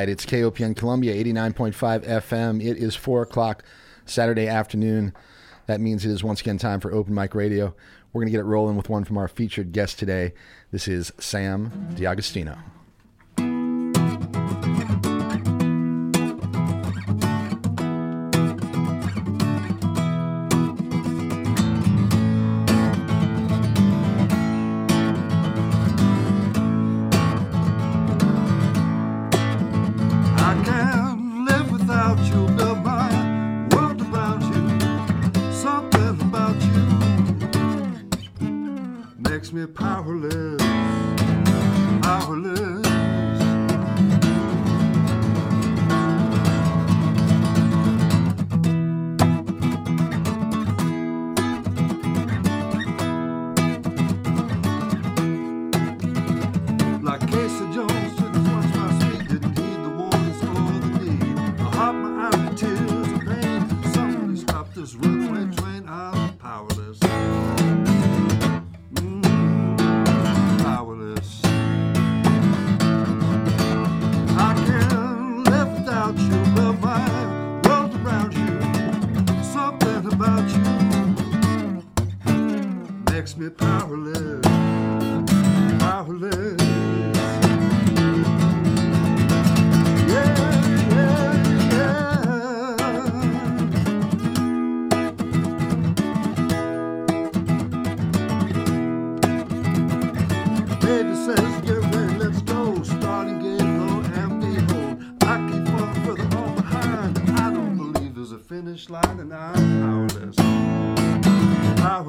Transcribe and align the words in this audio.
Right, 0.00 0.08
it's 0.08 0.24
KOPN 0.24 0.76
Columbia, 0.76 1.12
89.5 1.22 2.06
FM. 2.06 2.64
It 2.64 2.78
is 2.78 2.96
4 2.96 3.20
o'clock 3.20 3.62
Saturday 4.06 4.48
afternoon. 4.48 5.12
That 5.66 5.82
means 5.82 6.06
it 6.06 6.10
is 6.10 6.24
once 6.24 6.40
again 6.40 6.56
time 6.56 6.80
for 6.80 6.90
Open 6.90 7.14
Mic 7.14 7.34
Radio. 7.34 7.74
We're 8.10 8.22
going 8.22 8.28
to 8.28 8.32
get 8.32 8.40
it 8.40 8.44
rolling 8.44 8.78
with 8.78 8.88
one 8.88 9.04
from 9.04 9.18
our 9.18 9.28
featured 9.28 9.72
guest 9.72 9.98
today. 9.98 10.32
This 10.70 10.88
is 10.88 11.12
Sam 11.18 11.90
DiAgostino. 11.96 12.56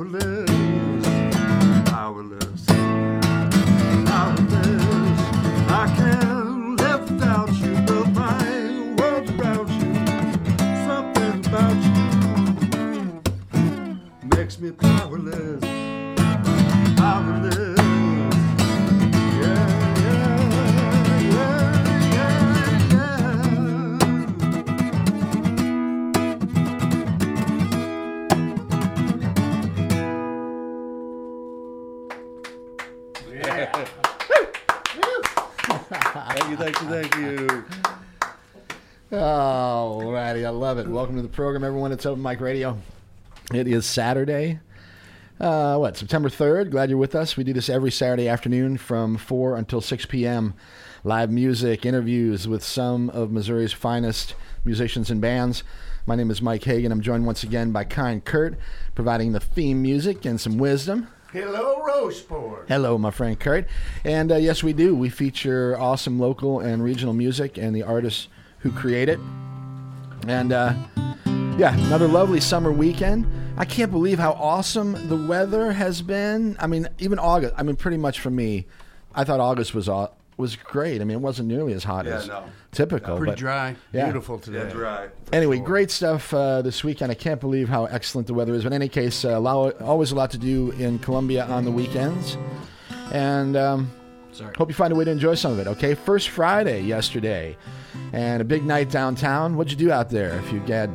Powerless. 0.01 0.30
Program, 41.41 41.63
everyone. 41.63 41.91
It's 41.91 42.05
Open 42.05 42.21
Mic 42.21 42.39
Radio. 42.39 42.77
It 43.51 43.67
is 43.67 43.83
Saturday, 43.87 44.59
uh, 45.39 45.75
what, 45.75 45.97
September 45.97 46.29
3rd. 46.29 46.69
Glad 46.69 46.91
you're 46.91 46.99
with 46.99 47.15
us. 47.15 47.35
We 47.35 47.43
do 47.43 47.51
this 47.51 47.67
every 47.67 47.89
Saturday 47.89 48.27
afternoon 48.27 48.77
from 48.77 49.17
4 49.17 49.57
until 49.57 49.81
6 49.81 50.05
p.m. 50.05 50.53
Live 51.03 51.31
music, 51.31 51.83
interviews 51.83 52.47
with 52.47 52.63
some 52.63 53.09
of 53.09 53.31
Missouri's 53.31 53.73
finest 53.73 54.35
musicians 54.63 55.09
and 55.09 55.19
bands. 55.19 55.63
My 56.05 56.15
name 56.15 56.29
is 56.29 56.43
Mike 56.43 56.63
Hagan. 56.63 56.91
I'm 56.91 57.01
joined 57.01 57.25
once 57.25 57.41
again 57.41 57.71
by 57.71 57.85
Kind 57.85 58.23
Kurt, 58.23 58.55
providing 58.93 59.31
the 59.31 59.39
theme 59.39 59.81
music 59.81 60.25
and 60.25 60.39
some 60.39 60.59
wisdom. 60.59 61.07
Hello, 61.33 61.83
Roseport. 61.83 62.67
Hello, 62.67 62.99
my 62.99 63.09
friend 63.09 63.39
Kurt. 63.39 63.65
And 64.03 64.31
uh, 64.31 64.35
yes, 64.35 64.61
we 64.61 64.73
do. 64.73 64.93
We 64.93 65.09
feature 65.09 65.75
awesome 65.79 66.19
local 66.19 66.59
and 66.59 66.83
regional 66.83 67.15
music 67.15 67.57
and 67.57 67.75
the 67.75 67.81
artists 67.81 68.27
who 68.59 68.71
create 68.71 69.09
it. 69.09 69.19
And 70.27 70.51
uh, 70.53 70.73
yeah, 71.57 71.75
another 71.87 72.07
lovely 72.07 72.39
summer 72.39 72.71
weekend. 72.71 73.25
I 73.57 73.65
can't 73.65 73.91
believe 73.91 74.17
how 74.17 74.31
awesome 74.33 74.93
the 75.09 75.17
weather 75.27 75.71
has 75.73 76.01
been. 76.01 76.55
I 76.59 76.67
mean, 76.67 76.87
even 76.99 77.19
August. 77.19 77.53
I 77.57 77.63
mean, 77.63 77.75
pretty 77.75 77.97
much 77.97 78.19
for 78.19 78.29
me, 78.29 78.65
I 79.13 79.23
thought 79.23 79.39
August 79.39 79.73
was 79.75 79.89
au- 79.89 80.11
was 80.37 80.55
great. 80.55 81.01
I 81.01 81.03
mean, 81.03 81.17
it 81.17 81.21
wasn't 81.21 81.47
nearly 81.49 81.73
as 81.73 81.83
hot 81.83 82.05
Yeah, 82.05 82.15
as 82.17 82.27
no. 82.27 82.43
typical. 82.71 83.17
Pretty 83.17 83.31
but 83.33 83.37
dry. 83.37 83.75
Yeah. 83.93 84.05
Beautiful 84.05 84.39
today. 84.39 84.59
That's 84.63 84.73
right. 84.75 85.09
Anyway, 85.33 85.59
great 85.59 85.91
stuff 85.91 86.33
uh, 86.33 86.61
this 86.61 86.83
weekend. 86.83 87.11
I 87.11 87.15
can't 87.15 87.39
believe 87.41 87.69
how 87.69 87.85
excellent 87.85 88.27
the 88.27 88.33
weather 88.33 88.53
is. 88.55 88.63
But 88.63 88.67
in 88.67 88.73
any 88.81 88.89
case, 88.89 89.23
uh, 89.25 89.39
always 89.41 90.11
a 90.11 90.15
lot 90.15 90.31
to 90.31 90.37
do 90.37 90.71
in 90.71 90.97
Columbia 90.99 91.45
on 91.45 91.65
the 91.65 91.71
weekends. 91.71 92.37
And 93.11 93.55
um, 93.57 93.91
Sorry. 94.31 94.53
hope 94.57 94.69
you 94.69 94.73
find 94.75 94.93
a 94.93 94.95
way 94.95 95.05
to 95.05 95.11
enjoy 95.11 95.35
some 95.35 95.51
of 95.51 95.59
it, 95.59 95.67
okay? 95.67 95.93
First 95.93 96.29
Friday 96.29 96.81
yesterday, 96.81 97.57
and 98.13 98.41
a 98.41 98.45
big 98.45 98.63
night 98.65 98.89
downtown. 98.89 99.55
What'd 99.57 99.71
you 99.71 99.77
do 99.77 99.91
out 99.91 100.09
there? 100.09 100.37
If 100.39 100.51
you 100.53 100.59
had 100.61 100.89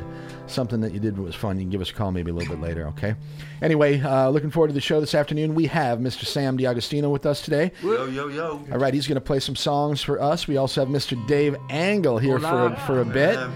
something 0.47 0.79
that 0.81 0.93
you 0.93 0.99
did 0.99 1.15
that 1.15 1.21
was 1.21 1.35
fun, 1.35 1.57
you 1.57 1.63
can 1.63 1.69
give 1.69 1.81
us 1.81 1.89
a 1.91 1.93
call 1.93 2.11
maybe 2.11 2.31
a 2.31 2.33
little 2.33 2.55
bit 2.55 2.61
later, 2.61 2.87
okay? 2.87 3.15
Anyway, 3.61 4.01
uh, 4.01 4.29
looking 4.29 4.49
forward 4.49 4.69
to 4.69 4.73
the 4.73 4.81
show 4.81 4.99
this 4.99 5.13
afternoon. 5.13 5.55
We 5.55 5.67
have 5.67 5.99
Mr. 5.99 6.25
Sam 6.25 6.57
DiAgostino 6.57 7.11
with 7.11 7.25
us 7.25 7.41
today. 7.41 7.71
Yo, 7.83 8.05
yo, 8.05 8.27
yo. 8.29 8.63
All 8.71 8.79
right, 8.79 8.93
he's 8.93 9.07
going 9.07 9.15
to 9.15 9.21
play 9.21 9.39
some 9.39 9.55
songs 9.55 10.01
for 10.01 10.21
us. 10.21 10.47
We 10.47 10.57
also 10.57 10.81
have 10.81 10.89
Mr. 10.89 11.15
Dave 11.27 11.55
Angle 11.69 12.17
here 12.19 12.39
for 12.39 12.67
a, 12.67 12.79
for 12.87 13.01
a 13.01 13.05
bit, 13.05 13.35
Man. 13.35 13.51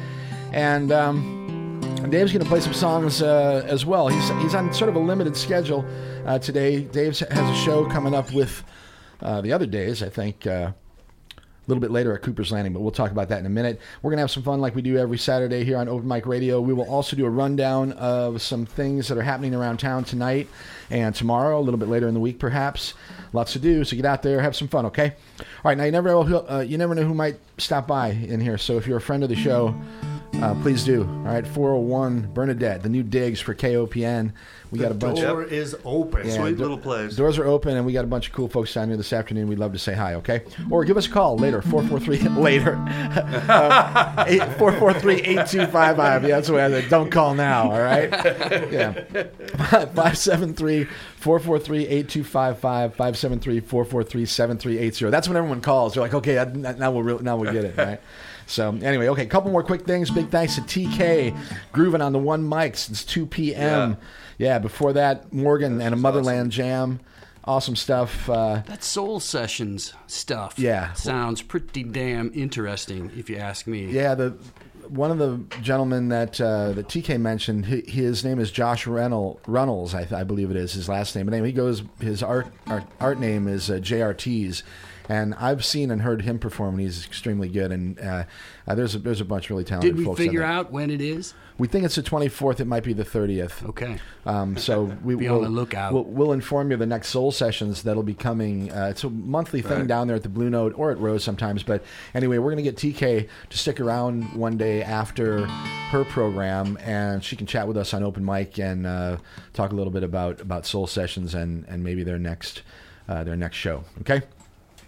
and 0.53 0.91
um, 0.91 2.07
Dave's 2.09 2.33
going 2.33 2.43
to 2.43 2.49
play 2.49 2.59
some 2.59 2.73
songs 2.73 3.21
uh, 3.21 3.63
as 3.65 3.85
well. 3.85 4.09
He's 4.09 4.27
he's 4.41 4.53
on 4.53 4.73
sort 4.73 4.89
of 4.89 4.95
a 4.95 4.99
limited 4.99 5.37
schedule 5.37 5.85
uh, 6.25 6.39
today. 6.39 6.81
Dave 6.81 7.17
has 7.19 7.49
a 7.49 7.55
show 7.55 7.85
coming 7.89 8.13
up 8.13 8.33
with 8.33 8.63
uh, 9.21 9.41
the 9.41 9.53
other 9.53 9.65
days, 9.65 10.01
I 10.03 10.09
think. 10.09 10.47
Uh, 10.47 10.71
a 11.61 11.69
little 11.69 11.81
bit 11.81 11.91
later 11.91 12.13
at 12.15 12.23
Cooper's 12.23 12.51
Landing, 12.51 12.73
but 12.73 12.79
we'll 12.79 12.91
talk 12.91 13.11
about 13.11 13.29
that 13.29 13.39
in 13.39 13.45
a 13.45 13.49
minute. 13.49 13.79
We're 14.01 14.09
going 14.09 14.17
to 14.17 14.21
have 14.21 14.31
some 14.31 14.41
fun 14.41 14.61
like 14.61 14.73
we 14.73 14.81
do 14.81 14.97
every 14.97 15.19
Saturday 15.19 15.63
here 15.63 15.77
on 15.77 15.87
Open 15.87 16.07
Mic 16.07 16.25
Radio. 16.25 16.59
We 16.59 16.73
will 16.73 16.89
also 16.89 17.15
do 17.15 17.23
a 17.27 17.29
rundown 17.29 17.91
of 17.93 18.41
some 18.41 18.65
things 18.65 19.07
that 19.09 19.17
are 19.17 19.21
happening 19.21 19.53
around 19.53 19.77
town 19.77 20.03
tonight 20.03 20.47
and 20.89 21.13
tomorrow, 21.13 21.59
a 21.59 21.61
little 21.61 21.77
bit 21.77 21.87
later 21.87 22.07
in 22.07 22.15
the 22.15 22.19
week, 22.19 22.39
perhaps. 22.39 22.95
Lots 23.31 23.53
to 23.53 23.59
do, 23.59 23.83
so 23.83 23.95
get 23.95 24.05
out 24.05 24.23
there, 24.23 24.41
have 24.41 24.55
some 24.55 24.67
fun, 24.69 24.87
okay? 24.87 25.13
All 25.39 25.45
right, 25.63 25.77
now 25.77 25.83
you 25.83 25.91
never 25.91 26.09
know 26.09 26.23
who, 26.23 26.37
uh, 26.37 26.65
you 26.67 26.79
never 26.79 26.95
know 26.95 27.03
who 27.03 27.13
might 27.13 27.37
stop 27.59 27.87
by 27.87 28.09
in 28.09 28.39
here. 28.39 28.57
So 28.57 28.77
if 28.77 28.87
you're 28.87 28.97
a 28.97 29.01
friend 29.01 29.21
of 29.21 29.29
the 29.29 29.35
show, 29.35 29.79
uh, 30.41 30.55
please 30.63 30.83
do. 30.83 31.03
All 31.03 31.33
right, 31.33 31.45
401 31.45 32.33
Bernadette, 32.33 32.81
the 32.81 32.89
new 32.89 33.03
digs 33.03 33.39
for 33.39 33.53
KOPN. 33.53 34.33
We 34.71 34.79
got 34.79 34.91
a 34.91 34.95
bunch 34.95 35.19
of 35.19 35.25
door 35.25 35.43
is 35.43 35.75
open. 35.83 36.25
Yeah, 36.27 36.35
Sweet 36.35 36.55
do- 36.55 36.61
little 36.61 36.77
place. 36.77 37.15
Doors 37.17 37.37
are 37.37 37.45
open, 37.45 37.75
and 37.75 37.85
we 37.85 37.91
got 37.91 38.05
a 38.05 38.07
bunch 38.07 38.27
of 38.27 38.33
cool 38.33 38.47
folks 38.47 38.73
down 38.73 38.87
here 38.87 38.95
this 38.95 39.11
afternoon. 39.11 39.47
We'd 39.49 39.59
love 39.59 39.73
to 39.73 39.79
say 39.79 39.93
hi, 39.93 40.13
okay? 40.15 40.43
Or 40.69 40.85
give 40.85 40.95
us 40.95 41.07
a 41.07 41.09
call 41.09 41.35
later, 41.37 41.61
443 41.61 42.29
later. 42.41 42.75
Uh, 43.51 44.25
443 44.57 45.15
8255. 45.15 46.23
Yeah, 46.23 46.29
that's 46.29 46.47
the 46.47 46.53
way 46.53 46.63
I 46.63 46.69
said. 46.69 46.89
Don't 46.89 47.09
call 47.11 47.33
now, 47.35 47.71
all 47.71 47.81
right? 47.81 48.09
Yeah. 48.71 48.93
573 49.93 50.85
443 51.17 51.87
8255 51.87 52.91
573 52.95 53.59
443 53.59 54.25
7380. 54.25 55.09
That's 55.11 55.27
when 55.27 55.37
everyone 55.37 55.61
calls. 55.61 55.93
They're 55.93 56.03
like, 56.03 56.13
okay, 56.13 56.39
I- 56.39 56.45
now 56.45 56.91
we'll, 56.91 57.03
really, 57.03 57.23
now 57.23 57.37
we'll 57.37 57.51
get 57.51 57.65
it, 57.65 57.77
right? 57.77 57.99
So 58.47 58.69
anyway, 58.81 59.07
okay, 59.09 59.23
a 59.23 59.27
couple 59.27 59.51
more 59.51 59.63
quick 59.63 59.85
things. 59.85 60.09
Big 60.11 60.29
thanks 60.29 60.55
to 60.55 60.61
TK 60.61 61.37
grooving 61.71 62.01
on 62.01 62.11
the 62.11 62.19
one 62.19 62.47
mic 62.47 62.75
since 62.75 63.03
2 63.05 63.25
p.m. 63.25 63.91
Yeah, 63.91 63.95
before 64.59 64.93
that, 64.93 65.31
Morgan 65.31 65.79
and 65.81 65.93
a 65.93 65.97
Motherland 65.97 66.51
Jam. 66.51 66.99
Awesome 67.43 67.75
stuff. 67.75 68.29
Uh, 68.29 68.61
That 68.67 68.83
Soul 68.83 69.19
Sessions 69.19 69.93
stuff 70.07 70.59
Yeah. 70.59 70.93
sounds 70.93 71.41
pretty 71.41 71.83
damn 71.83 72.31
interesting, 72.35 73.11
if 73.17 73.29
you 73.29 73.37
ask 73.37 73.65
me. 73.67 73.85
yeah, 73.91 74.13
the 74.15 74.35
one 74.89 75.09
of 75.09 75.17
the 75.19 75.39
gentlemen 75.61 76.09
that 76.09 76.39
uh, 76.41 76.73
that 76.73 76.87
TK 76.89 77.17
mentioned, 77.19 77.65
hi- 77.67 77.83
his 77.87 78.23
name 78.25 78.39
is 78.39 78.51
Josh 78.51 78.85
Rennell, 78.85 79.39
Runnels, 79.47 79.95
I, 79.95 79.99
th- 80.01 80.11
I 80.11 80.23
believe 80.23 80.51
it 80.51 80.57
is 80.57 80.73
his 80.73 80.89
last 80.89 81.15
name. 81.15 81.25
But 81.27 81.33
anyway, 81.33 81.47
he 81.47 81.53
goes 81.53 81.81
his 81.99 82.21
art 82.21 82.47
art, 82.67 82.83
art 82.99 83.19
name 83.19 83.47
is 83.47 83.69
uh, 83.71 83.75
JRTs. 83.75 84.63
And 85.11 85.35
I've 85.35 85.65
seen 85.65 85.91
and 85.91 86.03
heard 86.03 86.21
him 86.21 86.39
perform, 86.39 86.75
and 86.75 86.83
he's 86.83 87.05
extremely 87.05 87.49
good. 87.49 87.73
And 87.73 87.99
uh, 87.99 88.23
uh, 88.65 88.75
there's 88.75 88.95
a, 88.95 88.99
there's 88.99 89.19
a 89.19 89.25
bunch 89.25 89.47
of 89.47 89.49
really 89.49 89.65
talented 89.65 89.97
Did 89.97 89.99
we 89.99 90.05
folks. 90.05 90.17
figure 90.17 90.41
out 90.41 90.71
when 90.71 90.89
it 90.89 91.01
is? 91.01 91.33
We 91.57 91.67
think 91.67 91.83
it's 91.83 91.95
the 91.95 92.01
24th. 92.01 92.61
It 92.61 92.65
might 92.65 92.85
be 92.85 92.93
the 92.93 93.03
30th. 93.03 93.67
Okay. 93.71 93.99
Um, 94.25 94.55
so 94.55 94.83
we 95.03 95.15
Be 95.15 95.27
will 95.27 95.39
on 95.39 95.43
the 95.43 95.49
lookout. 95.49 95.91
We'll, 95.91 96.05
we'll 96.05 96.31
inform 96.31 96.69
you 96.71 96.75
of 96.75 96.79
the 96.79 96.85
next 96.85 97.09
Soul 97.09 97.33
Sessions 97.33 97.83
that'll 97.83 98.03
be 98.03 98.13
coming. 98.13 98.71
Uh, 98.71 98.87
it's 98.89 99.03
a 99.03 99.09
monthly 99.09 99.61
thing 99.61 99.85
down 99.85 100.07
there 100.07 100.15
at 100.15 100.23
the 100.23 100.29
Blue 100.29 100.49
Note 100.49 100.73
or 100.77 100.91
at 100.91 100.97
Rose 100.97 101.25
sometimes. 101.25 101.61
But 101.61 101.83
anyway, 102.13 102.37
we're 102.37 102.55
going 102.55 102.63
to 102.63 102.71
get 102.71 102.77
TK 102.77 103.27
to 103.49 103.57
stick 103.57 103.81
around 103.81 104.33
one 104.33 104.55
day 104.55 104.81
after 104.81 105.45
her 105.45 106.05
program, 106.05 106.77
and 106.81 107.21
she 107.21 107.35
can 107.35 107.47
chat 107.47 107.67
with 107.67 107.75
us 107.75 107.93
on 107.93 108.01
open 108.01 108.23
mic 108.23 108.57
and 108.59 108.87
uh, 108.87 109.17
talk 109.51 109.73
a 109.73 109.75
little 109.75 109.91
bit 109.91 110.03
about 110.03 110.39
about 110.39 110.65
Soul 110.65 110.87
Sessions 110.87 111.33
and 111.35 111.65
and 111.67 111.83
maybe 111.83 112.01
their 112.01 112.17
next 112.17 112.61
uh, 113.09 113.25
their 113.25 113.35
next 113.35 113.57
show. 113.57 113.83
Okay. 113.99 114.21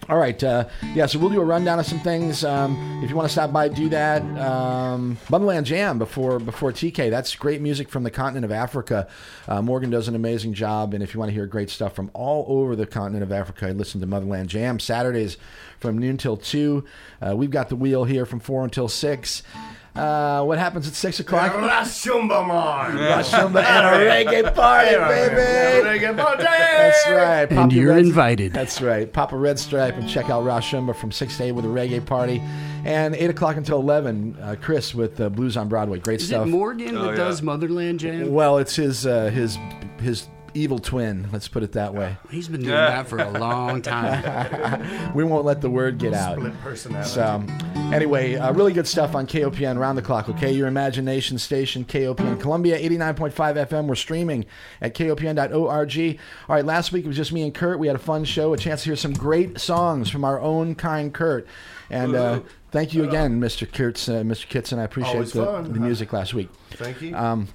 All 0.10 0.18
right. 0.18 0.42
Uh, 0.44 0.68
yeah, 0.94 1.06
so 1.06 1.18
we'll 1.18 1.30
do 1.30 1.40
a 1.40 1.46
rundown 1.46 1.80
of 1.80 1.86
some 1.86 2.00
things. 2.02 2.44
Um, 2.44 3.02
if 3.04 3.10
you 3.10 3.16
want 3.16 3.28
to 3.28 3.32
stop 3.32 3.54
by, 3.54 3.70
do 3.70 3.88
that. 3.90 4.22
Um, 4.38 5.18
Motherland 5.30 5.66
Jam 5.66 5.98
before 5.98 6.40
before 6.40 6.74
TK. 6.74 7.10
That's 7.10 7.34
great 7.36 7.62
music 7.62 7.88
from 7.88 8.04
the 8.04 8.12
continent 8.12 8.44
of 8.44 8.52
Africa. 8.52 9.08
Uh, 9.48 9.62
Morgan 9.62 9.90
does 9.90 10.10
an 10.10 10.16
amazing 10.16 10.54
job, 10.54 10.94
and 10.94 11.02
if 11.02 11.14
you 11.14 11.20
want 11.20 11.30
to 11.30 11.34
hear 11.34 11.46
great 11.46 11.70
stuff 11.70 11.96
from 11.96 12.12
all 12.14 12.46
over 12.48 12.76
the 12.76 12.86
continent 12.86 13.24
of 13.24 13.32
Africa, 13.32 13.68
listen 13.68 14.02
to 14.02 14.08
Motherland 14.08 14.50
Jam 14.50 14.78
Saturdays 14.80 15.38
from 15.80 15.98
noon 15.98 16.18
till 16.18 16.36
two. 16.36 16.84
Uh, 17.22 17.36
we've 17.36 17.52
got 17.52 17.70
the 17.70 17.76
wheel 17.76 18.04
here 18.04 18.26
from 18.26 18.42
four 18.42 18.66
until 18.66 18.90
six. 18.90 19.42
Uh, 19.96 20.44
what 20.44 20.58
happens 20.58 20.88
at 20.88 20.96
six 20.96 21.20
o'clock? 21.20 21.52
Rashumba 21.54 22.48
man. 22.48 22.98
Rashumba 22.98 23.64
and 23.64 23.86
a 23.86 24.00
reggae 24.42 24.56
party, 24.56 24.90
baby. 24.96 25.36
That's 26.16 27.08
right. 27.10 27.42
And 27.44 27.50
Papa 27.50 27.74
you're 27.76 27.94
Red's- 27.94 28.08
invited. 28.08 28.54
That's 28.54 28.82
right. 28.82 29.12
Pop 29.12 29.34
a 29.34 29.38
red 29.38 29.60
stripe 29.60 29.96
and 29.96 30.10
check 30.10 30.30
out 30.30 30.44
Rashumba 30.44 30.96
from 30.96 31.12
6 31.12 31.38
to 31.38 31.44
8 31.44 31.52
with 31.52 31.66
a 31.66 31.68
reggae 31.68 32.04
party. 32.04 32.42
And 32.86 33.16
8 33.16 33.30
o'clock 33.30 33.56
until 33.56 33.80
11, 33.80 34.38
uh, 34.42 34.56
Chris 34.60 34.94
with 34.96 35.22
uh, 35.22 35.30
Blues 35.30 35.56
on 35.58 35.70
Broadway. 35.70 36.00
Great 36.00 36.22
Is 36.22 36.28
stuff. 36.28 36.48
it 36.48 36.50
Morgan 36.50 36.98
Oh, 36.98 37.04
that 37.04 37.10
yeah. 37.12 37.16
does 37.16 37.42
Motherland 37.42 38.00
Jam? 38.00 38.34
well, 38.34 38.58
it's 38.58 38.76
his, 38.76 39.06
uh, 39.06 39.26
his, 39.30 39.58
his 40.02 40.28
evil 40.54 40.80
twin, 40.80 41.30
let's 41.32 41.48
put 41.48 41.64
it 41.64 41.74
that 41.74 41.94
way. 41.94 42.18
He's 42.30 42.48
been 42.48 42.62
doing 42.62 42.74
that 42.74 43.08
for 43.08 43.20
a 43.20 43.30
long 43.40 43.82
time. 43.82 45.14
We 45.14 45.24
won't 45.24 45.46
let 45.46 45.62
the 45.62 45.70
word 45.70 46.00
get 46.00 46.14
out. 46.14 46.38
Split 46.38 46.60
personality. 46.62 47.10
So, 47.10 47.44
anyway, 47.94 48.36
uh, 48.36 48.52
really 48.54 48.74
good 48.74 48.88
stuff 48.88 49.16
on 49.16 49.28
KOPN 49.28 49.78
round 49.78 49.98
the 49.98 50.02
clock. 50.02 50.28
Okay, 50.30 50.52
your 50.52 50.68
imagination 50.68 51.38
station, 51.38 51.86
KOPN 51.86 52.40
Columbia, 52.40 52.80
89.5 52.80 53.32
FM. 53.68 53.86
We're 53.86 53.96
streaming 53.96 54.46
at 54.82 54.96
kopn.org. 54.96 56.20
All 56.50 56.56
right, 56.56 56.66
last 56.66 56.92
week 56.92 57.06
it 57.06 57.08
was 57.08 57.18
just 57.18 57.32
me 57.32 57.44
and 57.44 57.54
Kurt. 57.54 57.78
We 57.80 57.88
had 57.88 57.96
a 57.96 58.00
fun 58.00 58.26
show, 58.26 58.54
a 58.54 58.58
chance 58.58 58.84
to 58.84 58.90
hear 58.90 58.96
some 58.96 59.14
great 59.14 59.60
songs 59.60 60.10
from 60.10 60.26
our 60.26 60.40
own 60.40 60.76
kind 60.76 61.14
Kurt. 61.14 61.48
And 61.90 62.16
uh, 62.16 62.42
thank 62.72 62.94
you 62.94 63.04
again, 63.04 63.40
Mr. 63.40 63.72
Kurtz, 63.72 64.10
uh, 64.10 64.24
Mr. 64.24 64.48
Kitson. 64.48 64.80
I 64.80 64.84
appreciate 64.84 65.28
the, 65.28 65.62
the 65.62 65.80
music 65.80 66.12
last 66.12 66.34
week. 66.34 66.50
Thank 66.72 67.02
you. 67.02 67.16
Um, 67.16 67.48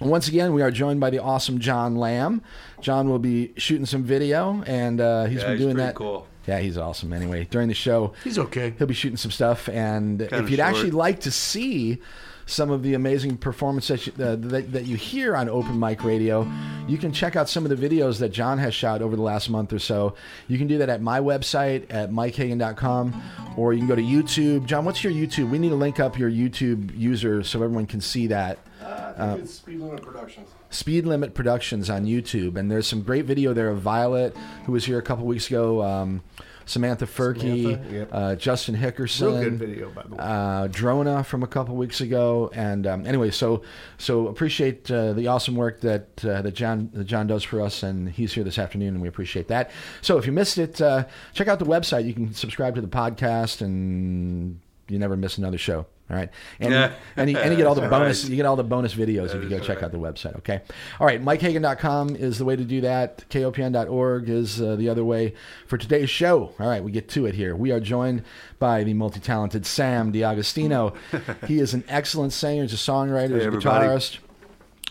once 0.00 0.28
again, 0.28 0.52
we 0.52 0.62
are 0.62 0.70
joined 0.70 1.00
by 1.00 1.10
the 1.10 1.18
awesome 1.18 1.58
John 1.58 1.96
Lamb. 1.96 2.42
John 2.80 3.08
will 3.08 3.18
be 3.18 3.52
shooting 3.56 3.86
some 3.86 4.04
video, 4.04 4.62
and 4.66 5.00
uh, 5.00 5.24
he's 5.24 5.40
Yeah, 5.40 5.44
been 5.48 5.56
he's 5.56 5.64
doing 5.66 5.76
that. 5.76 5.94
cool. 5.94 6.26
Yeah, 6.46 6.60
he's 6.60 6.78
awesome. 6.78 7.12
Anyway, 7.12 7.48
during 7.50 7.66
the 7.68 7.74
show, 7.74 8.12
He's 8.22 8.38
okay. 8.38 8.72
he'll 8.78 8.86
be 8.86 8.94
shooting 8.94 9.16
some 9.16 9.32
stuff. 9.32 9.68
And 9.68 10.22
if 10.22 10.30
Kinda 10.30 10.50
you'd 10.50 10.60
actually 10.60 10.92
like 10.92 11.20
to 11.20 11.30
see 11.32 11.98
some 12.46 12.70
of 12.70 12.82
the 12.82 12.94
amazing 12.94 13.36
performances 13.36 14.04
that, 14.04 14.18
you- 14.18 14.24
uh, 14.24 14.36
that, 14.36 14.72
that 14.72 14.86
you 14.86 14.96
hear 14.96 15.36
on 15.36 15.48
Open 15.48 15.78
Mic 15.78 16.04
Radio, 16.04 16.50
you 16.88 16.96
can 16.96 17.12
check 17.12 17.34
out 17.36 17.48
some 17.48 17.66
of 17.66 17.76
the 17.76 17.88
videos 17.88 18.18
that 18.20 18.28
John 18.30 18.58
has 18.58 18.72
shot 18.72 19.02
over 19.02 19.16
the 19.16 19.22
last 19.22 19.50
month 19.50 19.72
or 19.72 19.78
so. 19.80 20.14
You 20.46 20.56
can 20.56 20.66
do 20.68 20.78
that 20.78 20.88
at 20.88 21.02
my 21.02 21.18
website 21.20 21.86
at 21.90 22.10
mikehagan.com 22.10 23.22
or 23.56 23.72
you 23.72 23.80
can 23.80 23.88
go 23.88 23.96
to 23.96 24.02
YouTube. 24.02 24.66
John, 24.66 24.84
what's 24.84 25.02
your 25.02 25.12
YouTube? 25.12 25.50
We 25.50 25.58
need 25.58 25.70
to 25.70 25.74
link 25.74 25.98
up 26.00 26.18
your 26.18 26.30
YouTube 26.30 26.96
user 26.96 27.42
so 27.42 27.62
everyone 27.62 27.86
can 27.86 28.00
see 28.00 28.28
that. 28.28 28.58
I 28.82 29.28
think 29.32 29.44
it's 29.44 29.54
Speed 29.54 29.80
Limit 29.80 30.02
Productions. 30.02 30.48
Speed 30.70 31.06
Limit 31.06 31.34
Productions 31.34 31.88
on 31.90 32.04
YouTube, 32.04 32.56
and 32.56 32.70
there's 32.70 32.86
some 32.86 33.02
great 33.02 33.24
video 33.24 33.54
there 33.54 33.70
of 33.70 33.80
Violet, 33.80 34.36
who 34.66 34.72
was 34.72 34.84
here 34.84 34.98
a 34.98 35.02
couple 35.02 35.24
weeks 35.24 35.48
ago, 35.48 35.82
um, 35.82 36.22
Samantha 36.66 37.06
Furkey, 37.06 37.62
Samantha, 37.62 37.94
yep. 37.94 38.08
uh, 38.12 38.34
Justin 38.34 38.76
Hickerson, 38.76 39.22
Real 39.22 39.42
good 39.44 39.58
video, 39.58 39.90
by 39.90 40.02
the 40.02 40.08
way. 40.10 40.16
uh, 40.18 40.66
Drona 40.66 41.24
from 41.24 41.42
a 41.42 41.46
couple 41.46 41.76
weeks 41.76 42.00
ago, 42.00 42.50
and 42.52 42.86
um, 42.86 43.06
anyway, 43.06 43.30
so 43.30 43.62
so 43.98 44.26
appreciate 44.26 44.90
uh, 44.90 45.12
the 45.12 45.28
awesome 45.28 45.54
work 45.54 45.80
that 45.80 46.24
uh, 46.24 46.42
that 46.42 46.52
John 46.52 46.90
that 46.92 47.04
John 47.04 47.26
does 47.26 47.44
for 47.44 47.60
us, 47.60 47.82
and 47.82 48.08
he's 48.10 48.32
here 48.32 48.44
this 48.44 48.58
afternoon, 48.58 48.88
and 48.88 49.00
we 49.00 49.08
appreciate 49.08 49.48
that. 49.48 49.70
So 50.02 50.18
if 50.18 50.26
you 50.26 50.32
missed 50.32 50.58
it, 50.58 50.80
uh, 50.80 51.06
check 51.32 51.48
out 51.48 51.58
the 51.58 51.64
website. 51.64 52.04
You 52.04 52.14
can 52.14 52.34
subscribe 52.34 52.74
to 52.74 52.80
the 52.80 52.88
podcast, 52.88 53.62
and 53.62 54.60
you 54.88 54.98
never 54.98 55.16
miss 55.16 55.38
another 55.38 55.58
show. 55.58 55.86
All 56.08 56.16
right, 56.16 56.30
and 56.60 56.72
Yeah. 56.72 56.92
and, 57.16 57.28
you, 57.28 57.36
and 57.36 57.50
you 57.50 57.56
get 57.56 57.66
all 57.66 57.74
the 57.74 57.80
bonus 57.88 58.22
right. 58.22 58.30
you 58.30 58.36
get 58.36 58.46
all 58.46 58.54
the 58.56 58.62
bonus 58.62 58.94
videos 58.94 59.34
if 59.34 59.42
you 59.42 59.48
go 59.48 59.58
check 59.58 59.76
right. 59.78 59.84
out 59.86 59.92
the 59.92 59.98
website. 59.98 60.36
Okay, 60.38 60.60
all 61.00 61.06
right, 61.06 61.20
MikeHagan.com 61.22 62.14
is 62.14 62.38
the 62.38 62.44
way 62.44 62.54
to 62.54 62.64
do 62.64 62.80
that. 62.82 63.24
KOPN.org 63.28 64.28
is 64.28 64.60
uh, 64.62 64.76
the 64.76 64.88
other 64.88 65.04
way 65.04 65.34
for 65.66 65.76
today's 65.78 66.08
show. 66.08 66.52
All 66.60 66.68
right, 66.68 66.82
we 66.84 66.92
get 66.92 67.08
to 67.10 67.26
it 67.26 67.34
here. 67.34 67.56
We 67.56 67.72
are 67.72 67.80
joined 67.80 68.22
by 68.58 68.84
the 68.84 68.94
multi-talented 68.94 69.66
Sam 69.66 70.12
DiAgostino. 70.12 70.94
he 71.46 71.58
is 71.58 71.74
an 71.74 71.82
excellent 71.88 72.32
singer, 72.32 72.62
he's 72.62 72.72
a 72.72 72.76
songwriter, 72.76 73.30
he's 73.30 73.38
Hey, 73.38 73.44
a 73.44 73.46
everybody. 73.48 73.86
guitarist. 73.88 74.18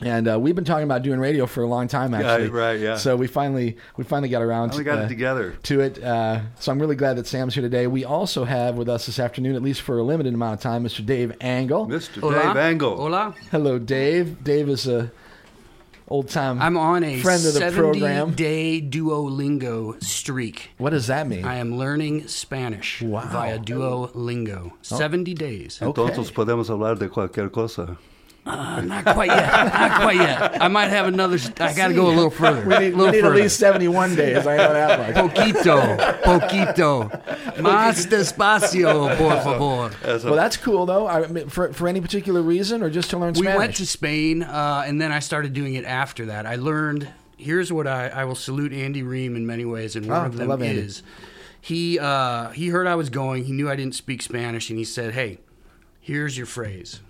And 0.01 0.27
uh, 0.27 0.37
we've 0.37 0.55
been 0.55 0.65
talking 0.65 0.83
about 0.83 1.03
doing 1.03 1.19
radio 1.21 1.45
for 1.45 1.63
a 1.63 1.67
long 1.67 1.87
time, 1.87 2.13
actually. 2.13 2.49
right, 2.49 2.77
yeah. 2.77 2.97
So 2.97 3.15
we 3.15 3.27
finally 3.27 3.77
we 3.95 4.03
finally 4.03 4.27
got 4.27 4.41
around 4.41 4.71
We 4.71 4.79
to, 4.79 4.83
got 4.83 4.99
uh, 4.99 5.01
it 5.03 5.07
together. 5.07 5.55
to 5.63 5.79
it. 5.79 6.03
Uh, 6.03 6.41
so 6.59 6.71
I'm 6.73 6.79
really 6.79 6.97
glad 6.97 7.15
that 7.15 7.27
Sam's 7.27 7.53
here 7.53 7.61
today. 7.63 7.87
We 7.87 8.03
also 8.03 8.43
have 8.43 8.75
with 8.75 8.89
us 8.89 9.05
this 9.05 9.19
afternoon, 9.19 9.55
at 9.55 9.61
least 9.61 9.81
for 9.81 9.97
a 9.97 10.03
limited 10.03 10.33
amount 10.33 10.55
of 10.55 10.59
time, 10.59 10.83
Mr. 10.83 11.05
Dave 11.05 11.33
Angle. 11.39 11.87
Mr. 11.87 12.19
Hola. 12.19 12.41
Dave 12.43 12.57
Angle. 12.57 12.97
Hola. 12.97 13.35
Hello, 13.51 13.79
Dave. 13.79 14.43
Dave 14.43 14.67
is 14.67 14.85
a 14.85 15.11
old 16.09 16.27
time. 16.27 16.61
I'm 16.61 16.75
on 16.75 17.05
a 17.05 17.21
Friend 17.21 17.39
of 17.45 17.53
the 17.53 17.59
70 17.59 17.77
program. 17.99 18.31
day 18.33 18.81
Duolingo 18.81 20.03
streak. 20.03 20.71
What 20.77 20.89
does 20.89 21.07
that 21.07 21.25
mean? 21.25 21.45
I 21.45 21.55
am 21.55 21.77
learning 21.77 22.27
Spanish 22.27 23.01
Wow. 23.01 23.29
via 23.31 23.59
Duolingo. 23.59 24.73
70 24.81 25.33
days. 25.35 25.79
Entonces 25.81 26.31
podemos 26.33 26.69
hablar 26.69 26.99
de 26.99 27.07
cualquier 27.07 27.49
cosa. 27.49 27.97
Uh, 28.45 28.79
not 28.81 29.03
quite 29.05 29.29
yet. 29.29 29.51
Not 29.73 30.01
quite 30.01 30.17
yet. 30.17 30.61
I 30.61 30.67
might 30.67 30.89
have 30.89 31.07
another. 31.07 31.37
I 31.59 31.73
got 31.73 31.87
to 31.87 31.93
go 31.95 32.07
a 32.07 32.13
little 32.13 32.29
further. 32.29 32.61
we 32.63 32.77
need, 32.77 32.93
little 32.93 33.05
we 33.07 33.11
need 33.13 33.25
at 33.25 33.31
least 33.33 33.57
71 33.59 34.15
days. 34.15 34.45
I 34.45 34.57
know 34.57 34.73
that 34.73 35.15
much. 35.15 35.33
Poquito, 35.33 35.97
poquito. 36.21 37.09
Más 37.57 38.05
despacio, 38.07 39.17
por 39.17 39.31
favor. 39.41 39.91
Well, 40.25 40.35
that's 40.35 40.57
cool, 40.57 40.85
though. 40.85 41.07
I 41.07 41.25
mean, 41.27 41.49
for, 41.49 41.73
for 41.73 41.87
any 41.87 42.01
particular 42.01 42.41
reason 42.43 42.83
or 42.83 42.89
just 42.91 43.09
to 43.09 43.17
learn 43.17 43.33
Spanish? 43.33 43.53
We 43.53 43.57
went 43.57 43.75
to 43.77 43.85
Spain, 43.87 44.43
uh, 44.43 44.83
and 44.85 45.01
then 45.01 45.11
I 45.11 45.19
started 45.19 45.53
doing 45.53 45.73
it 45.73 45.85
after 45.85 46.27
that. 46.27 46.45
I 46.45 46.55
learned. 46.55 47.07
Here's 47.37 47.73
what 47.73 47.87
I, 47.87 48.07
I 48.09 48.25
will 48.25 48.35
salute 48.35 48.71
Andy 48.73 49.01
Ream 49.03 49.35
in 49.35 49.45
many 49.45 49.65
ways, 49.65 49.95
and 49.95 50.05
one 50.07 50.21
Oh, 50.21 50.25
of 50.27 50.37
them 50.37 50.47
love 50.49 50.61
is 50.63 51.03
he 51.59 51.97
uh, 51.99 52.49
he 52.51 52.67
heard 52.67 52.85
I 52.87 52.95
was 52.95 53.09
going. 53.09 53.43
He 53.45 53.51
knew 53.51 53.69
I 53.69 53.75
didn't 53.75 53.95
speak 53.95 54.21
Spanish, 54.21 54.69
and 54.69 54.77
he 54.79 54.85
said, 54.85 55.13
"Hey, 55.15 55.39
here's 55.99 56.37
your 56.37 56.45
phrase: 56.45 57.01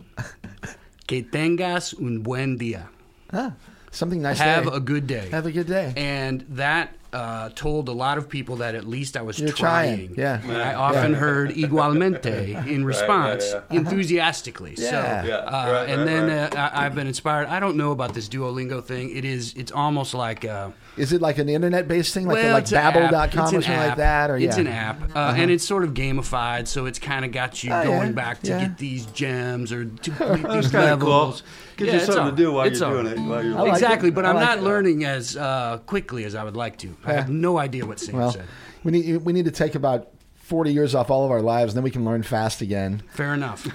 Que 1.06 1.22
tengas 1.24 1.94
un 1.94 2.24
buen 2.24 2.58
día. 2.58 2.90
Huh. 3.32 3.52
Something 3.92 4.22
nice 4.22 4.38
to 4.38 4.44
Have 4.44 4.66
day. 4.66 4.76
a 4.76 4.80
good 4.80 5.08
day." 5.08 5.30
Have 5.32 5.46
a 5.46 5.52
good 5.52 5.68
day. 5.68 5.94
and 5.96 6.44
that 6.50 6.90
uh, 7.16 7.50
told 7.56 7.88
a 7.90 7.94
lot 8.06 8.18
of 8.20 8.28
people 8.28 8.56
that 8.58 8.74
at 8.76 8.86
least 8.86 9.16
I 9.16 9.22
was 9.22 9.40
You're 9.40 9.52
trying, 9.66 10.14
yeah. 10.18 10.42
And 10.44 10.58
I 10.70 10.74
often 10.88 11.14
heard 11.14 11.52
igualmente 11.52 12.68
in 12.76 12.84
response, 12.86 13.44
right, 13.54 13.64
enthusiastically. 13.72 14.76
Yeah. 14.78 14.90
So, 15.24 15.28
Yeah, 15.28 15.36
uh, 15.38 15.72
right, 15.72 15.90
and 15.90 16.00
right, 16.02 16.06
then 16.06 16.30
Uh, 16.30 16.50
I, 16.74 16.86
I've 16.86 16.96
been 16.96 17.08
inspired. 17.08 17.48
I 17.48 17.60
don't 17.60 17.78
know 17.78 17.92
about 17.92 18.14
this 18.14 18.28
Duolingo 18.30 18.84
thing. 18.84 19.16
It 19.16 19.26
is. 19.26 19.54
It's 19.56 19.72
almost 19.72 20.14
like. 20.14 20.44
Uh, 20.46 20.70
Is 20.98 21.12
it 21.14 21.22
like 21.22 21.38
an 21.40 21.50
internet-based 21.50 22.14
thing, 22.14 22.26
like 22.28 22.36
well, 22.36 22.54
like 22.54 22.64
it's 22.64 22.72
an 22.72 22.78
app. 22.78 22.94
Babbel.com 22.96 23.40
or 23.40 23.58
an 23.58 23.62
something 23.64 23.78
like 23.88 23.98
that? 23.98 24.30
Or 24.32 24.38
it's 24.38 24.58
an 24.58 24.68
app, 24.68 24.98
uh, 25.16 25.34
and 25.36 25.52
it's 25.52 25.66
sort 25.68 25.84
of 25.84 25.94
gamified, 25.94 26.68
so 26.68 26.86
it's 26.86 27.00
kind 27.00 27.24
of 27.26 27.32
got 27.32 27.64
you 27.64 27.72
Oh, 27.74 27.84
going 27.84 28.08
yeah, 28.10 28.24
back 28.24 28.42
to 28.44 28.50
yeah. 28.52 28.60
get 28.68 28.78
these 28.78 29.06
gems 29.08 29.72
or 29.72 29.86
to 29.86 30.12
complete 30.20 30.52
these 30.54 30.72
kind 30.72 30.90
of 30.92 31.00
cool. 31.00 31.36
Gives 31.78 31.88
Yeah, 31.90 31.94
you 31.96 31.98
it's 31.98 32.06
something 32.06 32.24
all- 32.24 32.30
to 32.32 32.36
do 32.38 32.52
while 32.54 32.72
you're 32.72 32.86
all 32.86 32.92
doing 33.04 33.08
it. 33.08 33.20
While 33.20 33.44
you're 33.44 33.54
like 33.56 33.74
exactly, 33.74 34.10
it. 34.10 34.16
but 34.16 34.26
I 34.26 34.30
I'm 34.30 34.36
like 34.36 34.46
not 34.46 34.58
it. 34.60 34.64
learning 34.64 35.04
as 35.04 35.36
uh, 35.36 35.80
quickly 35.86 36.24
as 36.24 36.34
I 36.34 36.44
would 36.46 36.56
like 36.56 36.78
to. 36.80 36.96
I 37.06 37.14
have 37.14 37.30
no 37.30 37.58
idea 37.58 37.86
what 37.86 38.00
Sam 38.00 38.16
Well, 38.18 38.32
said. 38.32 38.46
we 38.84 38.92
need 38.92 39.18
we 39.18 39.34
need 39.34 39.46
to 39.46 39.52
take 39.52 39.76
about 39.76 40.10
forty 40.36 40.72
years 40.72 40.94
off 40.94 41.10
all 41.10 41.26
of 41.26 41.32
our 41.32 41.42
lives, 41.42 41.74
and 41.74 41.78
then 41.78 41.84
we 41.84 41.90
can 41.92 42.06
learn 42.06 42.22
fast 42.22 42.62
again. 42.62 43.02
Fair 43.14 43.34
enough. 43.34 43.66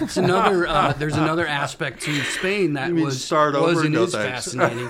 It's 0.00 0.16
another. 0.16 0.66
Uh, 0.66 0.92
there's 0.94 1.16
another 1.16 1.46
aspect 1.46 2.00
to 2.02 2.14
Spain 2.22 2.72
that 2.72 2.88
You 2.88 3.04
was 3.04 3.22
start 3.22 3.54
was 3.54 3.76
over? 3.76 3.84
and 3.84 3.92
No, 3.94 4.04
is 4.04 4.12
thanks. 4.12 4.54
fascinating. 4.54 4.88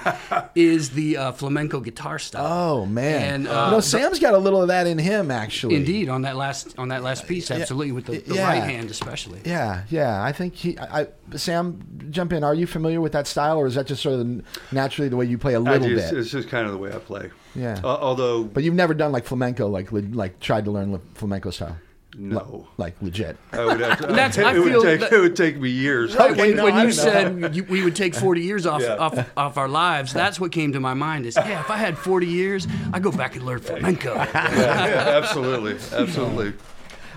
is 0.54 0.90
the 0.90 1.16
uh, 1.16 1.32
flamenco 1.32 1.80
guitar 1.80 2.18
style? 2.20 2.46
Oh 2.46 2.86
man, 2.86 3.34
And, 3.34 3.48
uh, 3.48 3.70
know 3.70 3.76
the- 3.76 3.82
Sam's 3.82 4.18
got 4.20 4.34
a 4.34 4.38
little 4.38 4.62
of 4.62 4.68
that 4.68 4.86
in 4.86 4.98
him, 4.98 5.30
actually. 5.32 5.74
Indeed, 5.74 6.08
on 6.08 6.22
that 6.22 6.36
last 6.36 6.78
on 6.78 6.88
that 6.88 7.02
last 7.02 7.26
piece, 7.26 7.50
absolutely 7.50 7.92
with 7.92 8.06
the, 8.06 8.18
the 8.20 8.36
yeah. 8.36 8.46
right 8.48 8.62
hand 8.62 8.90
especially. 8.90 9.40
Yeah, 9.44 9.82
yeah. 9.90 10.22
I 10.22 10.30
think 10.32 10.54
he. 10.54 10.78
I, 10.78 11.00
I, 11.02 11.06
Sam, 11.36 12.06
jump 12.10 12.32
in. 12.32 12.44
Are 12.44 12.54
you 12.54 12.66
familiar 12.68 13.00
with 13.00 13.12
that 13.12 13.26
style, 13.26 13.58
or 13.58 13.66
is 13.66 13.74
that 13.74 13.86
just 13.88 14.00
sort 14.02 14.20
of 14.20 14.42
naturally 14.72 15.08
the 15.08 15.16
way 15.16 15.24
you 15.26 15.38
play 15.38 15.54
a 15.54 15.60
little 15.60 15.88
just, 15.88 16.10
bit? 16.12 16.20
It's 16.20 16.30
just 16.30 16.48
kind 16.48 16.66
of 16.66 16.72
the 16.72 16.78
way 16.78 16.92
I 16.92 16.98
play. 16.98 17.30
Yeah. 17.54 17.80
Uh, 17.82 17.86
although, 18.00 18.44
But 18.44 18.62
you've 18.64 18.74
never 18.74 18.94
done 18.94 19.12
like 19.12 19.24
flamenco, 19.24 19.68
like 19.68 19.92
le- 19.92 20.00
like 20.00 20.40
tried 20.40 20.64
to 20.66 20.70
learn 20.70 20.92
le- 20.92 21.00
flamenco 21.14 21.50
style, 21.50 21.76
no. 22.16 22.66
like 22.78 22.94
legit. 23.00 23.36
I 23.52 23.64
would 23.64 23.80
have 23.80 23.98
to, 24.00 24.06
That's- 24.08 24.38
it, 24.38 24.44
I 24.44 24.58
would 24.58 24.68
feel 24.72 24.82
take, 24.82 25.00
that- 25.00 25.12
it 25.12 25.20
would 25.20 25.36
take 25.36 25.58
me 25.60 25.70
years. 25.70 26.16
Right, 26.16 26.32
Okay, 26.32 26.40
when, 26.48 26.56
no, 26.56 26.64
when 26.64 26.74
I 26.74 26.80
you 26.82 26.84
know. 26.88 26.90
said 26.92 27.54
you, 27.56 27.64
we 27.64 27.84
would 27.84 27.94
take 27.96 28.14
40 28.14 28.40
years 28.42 28.66
off, 28.66 28.82
Yeah. 28.82 28.96
off 28.96 29.30
off 29.36 29.56
our 29.56 29.68
lives, 29.68 30.12
that's 30.12 30.40
what 30.40 30.50
came 30.52 30.72
to 30.72 30.80
my 30.80 30.94
mind 30.94 31.26
is, 31.26 31.36
yeah, 31.36 31.60
if 31.60 31.70
I 31.70 31.76
had 31.76 31.96
40 31.96 32.26
years, 32.26 32.66
I'd 32.92 33.02
go 33.02 33.12
back 33.12 33.36
and 33.36 33.44
learn 33.46 33.60
flamenco. 33.60 34.14
Yeah, 34.14 34.30
yeah, 34.34 35.18
absolutely, 35.22 35.76
absolutely. 35.96 36.54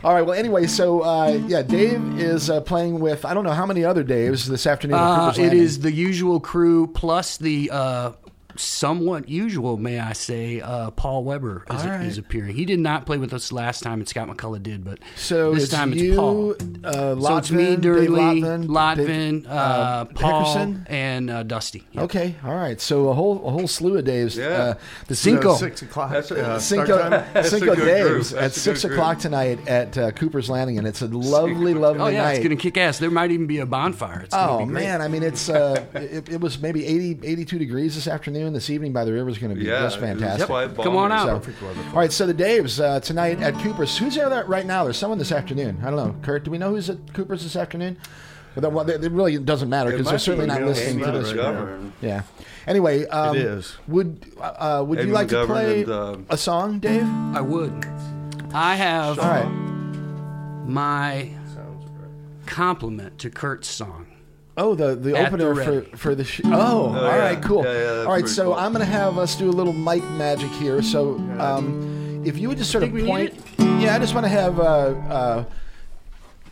All 0.04 0.14
right. 0.14 0.22
Well, 0.22 0.38
anyway, 0.38 0.68
so 0.68 1.02
uh, 1.02 1.42
yeah, 1.48 1.64
Dave 1.64 2.20
is 2.20 2.52
uh, 2.52 2.62
playing 2.62 3.00
with 3.00 3.26
I 3.26 3.34
don't 3.34 3.44
know 3.44 3.52
how 3.52 3.66
many 3.66 3.84
other 3.84 4.04
Daves 4.04 4.46
this 4.46 4.68
afternoon. 4.68 4.96
at 5.00 5.02
Uh, 5.04 5.20
Cooper's 5.26 5.38
it 5.40 5.42
Landing. 5.42 5.60
is 5.64 5.80
the 5.80 5.92
usual 5.92 6.40
crew 6.40 6.86
plus 6.86 7.38
the 7.38 7.72
uh, 7.74 8.12
somewhat 8.60 9.30
usual, 9.30 9.78
may 9.78 10.00
I 10.00 10.14
say, 10.14 10.62
uh, 10.62 10.92
Paul 10.92 11.24
Weber 11.24 11.64
is, 11.72 11.82
All 11.84 11.90
right. 11.90 12.06
is 12.06 12.18
appearing. 12.18 12.56
He 12.56 12.66
did 12.66 12.80
not 12.80 13.06
play 13.06 13.18
with 13.18 13.34
us 13.34 13.52
last 13.52 13.84
time, 13.84 14.00
and 14.00 14.08
Scott 14.08 14.28
McCullough 14.28 14.62
did, 14.64 14.84
but 14.84 15.00
So 15.16 15.54
this 15.54 15.64
it's 15.66 15.74
time 15.74 15.94
it's 15.94 16.16
Paul. 16.16 16.56
Uh, 16.84 17.20
so 17.20 17.38
it's 17.38 17.52
me, 17.52 17.66
Dave 17.76 17.82
Durley, 17.82 18.42
Lotvin, 18.42 18.66
Lotvin, 18.68 19.44
Dave- 19.44 19.48
uh, 19.52 20.06
Paul, 20.06 20.46
Hickerson? 20.56 20.86
and 20.90 21.30
uh, 21.30 21.44
Dusty. 21.44 21.84
Yeah. 21.92 22.02
Okay, 22.04 22.36
all 22.44 22.56
right. 22.56 22.80
So 22.82 23.10
a 23.10 23.14
whole 23.14 23.38
a 23.48 23.52
whole 23.52 23.68
slew 23.68 23.98
of 23.98 24.06
Daves. 24.06 24.38
Yeah. 24.38 24.48
Uh, 24.48 24.74
the 25.08 25.16
So 25.16 25.30
Cinco. 25.32 25.56
six 25.56 25.82
o'clock. 25.82 26.12
That's 26.12 26.32
it. 26.32 26.40
uh, 26.40 26.60
Cinco, 26.60 26.98
time? 27.10 27.44
Cinco 27.44 27.72
a 27.74 27.76
good 27.76 27.88
Daves 27.88 28.40
at 28.40 28.54
six 28.54 28.82
good 28.84 28.92
o'clock 28.94 29.20
tonight 29.20 29.68
at 29.68 29.98
uh, 29.98 30.12
Cooper's 30.12 30.50
Landing, 30.50 30.78
and 30.78 30.88
it's 30.88 31.02
a 31.02 31.08
lovely, 31.08 31.74
lovely 31.74 32.02
Oh 32.02 32.08
yeah, 32.08 32.24
night. 32.24 32.34
it's 32.38 32.44
gonna 32.44 32.56
kick 32.56 32.78
ass. 32.78 33.00
There 33.00 33.12
might 33.12 33.32
even 33.32 33.48
be 33.48 33.60
a 33.60 33.66
bonfire. 33.66 34.22
It's 34.22 34.34
Oh 34.34 34.60
be 34.60 34.66
great. 34.66 34.84
man, 34.86 35.02
I 35.02 35.08
mean 35.08 35.24
it's 35.24 35.50
uh, 35.50 35.86
it, 35.94 36.30
it 36.30 36.42
was 36.42 36.60
maybe 36.62 36.86
80, 36.86 37.20
82 37.28 37.60
degrees 37.60 37.96
this 37.96 38.08
afternoon. 38.08 38.47
This 38.54 38.70
evening 38.70 38.94
by 38.94 39.06
the 39.06 39.14
river 39.14 39.30
is 39.30 39.38
going 39.38 39.54
to 39.54 39.60
be 39.60 39.66
Yeah, 39.68 39.82
just 39.82 40.00
fantastic. 40.00 40.48
quite 40.48 40.76
Come 40.76 40.96
on 40.96 41.12
out. 41.12 41.44
So, 41.44 41.52
all 41.92 41.94
right, 42.00 42.12
so 42.12 42.26
the 42.26 42.34
Daves 42.34 42.80
uh, 42.84 43.00
tonight 43.00 43.42
at 43.42 43.54
Cooper's. 43.60 43.98
Who's 43.98 44.16
there 44.16 44.30
that 44.30 44.48
right 44.48 44.66
now? 44.66 44.84
There's 44.84 44.98
someone 44.98 45.20
this 45.20 45.32
afternoon. 45.32 45.80
I 45.84 45.90
don't 45.92 45.96
know. 45.96 46.16
Kurt, 46.22 46.44
do 46.44 46.52
we 46.52 46.58
know 46.58 46.72
who's 46.72 46.90
at 46.90 47.14
Cooper's 47.14 47.44
this 47.44 47.56
afternoon? 47.56 47.98
Well, 48.56 48.84
that- 48.86 48.96
it 48.96 49.04
it 49.04 49.12
really 49.12 49.38
doesn't 49.38 49.70
matter 49.70 49.92
because 49.92 50.06
might 50.06 50.12
they're 50.14 50.20
certainly 50.20 50.48
be 50.48 50.54
not 50.54 50.62
listening 50.64 51.04
to 51.06 51.12
this. 51.12 51.32
McGovern. 51.32 51.92
Yeah. 52.02 52.24
Anyway, 52.66 53.06
um, 53.06 53.36
It 53.36 53.44
is. 53.44 53.78
Would 53.88 54.26
uh, 54.42 54.84
would 54.86 54.98
you 54.98 55.04
Amy 55.06 55.12
like 55.14 55.28
to 55.30 55.46
play 55.46 55.84
and, 55.84 55.92
uh, 55.92 56.18
a 56.30 56.38
song, 56.38 56.80
Dave? 56.80 57.04
I 57.06 57.42
would. 57.42 57.86
I 58.54 58.76
have 58.76 59.20
All 59.20 59.26
right. 59.30 59.46
my 60.68 61.30
compliment 62.48 63.20
to 63.20 63.30
Kurt's 63.30 63.68
song. 63.68 64.07
Oh, 64.60 64.74
the 64.74 64.96
the 64.96 65.16
At 65.16 65.28
opener 65.28 65.54
the 65.54 65.64
for 65.64 65.72
ready. 65.72 65.92
for 65.92 66.16
the 66.16 66.24
sh- 66.24 66.42
oh, 66.46 66.50
all 66.88 66.94
yeah. 66.96 67.16
right, 67.16 67.42
cool. 67.44 67.64
Yeah, 67.64 67.74
yeah, 67.74 67.90
all 68.00 68.06
right, 68.08 68.22
pretty 68.22 68.30
so 68.34 68.46
cool. 68.46 68.54
I'm 68.56 68.72
gonna 68.72 68.86
have 68.86 69.20
us 69.20 69.36
do 69.36 69.50
a 69.50 69.52
little 69.52 69.72
mic 69.72 70.04
magic 70.12 70.50
here. 70.50 70.82
So, 70.82 71.16
um, 71.40 72.24
if 72.26 72.40
you 72.40 72.50
would 72.50 72.58
just 72.58 72.72
sort 72.72 72.84
of 72.84 72.92
Think 72.92 73.06
we 73.06 73.12
need 73.12 73.38
point, 73.38 73.80
yeah, 73.80 73.96
I 73.96 74.00
just 74.00 74.16
want 74.16 74.26
to 74.26 74.30
have, 74.30 74.60
uh, 74.60 74.64
uh, 74.64 75.46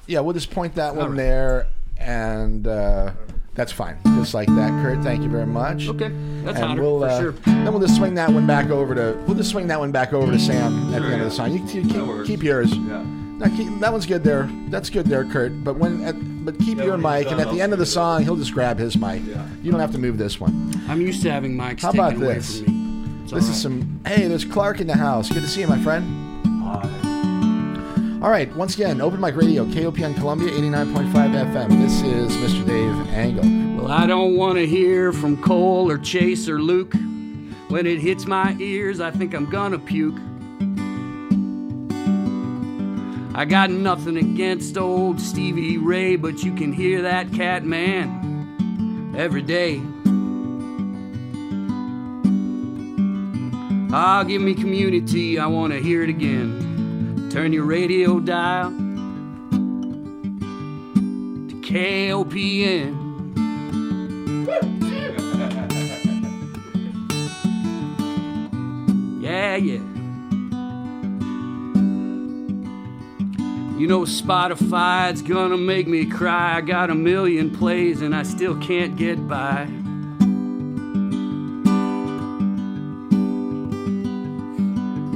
yeah, 0.05 0.19
we'll 0.19 0.33
just 0.35 0.51
point 0.51 0.75
that 0.75 0.95
one 0.95 1.09
right. 1.09 1.17
there, 1.17 1.67
and 1.97 2.67
uh, 2.67 3.11
that's 3.55 3.71
fine, 3.71 3.97
just 4.17 4.35
like 4.35 4.49
that. 4.49 4.69
Kurt, 4.83 5.03
thank 5.03 5.23
you 5.23 5.29
very 5.29 5.47
much. 5.47 5.87
Okay, 5.87 6.09
that's 6.43 6.57
and 6.59 6.65
hotter 6.67 6.81
we'll, 6.83 6.99
for 6.99 7.07
uh, 7.07 7.19
sure. 7.19 7.31
Then 7.31 7.71
we'll 7.73 7.81
just 7.81 7.95
swing 7.95 8.13
that 8.13 8.31
one 8.31 8.45
back 8.45 8.69
over 8.69 8.93
to 8.93 9.17
we'll 9.25 9.35
just 9.35 9.49
swing 9.49 9.65
that 9.67 9.79
one 9.79 9.91
back 9.91 10.13
over 10.13 10.31
to 10.31 10.37
Sam 10.37 10.93
at 10.93 11.01
the 11.01 11.07
end 11.07 11.23
of 11.23 11.29
the 11.29 11.35
song. 11.35 11.51
You, 11.51 11.65
you 11.65 11.89
keep, 11.89 12.27
keep 12.27 12.43
yours. 12.43 12.71
Yeah. 12.71 13.03
No, 13.37 13.47
keep, 13.57 13.79
that 13.79 13.91
one's 13.91 14.05
good 14.05 14.23
there. 14.23 14.49
That's 14.69 14.89
good 14.89 15.07
there, 15.07 15.25
Kurt. 15.25 15.63
But 15.63 15.75
when, 15.75 16.03
at, 16.03 16.15
but 16.45 16.57
keep 16.59 16.77
Yeah, 16.77 16.85
your 16.85 16.97
mic, 16.97 17.29
and 17.31 17.41
at 17.41 17.51
the 17.51 17.61
end 17.61 17.73
of 17.73 17.79
the 17.79 17.85
song, 17.85 18.23
he'll 18.23 18.37
just 18.37 18.53
grab 18.53 18.77
his 18.77 18.95
mic. 18.97 19.21
Yeah. 19.25 19.45
You 19.61 19.71
don't 19.71 19.79
have 19.81 19.91
to 19.91 19.97
move 19.97 20.17
this 20.17 20.39
one. 20.39 20.73
I'm 20.87 21.01
used 21.01 21.21
to 21.23 21.31
having 21.31 21.55
mics 21.57 21.81
How 21.81 21.91
taken 21.91 21.99
about 22.07 22.15
away 22.23 22.35
this? 22.35 22.61
from 22.61 23.03
me. 23.03 23.09
This 23.23 23.33
all 23.33 23.37
is 23.39 23.61
some. 23.61 23.99
Hey, 24.05 24.27
there's 24.27 24.45
Clark 24.45 24.79
in 24.79 24.87
the 24.87 24.95
house. 24.95 25.29
Good 25.29 25.41
to 25.41 25.47
see 25.49 25.61
you, 25.61 25.67
my 25.67 25.79
friend. 25.81 26.05
Hi. 26.63 28.19
All 28.21 28.31
right, 28.31 28.53
once 28.55 28.73
again, 28.75 29.01
Open 29.01 29.19
Mic 29.19 29.35
Radio, 29.35 29.65
KOPN 29.65 30.15
Columbia, 30.15 30.49
89.5 30.51 31.11
FM. 31.53 31.69
This 31.81 32.01
is 32.01 32.31
Mr. 32.37 32.65
Dave 32.65 33.07
Angle. 33.13 33.83
Well, 33.83 33.91
I 33.91 34.07
don't 34.07 34.35
want 34.35 34.57
to 34.57 34.65
hear 34.65 35.11
from 35.11 35.39
Cole 35.43 35.91
or 35.91 35.97
Chase 35.97 36.47
or 36.49 36.59
Luke. 36.59 36.93
When 37.67 37.85
it 37.85 37.99
hits 37.99 38.25
my 38.25 38.55
ears, 38.59 38.99
I 39.01 39.11
think 39.11 39.33
I'm 39.33 39.47
gonna 39.49 39.77
puke. 39.77 40.15
I 43.37 43.43
got 43.43 43.69
nothing 43.69 44.15
against 44.15 44.77
old 44.77 45.19
Stevie 45.19 45.77
Ray, 45.77 46.15
but 46.15 46.41
you 46.41 46.55
can 46.55 46.71
hear 46.71 47.01
that 47.01 47.33
cat 47.33 47.65
man 47.65 49.13
every 49.17 49.41
day. 49.41 49.81
Ah, 53.93 54.23
give 54.23 54.41
me 54.41 54.53
community, 54.53 55.37
I 55.37 55.47
want 55.47 55.73
to 55.73 55.81
hear 55.81 56.01
it 56.01 56.09
again. 56.09 57.27
Turn 57.29 57.51
your 57.51 57.65
radio 57.65 58.21
dial 58.21 58.69
to 61.49 61.55
KOPN. 61.61 63.01
Yeah, 69.25 69.55
yeah. 69.55 69.94
You 73.77 73.87
know 73.87 74.01
Spotify's 74.03 75.21
gonna 75.21 75.57
make 75.57 75.85
me 75.85 76.05
cry. 76.05 76.55
I 76.55 76.61
got 76.61 76.89
a 76.89 76.95
million 76.95 77.51
plays 77.51 78.01
and 78.01 78.15
I 78.15 78.23
still 78.23 78.57
can't 78.61 78.95
get 78.95 79.27
by. 79.27 79.63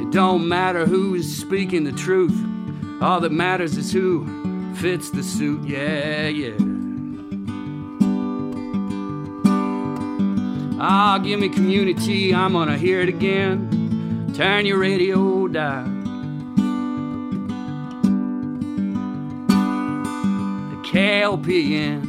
It 0.01 0.11
don't 0.11 0.45
matter 0.49 0.85
who's 0.85 1.33
speaking 1.37 1.85
the 1.85 1.93
truth. 1.93 2.37
All 3.01 3.21
that 3.21 3.31
matters 3.31 3.77
is 3.77 3.93
who 3.93 4.27
fits 4.75 5.09
the 5.09 5.23
suit. 5.23 5.63
Yeah, 5.63 6.27
yeah. 6.27 6.57
Ah, 10.81 11.17
give 11.23 11.39
me 11.39 11.47
community, 11.47 12.35
I'm 12.35 12.51
gonna 12.51 12.77
hear 12.77 12.99
it 12.99 13.07
again. 13.07 14.33
Turn 14.35 14.65
your 14.65 14.79
radio 14.79 15.47
dial. 15.47 15.99
KOPN. 20.89 22.03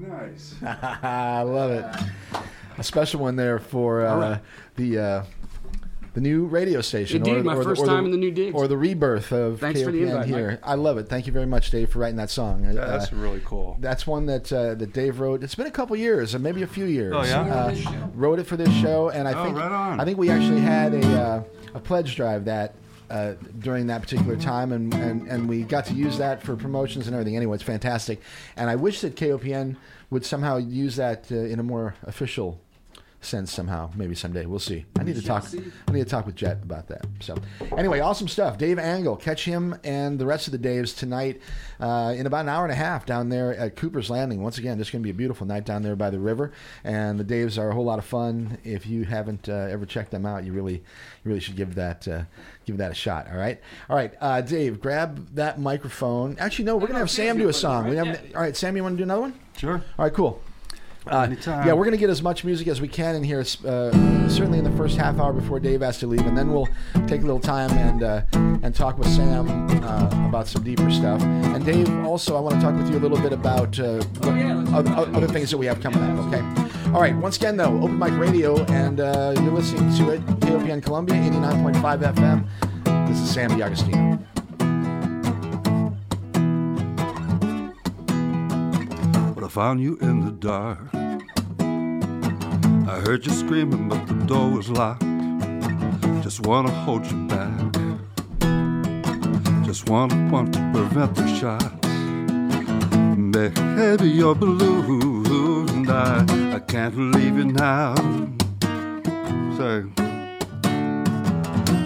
Nice. 0.00 0.54
I 0.62 1.42
love 1.42 1.72
it. 1.72 1.84
A 2.78 2.82
special 2.82 3.20
one 3.20 3.36
there 3.36 3.58
for 3.58 4.06
uh, 4.06 4.16
right. 4.16 4.40
the 4.76 4.98
uh, 4.98 5.24
the 6.14 6.20
new 6.20 6.44
radio 6.46 6.80
station. 6.82 7.18
Indeed, 7.18 7.36
or, 7.38 7.42
my 7.44 7.56
or 7.56 7.62
first 7.64 7.84
time 7.86 8.04
in 8.04 8.10
the 8.10 8.16
new 8.18 8.30
digs. 8.30 8.54
Or 8.54 8.68
the 8.68 8.76
rebirth 8.76 9.32
of 9.32 9.60
Thanks 9.60 9.80
KOPN 9.80 9.84
for 9.84 9.92
the 9.92 10.02
invite, 10.02 10.26
here. 10.26 10.50
Mike. 10.50 10.60
I 10.62 10.74
love 10.74 10.98
it. 10.98 11.08
Thank 11.08 11.26
you 11.26 11.32
very 11.32 11.46
much, 11.46 11.70
Dave, 11.70 11.90
for 11.90 12.00
writing 12.00 12.16
that 12.16 12.30
song. 12.30 12.64
Yeah, 12.64 12.80
Uh, 12.80 12.98
that's 12.98 13.12
really 13.12 13.40
cool. 13.44 13.76
That's 13.80 14.06
one 14.06 14.26
that 14.26 14.52
uh, 14.52 14.74
that 14.74 14.92
Dave 14.92 15.20
wrote. 15.20 15.42
It's 15.42 15.54
been 15.54 15.66
a 15.66 15.70
couple 15.70 15.96
years, 15.96 16.34
or 16.34 16.38
maybe 16.38 16.62
a 16.62 16.66
few 16.66 16.84
years. 16.84 17.14
Oh, 17.16 17.22
yeah? 17.22 17.40
Uh, 17.42 17.74
wrote 18.14 18.38
it 18.38 18.44
for 18.46 18.56
this 18.56 18.72
show, 18.74 19.08
and 19.10 19.26
I 19.26 19.32
Oh, 19.32 19.44
think 19.44 19.56
right 19.56 19.72
on. 19.72 20.00
I 20.00 20.04
think 20.04 20.18
we 20.18 20.28
actually 20.30 20.60
had 20.60 20.94
a 20.94 21.06
uh, 21.20 21.42
a 21.74 21.80
pledge 21.80 22.14
drive 22.16 22.44
that 22.44 22.74
uh, 23.10 23.34
during 23.58 23.86
that 23.88 24.00
particular 24.02 24.36
time, 24.36 24.72
and, 24.72 24.92
and, 24.94 25.28
and 25.28 25.46
we 25.48 25.62
got 25.64 25.84
to 25.86 25.92
use 25.94 26.16
that 26.18 26.42
for 26.42 26.56
promotions 26.56 27.06
and 27.06 27.14
everything. 27.14 27.36
Anyway, 27.36 27.54
it's 27.54 27.62
fantastic, 27.64 28.20
and 28.56 28.68
I 28.70 28.76
wish 28.76 29.00
that 29.02 29.16
KOPN 29.16 29.76
would 30.10 30.24
somehow 30.26 30.56
use 30.58 30.96
that 30.96 31.30
uh, 31.32 31.36
in 31.36 31.58
a 31.58 31.62
more 31.62 31.94
official 32.04 32.58
sense 33.24 33.52
somehow. 33.52 33.90
Maybe 33.94 34.14
someday 34.14 34.46
we'll 34.46 34.58
see. 34.58 34.84
I 34.98 35.04
need 35.04 35.16
to 35.16 35.22
talk. 35.22 35.46
I 35.88 35.92
need 35.92 36.04
to 36.04 36.10
talk 36.10 36.26
with 36.26 36.34
Jet 36.34 36.58
about 36.62 36.88
that. 36.88 37.06
So 37.20 37.36
anyway, 37.76 38.00
awesome 38.00 38.28
stuff. 38.28 38.58
Dave 38.58 38.78
Angle, 38.78 39.16
catch 39.16 39.44
him 39.44 39.78
and 39.84 40.18
the 40.18 40.26
rest 40.26 40.48
of 40.48 40.52
the 40.52 40.58
Daves 40.58 40.96
tonight 40.96 41.40
uh, 41.80 42.14
in 42.16 42.26
about 42.26 42.40
an 42.40 42.48
hour 42.48 42.64
and 42.64 42.72
a 42.72 42.76
half 42.76 43.06
down 43.06 43.28
there 43.28 43.54
at 43.56 43.76
Cooper's 43.76 44.10
Landing. 44.10 44.42
Once 44.42 44.58
again, 44.58 44.78
just 44.78 44.92
going 44.92 45.02
to 45.02 45.06
be 45.06 45.10
a 45.10 45.14
beautiful 45.14 45.46
night 45.46 45.64
down 45.64 45.82
there 45.82 45.96
by 45.96 46.10
the 46.10 46.18
river, 46.18 46.52
and 46.84 47.18
the 47.18 47.24
Daves 47.24 47.58
are 47.58 47.70
a 47.70 47.74
whole 47.74 47.84
lot 47.84 47.98
of 47.98 48.04
fun. 48.04 48.58
If 48.64 48.86
you 48.86 49.04
haven't 49.04 49.48
uh, 49.48 49.68
ever 49.70 49.86
checked 49.86 50.10
them 50.10 50.26
out, 50.26 50.44
you 50.44 50.52
really, 50.52 50.74
you 50.74 50.82
really 51.24 51.40
should 51.40 51.56
give 51.56 51.74
that. 51.76 52.06
Uh, 52.06 52.22
Give 52.64 52.76
that 52.76 52.92
a 52.92 52.94
shot. 52.94 53.26
All 53.28 53.36
right, 53.36 53.60
all 53.90 53.96
right. 53.96 54.12
Uh, 54.20 54.40
Dave, 54.40 54.80
grab 54.80 55.34
that 55.34 55.58
microphone. 55.58 56.36
Actually, 56.38 56.66
no, 56.66 56.76
we're 56.76 56.86
gonna 56.86 57.00
have 57.00 57.10
Sam 57.10 57.36
do 57.36 57.48
a 57.48 57.52
song. 57.52 57.88
We 57.88 57.96
have, 57.96 58.20
all 58.36 58.40
right, 58.40 58.56
Sam, 58.56 58.76
you 58.76 58.84
want 58.84 58.92
to 58.92 58.98
do 58.98 59.02
another 59.02 59.22
one? 59.22 59.34
Sure. 59.56 59.82
All 59.98 60.04
right, 60.04 60.14
cool. 60.14 60.40
Uh, 61.06 61.28
yeah, 61.46 61.72
we're 61.72 61.84
going 61.84 61.90
to 61.92 61.96
get 61.96 62.10
as 62.10 62.22
much 62.22 62.44
music 62.44 62.68
as 62.68 62.80
we 62.80 62.86
can 62.88 63.14
in 63.16 63.24
here, 63.24 63.40
uh, 63.40 63.90
certainly 64.28 64.58
in 64.58 64.64
the 64.64 64.70
first 64.76 64.96
half 64.96 65.18
hour 65.18 65.32
before 65.32 65.58
Dave 65.58 65.80
has 65.80 65.98
to 65.98 66.06
leave, 66.06 66.24
and 66.26 66.36
then 66.38 66.52
we'll 66.52 66.68
take 67.08 67.22
a 67.22 67.24
little 67.24 67.40
time 67.40 67.70
and 67.72 68.02
uh, 68.02 68.22
and 68.62 68.74
talk 68.74 68.98
with 68.98 69.08
Sam 69.08 69.48
uh, 69.82 70.28
about 70.28 70.46
some 70.46 70.62
deeper 70.62 70.90
stuff. 70.90 71.20
And 71.22 71.64
Dave, 71.64 71.88
also, 72.04 72.36
I 72.36 72.40
want 72.40 72.54
to 72.56 72.60
talk 72.60 72.76
with 72.76 72.88
you 72.90 72.98
a 72.98 73.00
little 73.00 73.18
bit 73.20 73.32
about 73.32 73.78
uh, 73.80 73.96
what- 74.20 74.36
yeah, 74.36 74.64
other, 74.76 74.90
other 75.16 75.26
things 75.28 75.50
that 75.50 75.58
we 75.58 75.66
have 75.66 75.80
coming 75.80 76.02
up. 76.02 76.26
Okay. 76.32 76.40
All 76.92 77.00
right. 77.00 77.16
Once 77.16 77.36
again, 77.36 77.56
though, 77.56 77.76
Open 77.82 77.98
Mic 77.98 78.12
Radio, 78.18 78.62
and 78.66 79.00
uh, 79.00 79.34
you're 79.36 79.52
listening 79.52 79.92
to 79.96 80.10
it, 80.12 80.20
KOPN 80.40 80.82
Columbia, 80.82 81.16
89.5 81.16 82.14
FM. 82.14 83.08
This 83.08 83.18
is 83.20 83.30
Sam 83.30 83.50
DiAgostino. 83.50 84.24
Found 89.52 89.82
you 89.82 89.98
in 90.00 90.24
the 90.24 90.30
dark. 90.30 90.78
I 92.90 93.00
heard 93.04 93.26
you 93.26 93.32
screaming, 93.32 93.86
but 93.86 94.06
the 94.06 94.14
door 94.24 94.48
was 94.48 94.70
locked. 94.70 95.04
Just 96.22 96.46
wanna 96.46 96.70
hold 96.70 97.04
you 97.04 97.18
back. 97.26 97.60
Just 99.62 99.90
wanna 99.90 100.30
want 100.32 100.54
to 100.54 100.70
prevent 100.72 101.14
the 101.16 101.26
shots. 101.36 101.86
Baby, 103.30 104.08
you're 104.08 104.34
blue, 104.34 105.66
and 105.68 105.90
I, 105.90 106.54
I 106.56 106.58
can't 106.60 106.96
leave 107.14 107.36
you 107.36 107.44
now. 107.44 107.94
Say, 109.58 109.84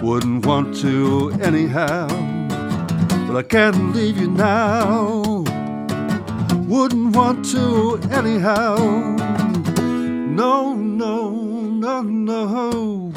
wouldn't 0.07 0.47
want 0.47 0.77
to 0.83 1.33
anyhow, 1.43 2.07
but 3.27 3.37
I 3.37 3.43
can't 3.43 3.93
leave 3.93 4.19
you 4.19 4.31
now 4.31 5.36
wouldn't 6.67 7.15
want 7.15 7.45
to 7.45 8.01
anyhow. 8.11 8.77
No, 8.77 10.75
no, 10.75 11.31
no, 11.31 12.03
no. 12.03 13.13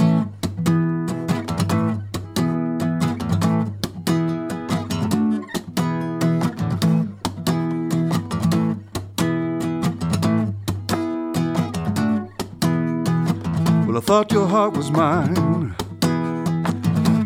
Well, 13.87 13.97
I 13.97 14.01
thought 14.01 14.31
your 14.31 14.47
heart 14.47 14.77
was 14.77 14.91
mine. 14.91 15.75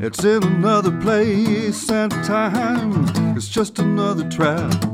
It's 0.01 0.23
in 0.23 0.43
another 0.43 0.97
place 1.01 1.89
and 1.89 2.11
time. 2.23 3.35
It's 3.35 3.49
just 3.49 3.79
another 3.79 4.29
trap. 4.29 4.92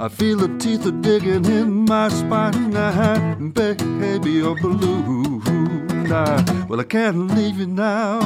I 0.00 0.06
feel 0.08 0.38
the 0.38 0.56
teeth 0.58 0.86
are 0.86 0.92
digging 0.92 1.44
in 1.46 1.84
my 1.84 2.08
spine. 2.08 2.76
I, 2.76 3.34
baby, 3.34 4.30
you're 4.30 4.54
blue. 4.54 5.42
I, 5.44 6.66
well, 6.68 6.78
I 6.78 6.84
can't 6.84 7.26
leave 7.34 7.58
you 7.58 7.66
now. 7.66 8.20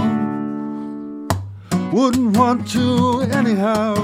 Wouldn't 1.90 2.36
want 2.36 2.68
to 2.72 3.22
anyhow. 3.32 3.94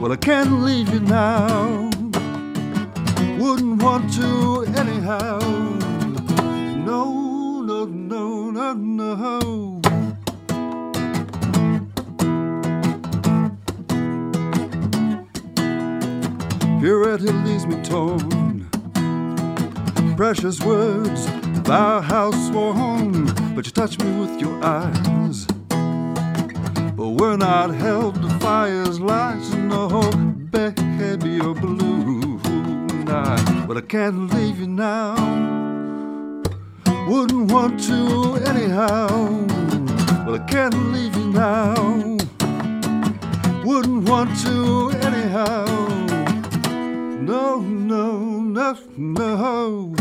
Well, 0.00 0.12
I 0.12 0.16
can't 0.16 0.62
leave 0.62 0.88
you 0.94 1.00
now. 1.00 1.90
Wouldn't 3.38 3.82
want 3.82 4.14
to 4.14 4.64
anyhow. 4.78 5.38
No, 6.86 7.60
no, 7.60 7.84
no, 7.84 8.50
no, 8.50 8.72
no. 8.72 9.75
Purity 16.80 17.32
leaves 17.32 17.66
me 17.66 17.82
torn. 17.82 18.68
Precious 20.16 20.60
words, 20.62 21.26
vow 21.64 22.00
house 22.00 22.48
sworn, 22.48 23.26
but 23.54 23.64
you 23.64 23.72
touch 23.72 23.98
me 23.98 24.20
with 24.20 24.40
your 24.40 24.62
eyes. 24.62 25.46
But 26.96 27.08
we're 27.18 27.36
not 27.36 27.74
held 27.74 28.16
to 28.22 28.28
fire's 28.38 29.00
lights, 29.00 29.52
no, 29.54 30.10
baby, 30.50 31.30
you're 31.30 31.54
blue. 31.54 32.40
I, 33.08 33.64
but 33.66 33.76
I 33.76 33.82
can't 33.82 34.32
leave 34.34 34.60
you 34.60 34.66
now. 34.68 35.14
Wouldn't 37.08 37.50
want 37.50 37.82
to 37.84 38.34
anyhow. 38.46 39.08
Well, 40.26 40.34
I 40.34 40.44
can't 40.46 40.74
leave 40.92 41.16
you 41.16 41.30
now. 41.30 41.74
Wouldn't 43.64 44.08
want 44.08 44.36
to 44.40 44.90
anyhow. 45.06 46.05
No, 47.26 47.58
no, 47.58 48.40
no, 48.40 48.78
no. 48.96 49.94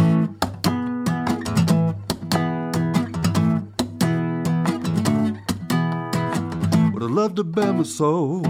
Would 6.93 7.01
have 7.01 7.11
loved 7.11 7.37
to 7.37 7.43
bear 7.43 7.73
my 7.73 7.81
soul. 7.81 8.43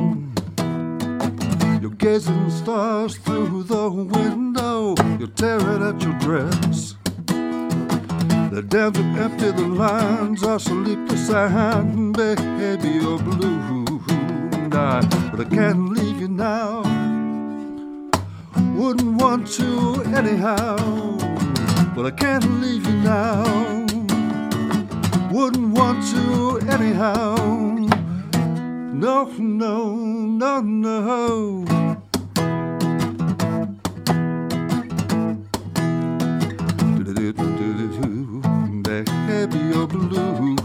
You're 1.81 1.91
gazing 1.91 2.49
stars 2.49 3.15
through 3.19 3.63
the 3.63 3.89
window. 3.89 4.95
You're 5.19 5.29
tearing 5.29 5.81
at 5.81 6.01
your 6.03 6.19
dress. 6.19 6.97
The 7.27 8.61
dams 8.67 8.99
are 8.99 9.23
empty, 9.23 9.51
the 9.51 9.69
lines 9.69 10.43
are 10.43 10.59
sleepless, 10.59 11.29
and 11.29 12.13
baby, 12.13 12.89
you're 12.89 13.19
blue. 13.19 14.03
I, 14.73 14.99
but 15.31 15.39
I 15.39 15.49
can't 15.49 15.91
leave 15.91 16.19
you 16.19 16.27
now. 16.27 17.04
Wouldn't 18.75 19.21
want 19.21 19.47
to 19.53 20.03
anyhow, 20.13 20.75
but 21.95 22.05
I 22.05 22.11
can't 22.11 22.45
leave 22.61 22.85
you 22.85 22.97
now. 22.97 23.43
Wouldn't 25.31 25.77
want 25.77 26.03
to 26.11 26.59
anyhow. 26.67 27.35
No, 28.93 29.31
no, 29.37 29.95
no, 29.95 30.61
no. 30.61 31.65
Baby, 39.27 39.57
you're 39.57 39.87
blue. 39.87 40.64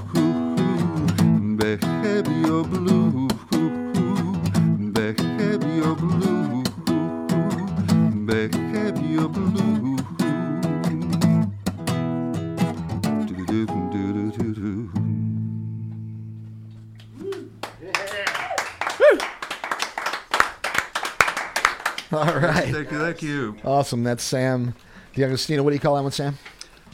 All 22.20 22.38
right. 22.38 22.68
Thank 22.68 22.90
you, 22.90 22.98
thank 22.98 23.22
you. 23.22 23.56
Awesome. 23.64 24.04
That's 24.04 24.22
Sam 24.22 24.74
DiAgostino. 25.14 25.62
What 25.62 25.70
do 25.70 25.74
you 25.76 25.80
call 25.80 25.96
that 25.96 26.02
one, 26.02 26.12
Sam? 26.12 26.36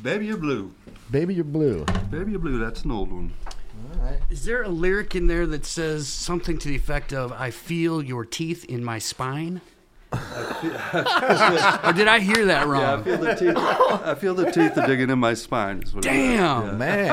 Baby, 0.01 0.27
you're 0.27 0.37
blue. 0.37 0.73
Baby, 1.11 1.35
you're 1.35 1.43
blue. 1.43 1.85
Baby, 2.11 2.31
you're 2.31 2.41
blue. 2.41 2.61
That's 2.61 2.85
an 2.85 2.93
old 2.93 3.11
one. 3.11 3.33
Is 4.31 4.45
there 4.45 4.63
a 4.63 4.69
lyric 4.69 5.17
in 5.17 5.27
there 5.27 5.45
that 5.49 5.67
says 5.67 6.07
something 6.07 6.59
to 6.59 6.69
the 6.69 6.77
effect 6.77 7.13
of 7.13 7.33
"I 7.33 7.51
feel 7.51 8.05
your 8.05 8.25
teeth 8.25 8.65
in 8.67 8.85
my 8.85 9.01
spine"? 9.01 9.63
or 10.13 11.93
did 11.93 12.07
I 12.07 12.21
hear 12.21 12.45
that 12.47 12.69
wrong? 12.69 12.83
Yeah, 12.83 12.95
I 12.95 13.03
feel 13.03 13.19
the 13.19 13.35
teeth. 13.35 13.57
I 13.57 14.15
feel 14.15 14.35
the 14.35 14.53
teeth 14.53 14.79
are 14.79 14.87
digging 14.87 15.11
in 15.11 15.19
my 15.19 15.35
spine. 15.35 15.83
is 15.83 15.93
what 15.93 16.07
it 16.07 16.13
is. 16.13 16.39
Damn. 16.39 16.79
Man, 16.79 17.09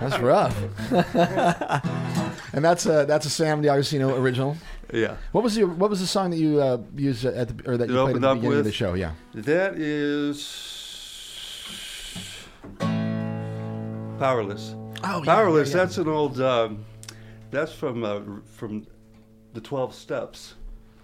that's 0.00 0.18
rough. 0.18 0.54
and 2.52 2.62
that's 2.62 2.84
a 2.84 3.06
that's 3.06 3.24
a 3.24 3.30
Sam 3.30 3.62
DiAgostino 3.62 4.18
original. 4.18 4.58
Yeah. 4.92 5.16
What 5.32 5.44
was 5.44 5.54
the 5.54 5.64
what 5.64 5.90
was 5.90 6.00
the 6.00 6.06
song 6.06 6.30
that 6.30 6.38
you 6.38 6.60
uh, 6.60 6.78
used 6.96 7.24
at 7.24 7.48
the 7.48 7.70
or 7.70 7.76
that 7.76 7.84
It 7.88 7.92
you 7.92 8.02
played 8.02 8.16
at 8.16 8.20
the 8.20 8.34
beginning 8.34 8.58
of 8.58 8.64
the 8.64 8.72
show? 8.72 8.94
Yeah. 8.94 9.12
That 9.34 9.74
is 9.76 10.40
powerless. 14.18 14.74
Oh, 15.02 15.18
yeah, 15.18 15.24
Powerless. 15.24 15.70
yeah, 15.70 15.76
yeah. 15.76 15.84
That's 15.84 15.98
an 15.98 16.08
old. 16.08 16.40
Um, 16.40 16.84
that's 17.50 17.72
from 17.72 18.04
uh, 18.04 18.20
from 18.44 18.86
the 19.54 19.60
Twelve 19.60 19.94
Steps 19.94 20.54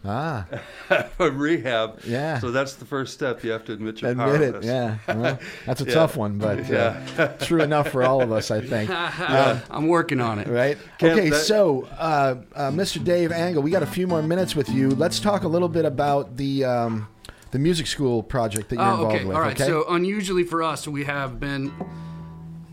Ah, 0.05 0.47
from 1.17 1.39
rehab. 1.39 2.01
Yeah. 2.05 2.39
So 2.39 2.51
that's 2.53 2.75
the 2.75 2.85
first 2.85 3.15
step. 3.15 3.43
You 3.43 3.51
have 3.53 3.65
to 3.65 3.73
admit 3.73 4.01
you're 4.03 4.13
admit 4.13 4.41
it. 4.41 4.63
Yeah, 4.65 4.99
Well, 5.09 5.39
that's 5.65 5.81
a 5.81 5.85
Yeah. 5.89 5.95
tough 5.95 6.17
one, 6.17 6.39
but 6.39 6.61
uh, 6.61 6.63
Yeah. 6.69 7.27
true 7.41 7.63
enough 7.63 7.89
for 7.89 8.03
all 8.05 8.23
of 8.23 8.31
us, 8.31 8.51
I 8.51 8.61
think. 8.61 8.91
I'm 8.91 9.89
working 9.89 10.21
on 10.21 10.39
it. 10.39 10.47
Right. 10.49 10.79
Can't 10.99 11.19
okay, 11.19 11.31
that- 11.31 11.41
so 11.41 11.89
uh, 11.99 12.37
uh, 12.55 12.71
Mr. 12.71 13.03
Dave 13.03 13.33
Angle, 13.33 13.63
we 13.63 13.71
got 13.71 13.83
a 13.83 13.87
few 13.87 14.07
more 14.07 14.23
minutes 14.23 14.55
with 14.55 14.69
you. 14.69 14.91
Let's 14.91 15.19
talk 15.19 15.43
a 15.43 15.49
little 15.49 15.69
bit 15.69 15.85
about 15.85 16.37
the 16.37 16.65
um, 16.65 17.09
the 17.51 17.59
music 17.59 17.87
school 17.87 18.23
project 18.23 18.69
that 18.71 18.77
you're 18.77 18.85
Oh, 18.85 18.93
involved 18.95 19.15
okay. 19.17 19.25
with. 19.25 19.37
All 19.37 19.43
right. 19.43 19.55
okay? 19.61 19.67
So 19.67 19.85
unusually 19.89 20.45
for 20.45 20.63
us, 20.63 20.87
we 20.87 21.05
have 21.05 21.41
been 21.41 21.73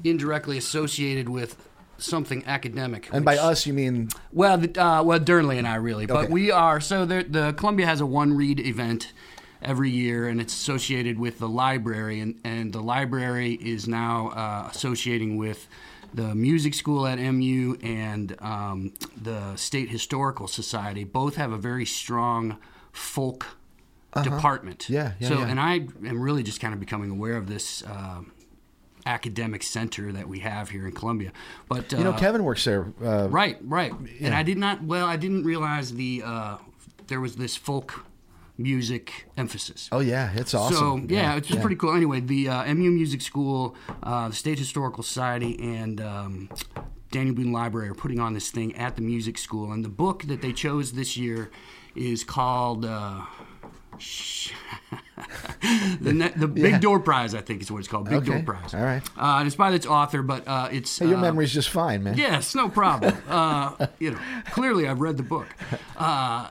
indirectly 0.04 0.58
associated 0.58 1.30
with 1.30 1.56
something 2.04 2.44
academic. 2.46 3.10
and 3.14 3.24
by 3.26 3.38
us, 3.38 3.66
you 3.66 3.74
mean 3.74 4.10
Well, 4.32 4.58
the, 4.58 4.82
uh, 4.84 5.04
well, 5.04 5.20
Durnley 5.20 5.58
and 5.58 5.68
I 5.68 5.76
really, 5.76 6.06
but 6.06 6.26
Okay. 6.26 6.34
we 6.34 6.52
are. 6.52 6.80
So 6.82 7.06
the, 7.06 7.24
the 7.24 7.54
Columbia 7.54 7.86
has 7.86 8.02
a 8.02 8.06
one 8.06 8.34
read 8.36 8.60
event 8.60 9.12
every 9.62 9.90
year, 9.90 10.28
and 10.28 10.42
it's 10.42 10.54
associated 10.54 11.18
with 11.18 11.40
the 11.40 11.48
library, 11.48 12.20
and, 12.20 12.40
and 12.44 12.74
the 12.74 12.82
library 12.82 13.54
is 13.54 13.88
now 13.88 14.30
uh, 14.30 14.70
associating 14.72 15.38
with 15.38 15.68
the 16.14 16.36
music 16.36 16.74
school 16.76 17.08
at 17.08 17.18
MU 17.18 17.76
and 17.82 18.36
um, 18.42 18.94
the 19.20 19.56
State 19.56 19.90
Historical 19.90 20.48
Society. 20.48 21.04
Both 21.06 21.38
have 21.38 21.52
a 21.52 21.58
very 21.58 21.86
strong 21.86 22.58
folk 22.92 23.46
department. 24.22 24.84
Uh-huh. 24.90 24.94
Yeah, 24.94 25.12
yeah, 25.20 25.28
So, 25.30 25.40
yeah. 25.40 25.48
and 25.48 25.60
I 25.60 25.88
am 26.08 26.22
really 26.22 26.44
just 26.44 26.60
kind 26.60 26.74
of 26.74 26.80
becoming 26.80 27.10
aware 27.10 27.36
of 27.38 27.48
this. 27.48 27.84
Uh, 27.84 28.22
academic 29.06 29.64
center 29.64 30.12
that 30.12 30.28
we 30.28 30.40
have 30.40 30.70
here 30.70 30.88
in 30.88 30.94
Columbia 30.94 31.32
but 31.68 31.92
you 31.92 32.04
know 32.04 32.12
uh, 32.12 32.18
Kevin 32.18 32.44
works 32.44 32.64
there? 32.64 32.88
Uh, 33.04 33.28
Right, 33.30 33.58
right. 33.62 33.92
And 34.22 34.34
I 34.34 34.44
did 34.44 34.58
not. 34.58 34.84
Well, 34.84 35.06
I 35.06 35.18
didn't 35.18 35.44
realize 35.44 35.94
the 35.94 36.22
uh, 36.26 36.58
there 37.08 37.20
was 37.20 37.36
this 37.36 37.56
folk 37.56 38.06
music 38.58 39.26
emphasis. 39.36 39.90
oh 39.92 40.00
yeah, 40.00 40.32
it's 40.36 40.54
awesome. 40.54 41.08
So 41.08 41.14
yeah, 41.14 41.36
it's 41.36 41.48
just 41.48 41.62
pretty 41.62 41.76
cool. 41.76 41.96
Anyway, 41.96 42.20
the 42.20 42.50
uh, 42.50 42.74
MU 42.74 42.92
Music 42.92 43.22
School, 43.22 43.76
uh, 44.04 44.30
the 44.30 44.36
State 44.36 44.60
Historical 44.60 45.04
Society, 45.04 45.60
and 45.60 46.00
um, 46.00 46.50
Daniel 47.12 47.36
Boone 47.36 47.52
Library 47.52 47.90
are 47.90 47.96
putting 47.96 48.20
on 48.20 48.34
this 48.34 48.52
thing 48.52 48.76
at 48.76 48.96
the 48.96 49.02
music 49.02 49.38
school. 49.38 49.72
And 49.72 49.84
the 49.84 49.90
book 49.90 50.24
that 50.24 50.42
they 50.42 50.54
chose 50.54 50.94
this 50.94 51.18
year 51.18 51.50
is 51.96 52.24
called. 52.24 52.86
The 56.02 56.14
ne- 56.14 56.34
the 56.36 56.48
Big 56.64 56.82
Door 56.82 57.00
Prize, 57.02 57.34
I 57.34 57.42
think 57.42 57.62
is 57.62 57.72
what 57.72 57.80
it's 57.80 57.88
called. 57.88 58.10
Big 58.10 58.26
Door 58.26 58.44
Prize. 58.44 58.74
All 58.74 58.84
right. 58.84 59.02
Uh, 59.18 59.38
and 59.40 59.48
it's 59.48 59.56
by 59.56 59.72
its 59.72 59.86
author, 59.86 60.22
but 60.22 60.48
uh, 60.48 60.70
it's 60.72 61.00
Hey, 61.00 61.08
your 61.08 61.18
uh, 61.18 61.22
memory's 61.22 61.54
just 61.54 61.70
fine, 61.70 62.04
man. 62.04 62.18
Yes, 62.18 62.56
no 62.56 62.70
problem. 62.70 63.14
Uh, 63.34 63.88
you 64.00 64.12
know, 64.12 64.20
clearly 64.52 64.88
I've 64.88 65.00
read 65.02 65.18
the 65.18 65.24
book. 65.24 65.48
Uh, 65.98 66.50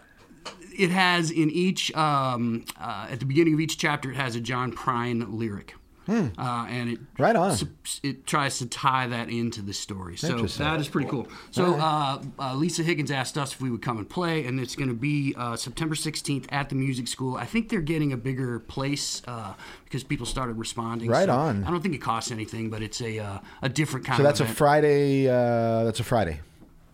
it 0.76 0.90
has 0.90 1.30
in 1.30 1.48
each 1.50 1.94
um, 1.94 2.64
uh, 2.80 3.06
at 3.10 3.20
the 3.20 3.26
beginning 3.26 3.54
of 3.54 3.60
each 3.60 3.78
chapter, 3.78 4.10
it 4.10 4.16
has 4.16 4.34
a 4.34 4.40
John 4.40 4.72
Prine 4.72 5.26
lyric. 5.28 5.74
Uh, 6.08 6.66
and 6.68 6.90
it 6.90 6.98
Hmm. 6.98 7.22
Right 7.22 7.36
on. 7.36 7.56
It 8.02 8.26
tries 8.26 8.58
to 8.58 8.66
tie 8.66 9.06
that 9.08 9.28
into 9.28 9.62
the 9.62 9.72
story, 9.72 10.16
so 10.16 10.42
that 10.42 10.80
is 10.80 10.88
pretty 10.88 11.08
cool. 11.08 11.28
So 11.50 11.74
uh, 11.74 12.22
uh, 12.38 12.54
Lisa 12.54 12.82
Higgins 12.82 13.10
asked 13.10 13.38
us 13.38 13.52
if 13.52 13.60
we 13.60 13.70
would 13.70 13.82
come 13.82 13.98
and 13.98 14.08
play, 14.08 14.44
and 14.46 14.58
it's 14.58 14.74
going 14.76 14.88
to 14.88 14.94
be 14.94 15.34
uh, 15.36 15.56
September 15.56 15.94
16th 15.94 16.46
at 16.50 16.68
the 16.68 16.74
music 16.74 17.08
school. 17.08 17.36
I 17.36 17.46
think 17.46 17.68
they're 17.68 17.80
getting 17.80 18.12
a 18.12 18.16
bigger 18.16 18.58
place 18.58 19.22
uh, 19.26 19.54
because 19.84 20.02
people 20.04 20.26
started 20.26 20.58
responding. 20.58 21.08
Right 21.08 21.26
So 21.28 21.34
on. 21.34 21.64
I 21.64 21.70
don't 21.70 21.82
think 21.82 21.94
it 21.94 22.02
costs 22.02 22.30
anything, 22.30 22.70
but 22.70 22.82
it's 22.82 23.00
a 23.00 23.18
uh, 23.18 23.38
a 23.62 23.68
different 23.68 24.06
kind 24.06 24.18
of 24.20 24.24
So 24.24 24.24
that's 24.24 24.40
a. 24.40 24.46
Friday. 24.46 25.28
Uh, 25.28 25.84
that's 25.84 26.00
a 26.00 26.04
Friday. 26.04 26.40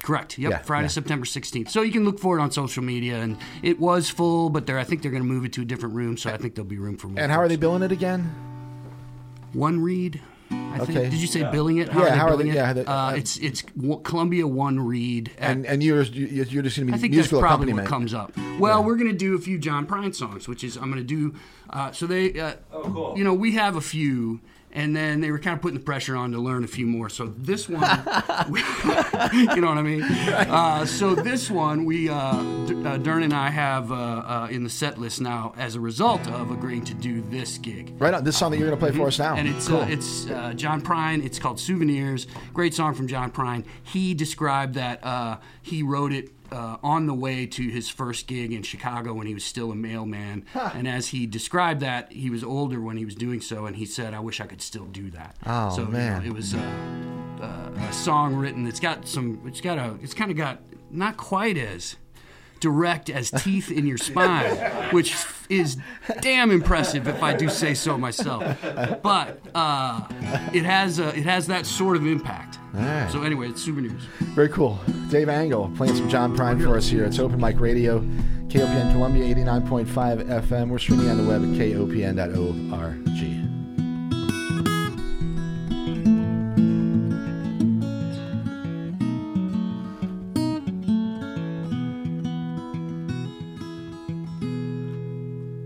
Correct. 0.02 0.38
Yep. 0.38 0.50
Yeah, 0.50 0.58
Friday, 0.58 0.84
yeah. 0.84 0.88
September 0.88 1.26
16th. 1.26 1.70
So 1.70 1.82
you 1.82 1.92
can 1.92 2.04
look 2.04 2.20
for 2.20 2.38
it 2.38 2.40
on 2.42 2.50
social 2.52 2.84
media. 2.84 3.16
And 3.16 3.36
it 3.62 3.80
was 3.80 4.08
full, 4.08 4.48
but 4.48 4.64
they're, 4.66 4.78
I 4.78 4.84
think 4.84 5.02
they're 5.02 5.10
going 5.10 5.22
to 5.24 5.28
move 5.28 5.44
it 5.44 5.52
to 5.54 5.62
a 5.62 5.64
different 5.64 5.94
room. 5.96 6.16
So 6.16 6.30
I 6.30 6.36
think 6.36 6.54
there'll 6.54 6.68
be 6.68 6.78
room 6.78 6.96
for 6.96 7.08
more. 7.08 7.20
And 7.20 7.32
how 7.32 7.38
are 7.40 7.48
they 7.48 7.56
billing 7.56 7.82
it 7.82 7.90
again? 7.92 8.32
One 9.52 9.80
read. 9.80 10.20
I 10.50 10.78
think. 10.78 10.90
Okay. 10.98 11.10
Did 11.10 11.20
you 11.20 11.26
say 11.26 11.42
billing 11.50 11.78
it? 11.78 11.88
Yeah, 11.88 12.00
are 12.00 12.10
how 12.10 12.26
are 12.28 12.36
they- 12.36 12.48
it? 12.48 12.54
yeah, 12.54 12.72
they- 12.72 12.84
uh, 12.84 12.92
uh, 12.92 13.12
it's 13.16 13.36
it's 13.38 13.62
Columbia 14.04 14.46
One 14.46 14.80
Read. 14.80 15.30
At, 15.38 15.50
And 15.50 15.66
and 15.66 15.82
you're 15.82 16.02
you- 16.02 16.26
you're 16.48 16.62
just 16.62 16.76
going 16.76 16.86
to 16.86 16.92
be. 16.92 16.92
I 16.92 16.96
be 16.96 17.00
think 17.02 17.14
that's 17.14 17.28
probably 17.28 17.72
what 17.72 17.84
comes 17.84 18.14
up. 18.14 18.32
Well, 18.58 18.82
we're 18.84 18.96
going 18.96 19.10
to 19.10 19.16
do 19.16 19.34
a 19.34 19.38
few 19.38 19.58
John 19.58 19.86
Prine 19.86 20.14
songs, 20.14 20.48
which 20.48 20.64
is 20.64 20.76
I'm 20.76 20.90
going 20.90 21.04
to 21.06 21.14
do. 21.16 21.34
Uh, 21.70 21.92
so 21.92 22.06
they, 22.06 22.38
uh, 22.38 22.54
Oh, 22.72 22.82
cool. 22.82 23.14
you 23.16 23.24
know, 23.24 23.34
we 23.34 23.52
have 23.52 23.76
a 23.76 23.80
few, 23.80 24.40
and 24.72 24.94
then 24.94 25.20
they 25.20 25.30
were 25.30 25.38
kind 25.38 25.56
of 25.56 25.62
putting 25.62 25.78
the 25.78 25.84
pressure 25.84 26.16
on 26.16 26.32
to 26.32 26.38
learn 26.38 26.64
a 26.64 26.68
few 26.68 26.86
more. 26.86 27.08
So 27.08 27.26
this 27.36 27.68
one, 27.68 27.80
you 28.52 29.60
know 29.60 29.68
what 29.68 29.78
I 29.78 29.82
mean? 29.82 30.02
Uh, 30.02 30.84
so 30.86 31.14
this 31.14 31.50
one, 31.50 31.84
we 31.84 32.08
uh, 32.08 32.42
D- 32.66 32.84
uh, 32.84 32.98
Dern 32.98 33.22
and 33.22 33.32
I 33.32 33.50
have 33.50 33.90
uh, 33.90 33.94
uh, 33.94 34.48
in 34.50 34.64
the 34.64 34.70
set 34.70 34.98
list 34.98 35.20
now 35.20 35.54
as 35.56 35.74
a 35.74 35.80
result 35.80 36.28
of 36.28 36.50
agreeing 36.50 36.84
to 36.84 36.94
do 36.94 37.20
this 37.22 37.58
gig. 37.58 37.94
Right 37.98 38.12
on. 38.14 38.24
This 38.24 38.36
song 38.36 38.50
that 38.50 38.58
you're 38.58 38.68
going 38.68 38.78
to 38.78 38.84
play 38.86 38.96
for 38.96 39.06
us 39.08 39.18
now. 39.18 39.36
And 39.36 39.48
it's 39.48 39.68
cool. 39.68 39.80
uh, 39.80 39.88
it's 39.88 40.26
uh, 40.28 40.52
John 40.54 40.82
Prine. 40.82 41.24
It's 41.24 41.38
called 41.38 41.58
Souvenirs. 41.58 42.26
Great 42.52 42.74
song 42.74 42.94
from 42.94 43.08
John 43.08 43.30
Prine. 43.30 43.64
He 43.82 44.14
described 44.14 44.74
that 44.74 45.04
uh, 45.04 45.38
he 45.62 45.82
wrote 45.82 46.12
it. 46.12 46.30
Uh, 46.50 46.78
on 46.82 47.06
the 47.06 47.12
way 47.12 47.44
to 47.44 47.68
his 47.68 47.90
first 47.90 48.26
gig 48.26 48.54
in 48.54 48.62
Chicago 48.62 49.12
when 49.12 49.26
he 49.26 49.34
was 49.34 49.44
still 49.44 49.70
a 49.70 49.74
mailman. 49.74 50.46
And 50.54 50.88
as 50.88 51.08
he 51.08 51.26
described 51.26 51.80
that, 51.80 52.10
he 52.10 52.30
was 52.30 52.42
older 52.42 52.80
when 52.80 52.96
he 52.96 53.04
was 53.04 53.14
doing 53.14 53.42
so, 53.42 53.66
and 53.66 53.76
he 53.76 53.84
said, 53.84 54.14
I 54.14 54.20
wish 54.20 54.40
I 54.40 54.46
could 54.46 54.62
still 54.62 54.86
do 54.86 55.10
that. 55.10 55.36
Oh, 55.44 55.68
so, 55.76 55.82
you 55.82 55.88
know, 55.88 55.92
man. 55.92 56.24
it 56.24 56.32
was 56.32 56.54
uh, 56.54 56.58
uh, 57.42 57.70
a 57.88 57.92
song 57.92 58.34
written. 58.34 58.66
It's 58.66 58.80
got 58.80 59.06
some, 59.06 59.42
it's 59.44 59.60
got 59.60 59.78
a, 59.78 59.96
it's 60.02 60.14
kind 60.14 60.30
of 60.30 60.38
got 60.38 60.60
not 60.90 61.18
quite 61.18 61.58
as 61.58 61.96
direct 62.60 63.08
as 63.10 63.30
teeth 63.30 63.70
in 63.70 63.86
your 63.86 63.98
spine, 63.98 64.56
which 64.92 65.14
is 65.48 65.76
damn 66.20 66.50
impressive 66.50 67.06
if 67.06 67.22
I 67.22 67.34
do 67.34 67.48
say 67.48 67.74
so 67.74 67.96
myself. 67.96 68.42
But 69.02 69.40
uh, 69.54 70.06
it 70.52 70.64
has 70.64 70.98
a, 70.98 71.08
it 71.16 71.24
has 71.24 71.46
that 71.48 71.66
sort 71.66 71.96
of 71.96 72.06
impact. 72.06 72.57
Right. 72.72 73.08
So 73.10 73.22
anyway, 73.22 73.48
it's 73.48 73.62
souvenirs. 73.62 74.02
Very 74.34 74.48
cool. 74.48 74.78
Dave 75.08 75.28
Angle 75.28 75.70
playing 75.76 75.94
some 75.96 76.08
John 76.08 76.36
Prine 76.36 76.62
for 76.62 76.76
us 76.76 76.88
here. 76.88 77.04
It's 77.04 77.18
Open 77.18 77.40
Mic 77.40 77.58
Radio, 77.60 78.00
KOPN 78.48 78.92
Columbia 78.92 79.34
89.5 79.34 79.86
FM. 80.42 80.68
We're 80.68 80.78
streaming 80.78 81.08
on 81.10 81.16
the 81.16 81.24
web 81.24 81.42
at 81.42 81.48
kopn.org. 81.50 83.08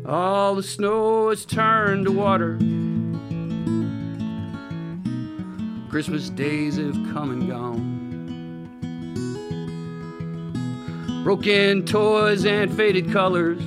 All 0.05 0.55
the 0.57 0.62
snow 0.62 1.31
has 1.31 1.47
turned 1.47 2.05
to 2.05 2.12
water. 2.12 2.59
Christmas 5.92 6.31
days 6.31 6.78
have 6.78 6.94
come 7.12 7.31
and 7.33 7.46
gone. 7.46 8.00
Broken 11.22 11.85
toys 11.85 12.46
and 12.46 12.74
faded 12.74 13.12
colors 13.12 13.61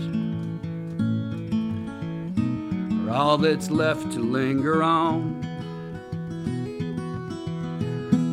are 3.08 3.12
all 3.16 3.38
that's 3.38 3.70
left 3.70 4.12
to 4.14 4.20
linger 4.22 4.82
on. 4.82 5.40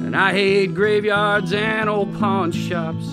And 0.06 0.16
I 0.16 0.32
hate 0.32 0.74
graveyards 0.74 1.52
and 1.52 1.90
old 1.90 2.18
pawn 2.18 2.50
shops 2.50 3.10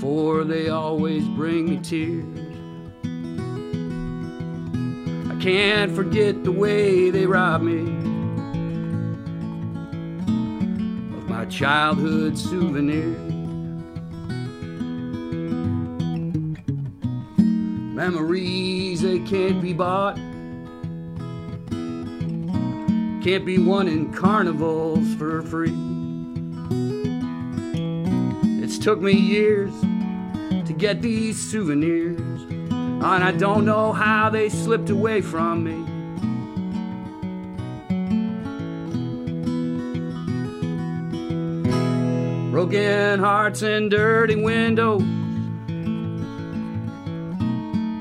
for 0.00 0.42
they 0.42 0.68
always 0.68 1.24
bring 1.28 1.66
me 1.70 1.76
tears. 1.78 2.26
I 5.30 5.36
can't 5.40 5.94
forget 5.94 6.42
the 6.42 6.50
way 6.50 7.10
they 7.10 7.26
robbed 7.26 7.62
me 7.62 8.14
my 11.46 11.52
childhood 11.52 12.36
souvenir. 12.36 13.16
Memories 17.94 19.02
they 19.02 19.20
can't 19.20 19.62
be 19.62 19.72
bought, 19.72 20.16
can't 23.22 23.44
be 23.44 23.58
won 23.58 23.86
in 23.86 24.12
carnivals 24.12 25.14
for 25.14 25.42
free. 25.42 25.72
It's 28.62 28.78
took 28.78 29.00
me 29.00 29.12
years 29.12 29.72
to 30.66 30.74
get 30.76 31.00
these 31.00 31.38
souvenirs, 31.38 32.42
and 32.50 33.04
I 33.04 33.30
don't 33.32 33.64
know 33.64 33.92
how 33.92 34.30
they 34.30 34.48
slipped 34.48 34.90
away 34.90 35.20
from 35.20 35.62
me. 35.62 35.95
Broken 42.56 43.18
hearts 43.18 43.60
and 43.60 43.90
dirty 43.90 44.34
windows 44.34 45.02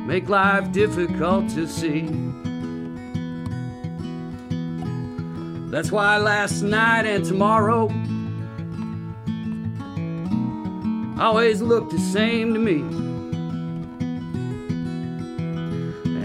make 0.08 0.30
life 0.30 0.72
difficult 0.72 1.50
to 1.50 1.68
see. 1.68 2.04
That's 5.70 5.92
why 5.92 6.16
last 6.20 6.62
night 6.62 7.06
and 7.06 7.26
tomorrow 7.26 7.90
always 11.20 11.62
look 11.62 11.90
the 11.90 12.00
same 12.00 12.54
to 12.54 12.60
me. 12.62 12.80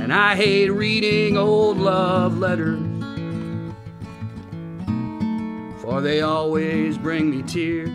And 0.05 0.13
I 0.13 0.37
hate 0.37 0.71
reading 0.71 1.37
old 1.37 1.79
love 1.79 2.39
letters, 2.39 2.79
for 5.83 6.01
they 6.01 6.21
always 6.21 6.97
bring 6.97 7.29
me 7.29 7.43
tears. 7.43 7.91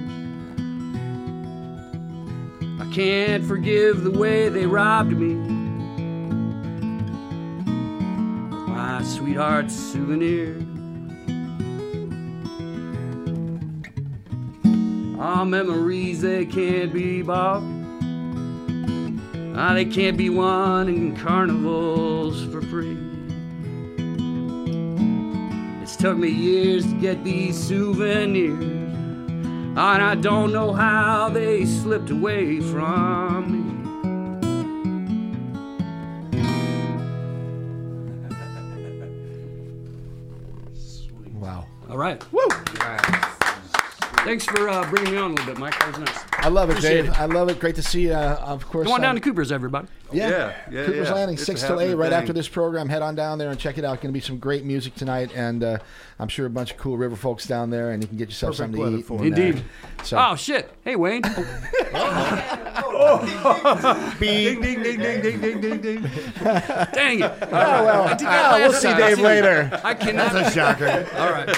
Can't 2.96 3.44
forgive 3.44 4.06
the 4.06 4.12
way 4.12 4.48
they 4.48 4.66
robbed 4.66 5.12
me 5.12 5.34
my 8.70 9.04
sweetheart's 9.04 9.76
souvenir. 9.76 10.56
All 15.22 15.44
memories 15.44 16.22
they 16.22 16.46
can't 16.46 16.94
be 16.94 17.22
bought. 17.22 17.64
Ah, 19.58 19.74
they 19.74 19.84
can't 19.84 20.16
be 20.16 20.30
won 20.30 20.88
in 20.88 21.18
carnivals 21.18 22.46
for 22.46 22.62
free. 22.62 22.98
It's 25.84 25.98
took 25.98 26.18
me 26.18 26.30
years 26.30 26.86
to 26.86 26.96
get 27.02 27.26
these 27.26 27.62
souvenirs. 27.62 28.85
And 29.78 30.02
I 30.02 30.16
don't 30.16 30.54
know 30.54 30.72
how 30.72 31.28
they 31.28 31.66
slipped 31.66 32.10
away 32.10 32.62
from 32.62 33.52
me. 33.52 33.66
Wow. 41.34 41.68
All 41.90 41.98
right. 41.98 42.24
Woo! 42.32 42.48
Thanks 44.24 44.46
for 44.46 44.68
uh, 44.68 44.90
bringing 44.90 45.12
me 45.14 45.20
on 45.20 45.32
a 45.32 45.34
little 45.36 45.46
bit, 45.46 45.58
Mike. 45.60 45.78
That 45.80 45.88
was 45.90 46.00
nice. 46.00 46.20
I 46.40 46.48
love 46.48 46.70
it, 46.70 46.74
Appreciate 46.78 47.02
Dave. 47.04 47.12
it. 47.12 47.20
I 47.20 47.26
love 47.26 47.50
it. 47.50 47.60
Great 47.60 47.76
to 47.76 47.84
see 47.84 48.04
you. 48.04 48.14
Uh, 48.14 48.40
of 48.42 48.66
course. 48.68 48.86
Come 48.88 48.94
on 48.96 49.02
down 49.02 49.14
to 49.16 49.22
Cooper's, 49.22 49.52
everybody. 49.52 49.88
Yeah, 50.12 50.30
Yeah, 50.30 50.54
yeah, 50.72 50.86
Cooper's 50.86 51.08
yeah. 51.08 51.14
Landing, 51.14 51.36
It's 51.36 51.46
six 51.46 51.62
till 51.62 51.70
happening 51.72 51.92
eight, 51.92 51.96
right 51.96 52.10
thing. 52.12 52.20
after 52.20 52.34
this 52.34 52.48
program. 52.48 52.90
Head 52.90 53.02
on 53.02 53.16
down 53.16 53.38
there 53.38 53.50
and 53.50 53.60
check 53.60 53.78
it 53.78 53.86
out. 53.86 53.96
Going 54.02 54.14
to 54.14 54.18
be 54.18 54.20
some 54.20 54.38
great 54.38 54.64
music 54.64 54.96
tonight, 54.96 55.32
and 55.36 55.64
uh, 55.64 55.78
I'm 56.20 56.28
sure 56.28 56.46
a 56.46 56.50
bunch 56.50 56.72
of 56.72 56.78
cool 56.78 56.98
river 56.98 57.16
folks 57.16 57.46
down 57.48 57.70
there, 57.72 57.92
and 57.92 58.02
you 58.04 58.08
can 58.08 58.18
get 58.18 58.30
yourself 58.30 58.58
Perfect 58.58 58.76
something 58.78 58.92
to 58.94 59.00
eat. 59.00 59.06
for 59.06 59.18
and. 59.18 59.28
Indeed. 59.38 59.64
uh, 60.00 60.04
so, 60.04 60.18
Oh 60.20 60.36
shit! 60.36 60.70
Hey 60.84 60.96
Wayne. 60.96 61.22
Ding, 64.20 64.62
ding, 64.62 64.84
ding, 64.84 65.00
ding, 65.00 65.22
ding, 65.22 65.42
ding, 65.42 65.62
ding, 65.62 65.82
ding. 65.82 66.02
Dang 66.02 67.20
it! 67.22 67.32
oh, 67.42 67.48
well, 67.52 68.04
I 68.08 68.14
did 68.14 68.28
that 68.28 68.54
ah, 68.54 68.58
we'll 68.58 68.74
see 68.74 68.88
time. 68.90 68.98
Dave 69.00 69.20
later. 69.20 69.82
I 69.84 69.94
cannot. 69.94 70.32
That's 70.32 70.50
a 70.50 70.52
shocker. 70.56 71.08
All 71.18 71.32
right. 71.32 71.50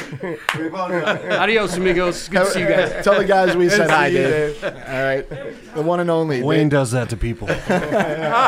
Adios, 1.40 1.76
amigos. 1.78 2.28
Good 2.28 2.46
to 2.46 2.52
see 2.52 2.60
you 2.62 2.68
guys. 2.68 3.04
Tell 3.04 3.18
the 3.18 3.26
guys 3.26 3.56
we 3.56 3.70
said 3.70 3.90
hi, 3.90 4.10
Dave. 4.10 4.64
All 4.64 4.70
right, 4.72 5.26
the 5.76 5.82
one 5.82 6.00
and 6.00 6.10
only 6.10 6.42
Wayne 6.44 6.70
does 6.70 6.92
that 6.92 7.10
to 7.10 7.18
people. 7.18 7.48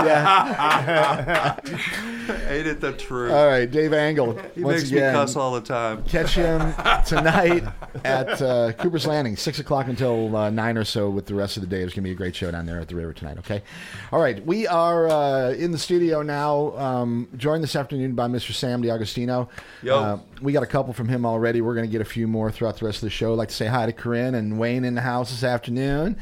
Yeah. 0.06 1.60
Ain't 2.48 2.68
it 2.68 2.80
the 2.80 2.94
truth? 2.94 3.32
All 3.32 3.48
right, 3.48 3.70
Dave 3.70 3.94
Angle. 3.94 4.40
he 4.54 4.64
once 4.64 4.78
makes 4.78 4.92
again, 4.92 5.14
me 5.14 5.20
cuss 5.20 5.36
all 5.36 5.54
the 5.54 5.62
time. 5.62 6.04
Catch 6.04 6.36
him 6.36 6.60
tonight 7.06 7.64
at 8.04 8.42
uh, 8.42 8.72
Cooper's 8.74 9.08
Landing, 9.08 9.36
six 9.36 9.60
o'clock 9.60 9.88
until 9.88 10.36
uh, 10.36 10.50
nine 10.50 10.78
or 10.78 10.84
so. 10.84 11.10
With 11.10 11.26
the 11.26 11.34
rest 11.34 11.58
of 11.58 11.62
the 11.62 11.68
day, 11.68 11.82
it's 11.82 11.94
going 11.94 12.04
to 12.04 12.08
be 12.08 12.12
a 12.12 12.16
great 12.16 12.36
show 12.36 12.52
down 12.52 12.66
there 12.66 12.80
at 12.80 12.88
the 12.88 12.96
river 12.96 13.14
tonight. 13.14 13.40
Okay, 13.40 13.64
all 14.12 14.20
right. 14.20 14.46
We 14.46 14.68
are 14.68 15.08
uh, 15.08 15.52
in 15.52 15.72
the 15.72 15.78
studio 15.78 16.22
now, 16.22 16.78
um, 16.78 17.28
joined 17.36 17.64
this 17.64 17.76
afternoon 17.76 18.14
by 18.14 18.28
Mr. 18.28 18.54
Sam 18.54 18.84
DiAgostino. 18.84 19.50
Yo. 19.82 20.00
Uh, 20.00 20.20
we 20.42 20.54
got 20.54 20.64
a 20.64 20.68
couple 20.68 20.94
from 20.94 21.08
him 21.08 21.26
already. 21.26 21.62
We're 21.62 21.76
going 21.76 21.88
to 21.88 21.92
get 21.92 22.02
a 22.02 22.06
few 22.06 22.28
more 22.28 22.52
throughout 22.52 22.78
the 22.78 22.86
rest 22.86 22.98
of 22.98 23.02
the 23.04 23.10
show. 23.10 23.34
I'd 23.34 23.38
like 23.38 23.50
to 23.50 23.56
say 23.56 23.68
hi 23.68 23.86
to 23.86 23.94
Corinne 23.94 24.36
and 24.36 24.60
Wayne 24.60 24.86
in 24.86 24.96
the 24.96 25.02
house 25.02 25.32
this 25.32 25.44
afternoon, 25.44 26.18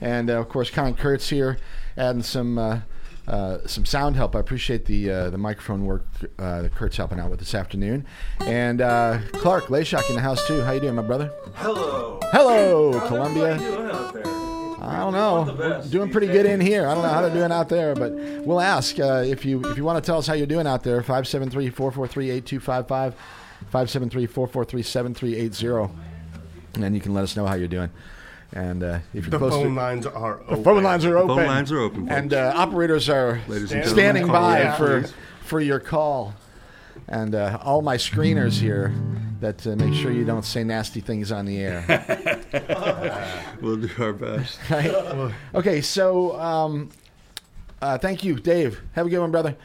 and 0.00 0.30
uh, 0.30 0.40
of 0.40 0.48
course, 0.48 0.70
Con 0.70 0.94
Kurtz 0.94 1.28
here, 1.28 1.58
adding 1.96 2.22
some. 2.22 2.58
Uh, 2.58 2.80
uh, 3.26 3.58
some 3.66 3.84
sound 3.84 4.16
help. 4.16 4.36
I 4.36 4.40
appreciate 4.40 4.84
the 4.86 5.10
uh, 5.10 5.30
the 5.30 5.38
microphone 5.38 5.84
work 5.86 6.04
uh, 6.38 6.62
that 6.62 6.74
Kurt's 6.74 6.96
helping 6.96 7.18
out 7.18 7.30
with 7.30 7.38
this 7.38 7.54
afternoon, 7.54 8.06
and 8.40 8.80
uh, 8.80 9.18
Clark 9.32 9.64
Layshock 9.66 10.08
in 10.10 10.16
the 10.16 10.22
house 10.22 10.46
too. 10.46 10.60
How 10.62 10.72
you 10.72 10.80
doing, 10.80 10.94
my 10.94 11.02
brother? 11.02 11.30
Hello. 11.54 12.18
Hello, 12.24 13.00
Columbia. 13.06 13.56
doing 13.58 13.90
out 13.90 14.12
there? 14.12 14.26
I 14.80 14.98
don't 14.98 15.12
know. 15.14 15.82
Doing 15.88 16.10
pretty 16.10 16.26
good 16.26 16.44
in 16.46 16.60
here. 16.60 16.86
I 16.86 16.92
don't 16.94 17.02
know 17.02 17.08
how 17.08 17.22
they're 17.22 17.32
doing 17.32 17.50
out 17.50 17.70
there, 17.70 17.94
but 17.94 18.12
we'll 18.12 18.60
ask 18.60 19.00
uh, 19.00 19.22
if 19.26 19.42
you 19.44 19.64
if 19.70 19.76
you 19.78 19.84
want 19.84 20.02
to 20.02 20.06
tell 20.06 20.18
us 20.18 20.26
how 20.26 20.34
you're 20.34 20.46
doing 20.46 20.66
out 20.66 20.82
there. 20.82 21.00
573-443-8255, 21.00 23.14
573-443-7380, 23.72 25.90
and 26.74 26.82
then 26.82 26.94
you 26.94 27.00
can 27.00 27.14
let 27.14 27.24
us 27.24 27.34
know 27.36 27.46
how 27.46 27.54
you're 27.54 27.68
doing. 27.68 27.88
And 28.54 28.84
uh, 28.84 28.98
if 29.12 29.26
you're 29.26 29.30
The 29.38 29.50
phone 29.50 29.74
to, 29.74 29.80
lines 29.80 30.06
are 30.06 30.40
open. 30.40 30.56
The 30.58 30.62
phone 30.62 30.82
lines 30.84 31.04
are 31.04 31.18
open. 31.18 31.36
Phone 31.36 31.46
lines 31.46 31.72
are 31.72 31.80
open. 31.80 32.08
and 32.08 32.32
uh, 32.32 32.52
operators 32.54 33.08
are 33.08 33.40
Ladies 33.48 33.72
and 33.72 33.84
standing 33.84 34.28
by 34.28 34.62
call 34.62 34.86
in, 34.94 35.02
for 35.04 35.14
for 35.42 35.60
your 35.60 35.80
call. 35.80 36.34
And 37.08 37.34
uh, 37.34 37.58
all 37.62 37.82
my 37.82 37.96
screeners 37.96 38.60
here 38.60 38.94
that 39.40 39.66
uh, 39.66 39.74
make 39.74 39.92
sure 39.92 40.12
you 40.12 40.24
don't 40.24 40.44
say 40.44 40.62
nasty 40.62 41.00
things 41.00 41.32
on 41.32 41.44
the 41.46 41.58
air. 41.58 41.84
We'll 43.60 43.76
do 43.76 43.90
our 43.98 44.12
best. 44.12 44.58
Right? 44.70 45.32
Okay, 45.54 45.80
so 45.80 46.38
um, 46.40 46.90
uh, 47.82 47.98
thank 47.98 48.22
you, 48.24 48.36
Dave. 48.36 48.80
Have 48.92 49.06
a 49.06 49.10
good 49.10 49.18
one, 49.20 49.30
brother. 49.30 49.56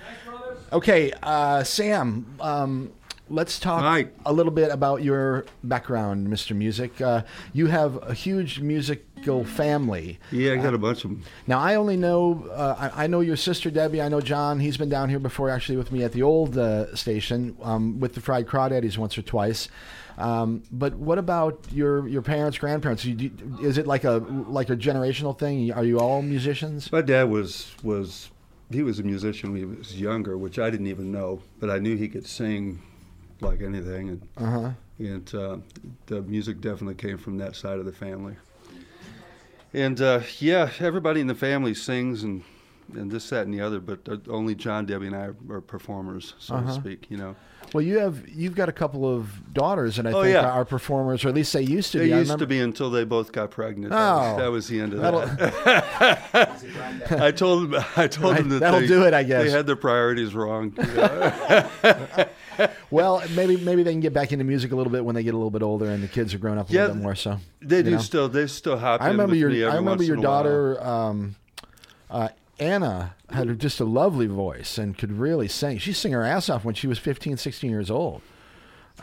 Okay, 0.73 1.12
uh, 1.21 1.63
Sam. 1.63 2.25
Um, 2.39 2.91
let's 3.30 3.60
talk 3.60 3.82
Hi. 3.82 4.08
a 4.26 4.34
little 4.34 4.52
bit 4.52 4.72
about 4.72 5.04
your 5.04 5.46
background, 5.63 6.28
Mr. 6.28 6.56
Music. 6.56 7.00
Uh, 7.00 7.24
you 7.54 7.68
have 7.68 8.02
a 8.04 8.13
huge 8.13 8.60
musical 8.60 9.44
family. 9.44 10.20
Yeah, 10.32 10.54
I 10.54 10.56
got 10.58 10.74
a 10.74 10.78
bunch 10.78 11.04
of 11.04 11.12
them. 11.12 11.24
Now, 11.48 11.60
I 11.60 11.76
only 11.76 11.98
know 11.98 12.48
uh, 12.52 12.92
I, 12.96 13.04
I 13.04 13.08
know 13.08 13.22
your 13.22 13.36
sister 13.36 13.70
Debbie. 13.70 14.02
I 14.02 14.10
know 14.10 14.22
John. 14.22 14.60
He's 14.60 14.78
been 14.78 14.89
down 14.89 15.10
here 15.10 15.20
before, 15.20 15.50
actually, 15.50 15.78
with 15.78 15.92
me 15.92 16.04
at 16.04 16.12
the 16.12 16.24
old 16.24 16.58
uh, 16.58 16.96
station 16.96 17.58
um, 17.62 18.00
with 18.00 18.15
the 18.15 18.22
fried 18.22 18.48
crawdaddies 18.48 18.98
once 18.98 19.18
or 19.18 19.22
twice. 19.22 19.70
Um, 20.18 20.63
but 20.72 20.96
what 20.96 21.18
about 21.18 21.65
your 21.72 22.08
your 22.08 22.22
parents, 22.22 22.58
grandparents? 22.58 23.06
You, 23.06 23.32
is 23.62 23.78
it 23.78 23.88
like 23.88 24.04
a 24.04 24.18
like 24.48 24.70
a 24.70 24.76
generational 24.76 25.38
thing? 25.38 25.72
Are 25.72 25.86
you 25.86 26.00
all 26.00 26.22
musicians? 26.22 26.92
My 26.92 27.02
dad 27.02 27.30
was 27.30 27.74
was 27.84 28.30
he 28.70 28.84
was 28.84 29.00
a 29.00 29.04
musician 29.04 29.52
when 29.52 29.60
he 29.60 29.65
was 29.65 30.00
younger, 30.00 30.38
which 30.38 30.60
I 30.60 30.70
didn't 30.70 30.88
even 30.88 31.12
know, 31.12 31.42
but 31.60 31.70
I 31.70 31.80
knew 31.80 31.96
he 31.96 32.08
could 32.08 32.28
sing 32.28 32.82
like 33.41 33.62
anything, 33.62 34.10
and 34.10 34.28
Uh 34.38 34.62
huh. 34.62 34.71
and 34.99 35.36
uh, 35.36 35.58
the 36.08 36.21
music 36.23 36.62
definitely 36.62 36.95
came 36.95 37.17
from 37.17 37.38
that 37.38 37.56
side 37.56 37.80
of 37.80 37.86
the 37.86 37.93
family. 37.93 38.36
And 39.73 40.02
uh, 40.02 40.21
yeah, 40.39 40.71
everybody 40.80 41.21
in 41.21 41.28
the 41.28 41.36
family 41.36 41.73
sings 41.73 42.23
and 42.23 42.43
and 42.95 43.12
this, 43.12 43.30
that, 43.30 43.45
and 43.45 43.54
the 43.54 43.62
other, 43.62 43.80
but 43.80 43.99
uh, 44.10 44.17
only 44.30 44.56
John, 44.56 44.88
Debbie, 44.88 45.06
and 45.06 45.15
I 45.15 45.30
are, 45.54 45.62
performers, 45.62 46.34
so 46.39 46.56
Uh-huh. 46.56 46.65
to 46.65 46.73
speak. 46.73 47.06
You 47.12 47.17
know, 47.17 47.36
Well, 47.71 47.84
you 47.84 47.99
have 47.99 48.28
you've 48.28 48.56
got 48.56 48.67
a 48.67 48.71
couple 48.71 49.06
of 49.06 49.54
daughters 49.54 49.97
that 49.97 50.08
I 50.08 50.12
Oh, 50.12 50.23
think 50.23 50.34
yeah. 50.34 50.49
are 50.49 50.65
performers, 50.65 51.23
or 51.23 51.30
at 51.30 51.36
least 51.36 51.54
they 51.54 51.62
used 51.62 51.91
to 51.91 51.99
they 51.99 52.06
be. 52.06 52.15
Used 52.15 52.39
to 52.39 52.47
be 52.47 52.60
until 52.60 52.89
they 52.89 53.04
both 53.04 53.32
got 53.32 53.52
pregnant. 53.52 53.91
That, 53.91 54.12
Oh. 54.12 54.17
was, 54.34 54.38
that 54.41 54.52
was 54.52 54.67
the 54.69 54.82
end 54.82 54.93
of 54.93 55.02
That'll- 55.02 55.19
that. 55.28 57.12
I 57.21 57.30
told 57.32 57.69
them. 57.69 57.84
I 57.95 58.08
told 58.08 58.38
them 58.38 58.49
that 58.49 58.60
That'll 58.62 58.80
they, 58.80 58.88
do 58.88 59.04
it, 59.06 59.13
I 59.13 59.21
guess. 59.21 59.43
They 59.43 59.52
had 59.52 59.67
their 59.67 59.75
priorities 59.75 60.34
wrong. 60.34 60.73
you 60.75 60.84
know. 60.95 61.32
Well, 62.91 63.24
maybe 63.36 63.58
maybe 63.58 63.84
they 63.84 63.91
can 63.91 64.00
get 64.00 64.13
back 64.13 64.32
into 64.32 64.43
music 64.45 64.72
a 64.72 64.76
little 64.76 64.91
bit 64.91 65.06
when 65.06 65.15
they 65.15 65.24
get 65.24 65.34
a 65.34 65.38
little 65.38 65.52
bit 65.52 65.62
older 65.63 65.86
and 65.86 66.04
the 66.04 66.08
kids 66.08 66.34
are 66.34 66.38
grown 66.39 66.58
up 66.58 66.69
a 66.69 66.74
Yeah, 66.74 66.82
little 66.82 66.95
bit 66.95 67.04
more. 67.04 67.15
So 67.15 67.38
they 67.62 67.84
do 67.84 67.91
know. 67.91 67.98
still. 68.00 68.30
They 68.30 68.48
still 68.48 68.78
hop. 68.78 69.02
I 69.02 69.08
remember 69.10 69.36
your 69.36 69.50
I 69.72 69.76
remember 69.76 70.04
your 70.04 70.17
in 70.17 70.26
a 70.26 70.28
while. 70.28 70.43
daughter 70.43 70.84
um, 70.84 71.36
uh, 72.10 72.30
Anna 72.60 73.15
had 73.30 73.58
just 73.60 73.80
a 73.80 73.86
lovely 73.86 74.28
voice 74.28 74.78
and 74.78 74.98
could 74.98 75.12
really 75.13 75.48
sing. 75.48 75.78
She 75.78 75.93
sang 75.93 76.12
her 76.13 76.24
ass 76.24 76.50
off 76.50 76.65
when 76.65 76.76
she 76.76 76.88
was 76.88 76.98
15, 77.00 77.38
16 77.38 77.69
years 77.69 77.89
old. 77.91 78.22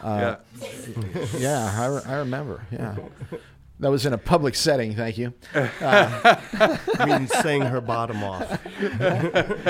yeah. 0.05 0.37
Yeah, 1.39 1.73
I, 1.81 1.87
re- 1.87 2.03
I 2.07 2.15
remember. 2.17 2.67
Yeah. 2.71 2.97
That 3.79 3.91
was 3.91 4.07
in 4.07 4.15
a 4.15 4.19
public 4.19 4.55
setting, 4.55 4.95
thank 4.95 5.19
you. 5.19 5.35
I 5.55 7.05
mean, 7.07 7.27
sang 7.27 7.61
her 7.63 7.81
bottom 7.81 8.23
off. 8.25 8.61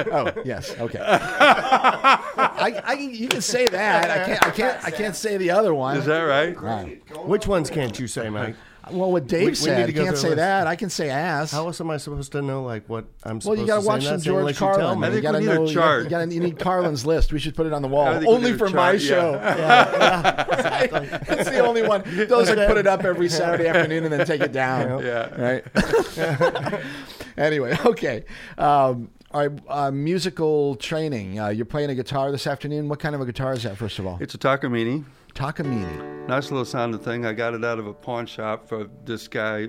Oh, 0.08 0.32
yes, 0.44 0.74
okay. 0.78 1.00
I, 1.02 2.80
I, 2.84 2.92
you 2.94 3.28
can 3.28 3.40
say 3.40 3.66
that. 3.66 4.10
I 4.10 4.24
can't. 4.24 4.46
I 4.46 4.50
can't. 4.50 4.84
I 4.84 4.90
can't 4.90 5.16
say 5.16 5.36
the 5.36 5.50
other 5.50 5.74
one. 5.74 5.96
Is 5.96 6.04
that 6.06 6.20
right? 6.20 6.58
Right. 6.60 7.02
Which 7.26 7.46
ones 7.46 7.70
can't 7.70 7.98
you 7.98 8.06
say, 8.06 8.30
Mike? 8.30 8.54
Well, 8.90 9.10
what 9.10 9.26
Dave 9.26 9.40
We- 9.40 9.44
we 9.46 9.50
need 9.50 9.56
said, 9.56 9.86
to 9.94 10.00
I 10.00 10.04
can't 10.04 10.16
say 10.16 10.28
a 10.28 10.30
list. 10.30 10.36
that. 10.36 10.66
I 10.68 10.76
can 10.76 10.90
say 10.90 11.10
ass. 11.10 11.50
How 11.50 11.66
else 11.66 11.80
am 11.80 11.90
I 11.90 11.96
supposed 11.96 12.30
to 12.32 12.42
know, 12.42 12.62
like, 12.62 12.88
what 12.88 13.06
I'm 13.24 13.40
Well, 13.44 13.56
you 13.56 13.66
got 13.66 13.76
to 13.76 13.82
to 13.82 13.86
watch 13.88 14.04
some 14.04 14.20
George 14.20 14.38
unless 14.40 14.60
you 14.60 14.66
tell 14.66 14.76
Carlin. 14.76 15.00
me? 15.00 15.06
I 15.06 15.08
You 15.08 15.12
think 15.14 15.22
got 15.24 15.32
to 15.32 15.38
we 15.38 15.44
need 15.44 15.50
a 15.50 15.54
know. 15.56 15.66
You, 15.66 15.74
chart. 15.74 16.02
gotta, 16.02 16.04
you, 16.04 16.10
gotta, 16.10 16.34
you 16.34 16.40
need 16.40 16.58
Carlin's 16.60 17.04
list. 17.04 17.32
We 17.32 17.38
should 17.40 17.56
put 17.56 17.66
it 17.66 17.72
on 17.72 17.82
the 17.82 17.88
wall. 17.94 18.06
I 18.06 18.12
think 18.18 18.28
we 18.28 18.34
Only 18.34 18.52
for 18.56 18.68
my 18.70 18.92
chart, 18.92 19.00
show. 19.00 19.32
yeah. 19.32 20.46
Right? 20.70 20.90
That's 21.26 21.50
the 21.50 21.58
only 21.66 21.82
one. 21.82 22.02
Those 22.28 22.46
that 22.46 22.68
put 22.68 22.76
it 22.76 22.86
up 22.86 23.04
every 23.04 23.28
Saturday 23.28 23.66
afternoon 23.66 24.04
and 24.04 24.12
then 24.12 24.24
take 24.26 24.40
it 24.40 24.52
down. 24.52 25.02
Yeah. 25.04 25.40
Right. 25.40 26.82
anyway, 27.36 27.76
okay. 27.84 28.24
Um, 28.58 29.10
all 29.32 29.46
right. 29.48 29.60
Uh, 29.68 29.90
musical 29.90 30.76
training. 30.76 31.38
Uh, 31.40 31.48
you're 31.48 31.66
playing 31.66 31.90
a 31.90 31.94
guitar 31.94 32.30
this 32.30 32.46
afternoon. 32.46 32.88
What 32.88 33.00
kind 33.00 33.14
of 33.14 33.20
a 33.20 33.26
guitar 33.26 33.52
is 33.52 33.62
that? 33.64 33.76
First 33.76 33.98
of 33.98 34.06
all, 34.06 34.18
It's 34.20 34.34
a 34.34 34.38
Takamine. 34.38 35.04
Takamine. 35.36 36.26
Nice 36.28 36.50
little 36.50 36.64
sounding 36.64 36.98
thing. 36.98 37.26
I 37.26 37.34
got 37.34 37.52
it 37.52 37.62
out 37.62 37.78
of 37.78 37.86
a 37.86 37.92
pawn 37.92 38.24
shop 38.24 38.66
for 38.66 38.88
this 39.04 39.28
guy 39.28 39.68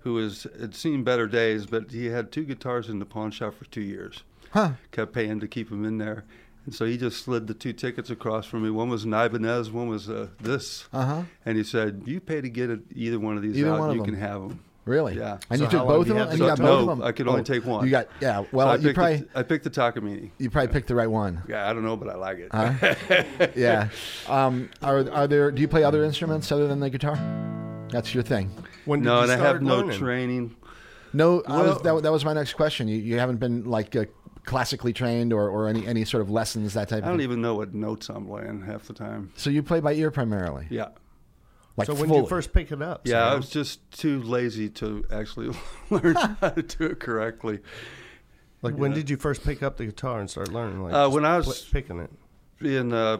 who 0.00 0.14
was 0.14 0.48
had 0.60 0.74
seen 0.74 1.04
better 1.04 1.28
days, 1.28 1.64
but 1.64 1.92
he 1.92 2.06
had 2.06 2.32
two 2.32 2.44
guitars 2.44 2.88
in 2.88 2.98
the 2.98 3.06
pawn 3.06 3.30
shop 3.30 3.54
for 3.54 3.66
two 3.66 3.82
years. 3.82 4.24
Huh. 4.50 4.72
Kept 4.90 5.12
paying 5.12 5.38
to 5.38 5.46
keep 5.46 5.70
them 5.70 5.84
in 5.84 5.98
there. 5.98 6.24
And 6.64 6.74
so 6.74 6.84
he 6.84 6.96
just 6.96 7.22
slid 7.24 7.46
the 7.46 7.54
two 7.54 7.72
tickets 7.72 8.10
across 8.10 8.46
from 8.46 8.64
me. 8.64 8.70
One 8.70 8.88
was 8.88 9.04
an 9.04 9.14
Ibanez, 9.14 9.70
one 9.70 9.86
was 9.86 10.10
uh, 10.10 10.26
this. 10.40 10.88
Uh-huh. 10.92 11.22
And 11.44 11.56
he 11.56 11.62
said, 11.62 12.02
"You 12.04 12.18
pay 12.18 12.40
to 12.40 12.48
get 12.48 12.70
it, 12.70 12.80
either 12.92 13.20
one 13.20 13.36
of 13.36 13.44
these 13.44 13.56
Either 13.56 13.70
out, 13.70 13.92
you 13.92 13.98
them. 13.98 14.06
can 14.06 14.16
have 14.16 14.40
them." 14.40 14.60
Really? 14.86 15.16
Yeah. 15.16 15.38
And 15.50 15.58
So 15.58 15.64
you 15.64 15.70
took 15.70 15.86
both 15.86 16.08
of 16.08 16.14
them? 16.14 16.28
And 16.28 16.38
you 16.38 16.46
got 16.46 16.58
both 16.58 16.66
No, 16.66 16.78
of 16.92 16.98
them? 16.98 17.02
I 17.06 17.12
could 17.12 17.26
only 17.28 17.42
take 17.42 17.66
one. 17.66 17.84
You 17.84 17.90
got 17.90 18.08
yeah. 18.20 18.42
So 18.42 18.46
Well, 18.52 18.68
I 18.68 18.76
you 18.76 18.82
picked 18.82 18.94
probably 18.94 19.16
the, 19.16 19.28
I 19.34 19.42
picked 19.42 19.64
the 19.64 19.70
Takamine. 19.70 20.30
you 20.38 20.48
probably 20.48 20.72
picked 20.72 20.86
the 20.88 20.94
right 20.94 21.10
one. 21.10 21.42
Yeah, 21.48 21.68
I 21.68 21.72
don't 21.72 21.84
know, 21.84 21.96
but 21.96 22.08
I 22.08 22.14
like 22.14 22.38
it. 22.38 23.52
Yeah. 23.56 23.88
Um, 24.28 24.70
are 24.82 25.10
are 25.10 25.26
there? 25.26 25.50
Do 25.50 25.60
you 25.60 25.68
play 25.68 25.82
other 25.84 26.04
instruments 26.04 26.50
other 26.52 26.68
than 26.68 26.80
the 26.80 26.88
guitar? 26.88 27.16
That's 27.90 28.14
your 28.14 28.22
thing. 28.22 28.50
When 28.84 29.00
did 29.00 29.06
no, 29.06 29.16
you 29.16 29.22
and 29.24 29.32
I 29.32 29.36
start 29.36 29.54
have 29.54 29.62
no 29.62 29.90
training. 29.90 30.54
No, 31.12 31.42
I 31.46 31.62
was, 31.62 31.80
that, 31.82 32.02
that 32.02 32.12
was 32.12 32.24
my 32.24 32.32
next 32.34 32.54
question. 32.54 32.88
You, 32.88 32.96
you 32.96 33.18
haven't 33.18 33.38
been 33.38 33.64
like 33.64 33.96
uh, 33.96 34.04
classically 34.44 34.92
trained 34.92 35.32
or, 35.32 35.48
or 35.48 35.66
any, 35.68 35.86
any 35.86 36.04
sort 36.04 36.20
of 36.20 36.28
lessons 36.30 36.74
that 36.74 36.88
type 36.88 36.98
of. 36.98 37.04
I 37.04 37.08
don't 37.08 37.20
even 37.22 37.40
know 37.40 37.54
what 37.54 37.72
notes 37.74 38.08
I'm 38.10 38.26
playing 38.26 38.62
half 38.62 38.84
the 38.86 38.92
time. 38.92 39.32
So 39.36 39.48
you 39.50 39.62
play 39.62 39.80
by 39.80 39.94
ear 39.94 40.10
primarily, 40.10 40.66
Yeah. 40.70 40.88
Like 41.76 41.86
So 41.86 41.94
when 41.94 42.08
fully. 42.08 42.20
did 42.20 42.24
you 42.24 42.28
first 42.28 42.52
pick 42.52 42.72
it 42.72 42.80
up? 42.82 43.02
Yeah, 43.06 43.24
I 43.30 43.34
was 43.34 43.50
just 43.50 43.88
too 43.90 44.22
lazy 44.22 44.68
to 44.70 45.04
actually 45.10 45.54
learn 45.90 46.14
how 46.14 46.50
to 46.50 46.62
do 46.62 46.84
it 46.86 47.00
correctly. 47.00 47.60
like 48.62 48.74
when 48.76 48.92
did 48.92 49.10
you 49.10 49.16
first 49.16 49.44
pick 49.44 49.62
up 49.62 49.76
the 49.76 49.86
guitar 49.86 50.20
and 50.20 50.30
start 50.30 50.52
learning? 50.52 50.82
Like 50.82 50.94
Uh, 50.94 51.08
when 51.10 51.24
I 51.24 51.38
pl- 51.40 51.48
was- 51.48 51.62
picking 51.64 51.98
it. 52.00 52.10
In 52.60 52.92
uh, 52.94 53.18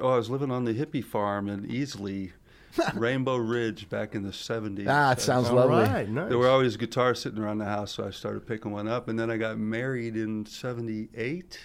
oh, 0.00 0.08
I 0.10 0.16
was 0.16 0.30
living 0.30 0.50
on 0.52 0.64
the 0.64 0.72
hippie 0.72 1.04
farm 1.04 1.48
in 1.48 1.66
Easley, 1.66 2.30
Rainbow 2.94 3.36
Ridge, 3.36 3.88
back 3.88 4.14
in 4.14 4.22
the 4.22 4.30
'70s. 4.30 4.86
Ah, 4.88 5.10
it 5.10 5.20
sounds 5.20 5.50
lovely. 5.50 5.82
right, 5.82 6.08
nice. 6.08 6.28
There 6.28 6.38
were 6.38 6.48
always 6.48 6.76
guitars 6.76 7.20
sitting 7.20 7.40
around 7.40 7.58
the 7.58 7.64
house, 7.64 7.90
so 7.90 8.06
I 8.06 8.10
started 8.10 8.46
picking 8.46 8.70
one 8.70 8.86
up. 8.86 9.08
And 9.08 9.18
then 9.18 9.28
I 9.28 9.36
got 9.38 9.58
married 9.58 10.16
in 10.16 10.46
'78, 10.46 11.58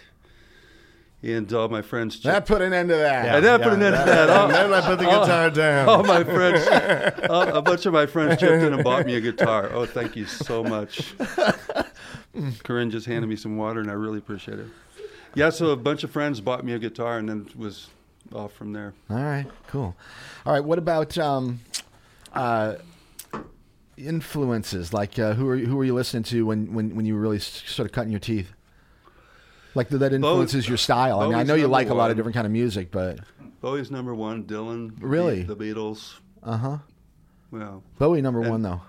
and 1.23 1.51
all 1.53 1.69
my 1.69 1.81
friends. 1.81 2.21
That 2.23 2.45
put 2.45 2.61
an 2.61 2.73
end 2.73 2.89
to 2.89 2.95
that. 2.95 3.35
and 3.35 3.45
that 3.45 3.61
put 3.61 3.73
an 3.73 3.81
end 3.81 3.95
to 3.95 4.03
that. 4.05 4.29
All, 4.29 4.47
then 4.49 4.73
I 4.73 4.81
put 4.81 4.99
the 4.99 5.05
guitar 5.05 5.49
down. 5.49 5.87
all 5.89 6.03
my 6.03 6.23
friends, 6.23 6.67
all- 7.29 7.47
a 7.47 7.61
bunch 7.61 7.85
of 7.85 7.93
my 7.93 8.05
friends 8.05 8.39
chipped 8.39 8.51
in 8.63 8.73
and 8.73 8.83
bought 8.83 9.05
me 9.05 9.15
a 9.15 9.21
guitar. 9.21 9.69
Oh, 9.73 9.85
thank 9.85 10.15
you 10.15 10.25
so 10.25 10.63
much. 10.63 11.13
Corinne 12.63 12.91
just 12.91 13.05
handed 13.05 13.27
me 13.27 13.35
some 13.35 13.57
water, 13.57 13.79
and 13.79 13.89
I 13.89 13.93
really 13.93 14.17
appreciate 14.17 14.59
it. 14.59 14.67
Yeah, 15.35 15.49
so 15.49 15.67
a 15.71 15.75
bunch 15.75 16.03
of 16.03 16.11
friends 16.11 16.41
bought 16.41 16.63
me 16.65 16.73
a 16.73 16.79
guitar, 16.79 17.17
and 17.17 17.29
then 17.29 17.47
was 17.55 17.89
off 18.33 18.53
from 18.53 18.73
there. 18.73 18.93
All 19.09 19.17
right, 19.17 19.45
cool. 19.67 19.95
All 20.45 20.53
right, 20.53 20.63
what 20.63 20.77
about 20.77 21.17
um, 21.17 21.59
uh, 22.33 22.75
influences? 23.97 24.93
Like, 24.93 25.17
uh, 25.19 25.33
who 25.33 25.47
are 25.49 25.57
who 25.57 25.75
were 25.75 25.85
you 25.85 25.93
listening 25.93 26.23
to 26.23 26.45
when, 26.45 26.73
when, 26.73 26.95
when 26.95 27.05
you 27.05 27.15
were 27.15 27.21
really 27.21 27.39
sort 27.39 27.85
of 27.87 27.91
cutting 27.91 28.11
your 28.11 28.19
teeth? 28.19 28.51
Like 29.75 29.89
that 29.89 29.97
that 29.99 30.13
influences 30.13 30.67
your 30.67 30.77
style. 30.77 31.19
I 31.19 31.25
mean, 31.27 31.35
I 31.35 31.43
know 31.43 31.55
you 31.55 31.67
like 31.67 31.89
a 31.89 31.93
lot 31.93 32.11
of 32.11 32.17
different 32.17 32.35
kind 32.35 32.45
of 32.45 32.51
music, 32.51 32.91
but 32.91 33.19
Bowie's 33.61 33.89
number 33.91 34.13
one, 34.13 34.43
Dylan. 34.43 34.91
Really? 34.99 35.43
The, 35.43 35.55
Beatles. 35.55 36.15
uh 36.43 36.57
huh. 36.57 36.77
Well, 37.51 37.83
Bowie 37.97 38.21
number 38.21 38.41
And- 38.41 38.49
one 38.49 38.61
though. 38.61 38.81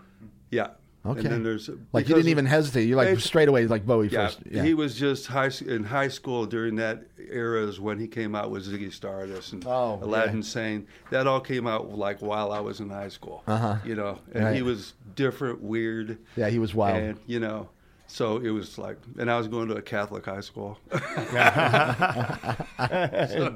yeah. 0.50 0.68
Okay. 1.06 1.18
And 1.20 1.28
then 1.28 1.42
there's 1.42 1.68
Like 1.92 2.08
you 2.08 2.14
didn't 2.14 2.30
even 2.30 2.46
hesitate. 2.46 2.84
You 2.88 2.96
like 2.96 3.20
straight 3.20 3.46
away 3.48 3.66
like 3.66 3.84
Bowie 3.84 4.08
Yeah, 4.08 4.24
first. 4.28 4.40
Yeah. 4.50 4.62
he 4.62 4.72
was 4.72 4.94
just 4.94 5.26
high 5.26 5.50
in 5.66 5.84
high 5.84 6.08
school 6.08 6.46
during 6.46 6.76
that 6.76 7.02
era 7.18 7.62
is 7.66 7.78
when 7.78 7.98
he 7.98 8.06
came 8.08 8.34
out 8.34 8.50
with 8.50 8.66
Ziggy 8.66 8.90
Stardust 8.90 9.52
and 9.52 9.62
Oh, 9.66 9.98
Aladdin 10.02 10.36
yeah. 10.36 10.42
Sane. 10.42 10.86
That 11.10 11.26
all 11.26 11.40
came 11.42 11.66
out 11.66 11.90
like 11.90 12.22
while 12.22 12.52
I 12.52 12.60
was 12.60 12.80
in 12.80 12.88
high 12.88 13.10
school. 13.10 13.42
Uh-huh. 13.46 13.76
You 13.84 13.96
know, 13.96 14.18
and 14.32 14.44
Right. 14.44 14.56
he 14.56 14.62
was 14.62 14.94
different, 15.14 15.60
weird. 15.62 16.16
yeah, 16.36 16.48
he 16.48 16.58
was 16.58 16.74
wild. 16.74 16.96
And 17.02 17.18
you 17.26 17.38
know, 17.38 17.68
so 18.06 18.36
it 18.36 18.50
was 18.50 18.78
like, 18.78 18.98
and 19.18 19.30
I 19.30 19.38
was 19.38 19.48
going 19.48 19.68
to 19.68 19.76
a 19.76 19.82
Catholic 19.82 20.26
high 20.26 20.40
school. 20.40 20.78
so 20.92 20.98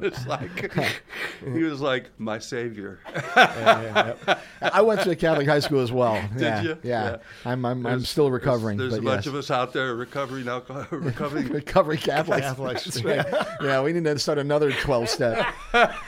it's 0.02 0.26
like 0.26 0.74
he 1.44 1.62
was 1.62 1.80
like 1.80 2.10
my 2.18 2.38
savior. 2.38 3.00
I 3.36 4.80
went 4.82 5.02
to 5.02 5.10
a 5.10 5.16
Catholic 5.16 5.46
high 5.46 5.60
school 5.60 5.80
as 5.80 5.92
well. 5.92 6.14
Did 6.32 6.40
yeah, 6.40 6.62
you? 6.62 6.78
Yeah. 6.82 7.10
Yeah. 7.10 7.16
I'm 7.44 7.64
I'm, 7.64 7.86
I'm 7.86 8.04
still 8.04 8.30
recovering. 8.30 8.78
There's, 8.78 8.94
but 8.94 9.00
a 9.00 9.02
bunch 9.02 9.26
yes. 9.26 9.32
of 9.32 9.34
us 9.34 9.50
out 9.50 9.72
there 9.72 9.94
recovering 9.94 10.48
alcohol, 10.48 10.86
recovering. 10.90 11.48
Recovering 11.48 11.98
Catholics. 11.98 12.42
Catholics. 12.42 13.02
Right. 13.04 13.26
Yeah, 13.62 13.82
we 13.82 13.92
need 13.92 14.04
to 14.04 14.18
start 14.18 14.38
another 14.38 14.72
12 14.72 15.08
step. 15.08 15.46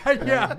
yeah. 0.07 0.57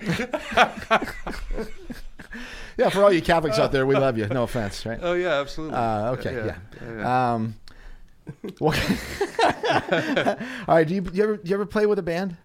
Yeah, 2.78 2.90
for 2.90 3.04
all 3.04 3.12
you 3.12 3.22
Catholics 3.22 3.60
out 3.60 3.72
there, 3.72 3.86
we 3.86 3.96
love 3.96 4.18
you. 4.18 4.28
No 4.28 4.44
offense, 4.44 4.86
right? 4.86 5.00
Oh 5.02 5.14
yeah, 5.14 5.40
absolutely. 5.42 5.76
Uh, 5.76 6.12
okay, 6.14 6.34
yeah. 6.34 6.46
yeah, 6.82 6.92
yeah. 6.98 7.34
Um, 7.34 7.56
well, 7.56 7.61
all 8.62 8.74
right. 10.68 10.88
Do 10.88 10.96
you, 10.96 11.02
do 11.02 11.12
you 11.18 11.24
ever 11.24 11.38
do 11.38 11.50
you 11.50 11.56
ever 11.56 11.66
play 11.66 11.86
with 11.86 12.00
a 12.00 12.04
band, 12.04 12.38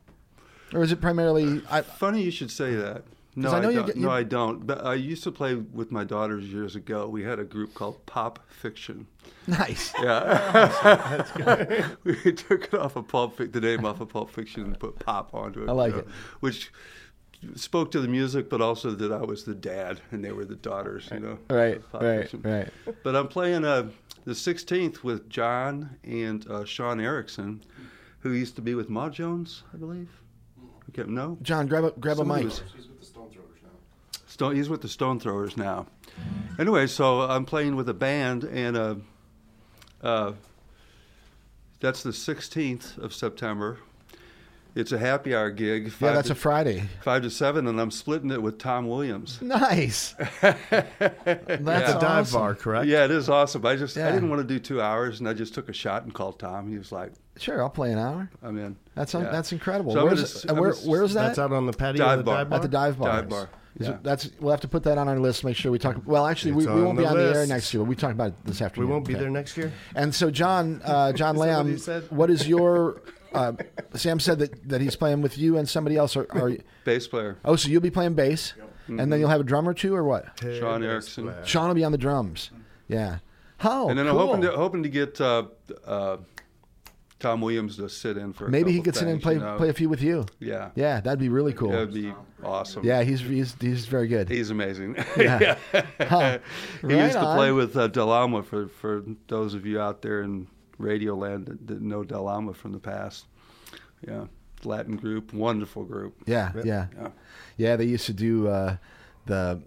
or 0.72 0.82
is 0.82 0.92
it 0.92 1.00
primarily? 1.00 1.62
I, 1.70 1.82
Funny 1.82 2.22
you 2.22 2.30
should 2.30 2.50
say 2.50 2.74
that. 2.74 3.04
No, 3.38 3.50
I 3.50 3.58
I, 3.58 3.60
don't. 3.60 3.86
get- 3.86 3.96
no, 3.96 4.10
I 4.10 4.22
don't. 4.22 4.66
But 4.66 4.84
I 4.86 4.94
used 4.94 5.22
to 5.24 5.30
play 5.30 5.54
with 5.54 5.92
my 5.92 6.04
daughters 6.04 6.44
years 6.46 6.74
ago. 6.74 7.06
We 7.06 7.22
had 7.22 7.38
a 7.38 7.44
group 7.44 7.74
called 7.74 8.04
Pop 8.06 8.38
Fiction. 8.48 9.06
nice. 9.46 9.92
Yeah, 10.02 11.22
we 12.04 12.32
took 12.32 12.64
it 12.64 12.74
off 12.74 12.96
of 12.96 13.08
Pulp, 13.08 13.36
Fic- 13.36 13.52
the 13.52 13.60
name 13.60 13.84
off 13.84 14.00
of 14.00 14.08
Pulp 14.08 14.30
Fiction, 14.30 14.62
and 14.64 14.78
put 14.78 14.98
pop 14.98 15.34
onto 15.34 15.62
it. 15.62 15.68
I 15.68 15.72
like 15.72 15.90
you 15.90 15.96
know, 15.96 16.02
it. 16.04 16.08
Which 16.40 16.72
spoke 17.54 17.90
to 17.92 18.00
the 18.00 18.08
music, 18.08 18.48
but 18.50 18.60
also 18.60 18.90
that 18.92 19.12
I 19.12 19.22
was 19.24 19.44
the 19.44 19.54
dad 19.54 20.00
and 20.10 20.24
they 20.24 20.32
were 20.32 20.44
the 20.44 20.56
daughters. 20.56 21.08
You 21.12 21.20
know, 21.20 21.38
Right, 21.50 21.80
right, 21.92 22.30
right. 22.42 22.68
But 23.02 23.14
I'm 23.16 23.28
playing 23.28 23.64
uh, 23.64 23.90
the 24.24 24.32
16th 24.32 25.02
with 25.02 25.28
John 25.28 25.96
and 26.04 26.46
uh, 26.48 26.64
Sean 26.64 27.00
Erickson, 27.00 27.62
who 28.20 28.32
used 28.32 28.56
to 28.56 28.62
be 28.62 28.74
with 28.74 28.88
Ma 28.90 29.08
Jones, 29.08 29.62
I 29.72 29.76
believe. 29.76 30.08
Okay, 30.90 31.08
no, 31.10 31.36
John, 31.42 31.66
grab 31.66 31.84
a 31.84 31.90
grab 31.92 32.16
Somebody 32.18 32.42
a 32.42 32.44
mic. 32.46 32.52
was- 32.52 32.62
Stone, 34.26 34.54
he's 34.56 34.68
with 34.68 34.82
the 34.82 34.88
Stone 34.88 35.18
Throwers 35.18 35.56
now. 35.56 35.86
Anyway, 36.58 36.86
so 36.88 37.22
I'm 37.22 37.46
playing 37.46 37.74
with 37.74 37.88
a 37.88 37.94
band, 37.94 38.44
and 38.44 38.76
uh, 38.76 38.94
uh, 40.02 40.32
that's 41.80 42.02
the 42.02 42.10
16th 42.10 42.98
of 42.98 43.14
September. 43.14 43.78
It's 44.76 44.92
a 44.92 44.98
happy 44.98 45.34
hour 45.34 45.50
gig. 45.50 45.90
Yeah, 46.00 46.12
that's 46.12 46.26
to, 46.28 46.32
a 46.34 46.36
Friday. 46.36 46.82
five 47.02 47.22
to 47.22 47.30
seven, 47.30 47.66
and 47.66 47.80
I'm 47.80 47.90
splitting 47.90 48.30
it 48.30 48.42
with 48.42 48.58
Tom 48.58 48.86
Williams. 48.86 49.40
Nice. 49.40 50.14
That's 50.42 50.60
At 50.70 51.46
the 51.48 51.98
dive 51.98 52.02
awesome. 52.02 52.40
bar, 52.40 52.54
correct? 52.54 52.86
Yeah, 52.86 53.04
it 53.06 53.10
is 53.10 53.28
awesome. 53.28 53.64
I 53.64 53.76
just 53.76 53.96
Yeah. 53.96 54.08
I 54.08 54.12
didn't 54.12 54.28
want 54.28 54.46
to 54.46 54.46
do 54.46 54.58
two 54.60 54.80
hours, 54.80 55.18
and 55.20 55.28
I 55.28 55.32
just 55.32 55.54
took 55.54 55.68
a 55.68 55.72
shot 55.72 56.02
and 56.04 56.12
called 56.12 56.38
Tom. 56.38 56.70
He 56.70 56.78
was 56.78 56.92
like, 56.92 57.12
Sure, 57.38 57.62
I'll 57.62 57.70
play 57.70 57.92
an 57.92 57.98
hour. 57.98 58.30
"I'm 58.42 58.56
in." 58.58 58.76
That's 58.94 59.14
un- 59.14 59.24
Yeah. 59.24 59.30
that's 59.30 59.52
incredible. 59.52 59.92
So 59.92 60.04
where's 60.04 60.44
gonna 60.44 60.52
and 60.52 60.60
where, 60.60 60.72
gonna 60.72 60.86
where's 60.86 61.14
that? 61.14 61.26
That's 61.28 61.38
out 61.38 61.52
on 61.52 61.66
the 61.66 61.72
patio 61.72 62.04
Dive 62.04 62.18
the 62.18 62.24
bar. 62.24 62.36
dive 62.38 62.48
bar. 62.50 62.56
At 62.56 62.62
the 62.62 62.68
dive 62.68 62.98
bar. 62.98 63.08
Dive 63.08 63.28
bar. 63.28 63.48
Is 63.78 63.88
it- 63.88 64.02
that's 64.02 64.30
we'll 64.40 64.50
have 64.52 64.60
to 64.62 64.68
put 64.68 64.84
that 64.84 64.96
on 64.98 65.06
our 65.08 65.18
list. 65.18 65.44
Make 65.44 65.56
sure 65.56 65.70
we 65.70 65.78
talk. 65.78 65.96
Well, 66.06 66.26
actually, 66.26 66.52
we, 66.52 66.66
we 66.66 66.82
won't 66.82 66.96
be 66.96 67.04
the 67.04 67.10
on 67.10 67.16
the 67.16 67.34
air 67.34 67.46
next 67.46 67.72
year. 67.74 67.82
We 67.82 67.94
talk 67.94 68.12
about 68.12 68.28
it 68.28 68.34
this 68.44 68.62
afternoon. 68.62 68.88
we 68.88 68.92
won't 68.94 69.06
be 69.06 69.14
Okay. 69.14 69.22
there 69.22 69.30
next 69.30 69.56
year. 69.56 69.72
And 69.94 70.14
so, 70.14 70.30
John, 70.30 70.80
uh, 70.84 71.12
John 71.14 71.34
Is 71.34 71.38
what 71.38 71.48
Lamb, 71.48 72.02
what 72.10 72.30
is 72.30 72.46
your? 72.48 73.00
Uh, 73.36 73.52
Sam 73.94 74.18
said 74.20 74.38
that, 74.40 74.68
that 74.68 74.80
he's 74.80 74.96
playing 74.96 75.22
with 75.22 75.36
you 75.38 75.56
and 75.58 75.68
somebody 75.68 75.96
else. 75.96 76.16
Are, 76.16 76.26
are 76.30 76.52
Bass 76.84 77.06
player 77.06 77.36
oh, 77.44 77.56
so 77.56 77.68
you'll 77.68 77.80
be 77.82 77.90
playing 77.90 78.14
bass, 78.14 78.54
and 78.88 79.12
then 79.12 79.20
you'll 79.20 79.28
have 79.28 79.40
a 79.40 79.44
drummer 79.44 79.74
too, 79.74 79.94
or 79.94 80.04
what? 80.04 80.26
Sean 80.40 80.82
Erickson. 80.82 81.32
Sean 81.44 81.68
will 81.68 81.74
be 81.74 81.84
on 81.84 81.92
the 81.92 81.98
drums. 81.98 82.50
Yeah. 82.88 83.18
How? 83.58 83.88
and 83.88 83.98
then 83.98 84.06
cool. 84.06 84.20
I'm 84.20 84.26
hoping 84.28 84.42
to 84.42 84.52
hoping 84.56 84.82
to 84.82 84.88
get 84.88 85.20
uh, 85.20 85.44
uh, 85.86 86.18
Tom 87.18 87.40
Williams 87.40 87.76
to 87.78 87.88
sit 87.88 88.16
in 88.18 88.32
for. 88.34 88.46
A 88.46 88.50
Maybe 88.50 88.70
he 88.72 88.78
couple 88.78 88.92
could 88.92 88.98
sit 88.98 89.08
in 89.08 89.14
and 89.14 89.22
play 89.22 89.34
you 89.34 89.40
know? 89.40 89.56
play 89.56 89.70
a 89.70 89.72
few 89.72 89.88
with 89.88 90.02
you. 90.02 90.26
Yeah, 90.38 90.70
Yeah, 90.74 91.00
that'd 91.00 91.18
be 91.18 91.30
really 91.30 91.54
cool. 91.54 91.70
that'd 91.70 91.94
be 91.94 92.12
awesome. 92.44 92.84
Yeah, 92.84 93.02
he's 93.02 93.20
he's 93.20 93.56
he's 93.60 93.86
very 93.86 94.08
good. 94.08 94.28
he's 94.28 94.50
amazing. 94.50 94.96
Yeah. 95.16 95.56
Huh. 95.98 96.38
he 96.82 96.86
Right 96.88 96.96
used 97.06 97.14
to 97.14 97.24
on. 97.24 97.36
play 97.36 97.50
with 97.52 97.76
uh, 97.76 97.88
Del 97.88 98.10
Alma 98.12 98.42
for 98.42 98.68
for 98.68 99.02
those 99.28 99.54
of 99.54 99.64
you 99.64 99.80
out 99.80 100.02
there 100.02 100.20
in 100.22 100.46
Radio 100.78 101.14
Land 101.14 101.46
that 101.46 101.66
didn't 101.66 101.88
know 101.88 102.04
Del 102.04 102.28
Alma 102.28 102.52
from 102.54 102.72
the 102.72 102.78
past. 102.78 103.26
Yeah, 104.06 104.26
Latin 104.64 104.96
group, 104.96 105.32
wonderful 105.32 105.84
group. 105.84 106.16
Yeah, 106.26 106.52
yeah, 106.64 106.86
Yeah. 106.96 107.08
yeah. 107.56 107.76
They 107.76 107.86
used 107.86 108.06
to 108.06 108.12
do 108.12 108.48
uh, 108.48 108.76
the 109.26 109.62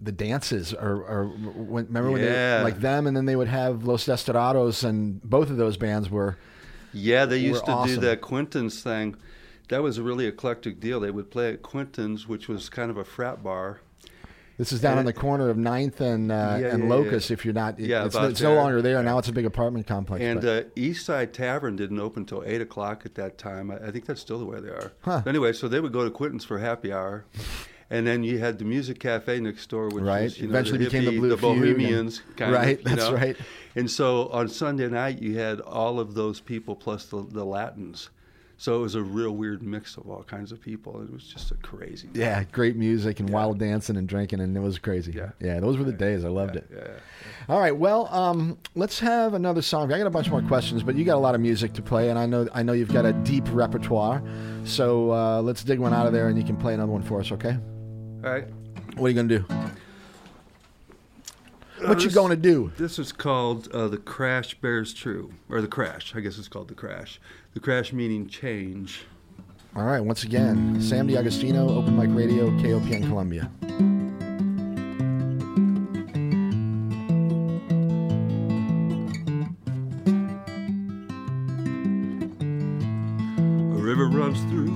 the 0.00 0.12
dances, 0.12 0.72
or, 0.72 1.02
or 1.02 1.26
when, 1.26 1.86
remember 1.86 2.12
when 2.12 2.22
they 2.22 2.62
like 2.62 2.80
them, 2.80 3.06
and 3.08 3.16
then 3.16 3.24
they 3.24 3.34
would 3.34 3.48
have 3.48 3.82
Los 3.84 4.06
Desterados, 4.06 4.84
and 4.84 5.20
both 5.22 5.50
of 5.50 5.56
those 5.56 5.76
bands 5.76 6.08
were 6.08 6.36
Yeah, 6.92 7.24
they 7.26 7.38
used 7.38 7.64
to 7.64 7.72
awesome. 7.72 7.96
do 7.96 8.00
that 8.06 8.20
Quinton's 8.20 8.80
thing. 8.82 9.16
That 9.70 9.82
was 9.82 9.98
a 9.98 10.02
really 10.02 10.26
eclectic 10.26 10.78
deal. 10.80 11.00
They 11.00 11.10
would 11.10 11.30
play 11.30 11.52
at 11.52 11.62
Quinton's, 11.62 12.28
which 12.28 12.46
was 12.48 12.68
kind 12.70 12.90
of 12.92 12.96
a 12.96 13.04
frat 13.04 13.42
bar, 13.42 13.80
This 14.58 14.72
is 14.72 14.80
down 14.80 14.98
on 14.98 15.04
the 15.04 15.12
corner 15.12 15.48
of 15.48 15.56
9th 15.56 16.00
and 16.00 16.32
uh, 16.32 16.58
Yeah, 16.60 16.66
and 16.74 16.82
yeah, 16.84 16.88
Locust. 16.90 17.30
yeah. 17.30 17.34
If 17.34 17.44
you're 17.44 17.54
not, 17.54 17.78
Yeah, 17.78 18.04
it's, 18.06 18.16
it's 18.16 18.40
no 18.42 18.54
longer 18.54 18.82
there. 18.82 19.00
Now 19.04 19.18
it's 19.18 19.28
a 19.28 19.32
big 19.32 19.46
apartment 19.46 19.86
complex. 19.86 20.20
And 20.22 20.44
uh, 20.44 20.62
East 20.74 21.06
Side 21.06 21.32
Tavern 21.32 21.76
didn't 21.76 22.00
open 22.00 22.22
until 22.24 22.42
eight 22.44 22.60
o'clock 22.60 23.02
at 23.06 23.14
that 23.14 23.38
time. 23.38 23.70
I, 23.70 23.76
I 23.76 23.90
think 23.92 24.06
that's 24.06 24.20
still 24.20 24.38
the 24.40 24.44
way 24.44 24.58
they 24.60 24.70
are. 24.70 24.92
Huh. 25.02 25.22
Anyway, 25.26 25.52
so 25.52 25.68
they 25.68 25.78
would 25.78 25.92
go 25.92 26.04
to 26.04 26.10
Quinton's 26.10 26.44
for 26.44 26.58
happy 26.58 26.92
hour, 26.92 27.24
and 27.88 28.04
then 28.04 28.24
you 28.24 28.40
had 28.40 28.58
the 28.58 28.64
music 28.64 28.98
cafe 28.98 29.38
next 29.38 29.68
door, 29.70 29.90
which 29.90 30.02
Right. 30.02 30.24
was, 30.24 30.38
you 30.40 30.48
know, 30.48 30.50
Eventually 30.50 30.78
the 30.78 30.84
became 30.86 31.04
the 31.04 31.18
Blue 31.18 31.28
the 31.28 31.36
Fugue 31.38 31.52
and- 31.52 31.60
Bohemians, 31.76 32.22
kind 32.36 32.52
Right, 32.52 32.78
of. 32.78 32.84
that's 32.84 32.96
know. 33.10 33.14
right. 33.14 33.36
And 33.76 33.88
so 33.88 34.28
on 34.30 34.48
Sunday 34.48 34.88
night, 34.88 35.22
you 35.22 35.38
had 35.38 35.60
all 35.60 36.00
of 36.00 36.14
those 36.14 36.40
people 36.40 36.74
plus 36.74 37.04
the, 37.06 37.24
the 37.30 37.44
Latins. 37.44 38.10
So 38.60 38.74
it 38.76 38.80
was 38.80 38.96
a 38.96 39.02
real 39.02 39.30
weird 39.36 39.62
mix 39.62 39.96
of 39.96 40.10
all 40.10 40.24
kinds 40.24 40.50
of 40.50 40.60
people. 40.60 41.00
It 41.00 41.12
was 41.12 41.22
just 41.22 41.52
a 41.52 41.54
crazy. 41.58 42.08
yeah, 42.12 42.42
great 42.50 42.74
music 42.74 43.20
and 43.20 43.30
wild 43.30 43.58
dancing 43.60 43.96
and 43.96 44.08
drinking, 44.08 44.40
and 44.40 44.56
it 44.56 44.60
was 44.60 44.80
crazy. 44.80 45.12
Yeah. 45.12 45.30
yeah, 45.40 45.60
those 45.60 45.76
were 45.78 45.84
the 45.84 45.92
days. 45.92 46.24
I 46.24 46.28
loved 46.28 46.56
Yeah, 46.56 46.60
it. 46.62 46.70
yeah. 46.74 46.88
All 47.54 47.60
right, 47.60 47.76
well, 47.76 48.08
um, 48.12 48.58
let's 48.74 48.98
have 48.98 49.34
another 49.34 49.62
song. 49.62 49.92
I 49.92 49.98
got 49.98 50.08
a 50.08 50.10
bunch 50.10 50.28
more 50.28 50.42
questions, 50.42 50.82
but 50.82 50.96
you 50.96 51.04
got 51.04 51.14
a 51.14 51.20
lot 51.20 51.36
of 51.36 51.40
music 51.40 51.72
to 51.74 51.82
play, 51.82 52.10
and 52.10 52.18
I 52.18 52.26
know 52.26 52.48
I 52.52 52.64
know 52.64 52.72
you've 52.72 52.92
got 52.92 53.06
a 53.06 53.12
deep 53.12 53.44
repertoire. 53.52 54.20
So 54.64 55.12
uh, 55.12 55.40
let's 55.40 55.62
dig 55.62 55.78
one 55.78 55.94
out 55.94 56.06
of 56.08 56.12
there, 56.12 56.28
and 56.28 56.36
you 56.36 56.42
can 56.44 56.56
play 56.56 56.74
another 56.74 56.90
one 56.90 57.02
for 57.02 57.20
us, 57.20 57.30
okay? 57.30 57.56
All 58.24 58.30
right. 58.30 58.48
What 58.96 59.06
are 59.06 59.08
you 59.10 59.14
gonna 59.14 59.28
do? 59.38 59.44
Uh, 59.48 59.68
What 61.86 62.02
you 62.02 62.10
gonna 62.10 62.34
do? 62.34 62.72
This 62.76 62.98
is 62.98 63.12
called 63.12 63.68
uh, 63.72 63.86
The 63.86 63.98
Crash 63.98 64.54
Bears 64.54 64.92
True, 64.92 65.32
or 65.48 65.60
The 65.60 65.68
Crash. 65.68 66.12
I 66.16 66.20
guess 66.20 66.36
it's 66.38 66.48
called 66.48 66.66
The 66.66 66.74
Crash. 66.74 67.20
The 67.58 67.64
Crash 67.64 67.92
meaning 67.92 68.28
change. 68.28 69.00
All 69.74 69.82
right, 69.82 69.98
once 69.98 70.22
again, 70.22 70.80
Sam 70.80 71.08
DiAgostino, 71.08 71.68
Open 71.68 71.96
Mic 71.96 72.08
Radio, 72.16 72.50
KOPN 72.50 73.02
Columbia. 73.08 73.50
A 83.72 83.82
river 83.82 84.06
runs 84.06 84.40
through, 84.42 84.70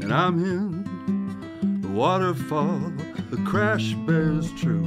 and 0.00 0.10
I'm 0.10 0.42
in 0.42 1.82
the 1.82 1.88
waterfall. 1.88 2.80
The 3.32 3.36
crash 3.44 3.92
bears 4.06 4.50
true, 4.52 4.82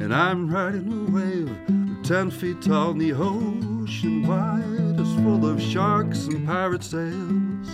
and 0.00 0.12
I'm 0.12 0.52
riding 0.52 0.90
a 0.90 1.10
wave 1.12 1.56
ten 2.02 2.32
feet 2.32 2.60
tall. 2.60 2.90
And 2.90 3.00
the 3.00 3.12
ocean 3.12 4.26
wide 4.26 4.87
full 5.22 5.46
of 5.46 5.60
sharks 5.60 6.26
and 6.26 6.46
pirate 6.46 6.84
sails. 6.84 7.68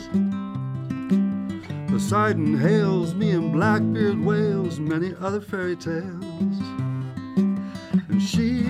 Poseidon 1.88 2.59
hails 2.59 3.14
me 3.14 3.32
and 3.32 3.53
Blackbeard 3.53 4.18
wails 4.24 4.80
many 4.80 5.14
other 5.20 5.40
fairy 5.40 5.76
tales. 5.76 6.59
And 8.09 8.22
she 8.22 8.64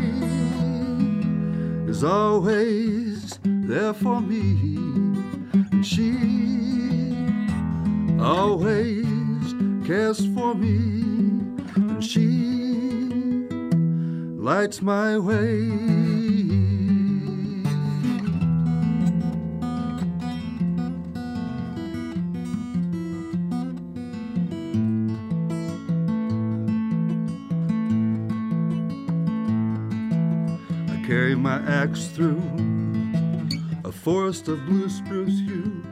is 1.89 2.03
always 2.03 3.39
there 3.45 3.95
for 3.95 4.21
me. 4.21 4.77
And 5.53 5.87
she 5.87 6.19
always 8.21 9.55
cares 9.87 10.27
for 10.35 10.55
me. 10.55 10.77
And 11.77 12.05
she 12.05 12.29
lights 14.37 14.83
my 14.83 15.17
way. 15.19 16.04
Through 31.95 32.43
a 33.85 33.93
forest 33.93 34.49
of 34.49 34.65
blue 34.67 34.89
spruce 34.89 35.39
hues, 35.41 35.85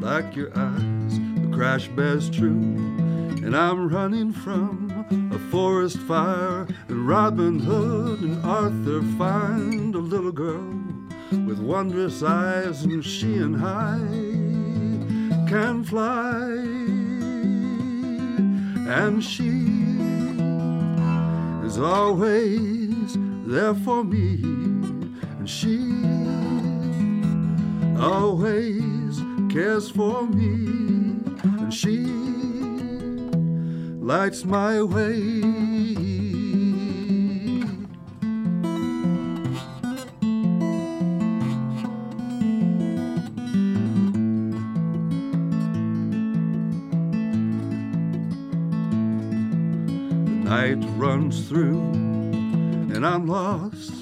like 0.00 0.34
your 0.34 0.50
eyes. 0.58 1.18
The 1.18 1.50
crash 1.52 1.88
bears 1.88 2.28
true, 2.28 2.50
and 2.50 3.56
I'm 3.56 3.88
running 3.88 4.32
from 4.32 4.90
a 5.32 5.38
forest 5.50 5.98
fire. 5.98 6.66
And 6.88 7.06
Robin 7.08 7.60
Hood 7.60 8.20
and 8.20 8.44
Arthur 8.44 9.02
find 9.16 9.94
a 9.94 9.98
little 9.98 10.32
girl 10.32 10.82
with 11.46 11.60
wondrous 11.60 12.22
eyes, 12.22 12.82
and 12.84 13.04
she 13.04 13.36
and 13.36 13.56
I 13.64 13.98
can 15.48 15.84
fly, 15.84 16.50
and 18.92 19.22
she 19.22 19.50
is 21.66 21.78
always 21.78 23.16
there 23.46 23.74
for 23.74 24.02
me, 24.02 24.36
and 25.44 25.50
she 25.50 25.76
always 28.02 29.20
cares 29.52 29.90
for 29.90 30.26
me, 30.26 31.20
and 31.42 31.74
she 31.74 32.06
lights 34.00 34.46
my 34.46 34.80
way. 34.80 35.42
The 50.24 50.40
night 50.42 50.82
runs 50.96 51.46
through, 51.50 51.82
and 52.94 53.04
I'm 53.04 53.26
lost. 53.26 53.93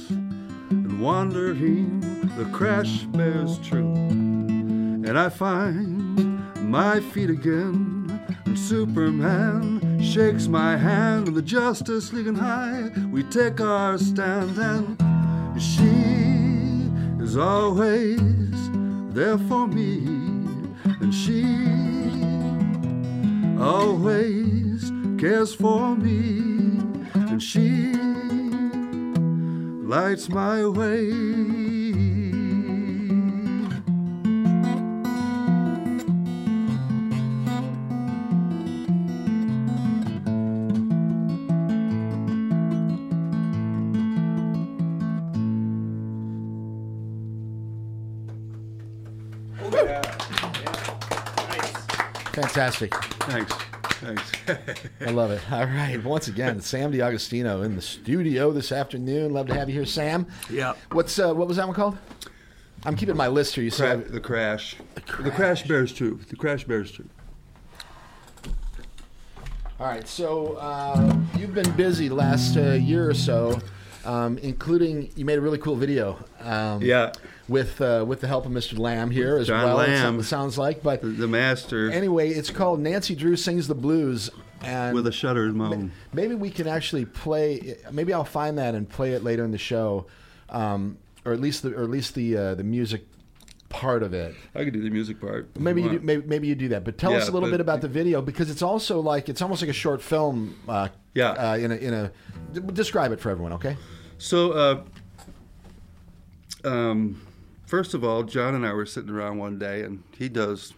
The 2.37 2.47
crash 2.51 3.03
bears 3.03 3.59
true, 3.59 3.95
and 3.95 5.19
I 5.19 5.29
find 5.29 6.43
my 6.63 6.99
feet 7.01 7.29
again. 7.29 8.21
And 8.47 8.59
Superman 8.59 10.01
shakes 10.03 10.49
my 10.49 10.77
hand, 10.77 11.29
and 11.29 11.37
the 11.37 11.43
Justice 11.43 12.13
League 12.13 12.27
and 12.27 12.41
I 12.41 12.91
we 13.11 13.23
take 13.25 13.61
our 13.61 13.99
stand, 13.99 14.57
and 14.59 15.61
she 15.61 15.93
is 17.23 17.37
always 17.37 18.19
there 19.13 19.39
for 19.39 19.67
me, 19.69 19.99
and 21.01 21.15
she 21.15 21.45
always 23.63 24.91
cares 25.21 25.55
for 25.55 25.95
me, 25.95 26.81
and 27.15 27.43
she 27.43 27.93
lights 29.87 30.31
my 30.31 30.65
way. 30.67 31.62
Fantastic. 52.57 52.95
Thanks. 53.25 53.55
Thanks. 54.03 54.31
I 55.01 55.11
love 55.11 55.31
it. 55.31 55.41
All 55.51 55.65
right. 55.65 55.97
Once 56.05 56.29
again, 56.29 56.61
Sam 56.61 56.93
DiAgostino 56.93 57.65
in 57.65 57.77
the 57.77 57.81
studio 57.81 58.53
this 58.53 58.73
afternoon. 58.73 59.33
Love 59.33 59.47
to 59.47 59.55
have 59.55 59.71
you 59.71 59.75
here, 59.75 59.87
Sam. 59.87 60.27
Yep. 60.51 60.77
What's 60.91 61.19
uh, 61.19 61.33
what 61.33 61.49
was 61.49 61.57
that 61.57 61.67
one 61.67 61.75
called? 61.75 61.97
I'm 62.85 62.95
keeping 62.95 63.17
my 63.17 63.29
list 63.29 63.55
here. 63.55 63.65
You 63.65 63.71
Cra- 63.71 63.79
said 63.79 64.09
the 64.09 64.21
crash. 64.21 64.77
The 65.23 65.31
crash 65.31 65.63
bears 65.67 65.95
true. 65.95 66.21
The 66.29 66.37
crash 66.37 66.65
bears 66.65 66.93
true. 66.93 67.09
All 69.81 69.87
right. 69.87 70.07
So 70.07 70.57
uh, 70.61 71.17
you've 71.39 71.55
been 71.55 71.71
busy 71.73 72.09
the 72.09 72.15
last 72.17 72.59
uh, 72.59 72.73
year 72.73 73.09
or 73.09 73.15
so, 73.15 73.59
um, 74.05 74.37
including 74.39 75.11
you 75.17 75.25
made 75.25 75.39
a 75.39 75.41
really 75.41 75.59
cool 75.59 75.77
video. 75.77 76.23
Um, 76.41 76.83
Yeah. 76.83 77.13
With 77.49 77.81
uh, 77.81 78.05
with 78.07 78.21
the 78.21 78.29
help 78.29 78.47
of 78.47 78.53
Mr. 78.53 78.79
Lamb 78.79 79.11
here 79.11 79.37
as 79.37 79.49
John 79.49 79.65
well. 79.65 79.77
Lamb. 79.79 79.99
sounds- 79.99 80.29
sounds 80.29 80.59
like, 80.59 80.83
but 80.83 81.03
The, 81.03 81.27
master 81.27 81.91
anyway, 81.91 82.31
it's 82.31 82.51
called 82.51 82.79
Nancy 82.81 83.15
Drew 83.17 83.35
sings 83.37 83.67
the 83.67 83.75
blues, 83.75 84.31
and 84.63 84.95
with 84.95 85.07
a 85.09 85.13
shuttered 85.13 85.55
moan. 85.57 85.91
Maybe 86.13 86.35
we 86.37 86.51
can 86.51 86.69
actually 86.69 87.05
play. 87.05 87.77
Maybe 87.91 88.13
I'll 88.15 88.25
find 88.25 88.59
that 88.59 88.75
and 88.77 88.89
play 88.89 89.13
it 89.13 89.25
later 89.25 89.45
in 89.45 89.51
the 89.51 89.59
show, 89.59 90.07
um, 90.51 90.99
or 91.25 91.33
at 91.33 91.41
least 91.41 91.65
the 91.65 91.75
or 91.75 91.83
at 91.83 91.91
least 91.91 92.15
the 92.15 92.37
uh, 92.37 92.55
the 92.55 92.65
music 92.65 93.07
part 93.69 94.03
of 94.05 94.15
it. 94.15 94.35
I 94.55 94.63
could 94.65 94.73
do 94.75 94.83
the 94.83 94.91
music 94.91 95.21
part. 95.21 95.49
Maybe 95.59 95.83
you 95.83 95.91
do, 95.91 96.01
maybe, 96.01 96.27
maybe 96.27 96.47
you 96.47 96.55
do 96.55 96.69
that. 96.69 96.85
But 96.85 96.97
tell 96.97 97.13
us 97.15 97.27
a 97.29 97.33
little 97.33 97.51
bit 97.51 97.61
about 97.61 97.81
the 97.81 97.89
video 97.89 98.23
because 98.23 98.51
it's 98.51 98.63
also 98.63 99.01
like 99.01 99.29
it's 99.29 99.43
almost 99.43 99.63
like 99.63 99.71
a 99.71 99.75
short 99.75 100.01
film. 100.01 100.55
Uh, 100.69 100.89
Yeah. 101.15 101.31
Uh, 101.31 101.57
in 101.57 101.73
a 101.73 101.75
in 101.75 101.93
a 101.95 102.13
d- 102.53 102.61
describe 102.73 103.11
it 103.13 103.19
for 103.21 103.31
everyone, 103.31 103.53
okay? 103.55 103.77
So, 104.19 104.53
uh, 104.53 104.83
um, 106.65 107.21
first 107.73 107.95
of 107.95 108.05
all, 108.05 108.23
John 108.23 108.55
and 108.55 108.67
I 108.67 108.75
were 108.75 108.85
sitting 108.85 109.09
around 109.09 109.39
one 109.39 109.59
day, 109.59 109.81
and 109.83 110.03
he 110.19 110.29
does 110.29 110.75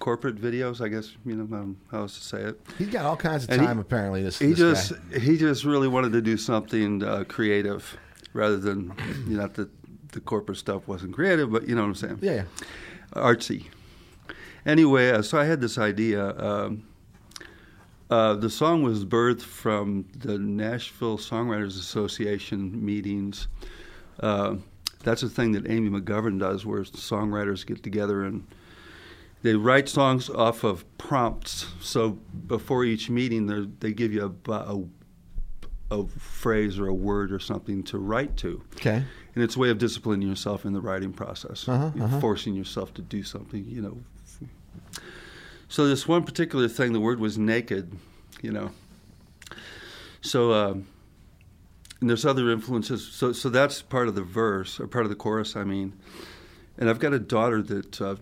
corporate 0.00 0.36
videos. 0.36 0.80
I 0.80 0.88
guess 0.88 1.14
you 1.26 1.34
know 1.36 1.44
um, 1.56 1.76
how 1.90 1.98
else 2.00 2.18
to 2.18 2.24
say 2.24 2.40
it. 2.40 2.58
He's 2.78 2.88
got 2.88 3.04
all 3.04 3.16
kinds 3.16 3.44
of 3.44 3.50
And 3.50 3.60
he- 3.60 3.66
time 3.66 3.78
apparently. 3.78 4.22
This 4.22 4.38
He 4.38 4.54
this 4.54 4.58
just 4.58 4.92
guy. 5.10 5.18
he 5.18 5.36
just 5.36 5.64
really 5.64 5.88
wanted 5.88 6.12
to 6.12 6.22
do 6.22 6.38
something 6.38 7.02
uh, 7.04 7.24
creative, 7.28 7.96
rather 8.32 8.56
than 8.56 8.94
you 9.28 9.36
know 9.36 9.42
not 9.42 9.54
that 9.54 9.68
the 10.12 10.20
corporate 10.20 10.56
stuff 10.58 10.88
wasn't 10.88 11.12
creative, 11.14 11.52
but 11.52 11.68
you 11.68 11.74
know 11.74 11.82
what 11.82 11.88
I'm 11.88 11.94
saying. 11.94 12.18
yeah, 12.22 12.32
yeah. 12.32 12.44
artsy. 13.12 13.66
Anyway, 14.64 15.10
uh, 15.10 15.20
so 15.22 15.38
I 15.38 15.44
had 15.44 15.60
this 15.60 15.76
idea. 15.76 16.30
Um, 16.38 16.84
uh, 18.10 18.34
the 18.34 18.48
song 18.50 18.82
was 18.82 19.04
birthed 19.04 19.42
from 19.42 20.06
the 20.16 20.38
Nashville 20.38 21.18
Songwriters 21.18 21.78
Association 21.78 22.84
meetings. 22.84 23.48
That's 25.04 25.22
a 25.22 25.28
thing 25.28 25.52
that 25.52 25.68
Amy 25.68 25.88
McGovern 25.90 26.38
does, 26.38 26.64
where 26.64 26.82
songwriters 26.82 27.66
get 27.66 27.82
together 27.82 28.24
and 28.24 28.46
they 29.42 29.54
write 29.54 29.88
songs 29.88 30.30
off 30.30 30.62
of 30.62 30.84
prompts. 30.98 31.66
So 31.80 32.18
before 32.46 32.84
each 32.84 33.10
meeting, 33.10 33.46
they're- 33.46 33.90
give 33.90 34.12
you 34.12 34.36
a, 34.46 34.52
a, 34.52 34.84
a 35.90 36.06
phrase 36.06 36.78
or 36.78 36.86
a 36.86 36.94
word 36.94 37.32
or 37.32 37.38
something 37.40 37.82
to 37.84 37.98
write 37.98 38.36
to 38.38 38.62
Okay. 38.76 39.02
and 39.34 39.44
it's 39.44 39.56
a 39.56 39.58
way 39.58 39.70
of 39.70 39.78
disciplining 39.78 40.28
yourself 40.28 40.64
in 40.64 40.72
the 40.72 40.80
writing 40.80 41.12
process, 41.12 41.68
Uh-huh, 41.68 41.90
You're 41.94 42.04
uh-huh. 42.04 42.20
forcing 42.20 42.54
yourself 42.54 42.94
to 42.94 43.02
do 43.02 43.22
something, 43.24 43.64
you 43.68 43.82
know. 43.82 43.98
So 45.68 45.86
this 45.88 46.06
one 46.06 46.22
particular 46.24 46.68
thing, 46.68 46.92
the 46.92 47.00
word 47.00 47.18
was 47.18 47.36
naked, 47.38 47.92
you 48.42 48.52
know. 48.52 48.70
So 50.20 50.52
um, 50.52 50.86
and 52.02 52.10
there's 52.10 52.26
other 52.26 52.50
influences. 52.50 53.06
So 53.06 53.32
so 53.32 53.48
that's 53.48 53.80
part 53.80 54.08
of 54.08 54.14
the 54.14 54.22
verse 54.22 54.78
or 54.78 54.86
part 54.86 55.06
of 55.06 55.08
the 55.10 55.16
chorus. 55.16 55.56
I 55.56 55.64
mean, 55.64 55.94
and 56.76 56.90
I've 56.90 56.98
got 56.98 57.14
a 57.14 57.18
daughter 57.18 57.62
that 57.62 58.00
uh, 58.02 58.16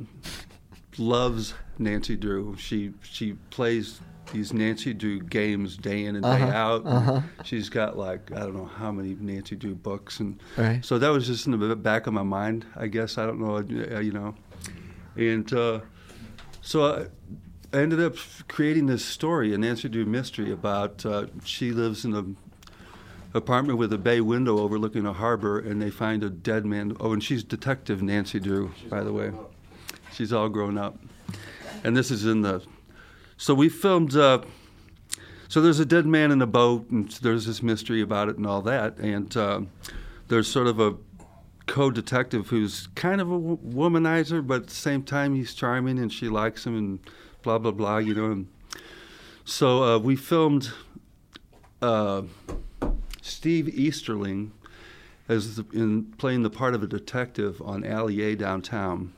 loves 0.99 1.55
Nancy 1.79 2.17
Drew. 2.17 2.57
She 2.57 2.93
she 3.03 3.33
plays 3.51 4.01
these 4.33 4.53
Nancy 4.53 4.95
Drew 4.95 5.21
games 5.21 5.77
day 5.77 6.05
in 6.05 6.15
and 6.15 6.23
day 6.23 6.43
Uh-huh, 6.43 6.53
out. 6.57 6.87
uh-huh. 6.87 7.21
She's 7.43 7.69
got 7.69 7.97
like 7.99 8.31
I 8.33 8.41
don't 8.41 8.55
know 8.55 8.67
how 8.77 8.93
many 8.93 9.17
Nancy 9.19 9.57
Drew 9.57 9.75
books, 9.75 10.21
and 10.21 10.39
Right. 10.57 10.85
so 10.85 10.99
that 10.99 11.09
was 11.09 11.27
just 11.27 11.47
in 11.47 11.59
the 11.59 11.75
back 11.77 12.07
of 12.07 12.13
my 12.13 12.23
mind. 12.23 12.65
I 12.77 12.87
guess 12.87 13.19
I 13.19 13.27
don't 13.27 13.41
know, 13.41 13.57
uh, 13.57 14.01
you 14.01 14.13
know, 14.13 14.35
and 15.17 15.53
uh, 15.53 15.81
so 16.61 16.85
I, 17.73 17.77
I 17.77 17.81
ended 17.83 18.01
up 18.01 18.15
creating 18.49 18.87
this 18.87 19.05
story, 19.05 19.55
a 19.55 19.59
Nancy 19.59 19.89
Drew 19.89 20.05
mystery 20.05 20.53
about 20.53 21.05
uh, 21.07 21.27
she 21.45 21.73
lives 21.73 22.05
in 22.05 22.15
a 22.15 22.25
apartment 23.35 23.79
with 23.79 23.93
a 23.93 23.99
bay 23.99 24.21
window 24.21 24.59
overlooking 24.59 25.07
a 25.07 25.13
harbor, 25.13 25.59
and 25.59 25.81
they 25.81 25.91
find 25.91 26.23
a 26.23 26.31
dead 26.31 26.67
man. 26.67 26.97
Oh, 27.01 27.13
and 27.13 27.23
she's 27.23 27.45
Detective 27.45 28.03
Nancy 28.03 28.41
Drew, 28.41 28.73
by 28.89 29.03
the 29.03 29.13
way. 29.13 29.33
She's 30.13 30.33
all 30.33 30.49
grown 30.49 30.77
up, 30.77 30.99
and 31.85 31.97
this 31.97 32.11
is 32.11 32.25
in 32.25 32.43
the. 32.43 32.63
So 33.37 33.55
we 33.55 33.69
filmed. 33.69 34.17
Uh, 34.17 34.43
so 35.49 35.61
there's 35.61 35.81
a 35.81 35.85
dead 35.85 36.07
man 36.07 36.31
in 36.31 36.41
a 36.43 36.47
boat, 36.47 36.91
and 36.91 37.11
there's 37.23 37.47
this 37.47 37.63
mystery 37.63 38.01
about 38.01 38.29
it 38.29 38.37
and 38.37 38.47
all 38.47 38.63
that, 38.63 38.99
and 38.99 39.37
uh, 39.37 39.61
there's 40.29 40.47
sort 40.47 40.69
of 40.69 40.79
a 40.79 40.95
co-detective 41.67 42.49
who's 42.49 42.89
kind 42.97 43.21
of 43.21 43.31
a 43.31 43.39
womanizer, 43.39 44.45
but 44.45 44.63
at 44.63 44.67
the 44.69 44.75
same 44.75 45.03
time 45.05 45.35
he's 45.37 45.55
charming 45.55 46.01
and 46.01 46.13
she 46.13 46.29
likes 46.29 46.67
him 46.67 46.77
and 46.77 46.99
blah 47.43 47.59
blah 47.59 47.71
blah, 47.71 47.99
you 47.99 48.15
know. 48.15 48.33
And 48.33 48.49
so 49.45 49.83
uh, 49.83 49.99
we 49.99 50.17
filmed 50.17 50.73
uh, 51.81 52.23
Steve 53.23 53.69
Easterling 53.69 54.53
as 55.29 55.57
the, 55.57 55.65
in 55.73 56.05
playing 56.19 56.43
the 56.43 56.51
part 56.51 56.75
of 56.75 56.83
a 56.83 56.87
detective 56.87 57.61
on 57.63 57.85
Alley 57.85 58.21
A 58.23 58.35
downtown. 58.35 59.13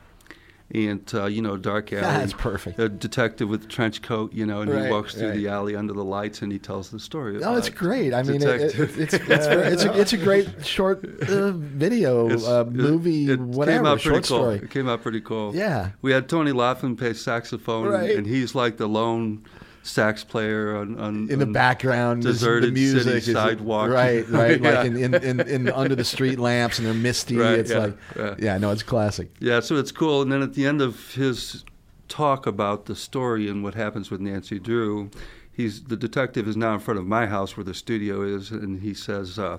And 0.75 1.03
uh, 1.13 1.27
you 1.27 1.43
know, 1.43 1.59
dark 1.59 1.93
alley. 1.93 2.01
That's 2.03 2.33
perfect. 2.33 2.79
A 2.79 2.89
detective 2.89 3.47
with 3.51 3.65
a 3.65 3.67
trench 3.67 4.01
coat, 4.01 4.33
you 4.33 4.47
know, 4.47 4.63
and 4.63 4.71
Right, 4.71 4.87
he 4.87 4.91
walks 4.91 5.15
through 5.15 5.29
right. 5.29 5.37
the 5.37 5.49
alley 5.49 5.77
under 5.77 5.93
the 5.93 6.03
lights, 6.05 6.41
and 6.41 6.51
he 6.51 6.59
tells 6.59 6.89
the 6.91 6.99
story. 6.99 7.37
No, 7.37 7.57
it's 7.57 7.69
great. 7.69 8.15
I 8.15 8.23
mean, 8.23 8.37
it, 8.37 8.49
it, 8.49 8.75
it's 8.99 9.13
it's, 9.13 9.15
it's, 9.15 9.85
a, 9.85 9.93
it's 10.01 10.13
a 10.15 10.17
great 10.17 10.65
short 10.65 11.05
uh, 11.29 11.51
video, 11.53 12.31
uh, 12.31 12.65
movie, 12.65 13.31
it 13.31 13.39
whatever, 13.39 13.79
came 13.81 13.87
out 13.87 14.01
pretty 14.01 14.17
cool. 14.21 14.23
story. 14.39 14.57
It 14.57 14.71
came 14.71 14.89
out 14.89 15.03
pretty 15.03 15.21
cool. 15.21 15.55
Yeah. 15.55 15.91
We 16.01 16.13
had 16.13 16.27
Tony 16.27 16.53
Laughlin 16.53 16.97
play 16.97 17.13
saxophone, 17.13 17.93
and- 17.93 18.11
and 18.11 18.27
he's 18.27 18.55
like 18.55 18.79
the 18.79 18.89
lone 18.89 19.45
sax 19.83 20.23
player 20.25 20.77
on, 20.77 20.99
on 20.99 21.29
In 21.31 21.39
the 21.39 21.47
on 21.47 21.53
background, 21.53 22.23
deserted 22.23 22.71
the 22.71 22.81
music 22.81 23.23
sidewalk. 23.25 23.91
right, 23.91 24.29
right, 24.31 24.61
Yeah. 24.61 24.71
like 24.71 24.87
in, 24.87 24.97
in, 24.97 25.15
in, 25.15 25.41
in 25.41 25.69
under 25.71 25.95
the 25.95 26.05
street 26.05 26.39
lamps, 26.39 26.79
and 26.79 26.87
they're 26.87 26.95
misty. 26.95 27.37
Right, 27.37 27.59
it's 27.59 27.71
yeah, 27.71 27.79
like, 27.79 27.97
yeah. 28.17 28.35
yeah, 28.39 28.59
no, 28.59 28.71
it's 28.71 28.83
classic. 28.83 29.31
Yeah, 29.41 29.61
so 29.61 29.77
it's 29.77 29.93
cool. 29.93 30.23
And 30.23 30.31
then 30.31 30.43
at 30.43 30.55
the 30.55 30.67
end 30.67 30.81
of 30.81 31.15
his 31.15 31.65
talk 32.09 32.47
about 32.47 32.87
the 32.87 32.95
story 32.95 33.49
and 33.49 33.63
what 33.65 33.75
happens 33.75 34.11
with 34.11 34.21
Nancy 34.21 34.59
Drew, 34.59 35.11
he's 35.53 35.85
the 35.85 35.97
detective 35.97 36.47
is 36.47 36.57
now 36.57 36.75
in 36.75 36.81
front 36.81 37.01
of 37.01 37.07
my 37.07 37.27
house 37.27 37.57
where 37.57 37.65
the 37.65 37.75
studio 37.75 38.23
is, 38.23 38.51
and 38.51 38.83
he 38.83 38.95
says, 38.95 39.39
uh, 39.39 39.59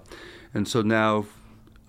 and 0.54 0.68
so 0.68 0.82
now, 0.82 1.26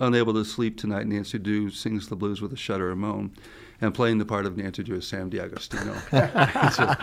unable 0.01 0.33
to 0.35 0.45
sleep 0.45 0.77
tonight, 0.77 1.07
Nancy 1.07 1.39
Drew 1.39 1.71
sings 1.71 2.09
the 2.09 2.17
blues 2.17 2.41
with 2.43 2.53
a 2.53 2.57
shudder 2.57 2.91
and 2.91 3.01
moan. 3.01 3.33
And 3.81 3.93
playing 3.93 4.19
the 4.19 4.25
part 4.25 4.47
of 4.47 4.57
Nancy 4.57 4.83
Drew 4.83 4.99
is 4.99 5.07
Sam 5.07 5.29
D'Agostino. 5.29 5.95
so, 6.73 6.95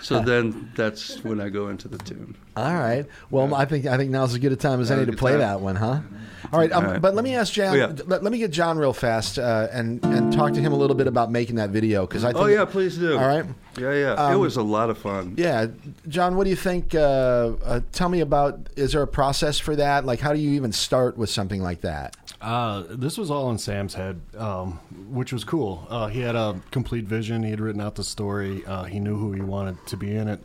so 0.00 0.20
then 0.20 0.72
that's 0.74 1.22
when 1.22 1.40
I 1.40 1.48
go 1.48 1.68
into 1.68 1.88
the 1.88 1.98
tune. 1.98 2.36
All 2.56 2.74
right. 2.74 3.06
Well, 3.30 3.54
I 3.54 3.64
think 3.64 3.86
I 3.86 3.96
think 3.96 4.10
now's 4.10 4.32
as 4.32 4.38
good 4.38 4.52
a 4.52 4.56
time 4.56 4.80
as 4.80 4.90
any 4.90 5.06
to 5.06 5.12
play 5.12 5.32
time. 5.32 5.40
that 5.40 5.60
one, 5.60 5.76
huh? 5.76 6.00
All 6.52 6.58
right. 6.58 6.72
Um, 6.72 6.84
All 6.84 6.90
right. 6.92 7.00
But 7.00 7.14
let 7.14 7.24
me 7.24 7.34
ask 7.34 7.52
John. 7.52 7.68
Oh, 7.68 7.74
yeah. 7.74 7.92
let, 8.06 8.22
let 8.22 8.32
me 8.32 8.38
get 8.38 8.50
John 8.50 8.78
real 8.78 8.92
fast 8.92 9.38
uh, 9.38 9.68
and 9.72 10.04
and 10.04 10.32
talk 10.32 10.52
to 10.54 10.60
him 10.60 10.72
a 10.72 10.76
little 10.76 10.96
bit 10.96 11.06
about 11.06 11.30
making 11.30 11.56
that 11.56 11.70
video 11.70 12.06
because 12.06 12.24
I 12.24 12.32
think. 12.32 12.44
Oh 12.44 12.46
yeah, 12.46 12.64
please 12.64 12.98
do. 12.98 13.16
All 13.16 13.26
right. 13.26 13.44
Yeah, 13.78 13.94
yeah. 13.94 14.12
Um, 14.14 14.34
it 14.34 14.36
was 14.36 14.56
a 14.56 14.62
lot 14.62 14.90
of 14.90 14.98
fun. 14.98 15.34
Yeah, 15.36 15.66
John. 16.08 16.36
What 16.36 16.44
do 16.44 16.50
you 16.50 16.56
think? 16.56 16.94
Uh, 16.94 17.52
uh, 17.64 17.80
tell 17.92 18.08
me 18.08 18.20
about. 18.20 18.68
Is 18.76 18.92
there 18.92 19.02
a 19.02 19.06
process 19.06 19.58
for 19.58 19.76
that? 19.76 20.04
Like, 20.04 20.20
how 20.20 20.32
do 20.32 20.38
you 20.38 20.50
even 20.50 20.72
start 20.72 21.16
with 21.16 21.30
something 21.30 21.62
like 21.62 21.80
that? 21.82 22.16
Uh, 22.42 22.82
this 22.90 23.16
was 23.16 23.30
all 23.30 23.50
in 23.50 23.58
Sam's 23.58 23.94
head, 23.94 24.20
um, 24.36 24.72
which 25.08 25.32
was 25.32 25.44
cool. 25.44 25.81
Uh, 25.88 26.06
he 26.08 26.20
had 26.20 26.34
a 26.36 26.60
complete 26.70 27.04
vision. 27.04 27.42
He 27.42 27.50
had 27.50 27.60
written 27.60 27.80
out 27.80 27.94
the 27.94 28.04
story. 28.04 28.64
Uh, 28.66 28.84
he 28.84 28.98
knew 29.00 29.16
who 29.16 29.32
he 29.32 29.40
wanted 29.40 29.76
to 29.86 29.96
be 29.96 30.14
in 30.14 30.28
it, 30.28 30.40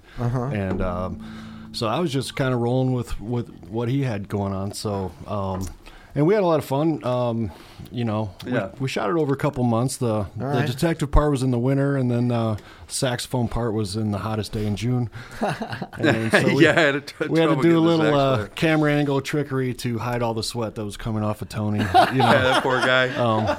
and 0.54 0.82
um, 0.82 1.70
so 1.74 1.88
I 1.88 2.00
was 2.00 2.12
just 2.12 2.36
kind 2.36 2.54
of 2.54 2.60
rolling 2.60 2.94
with 2.94 3.20
with 3.22 3.50
what 3.70 3.90
he 3.90 4.02
had 4.04 4.28
going 4.30 4.54
on. 4.54 4.72
So. 4.74 5.12
Um, 5.28 5.68
and 6.16 6.26
we 6.26 6.34
had 6.34 6.44
a 6.44 6.46
lot 6.46 6.60
of 6.60 6.66
fun. 6.66 7.04
Um, 7.04 7.52
you 7.92 8.04
know, 8.06 8.34
we, 8.46 8.52
Yeah. 8.54 8.70
we 8.80 8.88
shot 8.90 9.10
it 9.10 9.16
over 9.16 9.34
a 9.34 9.38
couple 9.38 9.64
months. 9.64 9.98
The 9.98 10.26
the 10.36 10.46
right. 10.46 10.66
detective 10.68 11.12
part 11.12 11.32
was 11.32 11.44
in 11.44 11.52
the 11.52 11.60
winter, 11.60 11.96
and 11.96 12.10
then 12.10 12.32
uh, 12.32 12.58
saxophone 12.88 13.48
part 13.48 13.74
was 13.74 13.96
in 13.96 14.12
the 14.12 14.18
hottest 14.18 14.52
day 14.52 14.66
in 14.66 14.76
June. 14.76 15.10
And 16.00 16.32
so 16.32 16.48
we- 16.56 16.64
yeah, 16.64 16.74
had 16.74 17.08
to 17.08 17.28
we 17.30 17.40
had 17.40 17.50
to 17.50 17.62
do 17.62 17.78
a 17.78 17.80
little 17.82 18.14
uh, 18.16 18.48
camera 18.56 18.94
angle 18.94 19.22
trickery 19.22 19.74
to 19.76 19.98
hide 19.98 20.22
all 20.22 20.34
the 20.34 20.44
sweat 20.44 20.76
that 20.76 20.86
was 20.86 20.98
coming 20.98 21.24
off 21.24 21.42
of 21.42 21.50
Tony. 21.50 21.80
You 22.14 22.20
Yeah, 22.20 22.32
know, 22.32 22.44
that 22.44 22.64
poor 22.64 22.80
guy. 22.80 23.10
um, 23.16 23.58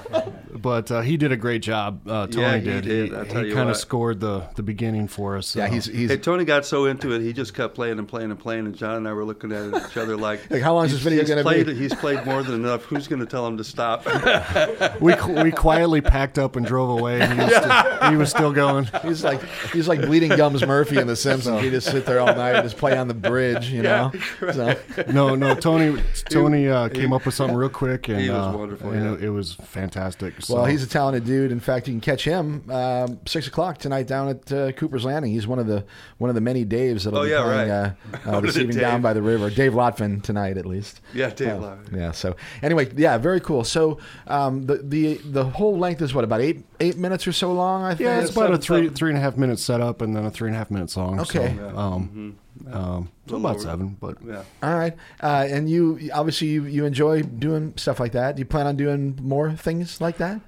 but 0.54 0.90
uh, 0.90 1.00
he 1.02 1.16
did 1.16 1.32
a 1.32 1.36
great 1.36 1.62
job. 1.62 2.06
Uh, 2.08 2.26
Tony 2.26 2.42
Yeah, 2.42 2.56
he 2.56 2.64
did. 2.64 2.84
did, 2.84 3.14
I'll 3.14 3.24
tell 3.26 3.44
you 3.46 3.54
kind 3.54 3.70
of 3.70 3.76
scored 3.76 4.20
the 4.20 4.44
the 4.56 4.62
beginning 4.62 5.06
for 5.08 5.36
us. 5.36 5.54
Yeah, 5.54 5.66
so. 5.66 5.72
he's 5.74 5.84
he's. 5.86 6.10
Hey, 6.10 6.16
Tony 6.16 6.44
got 6.44 6.64
so 6.66 6.86
into 6.86 7.12
it, 7.12 7.20
he 7.22 7.32
just 7.32 7.54
kept 7.54 7.74
playing 7.74 7.98
and 7.98 8.08
playing 8.08 8.30
and 8.30 8.38
playing, 8.40 8.66
and 8.66 8.74
John 8.76 8.96
and 8.96 9.08
I 9.08 9.12
were 9.12 9.24
looking 9.24 9.52
at 9.52 9.68
each 9.90 9.96
other 9.96 10.16
like, 10.16 10.50
Like, 10.50 10.62
how 10.62 10.74
long 10.74 10.86
is 10.86 10.92
this 10.92 11.00
video 11.00 11.24
gonna 11.24 11.42
played, 11.42 11.66
be? 11.66 11.74
He's 11.74 11.94
played 11.94 12.24
more 12.24 12.42
than 12.48 12.56
enough. 12.64 12.84
Who's 12.84 13.06
going 13.06 13.20
to 13.20 13.26
tell 13.26 13.46
him 13.46 13.56
to 13.58 13.64
stop? 13.64 14.04
we 15.00 15.14
we 15.42 15.50
quietly 15.52 16.00
packed 16.00 16.38
up 16.38 16.56
and 16.56 16.66
drove 16.66 16.90
away. 16.90 17.20
And 17.20 17.32
he, 17.38 17.44
was 17.44 17.54
still, 17.54 18.10
he 18.10 18.16
was 18.16 18.30
still 18.30 18.52
going. 18.52 18.88
He's 19.02 19.22
like 19.24 19.42
he's 19.72 19.86
like 19.88 20.00
bleeding 20.00 20.30
gums 20.36 20.64
Murphy 20.66 20.98
in 20.98 21.06
The 21.06 21.16
Simpsons. 21.16 21.60
He 21.60 21.70
just 21.70 21.90
sit 21.90 22.06
there 22.06 22.20
all 22.20 22.26
night 22.34 22.54
and 22.56 22.64
just 22.64 22.76
play 22.76 22.96
on 22.96 23.08
the 23.08 23.14
bridge, 23.14 23.70
you 23.70 23.82
know. 23.82 24.12
So, 24.52 24.76
No, 25.12 25.34
no. 25.34 25.54
Tony 25.54 26.02
Tony 26.30 26.68
uh, 26.68 26.88
came 26.88 27.12
up 27.12 27.24
with 27.26 27.34
something 27.34 27.56
real 27.56 27.68
quick, 27.68 28.08
and 28.08 28.20
He 28.20 28.30
was 28.30 28.54
uh, 28.54 28.58
wonderful, 28.58 28.90
and 28.90 29.04
yeah. 29.04 29.12
it, 29.14 29.24
it 29.24 29.30
was 29.30 29.54
fantastic. 29.54 30.40
So, 30.42 30.54
well, 30.54 30.64
he's 30.64 30.82
a 30.82 30.86
talented 30.88 31.24
dude. 31.24 31.52
In 31.52 31.60
fact, 31.60 31.86
you 31.88 31.92
can 31.94 32.00
catch 32.00 32.24
him 32.24 32.68
um, 32.70 33.18
six 33.26 33.46
o'clock 33.46 33.78
tonight 33.78 34.06
down 34.06 34.28
at 34.28 34.52
uh, 34.52 34.72
Cooper's 34.72 35.04
Landing. 35.04 35.32
He's 35.32 35.46
one 35.46 35.58
of 35.58 35.66
the 35.66 35.84
one 36.18 36.28
of 36.30 36.34
the 36.34 36.40
many 36.40 36.64
Daves 36.64 37.04
that'll 37.04 37.18
Oh, 37.20 37.24
be 37.24 37.30
yeah, 37.30 37.42
playing 37.42 37.70
right. 37.70 37.94
uh, 38.26 38.30
uh, 38.36 38.40
this 38.40 38.76
down 38.76 39.02
by 39.02 39.12
the 39.12 39.22
river. 39.22 39.50
Dave 39.50 39.72
Lotvin 39.72 40.22
tonight, 40.22 40.56
at 40.56 40.66
least. 40.66 41.00
yeah, 41.14 41.30
Dave. 41.30 41.48
Uh, 41.50 41.58
Lowry. 41.58 41.78
yeah. 41.92 42.12
So 42.12 42.27
anyway, 42.62 42.90
yeah, 42.96 43.18
very 43.18 43.40
cool. 43.40 43.64
So 43.64 43.98
um, 44.26 44.66
the 44.66 44.76
the 44.78 45.14
the 45.24 45.44
whole 45.44 45.78
length 45.78 46.02
is 46.02 46.14
what 46.14 46.24
about 46.24 46.40
eight 46.40 46.64
eight 46.80 46.96
minutes 46.96 47.26
or 47.26 47.32
so 47.32 47.52
long? 47.52 47.84
I 47.84 47.90
think. 47.90 48.00
yeah, 48.00 48.20
it's 48.20 48.30
about 48.30 48.44
a 48.44 48.46
seven- 48.54 48.60
three 48.60 48.76
seven. 48.84 48.94
three 48.94 49.10
and 49.10 49.18
a 49.18 49.20
half 49.20 49.36
minute 49.36 49.58
setup, 49.58 50.02
and 50.02 50.14
then 50.16 50.24
a 50.26 50.30
three 50.30 50.48
and 50.48 50.54
a 50.56 50.58
half 50.58 50.70
minute 50.70 50.90
song. 50.90 51.20
Okay. 51.20 51.54
So, 51.56 51.76
um, 51.78 52.38
um, 52.72 53.08
so 53.28 53.36
about 53.36 53.56
over. 53.56 53.58
seven, 53.60 53.96
but 54.00 54.16
Yeah. 54.26 54.42
All 54.62 54.74
right, 54.74 54.94
uh, 55.22 55.46
and 55.48 55.70
you 55.70 56.10
obviously 56.12 56.48
you, 56.48 56.64
you 56.64 56.84
enjoy 56.84 57.22
doing 57.22 57.72
stuff 57.76 58.00
like 58.00 58.12
that. 58.12 58.36
Do 58.36 58.40
you 58.40 58.46
plan 58.46 58.66
on 58.66 58.76
doing 58.76 59.16
more 59.22 59.52
things 59.52 60.00
like 60.00 60.16
that? 60.18 60.40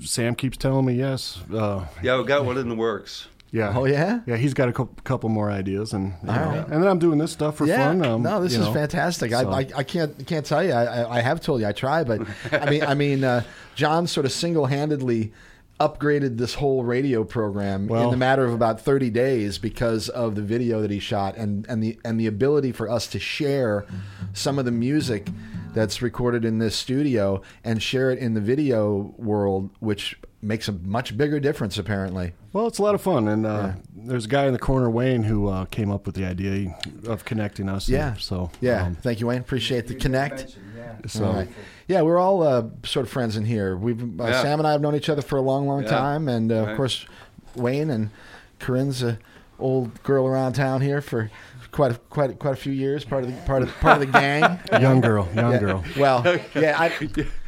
Sam 0.00 0.34
keeps 0.34 0.56
telling 0.56 0.84
me 0.86 0.94
yes. 0.94 1.38
Uh, 1.54 1.84
Yeah, 2.02 2.18
we 2.18 2.24
got 2.24 2.44
one 2.44 2.58
in 2.58 2.68
the 2.68 2.74
works. 2.74 3.28
Yeah. 3.52 3.72
Oh 3.76 3.84
yeah. 3.84 4.20
Yeah, 4.26 4.36
he's 4.36 4.54
got 4.54 4.68
a 4.70 4.72
cou- 4.72 4.88
couple 5.04 5.28
more 5.28 5.50
ideas, 5.50 5.92
and 5.92 6.14
you 6.22 6.26
know, 6.26 6.32
right. 6.32 6.58
and 6.68 6.82
then 6.82 6.86
I'm 6.86 6.98
doing 6.98 7.18
this 7.18 7.32
stuff 7.32 7.56
for 7.56 7.66
yeah. 7.66 7.88
fun. 7.88 8.04
Um, 8.04 8.22
no, 8.22 8.42
this 8.42 8.54
is 8.54 8.60
know. 8.60 8.72
fantastic. 8.72 9.30
so- 9.30 9.50
I, 9.50 9.60
I 9.60 9.66
I 9.76 9.82
can't 9.82 10.26
can't 10.26 10.44
tell 10.44 10.64
you. 10.64 10.72
I, 10.72 11.18
I- 11.18 11.20
have 11.20 11.40
told 11.40 11.60
you 11.60 11.66
I 11.66 11.72
try, 11.72 12.02
but 12.02 12.26
I 12.50 12.68
mean 12.70 12.82
I 12.82 12.94
mean 12.94 13.22
uh, 13.22 13.44
John 13.74 14.06
sort 14.06 14.26
of 14.26 14.32
single 14.32 14.66
handedly 14.66 15.32
upgraded 15.80 16.38
this 16.38 16.54
whole 16.54 16.84
radio 16.84 17.24
program 17.24 17.90
in 17.90 18.10
the 18.10 18.16
matter 18.16 18.44
of 18.44 18.54
about 18.54 18.80
30 18.80 19.10
days 19.10 19.58
because 19.58 20.08
of 20.08 20.36
the 20.36 20.42
video 20.42 20.80
that 20.80 20.92
he 20.92 21.00
shot 21.00 21.36
and, 21.36 21.66
and 21.68 21.82
the 21.82 21.98
and 22.04 22.20
the 22.20 22.26
ability 22.26 22.70
for 22.70 22.88
us 22.88 23.06
to 23.08 23.18
share 23.18 23.84
some 24.32 24.58
of 24.60 24.64
the 24.64 24.70
music 24.70 25.28
that's 25.74 26.02
recorded 26.02 26.44
in 26.44 26.58
this 26.58 26.76
studio 26.76 27.42
and 27.64 27.82
share 27.82 28.10
it 28.10 28.18
in 28.18 28.34
the 28.34 28.40
video 28.40 29.14
world, 29.16 29.70
which 29.80 30.18
makes 30.40 30.66
a 30.68 30.72
much 30.72 31.16
bigger 31.16 31.38
difference 31.38 31.78
apparently. 31.78 32.32
Well, 32.52 32.66
it's 32.66 32.78
a 32.78 32.82
lot 32.82 32.94
of 32.94 33.00
fun, 33.00 33.28
and 33.28 33.46
uh, 33.46 33.72
there's 33.94 34.24
a 34.26 34.28
guy 34.28 34.46
in 34.46 34.52
the 34.52 34.58
corner, 34.58 34.90
Wayne, 34.90 35.22
who 35.22 35.48
uh, 35.48 35.64
came 35.66 35.90
up 35.90 36.04
with 36.04 36.14
the 36.16 36.24
idea 36.26 36.76
of 37.06 37.24
connecting 37.24 37.68
us. 37.68 37.88
Yeah. 37.88 38.14
So 38.18 38.50
Yeah, 38.60 38.84
um, 38.86 38.94
thank 38.96 39.20
you, 39.20 39.28
Wayne. 39.28 39.40
Appreciate 39.40 39.86
the 39.86 39.94
connect. 39.94 40.56
Yeah. 40.76 40.96
so 41.06 41.24
All 41.24 41.32
right. 41.32 41.48
Yeah, 41.88 42.02
we're 42.02 42.18
all 42.18 42.42
uh, 42.42 42.64
sort 42.84 43.06
of 43.06 43.12
friends 43.12 43.36
in 43.36 43.44
here. 43.44 43.76
We've 43.76 44.02
uh, 44.20 44.24
Yeah. 44.24 44.42
Sam 44.42 44.58
and 44.60 44.66
I 44.66 44.72
have 44.72 44.80
known 44.80 44.94
each 44.96 45.08
other 45.08 45.22
for 45.22 45.36
a 45.36 45.40
long, 45.40 45.66
long 45.66 45.82
Yeah. 45.84 45.90
time, 45.90 46.28
and 46.28 46.50
uh, 46.52 46.56
of 46.66 46.76
course, 46.76 47.06
Wayne 47.54 47.90
and 47.90 48.10
Corinne's 48.58 49.02
a 49.02 49.18
old 49.58 50.02
girl 50.02 50.26
around 50.26 50.54
town 50.54 50.80
here 50.80 51.00
for 51.00 51.30
quite 51.72 51.92
a, 51.92 51.94
quite 52.10 52.30
a, 52.30 52.34
quite 52.34 52.52
a 52.52 52.56
few 52.56 52.72
years. 52.72 53.04
Part 53.04 53.24
of 53.24 53.30
the 53.34 53.36
part 53.42 53.62
of 53.62 53.68
part 53.80 54.00
of 54.00 54.06
the 54.12 54.18
gang. 54.18 54.60
young 54.80 55.00
girl, 55.00 55.28
young 55.34 55.52
Yeah. 55.52 55.58
girl. 55.58 55.84
Well, 55.98 56.22
yeah, 56.54 56.76
I, 56.78 56.92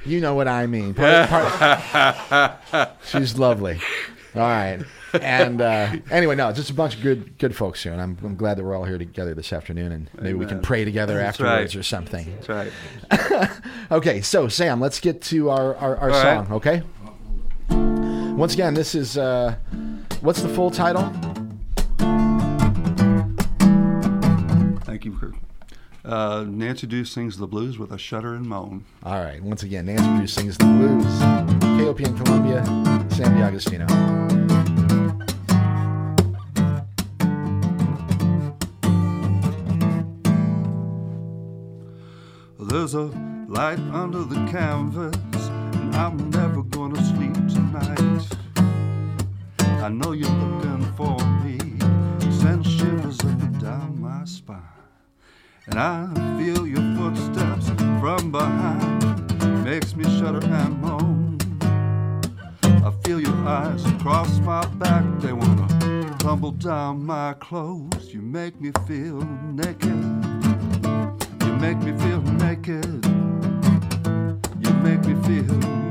you 0.04 0.20
know 0.20 0.34
what 0.34 0.48
I 0.48 0.66
mean. 0.66 0.94
Part, 0.94 1.28
part, 1.28 2.90
she's 3.04 3.38
lovely. 3.38 3.78
All 4.34 4.40
right. 4.42 4.80
And 5.20 5.60
uh, 5.60 5.92
anyway, 6.10 6.34
no, 6.34 6.50
just 6.52 6.70
a 6.70 6.74
bunch 6.74 6.96
of 6.96 7.02
good 7.02 7.38
good 7.38 7.54
folks 7.54 7.80
here, 7.84 7.92
and 7.92 8.02
I'm, 8.02 8.18
I'm 8.24 8.34
glad 8.34 8.56
that 8.58 8.64
we're 8.64 8.74
all 8.74 8.82
here 8.82 8.98
together 8.98 9.32
this 9.32 9.52
afternoon, 9.52 9.92
and 9.92 10.10
maybe 10.20 10.34
we 10.34 10.44
can 10.46 10.60
pray 10.60 10.84
together 10.84 11.14
That's 11.18 11.40
afterwards 11.40 11.76
right. 11.76 11.80
or 11.80 11.82
something. 11.84 12.36
That's 12.40 12.48
right. 12.48 13.50
Okay, 13.92 14.22
so 14.22 14.48
Sam, 14.48 14.80
let's 14.80 14.98
get 14.98 15.22
to 15.22 15.50
our 15.50 15.76
our, 15.76 15.96
our 15.98 16.10
song. 16.12 16.48
right. 16.48 16.50
Okay. 16.50 16.82
Once 18.36 18.54
again, 18.54 18.74
this 18.74 18.96
is 18.96 19.16
uh, 19.16 19.54
what's 20.20 20.42
the 20.42 20.48
full 20.48 20.72
title? 20.72 21.12
Uh, 26.04 26.44
Nancy 26.46 26.86
Drew 26.86 27.04
sings 27.06 27.38
the 27.38 27.46
blues 27.46 27.78
with 27.78 27.90
a 27.90 27.96
shudder 27.96 28.34
and 28.34 28.44
moan. 28.44 28.84
All 29.04 29.24
right. 29.24 29.42
Once 29.42 29.62
again, 29.62 29.86
Nancy 29.86 30.04
Drew 30.04 30.26
sings 30.26 30.58
the 30.58 30.64
blues. 30.64 31.04
KOPN 31.78 32.22
Columbia, 32.22 32.62
Sam 33.10 33.34
DiAgostino. 33.34 33.88
There's 42.58 42.94
a 42.94 43.04
light 43.48 43.78
under 43.78 44.24
the 44.24 44.46
canvas, 44.50 45.16
and 45.32 45.94
I'm 45.96 46.28
never 46.30 46.62
gonna 46.64 47.02
sleep 47.02 47.32
tonight. 47.48 48.28
I 49.58 49.88
know 49.88 50.12
you're 50.12 50.28
looking 50.28 50.84
for 50.96 51.16
me, 51.42 51.58
send 52.40 52.66
shivers 52.66 53.20
up 53.20 53.40
and 53.40 53.60
down 53.60 54.00
my 54.00 54.24
spine. 54.24 54.73
And 55.66 55.78
I 55.78 56.06
feel 56.38 56.66
your 56.66 56.82
footsteps 56.96 57.68
from 58.00 58.30
behind, 58.30 59.64
makes 59.64 59.96
me 59.96 60.04
shudder 60.18 60.44
and 60.44 60.80
moan. 60.80 61.38
I 62.62 62.92
feel 63.02 63.18
your 63.18 63.34
eyes 63.48 63.84
across 63.86 64.38
my 64.40 64.66
back, 64.76 65.04
they 65.20 65.32
wanna 65.32 66.16
tumble 66.18 66.52
down 66.52 67.04
my 67.04 67.34
clothes. 67.40 68.12
You 68.12 68.20
make 68.20 68.60
me 68.60 68.72
feel 68.86 69.22
naked. 69.52 70.02
You 71.44 71.52
make 71.56 71.78
me 71.78 71.92
feel 71.98 72.20
naked. 72.20 73.04
You 74.60 74.70
make 74.82 75.04
me 75.06 75.14
feel 75.26 75.83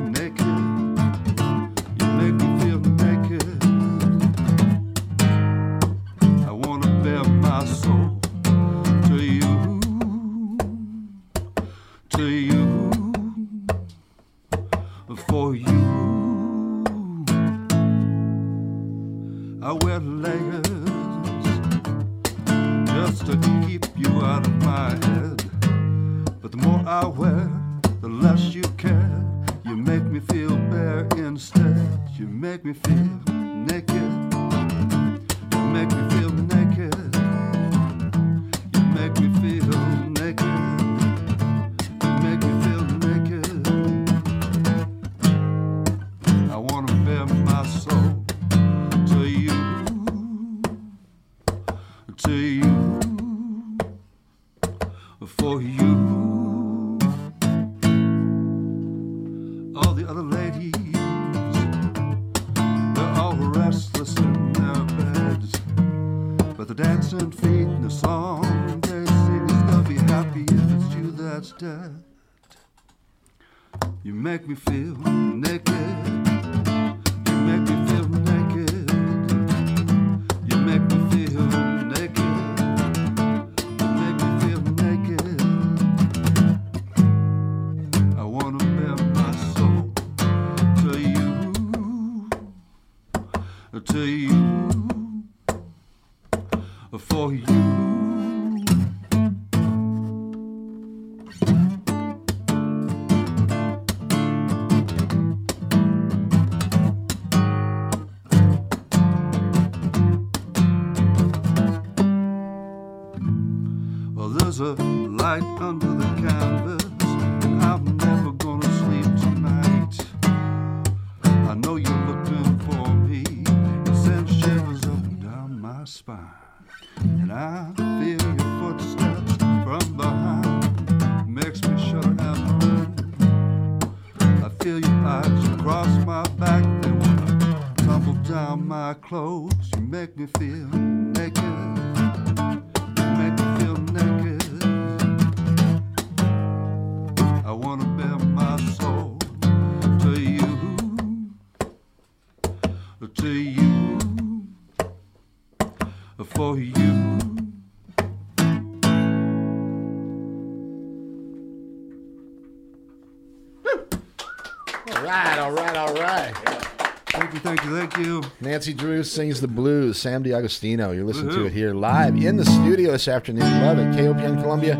Nancy 168.54 168.72
Drew 168.72 169.01
sings 169.01 169.41
the 169.41 169.47
blues. 169.47 169.97
Sam 169.97 170.24
DiAgostino. 170.24 170.93
You're 170.93 171.06
listening 171.06 171.34
to 171.34 171.47
it 171.47 171.54
here 171.54 171.74
live 171.74 172.16
in 172.16 172.38
the 172.38 172.45
studio 172.45 172.91
this 172.91 173.08
afternoon. 173.08 173.41
Love 173.64 173.80
it. 173.80 173.88
KOPN 173.97 174.43
Columbia, 174.43 174.76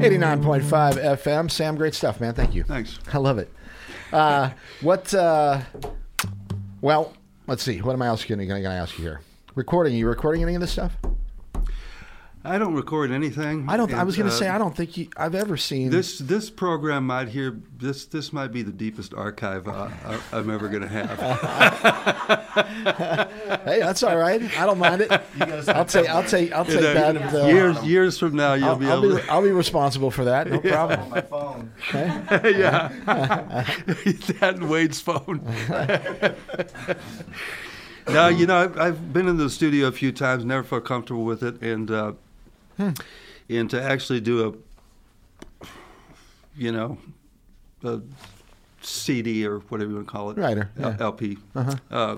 89.5 0.00 0.64
FM. 0.64 1.48
Sam, 1.48 1.76
great 1.76 1.94
stuff, 1.94 2.20
man. 2.20 2.34
Thank 2.34 2.56
you. 2.56 2.64
Thanks. 2.64 2.98
I 3.12 3.18
love 3.18 3.38
it. 3.38 3.48
Uh, 4.12 4.50
what 4.80 5.14
uh, 5.14 5.60
Well, 6.80 7.14
let's 7.46 7.62
see. 7.62 7.80
What 7.80 7.92
am 7.92 8.02
I 8.02 8.08
else 8.08 8.24
going 8.24 8.40
to 8.48 8.68
ask 8.68 8.98
you 8.98 9.04
here? 9.04 9.20
Recording. 9.54 9.94
Are 9.94 9.98
you 9.98 10.08
recording 10.08 10.42
any 10.42 10.56
of 10.56 10.60
this 10.60 10.72
stuff? 10.72 10.96
I 12.46 12.58
don't 12.58 12.74
record 12.74 13.10
anything. 13.10 13.66
I 13.68 13.76
don't. 13.76 13.92
I 13.92 14.04
was 14.04 14.16
going 14.16 14.28
to 14.28 14.34
uh, 14.34 14.38
say 14.38 14.48
I 14.48 14.56
don't 14.58 14.74
think 14.76 14.96
you, 14.96 15.08
I've 15.16 15.34
ever 15.34 15.56
seen 15.56 15.90
This 15.90 16.18
this 16.18 16.48
program 16.48 17.06
might 17.06 17.28
hear 17.28 17.58
this 17.76 18.06
this 18.06 18.32
might 18.32 18.52
be 18.52 18.62
the 18.62 18.72
deepest 18.72 19.12
archive 19.14 19.66
uh, 19.68 19.88
I, 20.04 20.20
I'm 20.32 20.48
ever 20.50 20.68
going 20.68 20.82
to 20.82 20.88
have. 20.88 21.18
Hey, 23.66 23.80
that's 23.80 24.02
all 24.02 24.16
right. 24.16 24.40
I 24.58 24.64
don't 24.66 24.78
mind 24.78 25.02
it. 25.02 25.10
I'll 25.68 25.84
take. 25.84 26.08
I'll 26.08 26.24
take. 26.24 26.52
I'll 26.52 26.64
take 26.64 26.76
And, 26.76 27.18
that. 27.18 27.34
uh, 27.34 27.44
uh, 27.44 27.46
years 27.48 27.82
years 27.84 28.18
from 28.18 28.34
now, 28.36 28.54
you'll 28.54 28.68
I'll, 28.70 28.76
be 28.76 28.86
I'll 28.86 29.04
able 29.04 29.16
be. 29.16 29.22
to. 29.22 29.30
I'll 29.30 29.42
be 29.42 29.50
responsible 29.50 30.10
for 30.10 30.24
that. 30.24 30.48
No 30.50 30.60
problem. 30.72 31.10
my 31.10 31.20
phone. 31.20 31.72
yeah, 31.92 32.88
that 34.38 34.54
and 34.56 34.70
Wade's 34.70 35.00
phone. 35.00 35.42
now 38.08 38.28
you 38.28 38.46
know, 38.46 38.56
I've, 38.56 38.78
I've 38.78 39.12
been 39.12 39.28
in 39.28 39.36
the 39.36 39.50
studio 39.50 39.88
a 39.88 39.92
few 39.92 40.12
times, 40.12 40.44
never 40.44 40.62
felt 40.64 40.84
comfortable 40.84 41.24
with 41.24 41.42
it, 41.42 41.60
and 41.60 41.90
uh, 41.90 42.12
and 42.78 43.70
to 43.70 43.82
actually 43.82 44.20
do 44.20 44.48
a, 45.60 45.66
you 46.56 46.72
know, 46.72 46.98
a 47.84 48.00
CD 48.82 49.46
or 49.46 49.58
whatever 49.60 49.90
you 49.90 49.96
want 49.96 50.08
to 50.08 50.12
call 50.12 50.30
it, 50.30 50.38
L- 50.38 50.68
yeah. 50.78 50.96
LP. 51.00 51.38
Uh, 51.90 52.16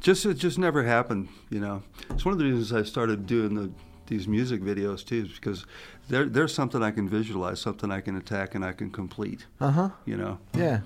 just 0.00 0.26
it 0.26 0.34
just 0.34 0.58
never 0.58 0.82
happened, 0.82 1.28
you 1.50 1.60
know. 1.60 1.82
It's 2.10 2.24
one 2.24 2.32
of 2.32 2.38
the 2.38 2.44
reasons 2.44 2.72
I 2.72 2.82
started 2.82 3.26
doing 3.26 3.54
the 3.54 3.70
these 4.06 4.26
music 4.26 4.60
videos 4.60 5.04
too, 5.06 5.22
is 5.22 5.28
because 5.32 5.64
there 6.08 6.24
there's 6.26 6.52
something 6.52 6.82
I 6.82 6.90
can 6.90 7.08
visualize, 7.08 7.60
something 7.60 7.90
I 7.90 8.00
can 8.00 8.16
attack 8.16 8.54
and 8.54 8.64
I 8.64 8.72
can 8.72 8.90
complete. 8.90 9.46
Uh 9.60 9.70
huh. 9.70 9.88
You 10.04 10.16
know, 10.16 10.38
Yeah. 10.54 10.80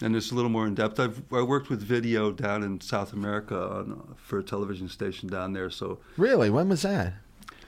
and 0.00 0.14
it's 0.14 0.30
a 0.30 0.34
little 0.34 0.50
more 0.50 0.66
in 0.66 0.74
depth. 0.76 1.00
I've 1.00 1.20
I 1.32 1.42
worked 1.42 1.68
with 1.68 1.82
video 1.82 2.30
down 2.30 2.62
in 2.62 2.80
South 2.80 3.12
America 3.12 3.56
on, 3.60 4.14
for 4.16 4.38
a 4.38 4.42
television 4.42 4.88
station 4.88 5.28
down 5.28 5.52
there, 5.52 5.68
so 5.70 5.98
Really? 6.16 6.48
When 6.48 6.68
was 6.68 6.82
that? 6.82 7.14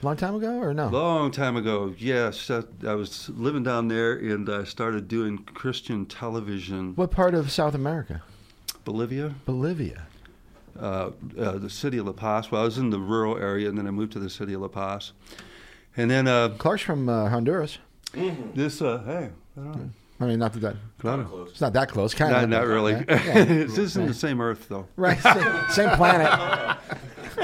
Long 0.03 0.17
time 0.17 0.35
ago 0.35 0.57
or 0.59 0.73
no? 0.73 0.87
long 0.89 1.31
time 1.31 1.55
ago. 1.55 1.95
Yes, 1.97 2.51
I, 2.51 2.63
I 2.85 2.93
was 2.95 3.29
living 3.29 3.63
down 3.63 3.87
there, 3.87 4.13
and 4.13 4.49
I 4.49 4.65
started 4.65 5.07
doing 5.07 5.37
Christian 5.39 6.05
television. 6.05 6.93
What 6.95 7.09
part 7.11 7.33
of 7.33 7.49
South 7.51 7.73
America? 7.73 8.21
Bolivia. 8.83 9.35
Bolivia. 9.45 10.07
uh, 10.77 11.11
uh, 11.39 11.57
the 11.57 11.69
city 11.69 11.97
of 11.99 12.05
La 12.07 12.11
Paz. 12.11 12.51
Well, 12.51 12.61
I 12.61 12.65
was 12.65 12.77
in 12.77 12.89
the 12.89 12.99
rural 12.99 13.37
area, 13.37 13.69
and 13.69 13.77
then 13.77 13.87
I 13.87 13.91
moved 13.91 14.11
to 14.13 14.19
the 14.19 14.29
city 14.29 14.53
of 14.53 14.61
La 14.61 14.67
Paz. 14.67 15.13
And 15.95 16.11
then 16.11 16.27
uh, 16.27 16.49
Clark's 16.57 16.81
from 16.83 17.07
uh, 17.07 17.29
Honduras. 17.29 17.77
this, 18.53 18.81
uh, 18.81 19.01
hey, 19.05 19.29
I 19.57 19.63
don't 19.63 19.75
know. 19.77 19.89
I 20.19 20.25
mean, 20.25 20.39
not 20.39 20.53
that, 20.53 20.59
that 20.61 20.75
Claro. 20.99 21.47
it's 21.49 21.61
not 21.61 21.73
that 21.73 21.89
close. 21.89 22.13
Kind 22.13 22.31
Not, 22.31 22.43
of. 22.43 22.49
not 22.49 22.65
really. 22.67 22.93
Yeah. 23.09 23.43
this 23.45 23.77
isn't 23.77 24.07
the 24.07 24.13
same 24.13 24.41
Earth, 24.41 24.67
though. 24.69 24.87
Right. 24.95 25.19
Same, 25.19 25.61
same 25.69 25.89
planet. 25.95 26.77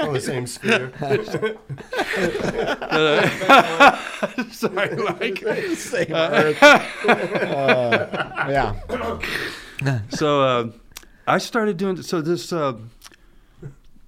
On 0.00 0.14
the 0.14 0.20
same 0.20 0.46
sphere. 0.46 0.90
Sorry, 4.50 4.96
Mike. 4.96 5.44
Same 5.76 6.14
Earth. 6.14 6.62
Uh, 6.62 8.06
yeah. 8.48 8.74
so 10.08 10.42
uh, 10.42 10.70
I 11.26 11.38
started 11.38 11.76
doing. 11.76 12.00
So 12.02 12.20
this, 12.20 12.52
uh, 12.52 12.76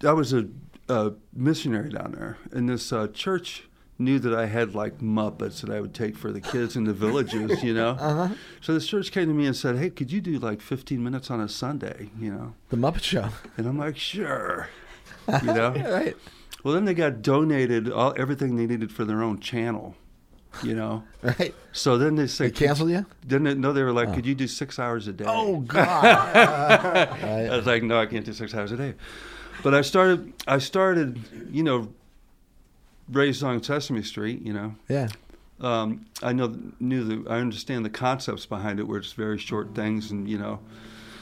I 0.05 0.13
was 0.13 0.33
a, 0.33 0.47
a 0.89 1.13
missionary 1.35 1.91
down 1.91 2.13
there, 2.13 2.39
and 2.53 2.69
this 2.69 2.93
uh, 2.93 3.09
church 3.09 3.65
knew 3.99 4.19
that 4.19 4.35
I 4.35 4.47
had 4.47 4.75
like 4.75 4.99
Muppets 4.99 5.61
that 5.61 5.71
I 5.71 5.81
would 5.81 5.95
take 5.95 6.17
for 6.17 6.33
the 6.33 6.41
kids 6.41 6.77
in 6.77 6.85
the 6.85 6.93
villages, 6.93 7.63
you 7.63 7.75
know. 7.75 7.91
Uh-huh. 7.91 8.35
So 8.61 8.75
this 8.75 8.87
church 8.87 9.13
came 9.13 9.29
to 9.29 9.35
me 9.35 9.47
and 9.47 9.57
said, 9.57 9.77
"Hey, 9.77 9.91
could 9.91 10.11
you 10.11 10.21
do 10.21 10.39
like 10.39 10.61
15 10.61 11.03
minutes 11.03 11.31
on 11.31 11.41
a 11.41 11.49
Sunday?" 11.49 12.11
You 12.19 12.33
know. 12.33 12.55
The 12.71 12.77
Muppet 12.77 13.03
Show. 13.03 13.29
And 13.57 13.67
I'm 13.67 13.79
like, 13.79 13.97
sure. 13.97 14.69
You 15.43 15.53
know? 15.53 15.71
Right. 15.71 16.17
well, 16.65 16.75
then 16.75 16.85
they 16.85 16.95
got 16.95 17.23
donated 17.23 17.91
all 17.91 18.15
everything 18.17 18.57
they 18.57 18.67
needed 18.67 18.91
for 18.93 19.05
their 19.05 19.23
own 19.23 19.41
channel. 19.41 19.95
You 20.63 20.75
know? 20.75 21.05
Right. 21.23 21.55
So 21.73 21.97
then 21.99 22.17
they 22.17 22.25
They 22.25 22.29
said, 22.29 22.55
canceled 22.57 22.91
you? 22.91 23.07
Then 23.27 23.45
they, 23.45 23.55
no, 23.55 23.73
they 23.73 23.83
were 23.83 23.93
like, 23.93 24.13
could 24.13 24.27
you 24.27 24.35
do 24.35 24.47
six 24.49 24.79
hours 24.79 25.07
a 25.09 25.13
day? 25.13 25.25
Oh 25.27 25.61
God. 25.67 26.05
I 26.05 27.57
was 27.57 27.67
like, 27.67 27.83
no, 27.85 27.99
I 27.99 28.07
can't 28.07 28.25
do 28.27 28.33
six 28.33 28.53
hours 28.55 28.73
a 28.73 28.77
day. 28.77 28.95
But 29.63 29.75
I 29.75 29.83
started, 29.83 30.33
I 30.49 30.59
started, 30.59 31.21
you 31.51 31.63
know, 31.63 31.89
raised 33.11 33.43
on 33.45 33.63
Sesame 33.63 34.03
Street. 34.03 34.43
You 34.43 34.53
know, 34.53 34.75
yeah. 34.89 35.09
um, 35.61 36.07
I 36.23 36.33
know, 36.33 36.57
knew 36.81 37.05
the, 37.05 37.31
I 37.31 37.39
understand 37.39 37.85
the 37.85 37.91
concepts 37.91 38.45
behind 38.45 38.81
it, 38.81 38.85
where 38.89 38.99
it's 38.99 39.13
very 39.13 39.39
short 39.39 39.75
things, 39.75 40.11
and 40.11 40.29
you 40.29 40.39
know, 40.39 40.59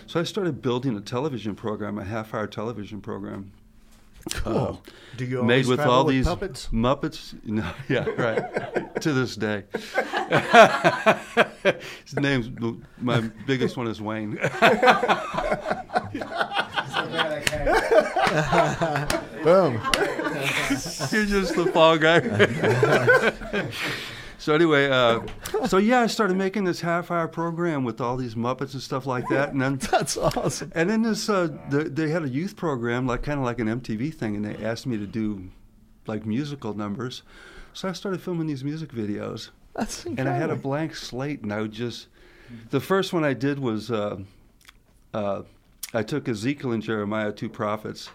so 0.07 0.19
I 0.19 0.23
started 0.23 0.63
building 0.63 0.97
a 0.97 1.01
television 1.01 1.55
program, 1.55 1.99
a 1.99 2.05
half-hour 2.05 2.47
television 2.47 3.01
program. 3.03 3.53
Uh, 4.45 4.77
Do 5.17 5.25
you 5.25 5.43
made 5.43 5.65
always 5.65 5.69
with 5.69 5.81
all 5.81 6.05
with 6.05 6.15
these 6.15 6.27
puppets? 6.27 6.69
Muppets. 6.73 7.35
No, 7.45 7.71
yeah, 7.89 8.05
right. 8.11 8.95
to 9.01 9.13
this 9.13 9.37
day, 9.37 9.65
his 12.05 12.17
name's 12.17 12.51
my 13.01 13.21
biggest 13.47 13.77
one 13.77 13.87
is 13.87 14.01
Wayne. 14.01 14.33
Boom. 19.43 19.81
You're 21.11 21.27
just 21.27 21.55
the 21.57 21.71
fall 21.73 21.99
guy. 21.99 22.21
So 24.41 24.55
anyway, 24.55 24.89
uh, 24.89 25.21
so 25.67 25.77
yeah, 25.77 26.01
I 26.01 26.07
started 26.07 26.37
making 26.37 26.65
this 26.65 26.81
half-hour 26.81 27.29
program 27.29 27.85
with 27.85 28.01
all 28.01 28.17
these 28.17 28.35
Muppets 28.35 28.73
and 28.73 28.83
stuff 28.83 29.07
like 29.07 29.29
that, 29.29 29.53
and 29.53 29.61
then 29.61 29.77
That's 29.91 30.17
awesome. 30.17 30.73
and 30.75 30.89
then 30.89 31.03
this 31.03 31.29
uh, 31.29 31.49
the, 31.69 31.85
they 31.85 32.09
had 32.09 32.25
a 32.25 32.29
youth 32.29 32.57
program, 32.57 33.07
like 33.07 33.23
kind 33.23 33.39
of 33.39 33.45
like 33.45 33.59
an 33.61 33.69
MTV 33.69 34.15
thing, 34.15 34.35
and 34.37 34.45
they 34.45 34.65
asked 34.65 34.87
me 34.87 34.97
to 34.97 35.07
do 35.07 35.51
like 36.07 36.25
musical 36.25 36.75
numbers. 36.75 37.23
So 37.75 37.89
I 37.89 37.93
started 37.93 38.21
filming 38.21 38.47
these 38.47 38.65
music 38.65 38.91
videos, 38.93 39.51
That's 39.75 40.05
incredible. 40.07 40.21
and 40.21 40.29
I 40.29 40.37
had 40.37 40.51
a 40.51 40.57
blank 40.57 40.97
slate, 40.97 41.43
and 41.43 41.53
I 41.53 41.61
would 41.61 41.73
just. 41.73 42.09
The 42.71 42.81
first 42.81 43.13
one 43.13 43.23
I 43.23 43.33
did 43.35 43.61
was 43.61 43.93
uh, 43.93 44.17
uh, 45.15 45.43
I 45.95 46.03
took 46.03 46.29
Ezekiel 46.29 46.73
and 46.73 46.83
Jeremiah, 46.83 47.31
two 47.31 47.49
prophets, 47.49 48.09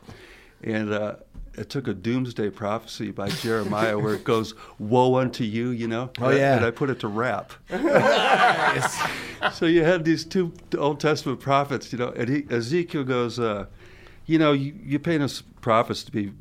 and 0.61 0.91
uh, 0.91 1.15
I 1.57 1.63
took 1.63 1.87
a 1.87 1.93
doomsday 1.93 2.49
prophecy 2.49 3.11
by 3.11 3.29
Jeremiah 3.29 3.97
where 3.97 4.15
it 4.15 4.23
goes, 4.23 4.53
"Woe 4.79 5.15
unto 5.17 5.43
you," 5.43 5.69
you 5.69 5.87
know. 5.87 6.09
Oh, 6.19 6.29
yeah. 6.29 6.57
And 6.57 6.65
I 6.65 6.71
put 6.71 6.89
it 6.89 6.99
to 7.01 7.07
rap. 7.07 7.53
so 9.53 9.65
you 9.65 9.83
had 9.83 10.03
these 10.03 10.25
two 10.25 10.53
Old 10.77 10.99
Testament 10.99 11.39
prophets, 11.39 11.91
you 11.93 11.99
know, 11.99 12.09
and 12.09 12.29
he, 12.29 12.45
Ezekiel 12.49 13.03
goes, 13.03 13.39
uh, 13.39 13.65
you 14.25 14.39
know, 14.39 14.53
you, 14.53 14.73
you 14.83 14.97
paint 14.99 15.21
us 15.21 15.43
prophets 15.61 16.03
to 16.03 16.11
be 16.11 16.31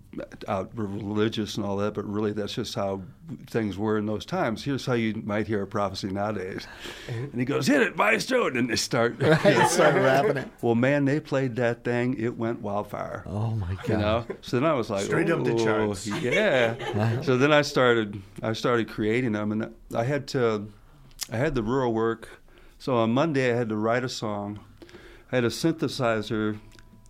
out 0.48 0.70
religious 0.74 1.56
and 1.56 1.64
all 1.64 1.76
that, 1.78 1.94
but 1.94 2.04
really 2.04 2.32
that's 2.32 2.54
just 2.54 2.74
how 2.74 3.02
things 3.46 3.76
were 3.76 3.96
in 3.98 4.06
those 4.06 4.24
times. 4.26 4.62
Here's 4.64 4.84
how 4.86 4.92
you 4.94 5.14
might 5.24 5.46
hear 5.46 5.62
a 5.62 5.66
prophecy 5.66 6.08
nowadays. 6.08 6.66
And 7.08 7.34
he 7.34 7.44
goes, 7.44 7.66
hit 7.66 7.80
it, 7.82 7.96
maestro, 7.96 8.46
and 8.46 8.56
then 8.56 8.66
they 8.66 8.76
start. 8.76 9.16
Right. 9.22 9.68
Started 9.70 10.00
rapping 10.02 10.36
it. 10.38 10.48
Well, 10.62 10.74
man, 10.74 11.04
they 11.04 11.20
played 11.20 11.56
that 11.56 11.84
thing. 11.84 12.16
It 12.18 12.36
went 12.36 12.60
wildfire. 12.60 13.24
Oh 13.26 13.50
my 13.52 13.74
God. 13.74 13.88
You 13.88 13.96
know, 13.96 14.26
so 14.42 14.60
then 14.60 14.68
I 14.68 14.74
was 14.74 14.90
like, 14.90 15.04
Straight 15.04 15.30
up 15.30 15.44
the 15.44 15.52
"Oh, 15.54 15.58
charts." 15.64 16.06
Yeah. 16.22 17.20
so 17.22 17.36
then 17.36 17.52
I 17.52 17.62
started, 17.62 18.20
I 18.42 18.52
started 18.52 18.88
creating 18.88 19.32
them, 19.32 19.52
and 19.52 19.74
I 19.94 20.04
had 20.04 20.26
to, 20.28 20.68
I 21.32 21.36
had 21.36 21.54
the 21.54 21.62
rural 21.62 21.92
work. 21.92 22.28
So 22.78 22.96
on 22.96 23.12
Monday 23.12 23.52
I 23.52 23.56
had 23.56 23.68
to 23.70 23.76
write 23.76 24.04
a 24.04 24.08
song. 24.08 24.60
I 25.32 25.36
had 25.36 25.44
a 25.44 25.48
synthesizer 25.48 26.58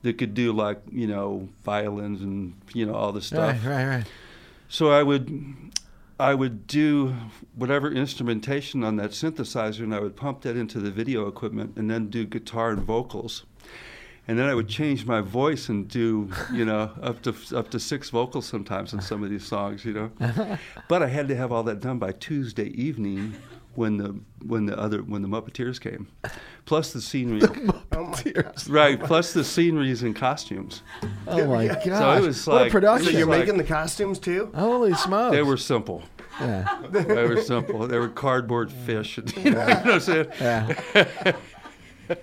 that 0.04 0.18
could 0.18 0.34
do 0.34 0.52
like 0.52 0.80
you 0.92 1.06
know 1.06 1.48
violins 1.64 2.20
and 2.22 2.54
you 2.72 2.86
know 2.86 2.94
all 2.94 3.10
the 3.10 3.22
stuff. 3.22 3.64
Right. 3.64 3.76
Right. 3.76 3.96
Right. 3.96 4.04
So 4.68 4.90
I 4.90 5.02
would, 5.02 5.54
I 6.20 6.34
would 6.34 6.66
do 6.66 7.14
whatever 7.54 7.90
instrumentation 7.90 8.84
on 8.84 8.96
that 8.96 9.10
synthesizer, 9.10 9.80
and 9.80 9.94
I 9.94 10.00
would 10.00 10.16
pump 10.16 10.42
that 10.42 10.56
into 10.56 10.78
the 10.78 10.90
video 10.90 11.26
equipment, 11.26 11.76
and 11.76 11.90
then 11.90 12.08
do 12.08 12.24
guitar 12.24 12.70
and 12.70 12.82
vocals. 12.82 13.44
And 14.26 14.38
then 14.38 14.46
I 14.46 14.54
would 14.54 14.68
change 14.68 15.04
my 15.04 15.20
voice 15.20 15.68
and 15.68 15.86
do, 15.86 16.30
you 16.52 16.64
know, 16.64 16.90
up 17.02 17.22
to 17.22 17.34
up 17.56 17.70
to 17.70 17.80
six 17.80 18.10
vocals 18.10 18.46
sometimes 18.46 18.94
on 18.94 19.00
some 19.00 19.22
of 19.22 19.30
these 19.30 19.46
songs, 19.46 19.84
you 19.84 19.92
know. 19.92 20.10
But 20.88 21.02
I 21.02 21.08
had 21.08 21.28
to 21.28 21.36
have 21.36 21.50
all 21.50 21.62
that 21.64 21.80
done 21.80 21.98
by 21.98 22.12
Tuesday 22.12 22.68
evening 22.68 23.34
when 23.76 23.96
the 23.96 24.18
when 24.46 24.66
the 24.66 24.78
other 24.78 24.98
when 25.02 25.22
the 25.22 25.28
Muppeteers 25.28 25.80
came, 25.80 26.06
plus 26.66 26.92
the 26.92 27.00
scenery, 27.00 27.40
Oh 27.92 28.04
my 28.04 28.22
God. 28.32 28.68
right? 28.68 29.00
Plus 29.00 29.32
the 29.32 29.44
sceneries 29.44 30.02
and 30.02 30.14
costumes. 30.14 30.82
Oh 31.26 31.46
my 31.46 31.66
God. 31.68 31.82
So 31.82 32.12
it 32.12 32.22
was 32.26 32.46
what 32.46 32.66
a 32.66 32.70
production. 32.70 33.12
So 33.12 33.18
you're 33.18 33.26
like- 33.26 33.40
making 33.40 33.56
the 33.58 33.64
costumes 33.64 34.18
too? 34.18 34.50
Holy 34.54 34.94
smokes. 34.94 35.34
They 35.36 35.42
were 35.42 35.56
simple. 35.56 36.02
Yeah. 36.40 36.82
They 36.90 37.04
were 37.28 37.40
simple. 37.42 37.86
They 37.86 37.98
were 37.98 38.08
cardboard 38.08 38.70
fish. 38.72 39.18
You 39.36 39.50
know, 39.52 39.58
what 39.66 39.86
I'm 39.86 40.00
saying? 40.00 40.26
Yeah. 40.40 41.36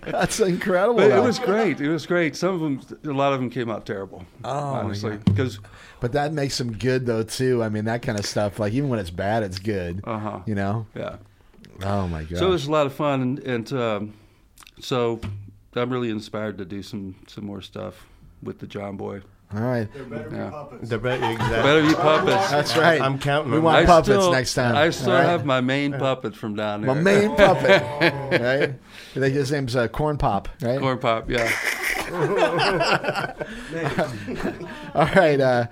That's 0.06 0.40
incredible. 0.40 0.96
But 1.00 1.10
it 1.12 1.24
was 1.24 1.40
great. 1.40 1.82
It 1.82 1.90
was 1.90 2.06
great. 2.06 2.36
Some 2.36 2.54
of 2.54 2.60
them, 2.62 3.00
a 3.12 3.18
lot 3.18 3.34
of 3.34 3.40
them 3.40 3.50
came 3.50 3.68
out 3.70 3.86
terrible. 3.86 4.24
Oh, 4.44 4.50
honestly, 4.52 5.18
because 5.26 5.60
But 6.00 6.12
that 6.12 6.34
makes 6.34 6.58
them 6.60 6.74
good 6.78 7.08
though 7.08 7.24
too. 7.24 7.64
I 7.64 7.70
mean, 7.70 7.86
that 7.86 8.04
kind 8.04 8.20
of 8.20 8.26
stuff. 8.26 8.60
Like 8.60 8.74
even 8.74 8.90
when 8.90 9.00
it's 9.00 9.10
bad, 9.10 9.42
it's 9.44 9.58
good. 9.58 10.02
uh 10.04 10.20
huh, 10.20 10.40
You 10.46 10.54
know. 10.56 10.86
yeah. 10.96 11.16
Oh 11.84 12.08
my 12.08 12.24
god. 12.24 12.40
So 12.40 12.48
it 12.48 12.52
was 12.52 12.68
a 12.68 12.72
lot 12.72 12.86
of 12.86 12.94
fun, 12.94 13.22
and, 13.22 13.40
and 13.40 13.74
um, 13.74 14.14
so 14.80 15.20
I'm 15.76 15.90
really 15.92 16.10
inspired 16.10 16.58
to 16.60 16.66
do 16.66 16.82
some 16.84 17.16
some 17.28 17.46
more 17.46 17.62
stuff. 17.62 18.08
with 18.44 18.60
the 18.60 18.68
John 18.68 18.98
Boy. 18.98 19.22
All 19.54 19.60
right. 19.60 19.88
Yeah. 19.94 20.66
The 20.82 20.98
be- 20.98 21.10
exactly. 21.10 21.36
Better 21.36 21.82
be 21.86 21.94
puppets. 21.94 22.52
That's 22.52 22.78
right. 22.78 23.02
I'm 23.02 23.20
counting 23.20 23.52
We 23.52 23.58
on 23.58 23.64
want 23.64 23.78
I 23.78 23.86
puppets 23.86 24.08
still, 24.08 24.32
next 24.32 24.54
time. 24.54 24.78
I 24.78 24.90
still 24.92 25.12
All 25.12 25.18
right? 25.18 25.26
have 25.26 25.46
my 25.46 25.60
main 25.60 25.92
puppet 25.92 26.36
from 26.38 26.56
down 26.56 26.82
there. 26.82 26.96
my 26.96 27.02
main 27.02 27.36
puppet. 27.36 27.82
right? 28.42 28.70
I 29.14 29.20
think 29.20 29.34
his 29.36 29.52
name's 29.52 29.76
uh, 29.76 29.90
Corn 29.90 30.18
Pop. 30.18 30.48
Right. 30.62 30.80
corn 30.80 31.00
pop. 31.00 31.30
Yeah. 31.30 31.52
All 34.96 35.06
right. 35.16 35.40
Uh, 35.40 35.66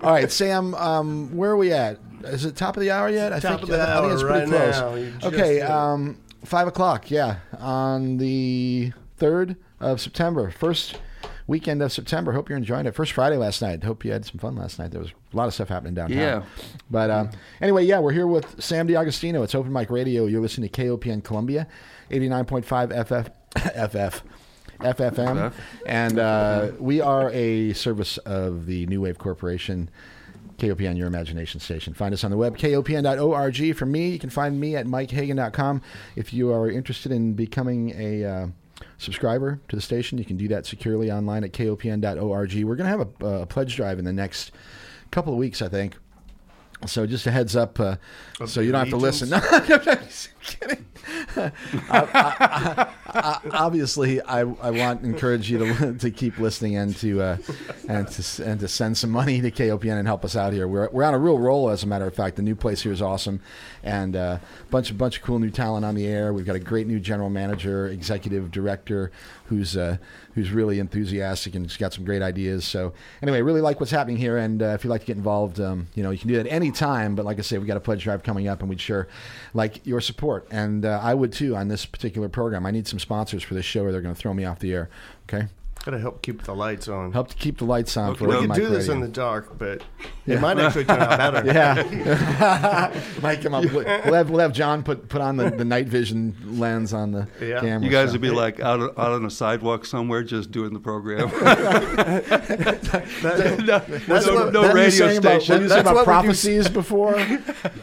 all 0.00 0.12
right, 0.12 0.30
Sam. 0.30 0.74
Um, 0.74 1.36
where 1.36 1.50
are 1.50 1.56
we 1.56 1.72
at? 1.72 1.98
Is 2.24 2.44
it 2.44 2.56
top 2.56 2.76
of 2.76 2.80
the 2.82 2.90
hour 2.90 3.08
yet? 3.08 3.32
I 3.32 3.40
Top 3.40 3.60
think 3.60 3.62
of 3.62 3.68
the 3.68 3.82
I 3.82 4.00
think 4.00 4.12
it's 4.12 4.22
pretty 4.22 4.50
right 4.50 4.72
close. 4.72 5.22
now. 5.22 5.28
Okay. 5.28 5.60
Um, 5.60 6.18
five 6.44 6.66
o'clock. 6.68 7.10
Yeah, 7.10 7.36
on 7.58 8.16
the 8.18 8.92
third 9.16 9.56
of 9.80 10.00
September, 10.00 10.50
first 10.50 10.98
weekend 11.46 11.82
of 11.82 11.92
September. 11.92 12.32
Hope 12.32 12.48
you're 12.48 12.56
enjoying 12.58 12.86
it. 12.86 12.94
First 12.94 13.12
Friday 13.12 13.36
last 13.36 13.60
night. 13.60 13.84
Hope 13.84 14.04
you 14.04 14.12
had 14.12 14.24
some 14.24 14.38
fun 14.38 14.56
last 14.56 14.78
night. 14.78 14.90
There 14.90 15.00
was 15.00 15.10
a 15.32 15.36
lot 15.36 15.46
of 15.46 15.54
stuff 15.54 15.68
happening 15.68 15.94
downtown. 15.94 16.16
Yeah. 16.18 16.42
But 16.90 17.10
um, 17.10 17.30
anyway, 17.60 17.84
yeah, 17.84 17.98
we're 17.98 18.12
here 18.12 18.26
with 18.26 18.62
Sam 18.62 18.88
DiAgostino. 18.88 19.44
It's 19.44 19.54
Open 19.54 19.72
Mic 19.72 19.90
Radio. 19.90 20.26
You're 20.26 20.40
listening 20.40 20.68
to 20.70 20.80
KOPN 20.82 21.22
Columbia, 21.22 21.66
89.5 22.10 23.06
FF, 23.06 23.30
FF, 23.56 24.22
FFM. 24.80 25.50
FF. 25.52 25.60
And 25.86 26.18
uh, 26.18 26.70
we 26.78 27.00
are 27.00 27.30
a 27.32 27.72
service 27.74 28.16
of 28.18 28.66
the 28.66 28.86
New 28.86 29.02
Wave 29.02 29.18
Corporation. 29.18 29.90
KOPN, 30.58 30.96
your 30.96 31.06
imagination 31.06 31.60
station. 31.60 31.94
Find 31.94 32.12
us 32.12 32.24
on 32.24 32.30
the 32.30 32.36
web, 32.36 32.56
kopn.org. 32.56 33.76
For 33.76 33.86
me, 33.86 34.10
you 34.10 34.18
can 34.18 34.30
find 34.30 34.60
me 34.60 34.76
at 34.76 34.86
mikehagan.com. 34.86 35.82
If 36.16 36.32
you 36.32 36.52
are 36.52 36.70
interested 36.70 37.12
in 37.12 37.34
becoming 37.34 37.90
a 37.96 38.24
uh, 38.24 38.46
subscriber 38.98 39.60
to 39.68 39.76
the 39.76 39.82
station, 39.82 40.18
you 40.18 40.24
can 40.24 40.36
do 40.36 40.48
that 40.48 40.66
securely 40.66 41.10
online 41.10 41.44
at 41.44 41.52
kopn.org. 41.52 42.54
We're 42.64 42.76
going 42.76 42.90
to 42.90 42.98
have 42.98 43.08
a, 43.20 43.26
a 43.42 43.46
pledge 43.46 43.76
drive 43.76 43.98
in 43.98 44.04
the 44.04 44.12
next 44.12 44.52
couple 45.10 45.32
of 45.32 45.38
weeks, 45.38 45.62
I 45.62 45.68
think. 45.68 45.96
So 46.86 47.06
just 47.06 47.26
a 47.26 47.30
heads 47.30 47.56
up, 47.56 47.80
uh, 47.80 47.96
so 48.46 48.60
you 48.60 48.72
don't 48.72 48.80
have 48.80 48.90
to 48.90 48.96
listen. 48.96 49.28
No, 49.34 49.40
I'm 49.40 49.66
just 49.66 50.28
kidding. 50.42 50.84
I, 51.36 51.50
I, 51.90 52.92
I, 53.06 53.40
obviously, 53.52 54.20
I, 54.22 54.40
I 54.40 54.70
want 54.70 55.02
to 55.02 55.06
encourage 55.08 55.50
you 55.50 55.58
to 55.58 55.94
to 55.98 56.10
keep 56.10 56.38
listening 56.38 56.76
and 56.76 56.96
to 56.96 57.20
uh, 57.22 57.36
and 57.88 58.08
to 58.08 58.44
and 58.44 58.60
to 58.60 58.68
send 58.68 58.96
some 58.98 59.10
money 59.10 59.40
to 59.40 59.50
KOPN 59.50 59.98
and 59.98 60.06
help 60.06 60.24
us 60.24 60.36
out 60.36 60.52
here. 60.52 60.68
We're 60.68 60.88
we're 60.90 61.04
on 61.04 61.14
a 61.14 61.18
real 61.18 61.38
roll, 61.38 61.70
as 61.70 61.82
a 61.82 61.86
matter 61.86 62.06
of 62.06 62.14
fact. 62.14 62.36
The 62.36 62.42
new 62.42 62.54
place 62.54 62.82
here 62.82 62.92
is 62.92 63.02
awesome, 63.02 63.40
and 63.84 64.16
uh, 64.16 64.38
bunch 64.70 64.90
of 64.90 64.98
bunch 64.98 65.18
of 65.18 65.22
cool 65.22 65.38
new 65.38 65.50
talent 65.50 65.84
on 65.84 65.94
the 65.94 66.06
air. 66.06 66.32
We've 66.32 66.46
got 66.46 66.56
a 66.56 66.60
great 66.60 66.86
new 66.86 66.98
general 66.98 67.30
manager, 67.30 67.86
executive 67.88 68.50
director, 68.50 69.12
who's 69.46 69.76
uh, 69.76 69.98
who's 70.34 70.50
really 70.50 70.80
enthusiastic 70.80 71.54
and 71.54 71.66
has 71.66 71.76
got 71.76 71.92
some 71.92 72.04
great 72.04 72.22
ideas. 72.22 72.64
So 72.64 72.94
anyway, 73.22 73.42
really 73.42 73.60
like 73.60 73.78
what's 73.78 73.92
happening 73.92 74.16
here, 74.16 74.38
and 74.38 74.62
uh, 74.62 74.66
if 74.68 74.82
you'd 74.82 74.90
like 74.90 75.02
to 75.02 75.06
get 75.06 75.16
involved, 75.16 75.60
um, 75.60 75.86
you 75.94 76.02
know, 76.02 76.10
you 76.10 76.18
can 76.18 76.28
do 76.28 76.42
that 76.42 76.50
any 76.50 76.72
time. 76.72 77.14
But 77.14 77.24
like 77.24 77.38
I 77.38 77.42
say, 77.42 77.58
we 77.58 77.66
got 77.66 77.76
a 77.76 77.80
pledge 77.80 78.02
drive 78.02 78.22
coming 78.22 78.48
up, 78.48 78.60
and 78.60 78.68
we'd 78.68 78.80
sure 78.80 79.06
like 79.52 79.86
your 79.86 80.00
support, 80.00 80.48
and 80.50 80.84
uh, 80.84 81.00
I 81.02 81.14
would 81.14 81.32
too 81.32 81.54
on 81.54 81.68
this 81.68 81.84
particular 81.86 82.28
program. 82.28 82.66
I 82.66 82.70
need 82.70 82.88
some 82.88 82.98
sponsors 82.98 83.42
for 83.42 83.54
this 83.54 83.66
show, 83.66 83.84
or 83.84 83.92
they're 83.92 84.02
going 84.02 84.14
to 84.14 84.20
throw 84.20 84.32
me 84.32 84.44
off 84.44 84.58
the 84.58 84.72
air. 84.72 84.88
Okay, 85.28 85.48
Gotta 85.84 85.98
help 85.98 86.22
keep 86.22 86.44
the 86.44 86.54
lights 86.54 86.88
on. 86.88 87.12
help 87.12 87.28
to 87.28 87.36
keep 87.36 87.58
the 87.58 87.66
lights 87.66 87.94
on 87.98 88.14
for 88.14 88.26
we 88.28 88.34
Open 88.36 88.48
could 88.50 88.58
Mic 88.58 88.68
do 88.68 88.74
this 88.74 88.88
in 88.88 89.00
the 89.00 89.08
dark, 89.08 89.58
but 89.58 89.82
it 90.26 90.40
might 90.40 90.58
actually 90.58 90.86
turn 90.86 91.02
out 91.02 91.18
better. 91.34 91.46
Yeah, 91.46 93.02
might 93.22 93.42
come 93.42 93.52
up. 93.52 93.64
We'll 93.70 93.84
have 94.14 94.30
we'll 94.30 94.40
have 94.40 94.54
John 94.54 94.82
put 94.82 95.10
put 95.10 95.20
on 95.20 95.36
the, 95.36 95.50
the 95.50 95.64
night 95.66 95.86
vision 95.86 96.34
lens 96.58 96.94
on 96.94 97.12
the 97.12 97.28
Yeah. 97.38 97.60
camera. 97.60 97.84
You 97.84 97.90
guys 97.90 98.08
so. 98.08 98.12
would 98.12 98.22
be 98.22 98.30
like 98.30 98.60
out, 98.60 98.80
out 98.80 98.98
on 99.12 99.26
a 99.26 99.30
sidewalk 99.30 99.84
somewhere 99.84 100.22
just 100.22 100.50
doing 100.50 100.72
the 100.72 100.80
program. 100.80 101.28
no, 101.28 101.34
That's 103.78 104.26
no, 104.26 104.34
what- 104.34 104.52
no 104.52 104.60
What 104.62 104.68
were 104.70 104.74
radio 104.74 104.90
saying 104.90 105.18
about, 105.18 105.32
what 105.34 105.42
station. 105.42 105.62
you 105.62 105.68
saying 105.68 105.70
That's 105.70 105.80
about 105.82 105.94
what 105.94 106.00
we 106.00 106.00
do- 106.00 106.04
prophecies 106.04 106.68
before? 106.68 107.16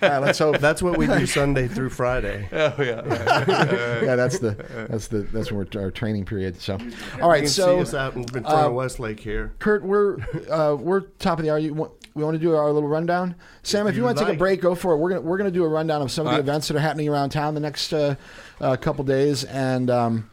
yeah, 0.02 0.18
let's 0.18 0.40
hope. 0.40 0.60
That's 0.60 0.82
what 0.82 0.98
we 0.98 1.08
do 1.08 1.26
Sunday 1.26 1.68
through 1.68 1.90
Friday. 1.90 2.48
Oh, 2.52 2.74
yeah. 2.80 4.04
yeah, 4.04 4.16
that's 4.16 4.40
the 4.40 4.52
that's 4.90 5.08
the 5.08 5.20
that's 5.24 5.52
when 5.52 5.68
we're 5.72 5.82
our 5.82 5.92
training 5.92 6.26
period. 6.26 6.60
So, 6.60 6.78
all 7.22 7.30
right. 7.30 7.38
You 7.38 7.42
can 7.44 7.50
So, 7.50 7.84
see 7.92 7.98
us 7.98 8.02
out 8.02 8.16
in 8.16 8.24
front 8.26 8.46
uh, 8.48 8.68
of 8.68 8.74
Westlake 8.74 9.20
here. 9.20 9.54
Kurt, 9.60 9.84
we're 9.84 10.18
uh, 10.50 10.76
we're 10.76 11.02
top 11.20 11.40
of 11.40 11.46
the 11.46 11.52
hour. 11.52 11.60
You 11.60 11.74
want, 11.74 11.92
we 12.14 12.24
want 12.24 12.36
to 12.36 12.40
do 12.40 12.56
our 12.56 12.72
little 12.72 12.90
rundown. 12.90 13.36
Sam, 13.64 13.88
if, 13.88 13.92
If 13.92 13.96
you 13.96 14.02
you 14.02 14.06
want 14.06 14.18
to 14.18 14.26
take 14.26 14.36
a 14.36 14.38
break, 14.38 14.62
go 14.62 14.76
for 14.76 14.94
it. 14.94 14.98
We're 14.98 15.10
gonna 15.10 15.22
we're 15.22 15.38
gonna 15.38 15.52
do 15.52 15.64
a 15.64 15.70
rundown 15.70 16.02
of 16.02 16.12
some 16.12 16.28
of 16.28 16.32
the 16.32 16.32
All 16.32 16.38
right. 16.38 16.48
events 16.48 16.68
that 16.68 16.78
are 16.78 16.82
happening 16.82 17.08
around 17.10 17.30
town 17.30 17.54
the 17.54 17.60
next 17.60 17.94
uh, 17.94 18.16
uh, 18.60 18.76
couple 18.78 19.04
days, 19.04 19.44
and. 19.44 19.90
Um, 19.90 20.30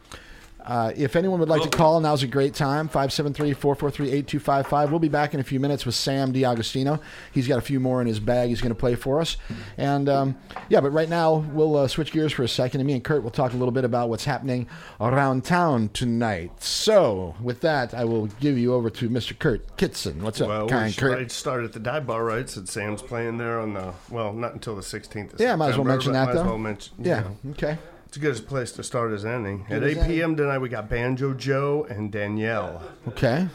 uh, 0.65 0.91
if 0.95 1.15
anyone 1.15 1.39
would 1.39 1.49
like 1.49 1.63
to 1.63 1.69
call, 1.69 1.99
now's 1.99 2.23
a 2.23 2.27
great 2.27 2.53
time. 2.53 2.89
573-443-8255. 2.89 4.89
We'll 4.89 4.99
be 4.99 5.09
back 5.09 5.33
in 5.33 5.39
a 5.39 5.43
few 5.43 5.59
minutes 5.59 5.85
with 5.85 5.95
Sam 5.95 6.33
DiAgostino. 6.33 6.99
He's 7.31 7.47
got 7.47 7.57
a 7.57 7.61
few 7.61 7.79
more 7.79 8.01
in 8.01 8.07
his 8.07 8.19
bag 8.19 8.49
he's 8.49 8.61
going 8.61 8.73
to 8.73 8.79
play 8.79 8.95
for 8.95 9.21
us. 9.21 9.37
And, 9.77 10.09
um, 10.09 10.37
yeah, 10.69 10.81
but 10.81 10.91
right 10.91 11.09
now, 11.09 11.35
we'll 11.35 11.77
uh, 11.77 11.87
switch 11.87 12.11
gears 12.11 12.33
for 12.33 12.43
a 12.43 12.47
second, 12.47 12.81
and 12.81 12.87
me 12.87 12.93
and 12.93 13.03
Kurt 13.03 13.23
will 13.23 13.31
talk 13.31 13.53
a 13.53 13.57
little 13.57 13.71
bit 13.71 13.85
about 13.85 14.09
what's 14.09 14.25
happening 14.25 14.67
around 14.99 15.45
town 15.45 15.89
tonight. 15.89 16.51
So, 16.61 17.35
with 17.41 17.61
that, 17.61 17.93
I 17.93 18.05
will 18.05 18.27
give 18.27 18.57
you 18.57 18.73
over 18.73 18.89
to 18.89 19.09
Mr. 19.09 19.37
Kurt 19.37 19.77
Kitson. 19.77 20.21
What's 20.23 20.41
up, 20.41 20.49
Well, 20.49 20.65
we 20.65 20.69
kind 20.71 20.95
Kurt? 20.95 21.17
right 21.17 21.31
start 21.31 21.63
at 21.63 21.73
the 21.73 21.79
dive 21.79 22.05
bar, 22.05 22.23
right? 22.23 22.49
Since 22.49 22.71
Sam's 22.71 23.01
playing 23.01 23.37
there 23.37 23.59
on 23.59 23.73
the 23.73 23.93
well, 24.09 24.33
not 24.33 24.53
until 24.53 24.75
the 24.75 24.81
16th. 24.81 25.33
Of 25.33 25.41
Yeah, 25.41 25.55
might 25.55 25.69
as 25.69 25.77
well 25.77 25.85
mention 25.85 26.13
that, 26.13 26.33
though. 26.33 26.43
Well 26.43 26.57
mention, 26.57 26.93
Yeah, 26.99 27.21
know. 27.21 27.37
okay. 27.51 27.77
It's 28.09 28.17
a 28.17 28.19
good 28.19 28.47
place 28.47 28.71
to 28.71 28.83
start 28.83 29.11
as 29.11 29.23
any. 29.23 29.61
At 29.69 29.83
as 29.83 29.95
8 29.95 30.07
p.m. 30.07 30.35
tonight, 30.35 30.57
we 30.57 30.67
got 30.67 30.89
Banjo 30.89 31.35
Joe 31.35 31.85
and 31.91 32.11
Danielle. 32.11 32.81
Okay. 33.09 33.47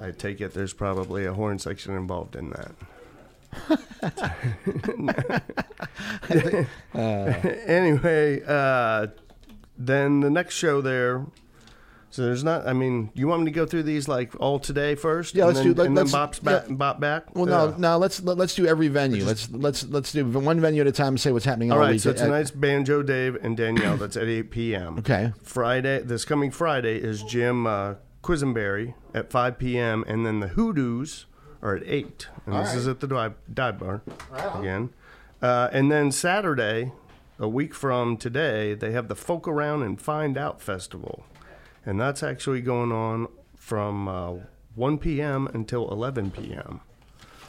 I 0.00 0.10
take 0.10 0.40
it 0.40 0.52
there's 0.52 0.72
probably 0.72 1.26
a 1.26 1.32
horn 1.32 1.60
section 1.60 1.94
involved 1.94 2.34
in 2.34 2.50
that. 2.50 2.72
anyway, 7.68 8.42
uh, 8.44 9.06
then 9.78 10.18
the 10.18 10.30
next 10.30 10.56
show 10.56 10.80
there. 10.80 11.24
So 12.14 12.22
there's 12.22 12.44
not. 12.44 12.64
I 12.64 12.72
mean, 12.74 13.10
you 13.14 13.26
want 13.26 13.42
me 13.42 13.46
to 13.50 13.54
go 13.56 13.66
through 13.66 13.82
these 13.82 14.06
like 14.06 14.38
all 14.38 14.60
today 14.60 14.94
first? 14.94 15.34
Yeah, 15.34 15.46
let's 15.46 15.58
then, 15.58 15.66
do- 15.66 15.74
let- 15.74 15.86
and 15.88 15.96
let's- 15.96 16.12
then 16.12 16.20
bop's 16.20 16.38
back. 16.38 16.64
yeah. 16.68 16.74
Bop 16.76 17.00
back. 17.00 17.34
Well, 17.34 17.46
no, 17.46 17.70
Yeah. 17.70 17.74
no. 17.76 17.98
Let's 17.98 18.22
let, 18.22 18.36
let's 18.38 18.54
do 18.54 18.68
every 18.68 18.86
venue. 18.86 19.24
Let's 19.24 19.50
let's 19.50 19.84
let's 19.88 20.12
do 20.12 20.24
one 20.24 20.60
venue 20.60 20.80
at 20.82 20.86
a 20.86 20.92
time 20.92 21.08
and 21.14 21.20
say 21.20 21.32
what's 21.32 21.44
happening 21.44 21.72
All 21.72 21.78
all 21.78 21.82
right, 21.82 21.90
week. 21.94 22.02
so 22.02 22.12
tonight's 22.12 22.52
Banjo 22.52 23.02
Dave 23.02 23.34
and 23.42 23.56
Danielle. 23.56 23.96
That's 23.96 24.16
at 24.16 24.28
8 24.28 24.52
p.m. 24.52 24.98
Okay. 25.00 25.32
Friday, 25.42 26.02
this 26.02 26.24
coming 26.24 26.52
Friday 26.52 26.98
is 26.98 27.24
Jim 27.24 27.66
uh, 27.66 27.94
Quisenberry 28.22 28.94
at 29.12 29.32
5 29.32 29.58
p.m. 29.58 30.04
and 30.06 30.24
then 30.24 30.38
the 30.38 30.50
Hoodoos 30.50 31.24
are 31.62 31.74
at 31.74 31.82
8. 31.84 32.28
And 32.46 32.54
this 32.54 32.74
is 32.76 32.86
at 32.86 33.00
the 33.00 33.08
dive, 33.08 33.34
dive 33.52 33.80
bar 33.80 34.02
again. 34.54 34.90
Uh, 35.42 35.68
and 35.72 35.90
then 35.90 36.12
Saturday, 36.12 36.92
a 37.40 37.48
week 37.48 37.74
from 37.74 38.16
today, 38.16 38.74
they 38.74 38.92
have 38.92 39.08
the 39.08 39.16
Folk 39.16 39.48
Around 39.48 39.82
and 39.82 40.00
Find 40.00 40.38
Out 40.38 40.60
Festival. 40.60 41.24
And 41.86 42.00
that's 42.00 42.22
actually 42.22 42.60
going 42.60 42.92
on 42.92 43.28
from 43.56 44.08
uh, 44.08 44.32
1 44.74 44.98
p.m. 44.98 45.48
until 45.52 45.90
11 45.90 46.30
p.m. 46.30 46.80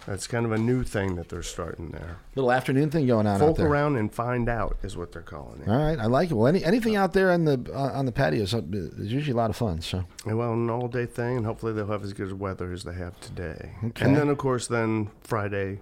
That's 0.05 0.27
kind 0.27 0.45
of 0.45 0.51
a 0.51 0.57
new 0.57 0.83
thing 0.83 1.15
that 1.15 1.29
they're 1.29 1.41
starting 1.41 1.89
there. 1.89 2.17
little 2.35 2.51
afternoon 2.51 2.91
thing 2.91 3.07
going 3.07 3.25
on 3.25 3.41
out 3.41 3.57
Folk. 3.57 3.59
Around 3.59 3.95
and 3.95 4.13
Find 4.13 4.47
Out 4.47 4.77
is 4.83 4.95
what 4.95 5.11
they're 5.11 5.23
calling 5.23 5.61
it. 5.61 5.67
All 5.67 5.83
right, 5.83 5.97
I 5.97 6.05
like 6.05 6.29
it. 6.29 6.35
Well, 6.35 6.45
any, 6.45 6.63
anything 6.63 6.95
out 6.95 7.13
there 7.13 7.31
on 7.31 7.45
the 7.45 7.59
uh, 7.73 7.97
on 7.97 8.05
the 8.05 8.11
patios 8.11 8.53
uh, 8.53 8.61
is 8.71 9.11
usually 9.11 9.33
a 9.33 9.37
lot 9.37 9.49
of 9.49 9.55
fun. 9.55 9.81
So 9.81 10.05
And, 10.25 10.37
Well, 10.37 10.53
an 10.53 10.69
all 10.69 10.87
day 10.87 11.07
thing, 11.07 11.37
and 11.37 11.45
hopefully 11.45 11.73
they'll 11.73 11.87
have 11.87 12.03
as 12.03 12.13
good 12.13 12.39
weather 12.39 12.71
as 12.71 12.83
they 12.83 12.93
have 12.93 13.19
today. 13.19 13.71
Okay. 13.83 14.05
And 14.05 14.15
then, 14.15 14.29
of 14.29 14.37
course, 14.37 14.67
then 14.67 15.09
Friday, 15.21 15.81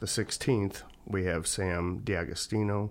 the 0.00 0.06
16th, 0.06 0.82
we 1.06 1.24
have 1.26 1.46
Sam 1.46 2.00
Diagostino 2.02 2.90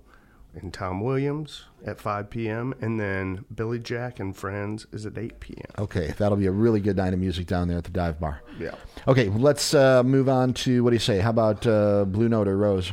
and 0.54 0.74
Tom 0.74 1.02
Williams 1.02 1.66
at 1.86 2.00
5 2.00 2.30
p.m. 2.30 2.74
And 2.82 3.00
then 3.00 3.45
Billy 3.54 3.80
Jack 3.80 4.20
and 4.20 4.36
Friends 4.36 4.88
is 4.91 5.06
at 5.06 5.18
8 5.18 5.39
p.m. 5.39 5.66
okay, 5.78 6.14
that'll 6.18 6.38
be 6.38 6.47
a 6.47 6.52
really 6.52 6.80
good 6.80 6.97
night 6.97 7.14
of 7.14 7.20
music 7.20 7.47
down 7.47 7.68
there 7.68 7.78
at 7.78 7.84
the 7.84 7.91
dive 7.91 8.20
bar. 8.20 8.41
Yeah. 8.60 8.76
Okay, 9.08 9.30
let's 9.30 9.74
uh, 9.74 10.04
move 10.04 10.30
on 10.30 10.54
to 10.56 10.84
what 10.84 10.91
do 10.91 10.95
you 10.95 11.00
say? 11.00 11.20
How 11.20 11.30
about 11.30 11.66
uh, 11.66 12.06
Blue 12.06 12.30
Note 12.30 12.47
or 12.47 12.58
Rose? 12.58 12.91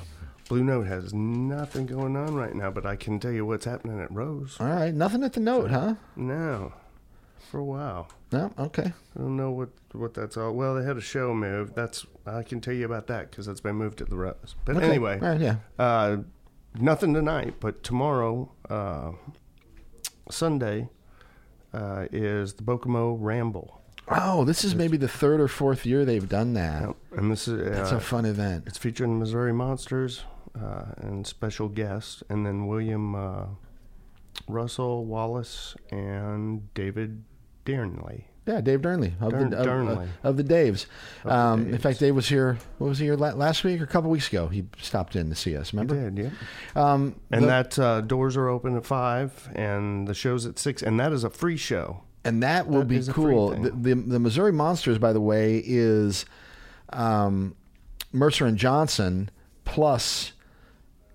Blue 0.48 0.62
Note 0.62 0.86
has 0.86 1.12
nothing 1.12 1.86
going 1.86 2.16
on 2.16 2.34
right 2.34 2.54
now, 2.54 2.70
but 2.70 2.86
I 2.86 2.94
can 2.94 3.18
tell 3.18 3.32
you 3.32 3.44
what's 3.44 3.64
happening 3.64 4.00
at 4.00 4.12
Rose. 4.12 4.56
All 4.60 4.66
right, 4.66 4.94
nothing 4.94 5.24
at 5.24 5.32
the 5.32 5.40
Note, 5.40 5.70
huh? 5.70 5.96
No, 6.14 6.72
for 7.50 7.58
a 7.58 7.64
while. 7.64 8.08
No, 8.30 8.52
okay. 8.58 8.92
I 9.16 9.18
don't 9.18 9.36
know 9.36 9.50
what, 9.50 9.70
what 9.92 10.14
that's 10.14 10.36
all. 10.36 10.52
Well, 10.52 10.76
they 10.76 10.84
had 10.84 10.96
a 10.96 11.00
show 11.00 11.34
moved. 11.34 11.74
That's 11.74 12.06
I 12.26 12.42
can 12.42 12.60
tell 12.60 12.74
you 12.74 12.84
about 12.84 13.08
that 13.08 13.30
because 13.30 13.48
it's 13.48 13.60
been 13.60 13.76
moved 13.76 13.98
to 13.98 14.04
the 14.04 14.16
Rose. 14.16 14.54
But 14.64 14.76
okay. 14.76 14.86
anyway, 14.86 15.18
all 15.20 15.28
right, 15.28 15.40
yeah. 15.40 15.56
Uh, 15.78 16.18
nothing 16.80 17.14
tonight, 17.14 17.54
but 17.60 17.82
tomorrow, 17.82 18.50
uh, 18.68 19.12
Sunday, 20.30 20.88
uh, 21.72 22.06
is 22.12 22.54
the 22.54 22.62
Bokomo 22.62 23.16
Ramble. 23.20 23.80
Oh, 24.08 24.44
this 24.44 24.64
is 24.64 24.74
maybe 24.74 24.96
the 24.96 25.08
third 25.08 25.40
or 25.40 25.48
fourth 25.48 25.84
year 25.84 26.04
they've 26.04 26.28
done 26.28 26.54
that. 26.54 26.94
And 27.16 27.30
this 27.30 27.48
is 27.48 27.60
It's 27.66 27.92
uh, 27.92 27.96
a 27.96 28.00
fun 28.00 28.24
event. 28.24 28.64
it's 28.66 28.78
featuring 28.78 29.18
Missouri 29.18 29.52
Monsters 29.52 30.22
uh, 30.60 30.84
and 30.98 31.26
special 31.26 31.68
guests, 31.68 32.22
and 32.28 32.46
then 32.46 32.66
William 32.66 33.14
uh, 33.14 33.46
Russell 34.48 35.04
Wallace 35.04 35.74
and 35.90 36.72
David 36.74 37.24
Dearnley. 37.64 38.24
Yeah, 38.46 38.60
Dave 38.60 38.80
Durnley 38.80 39.12
of, 39.20 39.32
Dern- 39.32 39.50
the, 39.50 39.58
of, 39.58 39.98
uh, 39.98 40.06
of 40.22 40.36
the 40.36 40.44
Daves. 40.44 40.86
the 41.24 41.34
Um, 41.34 41.68
in 41.72 41.78
fact, 41.78 41.98
Dave 41.98 42.14
was 42.14 42.28
here. 42.28 42.58
What 42.78 42.86
was 42.88 42.98
he 43.00 43.06
here 43.06 43.16
last 43.16 43.64
week 43.64 43.80
or 43.80 43.84
a 43.84 43.88
couple 43.88 44.08
weeks 44.08 44.28
ago? 44.28 44.46
He 44.46 44.66
stopped 44.80 45.16
in 45.16 45.28
to 45.30 45.34
see 45.34 45.56
us. 45.56 45.72
Remember? 45.72 46.10
Did, 46.10 46.16
yeah. 46.16 46.30
Um, 46.92 47.16
And 47.32 47.42
the- 47.42 47.46
that 47.48 47.78
uh, 47.78 48.00
doors 48.02 48.36
are 48.36 48.48
open 48.48 48.76
at 48.76 48.86
five, 48.86 49.48
and 49.56 50.06
the 50.06 50.14
show's 50.14 50.46
at 50.46 50.58
six, 50.60 50.80
and 50.80 50.98
that 51.00 51.12
is 51.12 51.24
a 51.24 51.30
free 51.30 51.56
show. 51.56 52.02
and 52.24 52.40
that 52.42 52.68
will 52.68 52.80
That 52.80 52.88
be 52.88 52.96
is 52.96 53.08
a 53.08 53.12
free 53.14 53.34
cool. 53.34 53.50
The, 53.50 53.70
the 53.70 53.94
the 53.94 54.18
Missouri 54.20 54.52
Monsters, 54.52 54.98
by 54.98 55.12
the 55.12 55.20
way, 55.20 55.60
is 55.64 56.24
um, 56.92 57.54
Mercer 58.12 58.46
and 58.46 58.56
Johnson 58.56 59.28
plus 59.64 60.32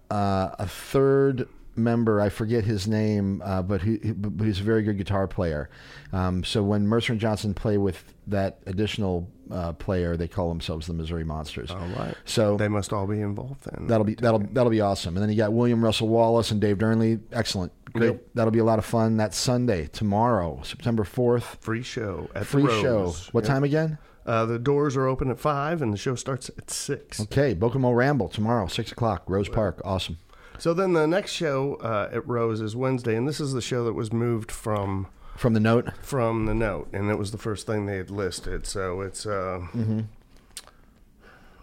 uh, 0.09 0.51
a 0.59 0.67
third 0.67 1.47
member. 1.76 2.19
I 2.22 2.30
forget 2.30 2.63
his 2.65 2.88
name, 2.88 3.41
uh, 3.43 3.61
but 3.61 3.82
he, 3.82 3.97
he- 4.03 4.11
but 4.11 4.45
he's 4.45 4.59
a 4.59 4.63
very 4.63 4.84
good 4.84 4.97
guitar 4.97 5.28
player. 5.28 5.69
Um, 6.13 6.43
so 6.43 6.61
when 6.63 6.88
Mercer 6.88 7.13
and 7.13 7.22
Johnson 7.22 7.53
play 7.53 7.78
with 7.78 8.03
that 8.28 8.59
additional 8.65 9.30
uh, 9.49 9.74
player, 9.74 10.15
they 10.17 10.28
call 10.28 10.49
themselves 10.49 10.88
the 10.88 10.93
Missouri 10.93 11.24
Monsters. 11.24 11.72
All 11.72 11.80
right. 11.97 12.15
So 12.26 12.57
They 12.57 12.67
must 12.67 12.93
all 12.93 13.07
be 13.07 13.22
involved 13.22 13.63
then. 13.65 13.88
That'll 13.88 14.05
be 14.05 14.15
that'll 14.15 14.39
that'll 14.39 14.69
be 14.72 14.82
awesome. 14.82 15.15
And 15.15 15.24
then 15.24 15.30
you 15.30 15.38
got 15.38 15.53
William 15.53 15.84
Russell 15.84 16.07
Wallace 16.09 16.51
and 16.51 16.59
Dave 16.61 16.78
Durnley. 16.78 17.19
Excellent, 17.32 17.72
great. 17.93 18.05
Yep. 18.11 18.24
That'll 18.36 18.51
be 18.51 18.59
a 18.59 18.63
lot 18.65 18.80
of 18.80 18.86
fun. 18.86 19.17
That 19.17 19.34
Sunday, 19.34 19.88
tomorrow, 19.88 20.61
September 20.63 21.03
fourth. 21.03 21.57
free 21.61 21.84
show 21.84 22.30
at 22.36 22.45
Free 22.45 22.67
show. 22.67 23.13
What 23.32 23.43
Yep. 23.43 23.49
time 23.53 23.63
again? 23.63 23.97
Uh, 24.24 24.45
the 24.45 24.59
doors 24.59 24.95
are 24.95 25.07
open 25.07 25.32
at 25.32 25.39
five, 25.39 25.82
and 25.82 25.91
the 25.91 25.97
show 25.97 26.13
starts 26.13 26.49
at 26.55 26.69
six. 26.69 27.19
Okay, 27.22 27.55
Bokomo 27.55 27.91
Ramble 27.95 28.30
tomorrow, 28.30 28.67
six 28.67 28.91
o'clock, 28.91 29.24
Rose 29.28 29.49
Park. 29.49 29.82
Awesome. 29.84 30.19
So 30.62 30.76
then 30.76 30.93
the 30.93 31.07
next 31.07 31.32
show 31.32 31.78
uh, 31.82 32.09
at 32.14 32.28
Rose 32.28 32.62
is 32.62 32.76
Wednesday, 32.76 33.16
and 33.16 33.28
this 33.28 33.39
is 33.39 33.51
the 33.51 33.64
show 33.64 33.84
that 33.86 33.93
was 33.93 34.14
moved 34.14 34.51
from 34.51 35.07
From 35.36 35.55
the 35.55 35.59
note, 35.59 35.89
from 36.03 36.45
the 36.45 36.53
note, 36.53 36.88
and 36.93 37.09
it 37.09 37.18
was 37.18 37.32
the 37.32 37.39
first 37.39 37.66
thing 37.66 37.88
they 37.88 37.97
had 37.97 38.12
listed. 38.12 38.68
So 38.68 39.01
it's 39.01 39.26
uh, 39.26 39.66
Mm-hmm. 39.74 40.01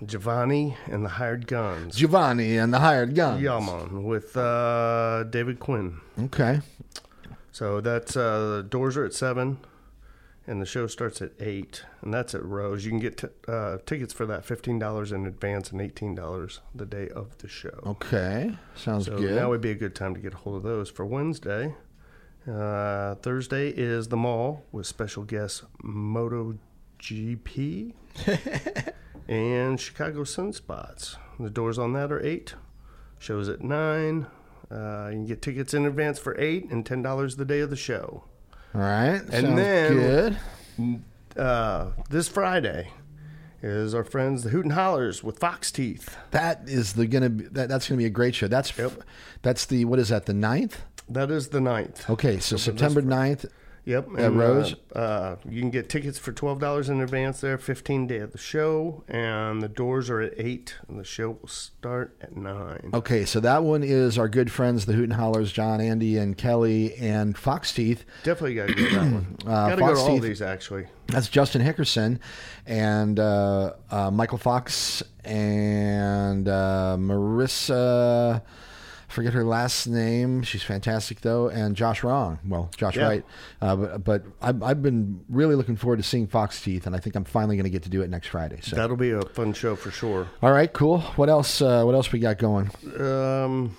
Giovanni 0.05 0.77
and 0.87 1.05
the 1.05 1.11
Hired 1.11 1.47
Guns. 1.47 1.95
Giovanni 1.95 2.57
and 2.57 2.75
the 2.75 2.81
Hired 2.81 3.15
Guns. 3.15 3.41
Yaman 3.41 4.03
with 4.03 4.37
uh, 4.37 5.23
David 5.31 5.61
Quinn. 5.61 5.99
Okay. 6.19 6.61
So 7.53 7.81
that's 7.81 8.17
uh, 8.17 8.57
the 8.57 8.63
doors 8.69 8.97
are 8.97 9.05
at 9.05 9.15
seven, 9.15 9.59
and 10.49 10.61
the 10.61 10.67
show 10.67 10.89
starts 10.89 11.23
at 11.23 11.31
eight, 11.39 11.85
and 12.03 12.13
that's 12.13 12.35
at 12.35 12.45
Rose. 12.45 12.85
You 12.85 12.91
can 12.91 12.99
get 13.01 13.19
t- 13.19 13.29
uh, 13.47 13.79
tickets 13.87 14.13
for 14.13 14.27
that 14.27 14.45
fifteen 14.45 14.79
dollars 14.79 15.13
in 15.13 15.27
advance 15.27 15.71
and 15.71 15.81
eighteen 15.81 16.15
dollars 16.17 16.61
the 16.75 16.87
day 16.87 17.09
of 17.11 17.39
the 17.39 17.49
show. 17.49 17.81
Okay. 17.87 18.57
Sounds 18.75 19.07
So 19.07 19.17
good. 19.19 19.37
now 19.37 19.51
would 19.51 19.61
be 19.61 19.71
a 19.71 19.75
good 19.77 19.95
time 19.95 20.15
to 20.15 20.21
get 20.21 20.35
a 20.35 20.39
hold 20.39 20.57
of 20.57 20.63
those 20.65 20.91
for 20.91 21.07
Wednesday. 21.07 21.77
Uh, 22.51 23.15
Thursday 23.17 23.69
is 23.69 24.09
the 24.09 24.17
mall 24.17 24.65
with 24.73 24.87
special 24.87 25.23
guests 25.23 25.63
MotoGP 25.85 27.93
and 29.29 29.81
Chicago 29.81 30.23
Sunspots. 30.25 31.17
The 31.39 31.51
doors 31.51 31.79
on 31.79 31.93
that 31.93 32.11
are 32.11 32.25
eight. 32.25 32.55
Shows 33.19 33.49
at 33.49 33.61
nine. 33.61 34.27
Uh, 34.71 35.09
you 35.11 35.17
can 35.17 35.27
get 35.27 35.43
tickets 35.43 35.75
in 35.75 35.87
advance 35.87 36.19
for 36.19 36.39
eight 36.41 36.71
and 36.71 36.85
ten 36.87 37.03
dollars 37.03 37.37
the 37.37 37.45
day 37.45 37.61
of 37.61 37.71
the 37.71 37.77
show. 37.77 38.25
All 38.75 38.81
right. 38.81 39.21
And 39.21 39.33
Sounds 39.33 39.57
then- 39.57 39.95
good. 39.95 41.41
Uh, 41.43 41.91
this 42.11 42.29
Friday 42.29 42.91
is 43.63 43.95
our 43.95 44.05
friends 44.05 44.43
the 44.45 44.51
Hoot 44.51 44.65
and 44.65 44.73
Hollers 44.75 45.23
with 45.23 45.39
Fox 45.39 45.71
Teeth. 45.71 46.17
That 46.31 46.63
is 46.67 46.93
the 46.95 47.07
gonna 47.07 47.31
be 47.31 47.45
that, 47.45 47.69
that's 47.69 47.89
gonna 47.89 47.99
be 47.99 48.05
a 48.07 48.11
great 48.11 48.35
show. 48.35 48.49
That's 48.49 48.73
that's 49.43 49.67
the 49.67 49.85
what 49.85 49.99
is 49.99 50.09
that 50.09 50.27
the 50.27 50.35
ninth? 50.35 50.83
That 51.09 51.31
is 51.31 51.49
the 51.49 51.61
ninth. 51.61 52.09
Okay, 52.11 52.39
so 52.39 52.57
September 52.57 53.01
9th. 53.01 53.47
Yep. 53.89 54.09
At 54.19 54.33
Rose? 54.35 54.75
Uh, 54.95 54.99
uh, 54.99 55.37
you 55.49 55.63
can 55.63 55.71
get 55.71 55.89
tickets 55.89 56.19
for 56.19 56.31
twelve 56.31 56.61
dollars 56.61 56.91
in 56.91 57.01
advance 57.01 57.41
there. 57.41 57.57
Fifteen 57.57 58.07
day 58.07 58.19
of 58.19 58.33
the 58.33 58.39
show, 58.39 59.03
and 59.09 59.63
the 59.63 59.69
doors 59.69 60.11
are 60.11 60.21
at 60.21 60.35
eight, 60.37 60.75
and 60.89 61.01
the 61.01 61.05
show 61.05 61.39
will 61.41 61.49
start 61.49 62.15
at 62.21 62.37
nine. 62.37 62.91
Okay, 62.93 63.25
so 63.25 63.41
that 63.41 63.63
one 63.63 63.83
is 63.83 64.19
our 64.19 64.29
good 64.29 64.53
friends, 64.53 64.85
the 64.85 64.93
Hoot 64.93 65.05
and 65.05 65.15
Hollers, 65.15 65.51
John, 65.53 65.81
Andy, 65.81 66.19
and 66.19 66.37
Kelly, 66.37 66.97
and 66.97 67.35
Fox 67.39 67.73
Teeth. 67.73 68.05
Definitely 68.25 68.57
got 68.57 68.69
to 68.69 68.75
go 68.75 68.91
that 68.91 69.13
one. 69.13 69.37
Uh, 69.49 69.69
got 69.71 69.77
to 69.77 69.81
go 69.81 69.95
to 69.95 70.01
all 70.01 70.09
Teeth- 70.09 70.23
these 70.23 70.43
actually. 70.43 70.87
That's 71.07 71.29
Justin 71.31 71.63
Hickerson 71.63 72.19
and 72.67 73.19
uh, 73.19 73.73
uh, 73.91 74.11
Michael 74.11 74.37
Fox 74.37 75.03
and 75.25 76.47
uh, 76.47 76.97
Marissa. 77.01 78.43
Forget 79.09 79.33
her 79.33 79.43
last 79.43 79.87
name. 79.87 80.43
She's 80.43 80.63
fantastic 80.63 81.23
though, 81.23 81.49
and 81.49 81.75
Josh 81.75 82.05
Wrong. 82.05 82.39
Well, 82.47 82.71
Josh 82.77 82.97
Yeah. 82.97 83.05
Wright. 83.09 83.25
Uh, 83.61 83.75
but 83.77 84.05
but 84.05 84.23
I've, 84.43 84.63
I've 84.63 84.83
been 84.83 85.25
really 85.31 85.55
looking 85.55 85.77
forward 85.77 85.97
to 85.97 86.03
seeing 86.03 86.27
Fox 86.27 86.61
Teeth, 86.61 86.87
and 86.87 86.95
I 86.95 86.99
think 86.99 87.17
I'm 87.17 87.25
finally 87.25 87.57
going 87.57 87.65
to 87.65 87.71
get 87.71 87.83
to 87.85 87.89
do 87.89 88.03
it 88.03 88.11
next 88.11 88.29
Friday. 88.29 88.59
So, 88.63 88.77
That'll 88.77 88.97
be 88.97 89.11
a 89.13 89.23
fun 89.23 89.55
show 89.55 89.77
for 89.77 89.91
sure. 89.91 90.29
all 90.43 90.53
right, 90.53 90.71
cool. 90.73 91.01
What 91.17 91.31
else? 91.31 91.63
Uh, 91.63 91.85
what 91.85 91.95
else 91.95 92.13
we 92.13 92.19
got 92.19 92.37
going? 92.39 92.71
Um, 93.01 93.75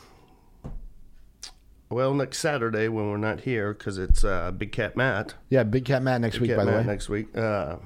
well, 1.90 2.14
next 2.14 2.40
Saturday 2.40 2.88
when 2.88 3.10
we're 3.10 3.18
not 3.18 3.42
here 3.42 3.74
because 3.74 3.98
it's 3.98 4.24
uh, 4.24 4.52
Big 4.52 4.72
Cat 4.72 4.96
Matt. 4.98 5.36
Yeah, 5.50 5.64
Big 5.64 5.86
Cat 5.86 6.02
Matt 6.04 6.22
next 6.22 6.40
week. 6.40 6.50
Cat 6.50 6.58
by 6.58 6.66
the 6.66 6.72
way, 6.72 6.84
next 6.84 7.08
week. 7.10 7.36
Uh, 7.38 7.78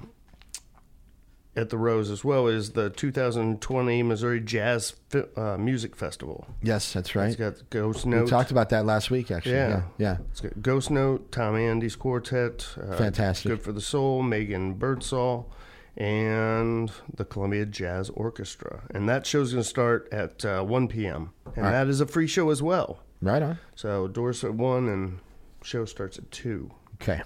at 1.55 1.69
the 1.69 1.77
Rose 1.77 2.09
as 2.09 2.23
well 2.23 2.47
is 2.47 2.71
the 2.71 2.89
2020 2.89 4.03
Missouri 4.03 4.41
Jazz 4.41 4.93
uh, 5.35 5.57
Music 5.57 5.95
Festival. 5.95 6.47
yes, 6.61 6.93
that's 6.93 7.15
right. 7.15 7.27
It's 7.27 7.35
got 7.35 7.69
Ghost 7.69 8.05
Note. 8.05 8.23
We 8.23 8.29
talked 8.29 8.51
about 8.51 8.69
that 8.69 8.85
last 8.85 9.11
week, 9.11 9.29
actually. 9.29 9.55
Yeah. 9.55 9.69
Yeah, 9.69 9.83
yeah. 9.97 10.17
It's 10.31 10.41
got 10.41 10.61
Ghost 10.61 10.89
Note, 10.89 11.31
Tom 11.31 11.55
Andy's 11.55 11.95
Quartet, 11.95 12.67
uh, 12.81 12.95
Fantastic. 12.97 13.49
Good 13.49 13.61
for 13.61 13.71
the 13.71 13.81
Soul, 13.81 14.23
Megan 14.23 14.73
Birdsall, 14.73 15.51
and 15.95 16.91
the 17.13 17.25
Columbia 17.25 17.65
Jazz 17.65 18.09
Orchestra. 18.09 18.83
And 18.93 19.07
that 19.07 19.27
show's 19.27 19.51
going 19.51 19.63
to 19.63 19.69
start 19.69 20.09
at 20.11 20.43
uh, 20.43 20.63
1 20.63 20.87
p.m. 20.87 21.33
And 21.55 21.65
right. 21.65 21.71
that 21.71 21.87
is 21.87 22.01
a 22.01 22.07
free 22.07 22.27
show 22.27 22.49
as 22.49 22.63
well. 22.63 22.99
Right 23.21 23.43
on. 23.43 23.59
So 23.75 24.07
doors 24.07 24.43
at 24.43 24.55
1 24.55 24.89
and 24.89 25.19
show 25.61 25.85
starts 25.85 26.17
at 26.17 26.29
2. 26.31 26.71
Okay. 26.95 27.21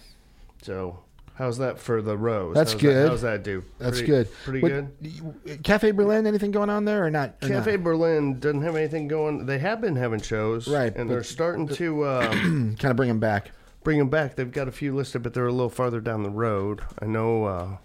So 0.61 0.99
how's 1.38 1.57
that 1.59 1.79
for 1.79 2.01
the 2.01 2.17
Rose? 2.17 2.55
That's 2.55 2.73
how's 2.73 2.81
good. 2.81 2.95
That, 2.95 3.09
how's 3.09 3.21
that 3.21 3.43
do? 3.43 3.63
That's 3.79 3.97
Pretty- 3.99 4.07
good. 4.07 4.27
Pretty 4.43 4.59
What- 4.61 5.01
good. 5.45 5.63
Cafe 5.63 5.91
Berlin, 5.91 6.25
anything 6.27 6.51
going 6.51 6.69
on 6.69 6.85
there 6.85 7.05
or 7.05 7.09
not? 7.09 7.35
or 7.41 7.49
not? 7.49 7.57
Cafe 7.65 7.75
Berlin 7.77 8.39
doesn't 8.39 8.61
have 8.61 8.75
anything 8.75 9.07
going. 9.07 9.45
They 9.45 9.59
have 9.59 9.81
been 9.81 9.95
having 9.95 10.21
shows, 10.21 10.67
Right, 10.67 10.95
And 10.95 11.09
they're 11.09 11.23
starting 11.23 11.67
to 11.69 12.03
uh, 12.03 12.31
kind 12.31 12.83
of 12.85 12.95
bring 12.95 13.09
them 13.09 13.19
back. 13.19 13.51
bring 13.83 13.99
them 13.99 14.09
back. 14.09 14.35
They've 14.35 14.51
got 14.51 14.67
a 14.67 14.71
few 14.71 14.93
listed, 14.95 15.23
but 15.23 15.33
they're 15.33 15.47
a 15.47 15.51
little 15.51 15.69
farther 15.69 16.01
down 16.01 16.23
the 16.23 16.29
road. 16.29 16.81
I 17.01 17.05
know 17.05 17.45
uh, 17.45 17.77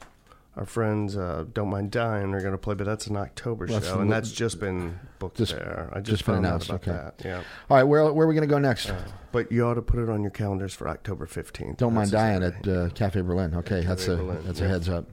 our 0.56 0.66
friends 0.66 1.16
uh, 1.16 1.44
Don't 1.52 1.70
Mind 1.70 1.90
Dying 1.90 2.34
are 2.34 2.40
going 2.40 2.52
to 2.52 2.58
play, 2.58 2.74
but 2.74 2.84
that's 2.84 3.06
an 3.06 3.16
October 3.16 3.66
Well, 3.66 3.80
show, 3.80 4.00
and 4.00 4.12
that's 4.12 4.30
just 4.32 4.60
been 4.60 4.98
booked 5.18 5.38
Just- 5.38 5.52
there. 5.52 5.88
I 5.92 6.00
just, 6.00 6.10
just 6.10 6.22
found 6.24 6.44
announced, 6.44 6.70
out 6.70 6.86
about 6.86 6.94
okay. 6.94 7.04
that. 7.04 7.24
Yeah, 7.24 7.42
All 7.70 7.76
right, 7.78 7.84
where 7.84 8.12
where 8.12 8.26
are 8.26 8.28
we 8.28 8.34
going 8.34 8.46
to 8.48 8.52
go 8.52 8.58
next? 8.58 8.92
but 9.32 9.50
you 9.50 9.66
ought 9.66 9.74
to 9.74 9.82
put 9.82 9.98
it 9.98 10.10
on 10.10 10.20
your 10.20 10.30
calendars 10.30 10.74
for 10.74 10.88
October 10.88 11.24
fifteenth. 11.26 11.78
Don't 11.78 11.94
mind 11.94 12.10
dying 12.10 12.42
at 12.42 12.68
uh, 12.68 12.90
Cafe 12.90 13.20
Berlin. 13.22 13.54
Okay, 13.54 13.80
that's 13.80 14.06
a 14.08 14.16
Berlin, 14.16 14.42
that's 14.44 14.60
a 14.60 14.68
heads 14.68 14.88
up. 14.88 15.06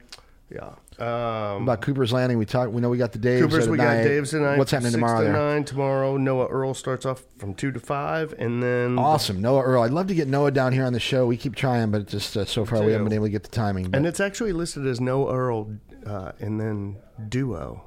Yeah. 0.51 0.73
Um, 0.99 1.63
About 1.63 1.81
Cooper's 1.81 2.11
Landing, 2.11 2.37
we 2.37 2.45
talked. 2.45 2.71
We 2.73 2.81
know 2.81 2.89
we 2.89 2.97
got 2.97 3.13
the 3.13 3.19
Daves. 3.19 3.39
Cooper's, 3.41 3.69
we 3.69 3.77
night. 3.77 4.03
got 4.03 4.03
Dave's 4.03 4.31
tonight. 4.31 4.57
What's 4.57 4.71
happening 4.71 4.91
six 4.91 4.99
tomorrow 5.01 5.23
to 5.23 5.31
nine 5.31 5.63
tomorrow. 5.63 6.17
Noah 6.17 6.47
Earl 6.47 6.73
starts 6.73 7.05
off 7.05 7.23
from 7.37 7.53
two 7.53 7.71
to 7.71 7.79
five, 7.79 8.33
and 8.37 8.61
then 8.61 8.99
Awesome, 8.99 9.41
Noah 9.41 9.63
Earl. 9.63 9.83
I'd 9.83 9.91
love 9.91 10.07
to 10.07 10.15
get 10.15 10.27
Noah 10.27 10.51
down 10.51 10.73
here 10.73 10.83
on 10.85 10.91
the 10.93 10.99
show. 10.99 11.25
We 11.25 11.37
keep 11.37 11.55
trying, 11.55 11.91
but 11.91 12.07
just 12.07 12.35
uh, 12.35 12.43
so 12.45 12.65
far 12.65 12.83
we 12.83 12.91
haven't 12.91 13.05
been 13.05 13.13
able 13.13 13.25
to 13.27 13.31
get 13.31 13.43
the 13.43 13.49
timing. 13.49 13.89
But 13.91 13.97
And 13.97 14.05
it's 14.05 14.19
actually 14.19 14.51
listed 14.51 14.85
as 14.87 14.99
Noah 14.99 15.33
Earl, 15.33 15.77
uh, 16.05 16.33
and 16.39 16.59
then 16.59 16.97
duo 17.29 17.85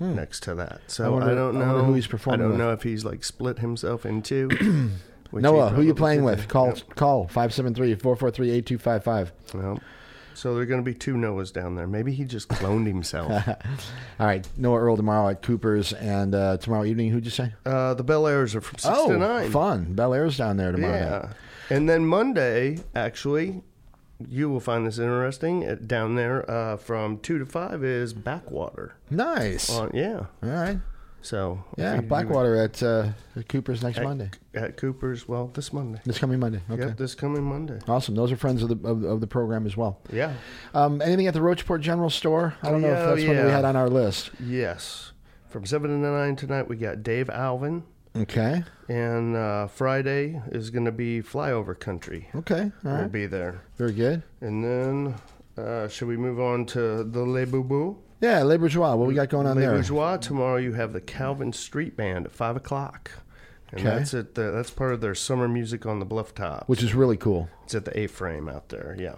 next 0.00 0.44
to 0.44 0.54
that. 0.54 0.80
So 0.86 1.16
Hmm. 1.16 1.22
I 1.24 1.32
I, 1.32 1.34
don't 1.34 1.58
know 1.58 1.66
wonder 1.66 1.82
who 1.84 1.94
he's 1.94 2.06
performing 2.06 2.40
I 2.40 2.44
don't 2.44 2.52
with. 2.52 2.60
know 2.60 2.72
if 2.72 2.84
he's 2.84 3.04
like 3.04 3.24
split 3.24 3.58
himself 3.58 4.06
in 4.06 4.22
two. 4.22 4.48
Noah, 5.32 5.68
who 5.70 5.82
you 5.82 5.94
playing 5.94 6.22
with? 6.24 6.48
Call 6.48 6.68
Yep. 6.68 6.94
call 6.94 7.26
573-443-8255. 7.28 9.30
Well, 9.54 9.80
so 10.38 10.54
there 10.54 10.62
are 10.62 10.66
going 10.66 10.80
to 10.80 10.88
be 10.88 10.94
two 10.94 11.14
Noahs 11.14 11.52
down 11.52 11.74
there. 11.74 11.88
Maybe 11.88 12.12
he 12.12 12.24
just 12.24 12.48
cloned 12.48 12.86
himself. 12.86 13.32
All 14.20 14.26
right, 14.26 14.46
Noah 14.56 14.78
Earl 14.78 14.96
tomorrow 14.96 15.28
at 15.28 15.42
Cooper's, 15.42 15.92
and 15.92 16.34
uh, 16.34 16.58
tomorrow 16.58 16.84
evening, 16.84 17.10
who'd 17.10 17.24
you 17.24 17.30
say? 17.30 17.54
uh, 17.66 17.94
the 17.94 18.04
Bel 18.04 18.26
Airs 18.26 18.54
are 18.54 18.60
from 18.60 18.78
six 18.78 18.94
oh, 18.96 19.10
to 19.10 19.18
nine. 19.18 19.50
fun! 19.50 19.94
Bel 19.94 20.14
Air's 20.14 20.36
down 20.38 20.56
there 20.56 20.70
tomorrow. 20.70 20.92
night. 20.92 21.00
Yeah. 21.70 21.76
And 21.76 21.88
then 21.88 22.06
Monday, 22.06 22.78
actually, 22.94 23.62
you 24.28 24.48
will 24.48 24.60
find 24.60 24.86
this 24.86 24.98
interesting. 24.98 25.76
Down 25.86 26.14
there 26.14 26.48
uh, 26.50 26.76
from 26.76 27.18
two 27.18 27.38
to 27.38 27.46
five 27.46 27.82
is 27.82 28.14
Backwater. 28.14 28.94
Nice. 29.10 29.68
Yeah. 29.92 30.26
All 30.42 30.48
right. 30.48 30.78
So 31.20 31.62
Yeah, 31.76 32.00
Blackwater 32.00 32.56
at, 32.56 32.82
uh, 32.82 33.08
at 33.36 33.48
Cooper's 33.48 33.82
next 33.82 33.98
would- 33.98 34.04
Monday. 34.04 34.30
at, 34.54 34.62
at 34.62 34.76
Cooper's. 34.76 35.28
Well, 35.28 35.48
this 35.52 35.72
Monday. 35.72 36.00
This 36.04 36.18
coming 36.18 36.38
Monday. 36.38 36.60
Okay. 36.70 36.86
Yep, 36.86 36.96
this 36.96 37.14
coming 37.14 37.42
Monday. 37.42 37.78
Awesome. 37.88 38.14
Those 38.14 38.32
are 38.32 38.36
friends 38.36 38.62
of 38.62 38.68
the 38.68 38.88
of, 38.88 39.02
of 39.04 39.20
the 39.20 39.26
program 39.26 39.66
as 39.66 39.76
well. 39.76 39.98
Yeah. 40.12 40.32
Um, 40.74 41.02
anything 41.02 41.26
at 41.26 41.34
the 41.34 41.40
Rocheport 41.40 41.80
General 41.80 42.08
Store? 42.10 42.54
I 42.62 42.70
don't 42.70 42.80
know 42.82 42.88
if 42.88 42.94
Yeah, 42.94 43.06
that's 43.14 43.26
one 43.26 43.36
that 43.36 43.44
we 43.46 43.50
had 43.50 43.64
on 43.64 43.76
our 43.76 43.90
list. 43.90 44.30
Yes. 44.40 45.12
From 45.50 45.66
seven 45.66 45.90
to 45.90 45.96
nine 45.96 46.36
tonight, 46.36 46.68
we 46.68 46.76
got 46.76 47.02
Dave 47.02 47.28
Alvin 47.30 47.82
Okay. 48.16 48.64
and 48.88 49.34
uh, 49.36 49.66
Friday 49.66 50.40
is 50.52 50.70
going 50.70 50.84
to 50.84 50.92
be 50.92 51.20
Flyover 51.22 51.78
Country. 51.78 52.28
Okay. 52.34 52.62
All 52.62 52.70
We'll 52.84 52.94
right. 53.02 53.12
be 53.12 53.26
there, 53.26 53.62
Very 53.76 53.92
good. 53.92 54.22
and 54.40 54.62
then 54.64 55.14
uh, 55.56 55.88
should 55.88 56.08
we 56.08 56.16
move 56.16 56.38
on 56.40 56.66
to 56.66 57.02
the 57.04 57.20
Le 57.22 57.46
Boubou? 57.46 57.96
Yeah, 58.20 58.42
Les 58.42 58.56
Bourgeois. 58.56 58.94
What 58.96 59.06
we 59.06 59.14
got 59.14 59.28
going 59.28 59.46
on 59.46 59.54
Le 59.56 59.60
there? 59.62 59.72
Bourgeois. 59.72 60.16
Tomorrow 60.16 60.56
you 60.56 60.72
have 60.72 60.92
the 60.92 61.00
Calvin 61.00 61.52
Street 61.52 61.96
Band 61.96 62.26
at 62.26 62.32
five 62.32 62.56
o'clock. 62.56 63.10
And 63.70 63.80
Okay. 63.86 63.98
that's 63.98 64.14
at 64.14 64.34
the, 64.34 64.50
that's 64.50 64.70
part 64.70 64.92
of 64.94 65.00
their 65.00 65.14
summer 65.14 65.46
music 65.46 65.84
on 65.86 65.98
the 65.98 66.06
bluff 66.06 66.34
top. 66.34 66.64
Which 66.68 66.82
is 66.82 66.94
really 66.94 67.16
cool. 67.18 67.48
it's 67.64 67.74
at 67.74 67.84
the 67.84 67.98
A 67.98 68.06
frame 68.06 68.48
out 68.48 68.70
there, 68.70 68.96
yeah. 68.98 69.16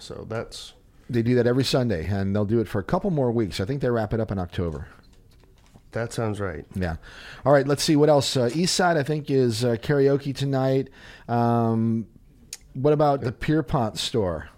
So 0.00 0.26
that's 0.28 0.74
They 1.08 1.22
do 1.22 1.34
that 1.36 1.46
every 1.46 1.62
Sunday, 1.64 2.04
and 2.06 2.34
they'll 2.34 2.44
do 2.44 2.58
it 2.58 2.66
for 2.68 2.80
a 2.80 2.84
couple 2.84 3.10
more 3.10 3.30
weeks. 3.30 3.60
I 3.60 3.64
think 3.64 3.80
they 3.80 3.88
wrap 3.90 4.12
it 4.12 4.18
up 4.20 4.30
in 4.32 4.38
October. 4.40 4.88
that 5.92 6.12
sounds 6.12 6.40
right. 6.40 6.66
Yeah. 6.74 6.96
All 7.44 7.52
right. 7.52 7.66
Let's 7.66 7.82
see 7.82 7.96
what 7.96 8.08
else. 8.10 8.36
Uh, 8.36 8.50
East 8.54 8.74
Side, 8.74 8.96
I 8.98 9.02
think, 9.04 9.30
is 9.30 9.64
uh, 9.64 9.76
karaoke 9.76 10.34
tonight. 10.34 10.88
Um, 11.28 12.06
what 12.74 12.92
about 12.92 13.22
the 13.22 13.32
Pierpont 13.32 13.96
store? 13.98 14.48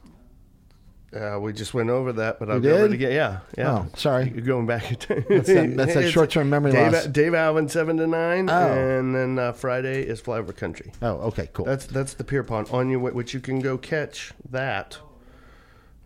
Uh, 1.14 1.38
we 1.40 1.54
just 1.54 1.72
went 1.72 1.88
over 1.88 2.12
that, 2.12 2.38
but 2.38 2.50
I'll 2.50 2.60
go 2.60 2.70
over 2.76 2.84
it 2.84 2.88
did? 2.88 2.94
again. 2.96 3.12
Yeah, 3.12 3.38
yeah. 3.56 3.70
Oh, 3.78 3.86
sorry. 3.96 4.30
You're 4.30 4.44
going 4.44 4.66
back. 4.66 4.82
That's 5.08 5.48
that, 5.48 5.72
that's 5.74 5.94
that 5.94 6.10
short-term 6.12 6.50
memory 6.50 6.72
Dave, 6.72 6.92
loss. 6.92 7.06
Dave 7.06 7.32
Alvin 7.32 7.66
seven 7.68 7.96
to 7.96 8.06
nine, 8.06 8.50
Oh. 8.50 8.72
and 8.98 9.14
then 9.14 9.38
uh, 9.38 9.52
Friday 9.52 10.02
is 10.02 10.20
Flyover 10.20 10.54
Country. 10.54 10.92
Oh, 11.00 11.14
okay, 11.28 11.48
cool. 11.54 11.64
That's 11.64 11.86
that's 11.86 12.12
the 12.12 12.24
Pierpont 12.24 12.70
on 12.74 12.90
your 12.90 13.00
way, 13.00 13.12
which 13.12 13.32
you 13.32 13.40
can 13.40 13.60
go 13.60 13.78
catch 13.78 14.32
that. 14.50 14.98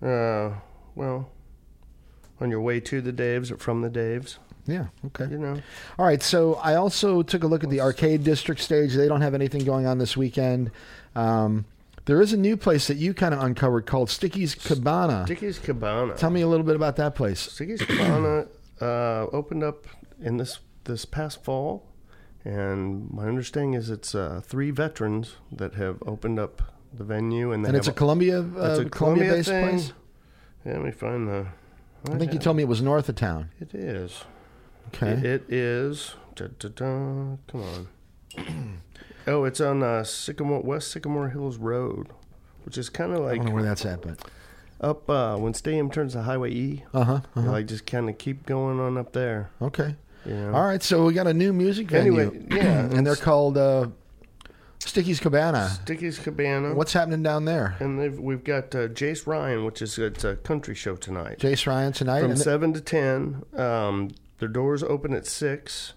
Uh, 0.00 0.50
well, 0.94 1.30
on 2.40 2.50
your 2.50 2.61
way 2.61 2.78
to 2.80 3.00
the 3.00 3.12
Daves 3.12 3.50
or 3.50 3.57
from 3.57 3.82
the 3.82 3.90
Daves, 3.90 4.38
yeah. 4.66 4.86
Okay. 5.07 5.26
you 5.28 5.38
know. 5.38 5.61
All 5.98 6.07
right. 6.07 6.22
So 6.22 6.55
I 6.62 6.74
also 6.76 7.22
took 7.22 7.42
a 7.42 7.46
look 7.48 7.64
at 7.64 7.70
the 7.70 7.80
arcade 7.80 8.22
district 8.22 8.61
stage. 8.61 8.94
They 8.94 9.09
don't 9.09 9.20
have 9.22 9.34
anything 9.34 9.64
going 9.64 9.86
on 9.86 9.98
this 9.98 10.16
weekend. 10.16 10.70
Um, 11.16 11.64
there 12.05 12.20
is 12.20 12.32
a 12.32 12.36
new 12.36 12.57
place 12.57 12.86
that 12.88 12.96
you 12.96 13.14
kind 13.14 13.32
of 13.34 13.42
uncovered 13.42 13.86
called 13.86 14.11
Sticky's 14.11 14.55
Cabana. 14.55 15.24
Sticky's 15.26 15.59
Cabana. 15.59 16.14
Tell 16.16 16.30
me 16.30 16.40
a 16.40 16.48
little 16.48 16.66
bit 16.66 16.76
about 16.76 16.96
that 16.96 17.14
place. 17.14 17.40
Sticky's 17.40 17.82
Cabana 17.82 18.46
uh, 18.80 19.26
opened 19.32 19.62
up 19.62 19.86
in 20.20 20.36
this 20.36 20.59
this 20.84 21.05
past 21.05 21.44
fall, 21.44 21.86
and 22.44 23.09
my 23.11 23.26
understanding 23.26 23.74
is 23.74 23.88
it's 23.88 24.14
uh, 24.14 24.40
three 24.44 24.70
veterans 24.70 25.36
that 25.53 25.74
have 25.74 26.03
opened 26.07 26.40
up 26.40 26.62
the 26.92 27.05
venue, 27.05 27.53
and 27.53 27.64
they 27.64 27.68
And 27.68 27.76
it's 27.76 27.88
a 27.88 27.92
Columbia, 27.92 28.40
it's 28.40 28.78
uh, 28.78 28.82
a 28.86 28.90
Columbia-based 28.90 29.48
thing. 29.48 29.68
place. 29.68 29.92
Yeah, 30.64 30.72
let 30.72 30.82
me 30.82 30.90
find 30.90 31.28
the. 31.28 31.46
I 32.11 32.18
think 32.18 32.32
you 32.32 32.38
told 32.40 32.57
me 32.57 32.64
it 32.64 32.68
was 32.68 32.82
north 32.82 33.09
of 33.09 33.14
town. 33.14 33.50
It 33.61 33.74
is. 33.74 34.24
Okay. 34.88 35.12
It, 35.12 35.24
it 35.24 35.53
is. 35.53 36.14
Da, 36.34 36.46
da, 36.59 36.68
da, 36.68 37.36
come 37.46 37.62
on. 38.36 38.82
Oh, 39.27 39.45
it's 39.45 39.61
on 39.61 39.83
uh, 39.83 40.05
Sycamore 40.05 40.62
West 40.62 40.91
Sycamore 40.91 41.29
Hills 41.31 41.57
Road, 41.57 42.09
which 42.64 42.79
is 42.79 42.89
kind 42.89 43.12
of 43.12 43.20
like 43.20 43.35
I 43.35 43.37
don't 43.37 43.47
know 43.47 43.53
where 43.55 43.62
that's 43.62 43.85
at, 43.85 44.03
but 44.03 44.18
up 44.81 45.09
uh, 45.09 45.37
when 45.37 45.55
Stadium 45.55 45.91
turns 45.91 46.12
to 46.14 46.23
Highway 46.23 46.53
E. 46.53 46.85
uh 46.93 47.05
huh. 47.05 47.20
you 47.37 47.43
Like 47.43 47.66
just 47.66 47.87
kind 47.87 48.09
of 48.09 48.18
keep 48.18 48.47
going 48.47 48.81
on 48.81 48.99
up 48.99 49.12
there. 49.12 49.51
Okay. 49.61 49.97
You 50.27 50.35
know? 50.35 50.55
All 50.55 50.64
right. 50.64 50.83
So 50.83 51.05
we 51.05 51.14
got 51.14 51.27
a 51.27 51.35
new 51.35 51.53
music 51.53 51.89
venue. 51.89 52.18
Anyway, 52.18 52.47
yeah, 52.51 52.81
and 52.93 53.07
they're 53.07 53.16
called 53.16 53.57
uh, 53.57 53.89
Sticky's 54.81 55.20
Cabana. 55.20 55.68
Sticky's 55.68 56.18
Cabana. 56.18 56.75
What's 56.75 56.93
happening 56.93 57.23
down 57.23 57.45
there? 57.45 57.77
And 57.81 58.18
we've 58.18 58.45
got 58.45 58.75
uh, 58.75 58.89
Jace 58.89 59.27
Ryan, 59.27 59.64
which 59.64 59.83
is 59.83 59.99
it's 59.99 60.25
a 60.25 60.37
country 60.37 60.75
show 60.75 60.97
tonight. 60.97 61.39
Jace 61.39 61.66
Ryan 61.66 61.93
tonight. 61.93 62.20
From 62.20 62.37
seven 62.37 62.73
to 62.73 62.81
ten. 62.81 63.45
Um, 63.57 64.11
their 64.39 64.49
doors 64.49 64.83
open 64.83 65.14
at 65.14 65.27
six, 65.27 65.93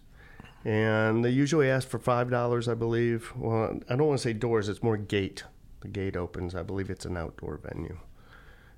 and 0.65 1.23
they 1.23 1.29
usually 1.29 1.69
ask 1.69 1.87
for 1.87 1.99
five 1.99 2.29
dollars, 2.29 2.67
I 2.67 2.73
believe. 2.73 3.31
Well, 3.37 3.79
I 3.89 3.95
don't 3.95 4.07
want 4.07 4.19
to 4.19 4.23
say 4.23 4.33
doors; 4.33 4.67
it's 4.67 4.83
more 4.83 4.97
gate. 4.97 5.43
The 5.81 5.87
gate 5.87 6.17
opens. 6.17 6.55
I 6.55 6.63
believe 6.63 6.89
it's 6.89 7.05
an 7.05 7.15
outdoor 7.15 7.57
venue. 7.57 7.99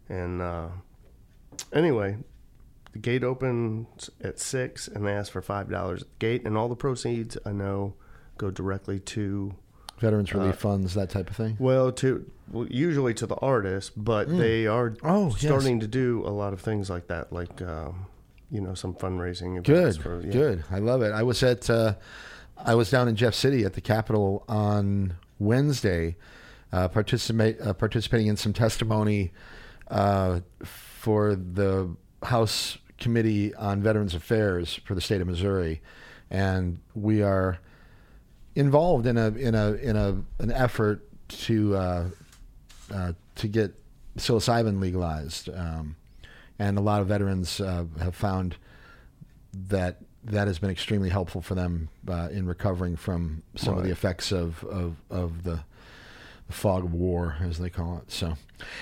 And 0.10 0.42
uh, 0.42 0.68
anyway, 1.74 2.18
the 2.92 3.00
gate 3.00 3.24
opens 3.24 4.10
at 4.22 4.40
six, 4.40 4.88
and 4.88 5.06
they 5.06 5.14
ask 5.14 5.32
for 5.32 5.42
five 5.42 5.70
dollars 5.70 6.02
at 6.04 6.10
the 6.10 6.16
gate, 6.20 6.46
and 6.46 6.58
all 6.58 6.68
the 6.70 6.76
proceeds 6.76 7.38
I 7.46 7.52
know 7.54 7.94
go 8.38 8.52
directly 8.52 9.00
to 9.00 9.56
Veterans 10.00 10.32
Relief 10.34 10.54
uh, 10.54 10.58
Funds, 10.58 10.94
that 10.94 11.10
type 11.10 11.30
of 11.30 11.36
thing. 11.36 11.56
well, 11.60 11.92
to 11.94 12.30
well, 12.52 12.68
usually 12.68 13.14
to 13.16 13.26
the 13.26 13.36
artists, 13.38 13.90
but 13.96 14.30
they 14.30 14.68
are 14.68 14.96
Oh, 15.04 15.30
yes. 15.30 15.40
starting 15.42 15.80
to 15.80 15.88
do 15.88 16.24
a 16.26 16.30
lot 16.30 16.54
of 16.54 16.62
things 16.62 16.90
like 16.90 17.08
that, 17.08 17.34
like 17.34 17.62
um, 17.62 18.06
you 18.52 18.62
know 18.62 18.74
some 18.74 18.94
fundraising. 18.94 19.64
Good, 19.64 19.98
for, 19.98 20.22
yeah. 20.22 20.32
good. 20.32 20.64
I 20.72 20.80
love 20.80 21.02
it. 21.02 21.12
I 21.12 21.24
was 21.24 21.44
at, 21.44 21.70
uh, 21.70 21.96
I 22.58 22.76
was 22.76 22.90
down 22.90 23.08
in 23.08 23.16
Jeff 23.16 23.34
City 23.34 23.64
at 23.66 23.74
the 23.74 23.82
Capitol 23.82 24.44
on 24.48 25.16
Wednesday, 25.40 26.16
uh, 26.72 26.88
participate 26.88 27.60
uh, 27.62 27.74
participating 27.74 28.28
in 28.28 28.38
some 28.38 28.54
testimony 28.54 29.32
uh, 29.90 30.42
for 30.64 31.36
the 31.36 31.96
House 32.24 32.78
Committee 32.98 33.54
on 33.56 33.82
Veterans 33.82 34.16
Affairs 34.16 34.80
for 34.86 34.96
the 34.96 35.02
state 35.02 35.22
of 35.22 35.28
Missouri, 35.28 35.82
and 36.30 36.80
we 36.96 37.22
are 37.22 37.60
involved 38.56 39.06
in 39.06 39.18
a 39.18 39.28
in 39.28 39.56
a 39.56 39.74
in 39.74 39.96
a 39.96 40.22
an 40.40 40.52
effort 40.52 41.04
to 41.28 41.76
uh, 41.76 42.10
uh, 42.94 43.14
to 43.36 43.48
get 43.48 43.74
psilocybin 44.18 44.80
legalized, 44.82 45.50
um, 45.50 45.96
and 46.60 46.78
a 46.78 46.82
lot 46.82 47.02
of 47.02 47.08
veterans 47.08 47.62
uh, 47.62 47.86
have 48.00 48.16
found 48.16 48.58
that 49.54 49.98
that 50.24 50.48
has 50.48 50.60
been 50.60 50.70
extremely 50.70 51.10
helpful 51.10 51.42
for 51.42 51.56
them 51.56 51.90
uh, 52.08 52.28
in 52.32 52.46
recovering 52.48 52.96
from 52.96 53.44
some 53.56 53.78
of 53.78 53.84
the 53.84 53.92
effects 53.92 54.32
of 54.32 54.64
of, 54.66 54.98
of 55.10 55.44
the, 55.44 55.60
the 56.48 56.54
fog 56.54 56.84
of 56.84 56.94
war, 56.94 57.38
as 57.42 57.60
they 57.60 57.70
call 57.70 57.98
it. 57.98 58.12
So, 58.12 58.34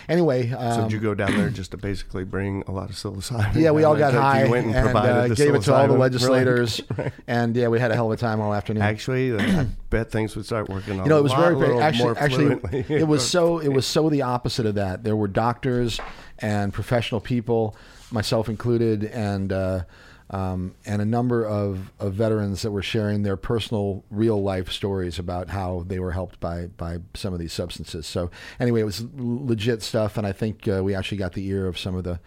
anyway, 0.09 0.51
um, 0.51 0.73
So 0.73 0.82
did 0.84 0.91
you 0.91 0.99
go 0.99 1.13
down 1.13 1.38
there 1.38 1.49
just 1.51 1.71
to 1.71 1.78
basically 1.78 2.23
bring 2.23 2.63
a 2.67 2.71
lot 2.71 2.89
of 2.89 2.95
psilocybin? 2.95 3.55
yeah, 3.55 3.71
we 3.71 3.84
all 3.84 3.95
got 3.95 4.13
high 4.13 4.41
and, 4.41 4.73
and, 4.73 4.86
provided 4.86 5.32
uh, 5.32 5.36
gave 5.36 5.53
it 5.53 5.61
to 5.63 5.76
all 5.76 5.88
the 5.88 5.93
legislators, 5.97 6.82
Right. 6.97 7.13
and 7.28 7.55
yeah, 7.55 7.67
we 7.67 7.80
had 7.80 7.91
a 7.91 7.95
hell 7.95 8.11
of 8.11 8.17
a 8.17 8.17
time 8.17 8.41
all 8.41 8.53
afternoon. 8.53 8.81
Actually, 8.81 9.38
I 9.39 9.68
bet 9.91 10.11
things 10.11 10.35
would 10.35 10.45
start 10.45 10.68
working. 10.68 10.97
You 10.97 11.06
know, 11.06 11.19
it 11.19 11.23
was 11.23 11.34
very, 11.34 11.56
very 11.56 11.80
actually, 11.80 12.18
actually, 12.18 12.85
it 12.89 13.07
was 13.07 13.27
so, 13.30 13.60
it 13.60 13.69
was 13.69 13.85
so 13.85 14.10
the 14.10 14.23
opposite 14.23 14.65
of 14.65 14.76
that. 14.76 15.03
There 15.03 15.15
were 15.15 15.27
doctors 15.27 15.99
and 16.40 16.74
professional 16.74 17.22
people, 17.22 17.76
myself 18.12 18.49
included, 18.49 19.06
and 19.06 19.52
uh, 19.52 19.84
um, 20.30 20.74
and 20.86 21.02
a 21.02 21.06
number 21.06 21.45
of, 21.45 21.91
of 21.99 22.14
veterans 22.14 22.64
that 22.64 22.72
were 22.72 22.82
sharing 22.82 23.22
their 23.22 23.38
personal, 23.38 24.03
real 24.10 24.41
life 24.41 24.72
stories 24.72 25.20
about 25.20 25.49
how 25.49 25.84
they 25.88 25.99
were 25.99 26.12
helped 26.12 26.40
by 26.40 26.68
by 26.78 26.98
some 27.14 27.34
of 27.34 27.40
these 27.40 27.53
substances. 27.53 28.07
So 28.07 28.32
anyway, 28.60 28.82
it 28.82 28.86
was 28.86 29.06
legit 29.16 29.84
stuff, 29.84 30.18
and 30.18 30.26
I 30.26 30.32
think 30.32 30.68
uh, 30.68 30.84
we 30.84 30.95
actually 30.95 31.18
got 31.18 31.34
the 31.34 31.45
ear 31.48 31.68
of 31.68 31.78
some 31.78 31.95
of 31.95 32.03
the 32.03 32.20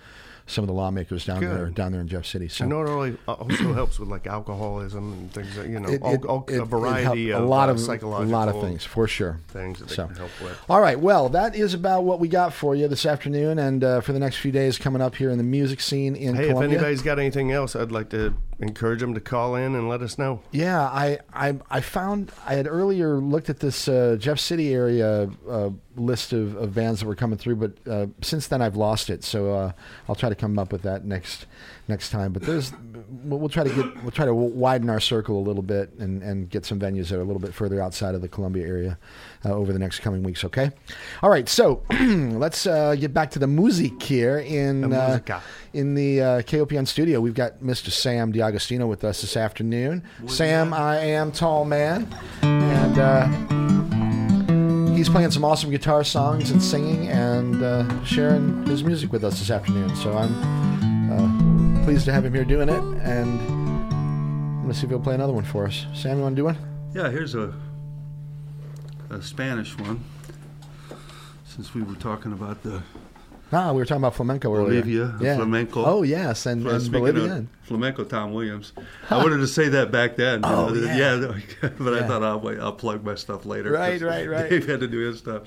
some 0.48 0.64
of 0.64 0.66
the 0.68 0.74
lawmakers 0.74 1.24
down 1.24 1.40
Good. 1.40 1.56
there 1.56 1.66
down 1.66 1.92
there 1.92 2.00
in 2.00 2.08
Jeff 2.08 2.26
City. 2.26 2.48
So 2.48 2.66
know, 2.66 3.02
it 3.02 3.18
also 3.28 3.72
helps 3.74 3.98
with 3.98 4.08
like 4.08 4.26
alcoholism 4.26 5.12
and 5.12 5.32
things 5.32 5.54
that 5.54 5.68
you 5.68 5.78
know, 5.78 5.88
it- 5.88 6.02
all, 6.02 6.14
it- 6.14 6.24
all, 6.24 6.44
it- 6.48 6.58
a 6.60 6.64
variety 6.64 7.30
of 7.30 7.42
a 7.42 7.46
lot 7.46 7.68
uh, 7.68 7.72
of 7.72 8.02
a 8.02 8.06
lot 8.24 8.48
of 8.48 8.60
things 8.60 8.84
for 8.84 9.06
sure. 9.06 9.38
things 9.48 9.78
that 9.78 9.88
they 9.88 9.94
So. 9.94 10.06
can 10.06 10.16
help 10.16 10.30
with. 10.42 10.58
All 10.68 10.80
right, 10.80 10.98
well, 10.98 11.28
that 11.28 11.54
is 11.54 11.74
about 11.74 12.04
what 12.04 12.18
we 12.18 12.28
got 12.28 12.52
for 12.52 12.74
you 12.74 12.88
this 12.88 13.06
afternoon, 13.06 13.58
and 13.58 13.84
uh, 13.84 14.00
for 14.00 14.12
the 14.12 14.18
next 14.18 14.36
few 14.38 14.50
days 14.50 14.78
coming 14.78 15.02
up 15.02 15.14
here 15.14 15.30
in 15.30 15.38
the 15.38 15.44
music 15.44 15.80
scene 15.80 16.16
in 16.16 16.34
Hey, 16.34 16.48
if 16.50 16.56
anybody's 16.56 17.02
got 17.02 17.18
anything 17.18 17.52
else, 17.52 17.76
I'd 17.76 17.92
like 17.92 18.08
to 18.10 18.34
encourage 18.60 19.00
them 19.00 19.14
to 19.14 19.20
call 19.20 19.54
in 19.54 19.74
and 19.76 19.88
let 19.88 20.02
us 20.02 20.18
know. 20.18 20.40
Yeah, 20.50 20.82
I, 20.82 21.18
I 21.32 21.56
I 21.70 21.80
found 21.80 22.32
I 22.46 22.54
had 22.54 22.66
earlier 22.66 23.16
looked 23.18 23.48
at 23.50 23.60
this 23.60 23.86
uh, 23.86 24.16
Jeff 24.18 24.40
City 24.40 24.74
area 24.74 25.30
uh, 25.48 25.70
list 25.96 26.32
of, 26.32 26.56
of 26.56 26.74
bands 26.74 27.00
that 27.00 27.06
were 27.06 27.14
coming 27.14 27.38
through, 27.38 27.56
but 27.56 27.72
uh, 27.90 28.06
since 28.22 28.48
then 28.48 28.60
I've 28.62 28.76
lost 28.76 29.10
it. 29.10 29.22
So 29.22 29.52
uh, 29.54 29.72
I'll 30.08 30.14
try 30.16 30.28
to 30.28 30.34
come 30.38 30.58
up 30.58 30.72
with 30.72 30.82
that 30.82 31.04
next 31.04 31.46
next 31.88 32.10
time. 32.10 32.32
But 32.32 32.42
there's 32.42 32.72
we'll, 33.24 33.48
try 33.48 33.64
to 33.64 33.70
get 33.70 34.02
we'll 34.02 34.10
try 34.10 34.24
to 34.26 34.34
widen 34.34 34.90
our 34.90 35.00
circle 35.00 35.38
a 35.38 35.44
little 35.44 35.62
bit 35.62 35.92
and, 35.98 36.22
and 36.22 36.48
get 36.48 36.64
some 36.64 36.78
venues 36.78 37.08
that 37.08 37.16
are 37.16 37.22
a 37.22 37.24
little 37.24 37.40
bit 37.40 37.54
further 37.54 37.80
outside 37.80 38.14
of 38.14 38.20
the 38.20 38.28
Columbia 38.28 38.66
area 38.66 38.98
uh, 39.44 39.52
over 39.52 39.72
the 39.72 39.78
next 39.78 40.00
coming 40.00 40.22
weeks. 40.22 40.44
Okay. 40.44 40.70
All 41.22 41.30
right. 41.30 41.48
So 41.48 41.82
let's 41.90 42.66
uh, 42.66 42.94
get 42.94 43.12
back 43.12 43.30
to 43.32 43.38
the 43.38 43.46
music 43.46 44.02
here 44.02 44.38
in 44.38 44.90
The 44.90 45.22
uh, 45.28 45.40
in 45.72 45.94
the 45.94 46.20
uh, 46.20 46.42
KOPN 46.42 46.86
studio. 46.86 47.20
We've 47.20 47.34
got 47.34 47.60
Mr. 47.60 47.90
Sam 47.90 48.32
Diagostino 48.32 48.86
with 48.86 49.04
us 49.04 49.20
this 49.20 49.36
afternoon. 49.36 50.02
Sam, 50.26 50.72
I 50.72 50.98
am 50.98 51.32
tall 51.32 51.64
man, 51.64 52.08
and 52.42 52.98
uh, 52.98 53.87
he's 54.98 55.08
playing 55.08 55.30
some 55.30 55.44
awesome 55.44 55.70
guitar 55.70 56.02
songs 56.02 56.50
and 56.50 56.60
singing 56.60 57.06
and 57.08 57.62
uh, 57.62 58.04
sharing 58.04 58.66
his 58.66 58.82
music 58.82 59.12
with 59.12 59.22
us 59.22 59.38
this 59.38 59.48
afternoon. 59.48 59.94
So 59.94 60.12
I'm 60.12 61.12
uh, 61.12 61.84
pleased 61.84 62.04
to 62.06 62.12
have 62.12 62.24
him 62.24 62.34
here 62.34 62.44
doing 62.44 62.68
it, 62.68 62.82
and 63.04 63.40
I'm 63.40 64.62
gonna 64.62 64.74
see 64.74 64.84
if 64.84 64.90
he'll 64.90 64.98
play 64.98 65.14
another 65.14 65.32
one 65.32 65.44
for 65.44 65.66
us. 65.66 65.86
Sam, 65.94 66.16
you 66.16 66.22
want 66.24 66.34
to 66.34 66.40
do 66.40 66.44
one? 66.46 66.58
Yeah, 66.92 67.10
here's 67.10 67.36
a 67.36 67.54
a 69.08 69.22
Spanish 69.22 69.78
one. 69.78 70.02
Since 71.46 71.74
we 71.74 71.82
were 71.82 71.94
talking 71.94 72.32
about 72.32 72.64
the 72.64 72.82
Ah, 73.50 73.72
we 73.72 73.78
were 73.78 73.86
talking 73.86 74.02
about 74.02 74.14
flamenco 74.14 74.54
earlier. 74.54 74.82
Bolivia, 74.82 75.14
yeah. 75.22 75.36
flamenco. 75.36 75.82
Oh 75.84 76.02
yes, 76.02 76.44
and, 76.44 76.64
Well, 76.64 76.74
and 76.74 76.92
Bolivia. 76.92 77.46
flamenco, 77.62 78.04
Tom 78.04 78.32
Williams. 78.34 78.72
I 79.08 79.16
wanted 79.16 79.38
to 79.38 79.46
say 79.46 79.68
that 79.70 79.90
back 79.90 80.16
then. 80.16 80.40
you 80.40 80.48
Oh, 80.48 80.68
know, 80.68 80.74
yeah. 80.92 81.38
but 81.78 81.92
Yeah. 81.94 82.04
I 82.04 82.06
thought 82.06 82.22
I'll 82.22 82.40
wait. 82.40 82.58
I'll 82.60 82.72
plug 82.74 83.02
my 83.04 83.14
stuff 83.14 83.46
later. 83.46 83.70
Right, 83.72 84.00
right, 84.02 84.28
right. 84.28 84.50
Dave 84.50 84.66
had 84.66 84.80
to 84.80 84.88
do 84.88 84.98
his 84.98 85.18
stuff. 85.18 85.42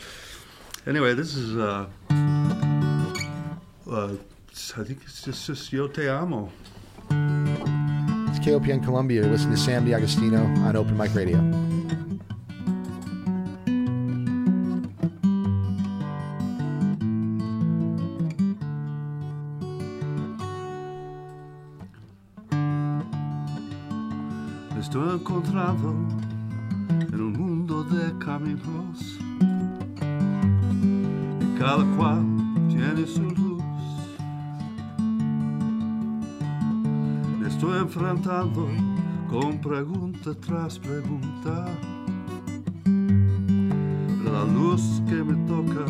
Anyway, 0.88 1.14
this 1.14 1.36
is. 1.36 1.56
Uh, 1.56 1.86
uh, 3.90 4.14
I 4.78 4.84
think 4.84 5.02
it's 5.03 5.22
just, 5.23 5.45
just 5.48 5.72
Yo 5.72 5.88
Te 5.88 6.07
Amo. 6.07 6.49
It's 7.10 8.40
KOPN 8.40 8.84
Columbia. 8.84 9.22
You're 9.22 9.30
listening 9.32 9.56
to 9.56 9.61
Sam 9.61 9.86
DiAgostino 9.86 10.57
on 10.65 10.76
Open 10.76 10.98
Mic 10.98 11.14
Radio. 11.14 11.38
De 28.43 28.55
caminos 28.55 29.19
y 31.39 31.59
cada 31.59 31.84
cual 31.95 32.26
tiene 32.69 33.05
su 33.05 33.23
luz. 33.23 33.63
Me 37.39 37.47
estoy 37.47 37.80
enfrentando 37.80 38.68
con 39.30 39.59
pregunta 39.59 40.34
tras 40.35 40.80
pregunta. 40.80 41.65
La 44.23 44.45
luz 44.45 45.01
que 45.07 45.23
me 45.23 45.35
toca, 45.47 45.85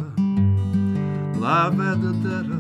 la 1.40 1.70
verdadera, 1.70 2.60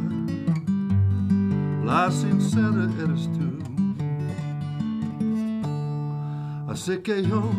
la 1.83 2.11
sincera 2.11 2.89
eres 3.03 3.29
tú. 3.33 3.51
Así 6.67 6.97
que 6.99 7.23
yo 7.23 7.51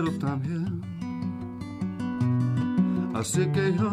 quiero 0.00 0.18
también. 0.18 0.80
Así 3.14 3.46
que 3.52 3.74
yo 3.74 3.90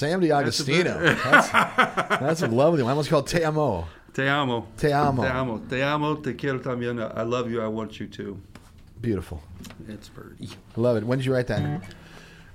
Sam 0.00 0.22
DiAgostino. 0.22 0.98
That's, 1.22 1.50
that's 1.50 2.42
a 2.42 2.46
lovely 2.46 2.82
one. 2.82 2.88
I 2.88 2.92
almost 2.92 3.10
called 3.10 3.26
Te 3.26 3.44
Amo. 3.44 3.86
Te 4.14 4.26
amo. 4.26 4.66
Te 4.78 4.92
amo. 4.92 5.22
Te 5.22 5.28
amo. 5.28 5.58
Te 5.58 5.82
amo. 5.82 6.16
Te 6.16 6.32
quiero 6.32 6.58
también. 6.58 6.98
I 7.14 7.20
love 7.20 7.50
you. 7.50 7.60
I 7.60 7.66
want 7.66 8.00
you 8.00 8.06
to. 8.06 8.40
Beautiful. 9.02 9.42
It's. 9.88 10.10
I 10.16 10.80
love 10.80 10.96
it. 10.96 11.04
When 11.04 11.18
did 11.18 11.26
you 11.26 11.34
write 11.34 11.48
that? 11.48 11.82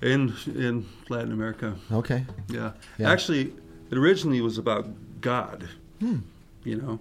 In 0.02 0.34
in 0.48 0.88
Latin 1.10 1.34
America. 1.34 1.76
Okay. 1.92 2.26
Yeah. 2.50 2.72
Yeah. 2.98 3.12
Actually, 3.12 3.54
it 3.92 3.98
originally 3.98 4.42
was 4.42 4.58
about 4.58 4.88
God. 5.22 5.70
Hmm. 6.00 6.22
You 6.64 6.78
know, 6.78 7.00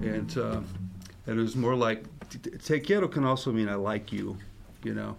and 0.00 0.38
uh, 0.38 0.60
and 1.26 1.40
it 1.40 1.42
was 1.42 1.56
more 1.56 1.74
like 1.74 2.04
te 2.64 2.78
quiero 2.78 3.08
can 3.08 3.24
also 3.24 3.50
mean 3.50 3.68
I 3.68 3.74
like 3.74 4.12
you. 4.12 4.38
You 4.84 4.94
know, 4.94 5.16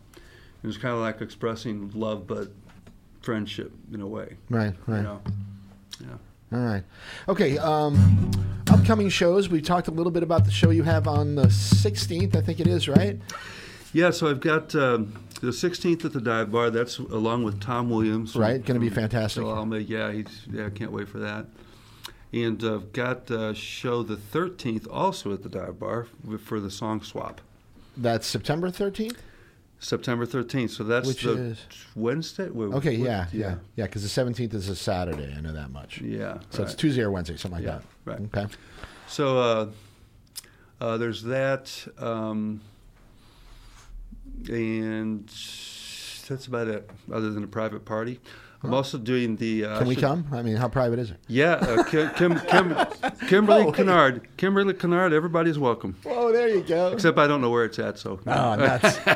it 0.63 0.67
was 0.67 0.77
kind 0.77 0.93
of 0.93 1.01
like 1.01 1.19
expressing 1.19 1.91
love, 1.93 2.25
but 2.27 2.47
friendship 3.25 3.73
in 3.91 3.99
a 4.01 4.07
way. 4.07 4.37
Right, 4.49 4.73
right. 4.85 4.97
You 4.97 5.03
know. 5.03 5.21
Yeah. 5.99 6.57
All 6.57 6.63
right. 6.63 6.83
Okay. 7.27 7.57
Um, 7.57 8.31
upcoming 8.69 9.09
shows. 9.09 9.49
We 9.49 9.61
talked 9.61 9.87
a 9.87 9.91
little 9.91 10.11
bit 10.11 10.23
about 10.23 10.45
the 10.45 10.51
show 10.51 10.69
you 10.69 10.83
have 10.83 11.07
on 11.07 11.35
the 11.35 11.47
16th, 11.47 12.35
I 12.35 12.41
think 12.41 12.59
it 12.59 12.67
is, 12.67 12.87
right? 12.87 13.19
Yeah, 13.93 14.11
so 14.11 14.29
I've 14.29 14.41
got 14.41 14.75
um, 14.75 15.23
the 15.41 15.47
16th 15.47 16.05
at 16.05 16.13
the 16.13 16.21
Dive 16.21 16.51
Bar. 16.51 16.69
That's 16.69 16.99
along 16.99 17.43
with 17.43 17.59
Tom 17.61 17.89
Williams. 17.89 18.35
Right, 18.35 18.63
gonna 18.63 18.79
be 18.79 18.89
from 18.89 19.03
fantastic. 19.03 19.43
Philalma. 19.43 19.87
Yeah, 19.87 20.11
he's 20.11 20.45
yeah. 20.51 20.67
I 20.67 20.69
can't 20.69 20.91
wait 20.91 21.07
for 21.07 21.19
that. 21.19 21.45
And 22.33 22.61
uh, 22.63 22.75
I've 22.75 22.91
got 22.91 23.31
a 23.31 23.55
show 23.55 24.03
the 24.03 24.17
13th 24.17 24.87
also 24.91 25.31
at 25.33 25.43
the 25.43 25.49
Dive 25.49 25.79
Bar 25.79 26.07
for 26.43 26.59
the 26.59 26.69
song 26.69 27.01
swap. 27.01 27.39
That's 27.95 28.27
September 28.27 28.69
13th? 28.69 29.17
September 29.79 30.25
13th. 30.25 30.71
So 30.71 30.83
that's 30.83 31.07
Which 31.07 31.23
the 31.23 31.31
is- 31.37 31.65
Wednesday. 31.95 32.49
Wait, 32.49 32.73
Okay, 32.73 32.97
what- 32.97 33.05
yeah, 33.05 33.27
yeah. 33.31 33.55
Yeah, 33.75 33.85
because 33.85 34.03
the 34.03 34.09
17th 34.09 34.53
is 34.53 34.69
a 34.69 34.75
Saturday. 34.75 35.33
I 35.37 35.41
know 35.41 35.53
that 35.53 35.71
much. 35.71 36.01
Yeah. 36.01 36.39
So 36.49 36.63
it's 36.63 36.71
right. 36.71 36.77
Tuesday 36.77 37.01
or 37.03 37.11
Wednesday, 37.11 37.37
something 37.37 37.63
like 37.63 37.65
Yeah, 37.67 37.79
that. 38.05 38.19
right. 38.19 38.21
Okay. 38.35 38.53
So 39.07 39.37
uh, 39.39 39.67
uh, 40.81 40.97
there's 40.97 41.21
that, 41.23 41.71
um, 41.99 42.61
and 44.49 45.27
that's 46.27 46.47
about 46.47 46.67
it. 46.67 46.89
Other 47.11 47.31
than 47.31 47.43
a 47.43 47.47
private 47.47 47.85
party, 47.85 48.19
I'm 48.63 48.73
also 48.73 48.97
doing 48.97 49.35
the. 49.35 49.65
Uh, 49.65 49.77
Can 49.79 49.87
we 49.87 49.93
should- 49.95 50.03
come? 50.03 50.25
I 50.31 50.41
mean, 50.41 50.55
how 50.55 50.67
private 50.67 50.97
is 50.99 51.11
it? 51.11 51.17
Yeah, 51.27 51.53
uh, 51.53 51.83
Kim, 51.83 52.09
Kim, 52.11 52.39
Kim, 52.39 52.75
Kimberly 53.27 53.61
Oh, 53.61 53.65
wait. 53.67 53.75
Kennard. 53.75 54.27
Kimberly 54.37 54.73
Kennard. 54.73 55.13
Everybody's 55.13 55.59
welcome. 55.59 55.95
Oh, 56.05 56.31
there 56.31 56.49
you 56.49 56.61
go. 56.61 56.87
Except 56.93 57.17
I 57.19 57.27
don't 57.27 57.41
know 57.41 57.49
where 57.51 57.65
it's 57.65 57.77
at. 57.79 57.99
So. 57.99 58.19
Oh, 58.25 58.57
that's 58.57 58.99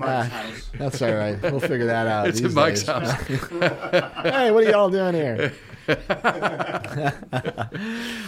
ah, 0.00 0.46
that's 0.78 1.02
all 1.02 1.14
right. 1.14 1.40
We'll 1.42 1.60
figure 1.60 1.86
that 1.86 2.06
out. 2.06 2.28
It's 2.28 2.40
these 2.40 2.50
in 2.50 2.54
Mike's 2.54 2.82
days. 2.84 2.88
house. 2.88 3.22
hey, 4.22 4.50
what 4.50 4.64
are 4.64 4.70
y'all 4.70 4.88
doing 4.90 5.14
here? 5.14 5.52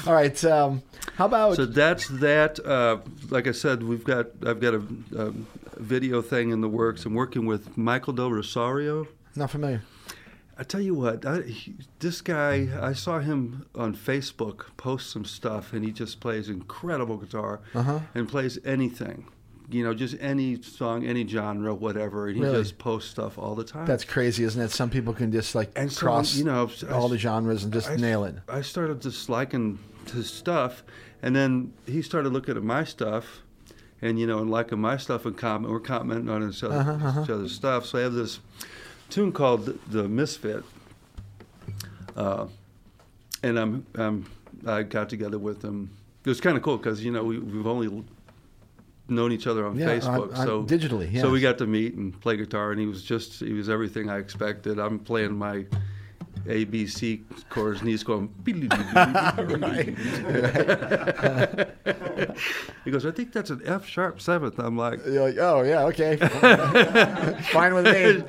all 0.07 0.13
right. 0.13 0.45
Um, 0.45 0.83
how 1.17 1.25
about 1.27 1.57
So 1.57 1.65
that's 1.67 2.09
that. 2.09 2.59
Uh, 2.65 2.99
like 3.31 3.47
I 3.47 3.53
said, 3.53 3.83
we've 3.83 4.05
got 4.05 4.27
I've 4.47 4.61
got 4.61 4.75
a, 4.75 4.83
a 5.17 5.33
video 5.79 6.21
thing 6.23 6.51
in 6.51 6.61
the 6.61 6.69
works. 6.69 7.05
I'm 7.07 7.15
working 7.15 7.47
with 7.47 7.77
Michael 7.77 8.13
Del 8.13 8.31
Rosario. 8.31 9.07
not 9.35 9.51
familiar? 9.51 9.83
I 10.59 10.63
tell 10.63 10.81
you 10.81 10.95
what, 10.95 11.27
I, 11.27 11.43
he, 11.43 11.75
this 11.99 12.21
guy, 12.23 12.69
I 12.81 12.95
saw 12.95 13.19
him 13.19 13.67
on 13.75 13.95
Facebook 13.95 14.65
post 14.79 15.11
some 15.11 15.25
stuff, 15.25 15.73
and 15.75 15.85
he 15.85 15.93
just 15.93 16.19
plays 16.21 16.49
incredible 16.49 17.19
guitar 17.19 17.61
Uh-huh. 17.75 18.01
and 18.15 18.29
plays 18.29 18.59
anything. 18.65 19.29
You 19.69 19.83
know, 19.85 19.93
just 19.95 20.17
any 20.21 20.63
song, 20.63 21.05
any 21.05 21.27
genre, 21.27 21.75
whatever. 21.75 22.29
And 22.29 22.37
he 22.37 22.43
Really? 22.43 22.63
just 22.63 22.79
posts 22.79 23.11
stuff 23.11 23.37
all 23.37 23.55
the 23.57 23.65
time. 23.65 23.85
That's 23.85 24.05
crazy, 24.05 24.45
isn't 24.45 24.63
it? 24.63 24.71
Some 24.71 24.91
people 24.91 25.13
can 25.13 25.31
just 25.33 25.55
like 25.57 25.73
And 25.77 25.91
so, 25.93 26.01
cross 26.07 26.37
you 26.37 26.45
know, 26.45 26.71
I- 26.89 26.93
all 26.93 27.09
the 27.09 27.19
genres 27.19 27.65
and 27.65 27.73
just 27.73 27.91
I- 27.91 27.97
nail 27.97 28.25
it. 28.25 28.37
I 28.49 28.63
started 28.63 29.03
just 29.03 29.29
liking 29.29 29.79
his 30.15 30.31
stuff, 30.31 30.85
and 31.21 31.35
then 31.37 31.73
he 31.85 32.01
started 32.01 32.33
looking 32.33 32.57
at 32.57 32.63
my 32.63 32.85
stuff, 32.85 33.43
and 34.01 34.19
you 34.21 34.27
know, 34.27 34.39
and 34.39 34.51
liking 34.51 34.79
my 34.81 34.97
stuff 34.97 35.27
and 35.27 35.37
comment, 35.37 35.73
we're 35.73 35.81
commenting 35.81 36.29
on 36.31 36.49
each, 36.49 36.63
other, 36.63 36.77
Uh-huh, 36.77 37.23
each 37.25 37.31
other's 37.31 37.53
stuff. 37.53 37.87
So 37.87 37.99
I 37.99 38.03
have 38.03 38.13
this 38.15 38.39
tune 39.11 39.33
called 39.33 39.67
"The, 39.89 40.09
Misfit," 40.09 40.65
uh, 42.17 42.47
and 43.43 43.59
I'm, 43.59 43.87
I'm 43.95 44.27
I 44.67 44.83
got 44.83 45.09
together 45.09 45.39
with 45.39 45.63
him. 45.63 45.91
It 46.25 46.29
was 46.29 46.41
kind 46.41 46.57
of 46.57 46.63
cool 46.63 46.77
because 46.77 47.05
you 47.05 47.13
know 47.13 47.25
we, 47.25 47.39
we've 47.39 47.67
only 47.67 48.05
known 49.09 49.33
each 49.33 49.47
other 49.47 49.67
on 49.67 49.79
Yeah, 49.79 49.87
Facebook, 49.99 50.37
on- 50.37 50.47
so 50.47 50.65
digitally, 50.65 51.21
So 51.21 51.31
we 51.31 51.41
got 51.41 51.59
to 51.59 51.67
meet 51.67 51.95
and 51.95 52.19
play 52.21 52.37
guitar, 52.37 52.73
and 52.73 52.81
he 52.81 52.87
was 52.87 53.03
just 53.03 53.41
he 53.41 53.53
was 53.53 53.69
everything 53.69 54.11
I 54.11 54.19
expected. 54.19 54.79
I'm 54.79 54.99
playing 54.99 55.37
my 55.37 55.65
ABC 56.47 57.23
chords, 57.49 57.81
and 57.81 57.89
he's 57.89 58.03
going. 58.03 58.33
he 62.85 62.91
goes, 62.91 63.07
I 63.07 63.11
think 63.11 63.33
that's 63.33 63.51
an 63.51 63.63
F 63.65 63.87
sharp 63.87 64.21
seventh. 64.21 64.59
I'm 64.59 64.77
like, 64.77 65.05
You're 65.07 65.29
like, 65.29 65.39
oh 65.39 65.63
yeah, 65.63 65.85
okay, 65.85 66.17
fine 67.53 67.75
with 67.75 67.85
me. 67.87 68.23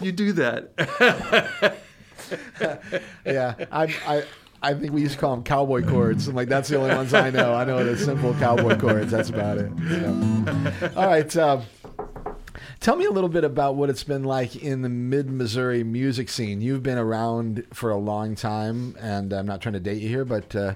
you 0.06 0.12
do 0.12 0.32
that. 0.32 1.76
Yeah, 3.24 3.54
I, 3.70 3.84
I, 4.04 4.24
I 4.62 4.74
think 4.74 4.92
we 4.92 5.00
used 5.02 5.14
to 5.14 5.20
call 5.20 5.34
them 5.36 5.44
cowboy 5.44 5.84
chords. 5.84 6.26
I'm 6.26 6.34
like, 6.34 6.48
that's 6.48 6.68
the 6.68 6.76
only 6.76 6.94
ones 6.94 7.14
I 7.14 7.30
know. 7.30 7.54
I 7.54 7.64
know 7.64 7.84
the 7.84 7.96
simple 7.96 8.34
cowboy 8.34 8.76
chords. 8.76 9.12
That's 9.12 9.28
about 9.28 9.58
it. 9.58 9.70
So. 9.88 10.92
All 10.96 11.06
right. 11.06 11.36
Um, 11.36 11.62
tell 12.86 12.94
me 12.94 13.04
a 13.04 13.10
little 13.10 13.28
bit 13.28 13.42
about 13.42 13.74
what 13.74 13.90
it's 13.90 14.04
been 14.04 14.22
like 14.22 14.54
in 14.54 14.82
the 14.82 14.88
mid 14.88 15.28
Missouri 15.28 15.82
music 15.82 16.28
scene. 16.28 16.60
You've 16.60 16.84
been 16.84 16.98
around 16.98 17.66
for 17.72 17.90
a 17.90 17.96
long 17.96 18.36
time, 18.36 18.94
and 19.00 19.32
I'm 19.32 19.44
not 19.44 19.60
trying 19.60 19.72
to 19.72 19.80
date 19.80 20.00
you 20.00 20.08
here, 20.08 20.24
but 20.24 20.54
uh, 20.54 20.74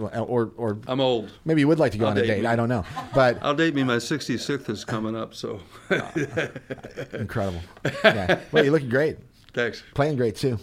or 0.00 0.52
or 0.56 0.78
I'm 0.86 1.00
old. 1.02 1.30
maybe 1.44 1.60
you 1.60 1.68
would 1.68 1.78
like 1.78 1.92
to 1.92 1.98
go 1.98 2.06
I'll 2.06 2.12
on 2.12 2.16
a 2.16 2.26
date. 2.26 2.46
I 2.46 2.56
don't 2.56 2.70
know, 2.70 2.86
but 3.14 3.36
I'll 3.42 3.54
date 3.54 3.74
me. 3.74 3.84
My 3.84 3.96
66th 3.96 4.70
is 4.70 4.86
coming 4.86 5.14
up, 5.14 5.34
so 5.34 5.60
incredible. 7.12 7.60
Yeah. 8.04 8.40
Well, 8.52 8.64
you're 8.64 8.72
looking 8.72 8.88
great. 8.88 9.18
thanks. 9.52 9.82
playing 9.92 10.16
great 10.16 10.36
too. 10.36 10.58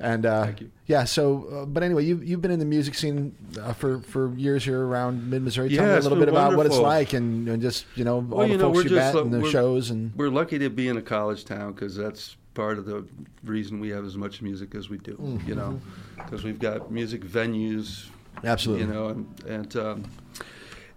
And 0.00 0.24
uh, 0.26 0.44
Thank 0.44 0.60
you. 0.60 0.70
yeah, 0.86 1.02
so 1.04 1.48
uh, 1.52 1.66
but 1.66 1.82
anyway, 1.82 2.04
you 2.04 2.18
you've 2.18 2.40
been 2.40 2.52
in 2.52 2.60
the 2.60 2.64
music 2.64 2.94
scene 2.94 3.34
uh, 3.60 3.72
for 3.72 3.98
for 4.00 4.32
years 4.36 4.64
here 4.64 4.80
around 4.80 5.28
mid 5.28 5.42
Missouri. 5.42 5.70
Tell 5.70 5.84
me 5.84 5.90
a 5.92 6.00
little 6.00 6.18
bit 6.18 6.28
about 6.28 6.56
what 6.56 6.66
it's 6.66 6.78
like 6.78 7.14
and, 7.14 7.48
and 7.48 7.60
just 7.60 7.84
you 7.96 8.04
know 8.04 8.16
all 8.16 8.20
Well, 8.22 8.48
the 8.48 8.56
know, 8.58 8.72
folks 8.72 8.84
you 8.88 8.94
met 8.96 9.14
like- 9.14 9.24
and 9.24 9.32
the 9.34 9.50
shows 9.50 9.90
and 9.90 10.12
We're 10.14 10.30
lucky 10.30 10.58
to 10.60 10.70
be 10.70 10.86
in 10.86 10.96
a 10.96 11.02
college 11.02 11.44
town 11.44 11.72
because 11.72 11.96
that's 11.96 12.36
part 12.54 12.78
of 12.78 12.86
the 12.86 13.04
reason 13.44 13.80
we 13.80 13.88
have 13.88 14.04
as 14.04 14.16
much 14.16 14.40
music 14.40 14.74
as 14.76 14.88
we 14.88 14.98
do. 14.98 15.40
You 15.46 15.56
know, 15.56 15.80
because 16.16 16.44
we've 16.44 16.60
got 16.60 16.92
music 16.92 17.22
venues. 17.24 18.06
Absolutely. 18.44 18.86
You 18.86 18.92
know, 18.92 19.08
and 19.08 19.44
and 19.48 19.76
um, 19.76 20.04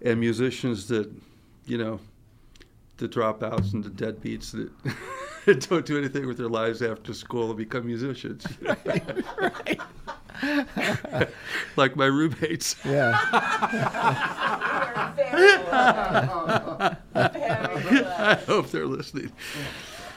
and 0.00 0.20
musicians 0.20 0.86
that 0.88 1.10
you 1.66 1.76
know 1.78 1.98
the 2.98 3.08
dropouts 3.08 3.72
and 3.72 3.82
the 3.82 3.90
deadbeats 3.90 4.52
that 4.52 4.70
don't 5.68 5.84
do 5.86 5.98
anything 5.98 6.26
with 6.26 6.36
their 6.38 6.48
lives 6.48 6.82
after 6.82 7.12
school 7.14 7.48
and 7.48 7.56
become 7.58 7.86
musicians. 7.86 8.44
like 11.76 11.96
my 11.96 12.06
roommates. 12.06 12.76
yeah. 12.84 13.18
I 17.14 18.38
hope 18.46 18.70
they're 18.70 18.86
listening. 18.86 19.32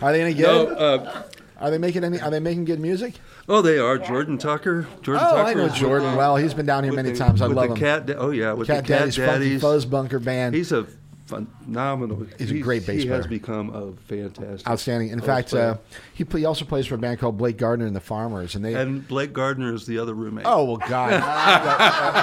Are 0.01 0.11
they 0.11 0.21
any 0.21 0.33
No, 0.33 0.65
good? 0.65 0.77
uh, 0.77 1.23
Are 1.59 1.71
they 1.71 1.77
making 1.77 2.03
any? 2.03 2.19
Are 2.19 2.29
they 2.29 2.39
making 2.39 2.65
good 2.65 2.79
music? 2.79 3.15
oh, 3.47 3.61
they 3.61 3.79
are. 3.79 3.97
Jordan 3.97 4.37
Tucker. 4.37 4.87
Jordan 5.01 5.25
Oh, 5.25 5.35
Tucker 5.35 5.49
I 5.49 5.53
know 5.53 5.69
Jordan 5.69 6.15
well. 6.15 6.35
He's 6.35 6.53
been 6.53 6.65
down 6.65 6.83
here 6.83 6.93
many 6.93 7.11
the- 7.11 7.17
times. 7.17 7.41
I 7.41 7.47
with 7.47 7.57
love 7.57 7.69
the 7.69 7.75
him. 7.75 8.05
Cat, 8.05 8.15
oh 8.17 8.31
yeah, 8.31 8.53
with 8.53 8.67
Cat 8.67 8.83
the 8.85 8.93
Cat 8.93 8.99
Daddy's 8.99 9.17
Funky 9.17 9.59
Fuzz 9.59 9.85
Bunker 9.85 10.19
Band. 10.19 10.55
He's 10.55 10.71
a 10.71 10.85
phenomenal. 11.25 12.25
He's 12.37 12.51
a 12.51 12.59
great 12.59 12.85
bass 12.85 13.01
He 13.03 13.09
has 13.09 13.25
become 13.27 13.69
a 13.73 13.93
fantastic, 14.07 14.67
Outstanding. 14.69 15.09
In 15.09 15.19
bass 15.19 15.25
fact, 15.27 15.49
player. 15.49 15.63
uh, 15.63 15.77
he, 16.13 16.23
play, 16.23 16.41
he 16.41 16.45
also 16.45 16.65
plays 16.65 16.85
for 16.85 16.95
a 16.95 16.97
band 16.97 17.19
called 17.19 17.37
Blake 17.37 17.57
Gardner 17.57 17.85
and 17.85 17.95
the 17.95 17.99
Farmers, 18.01 18.55
and 18.55 18.63
they. 18.63 18.73
and 18.75 19.07
Blake 19.07 19.33
Gardner 19.33 19.73
is 19.73 19.85
the 19.85 19.97
other 19.97 20.13
roommate. 20.13 20.45
Oh 20.47 20.63
well, 20.65 20.77
God! 20.77 21.11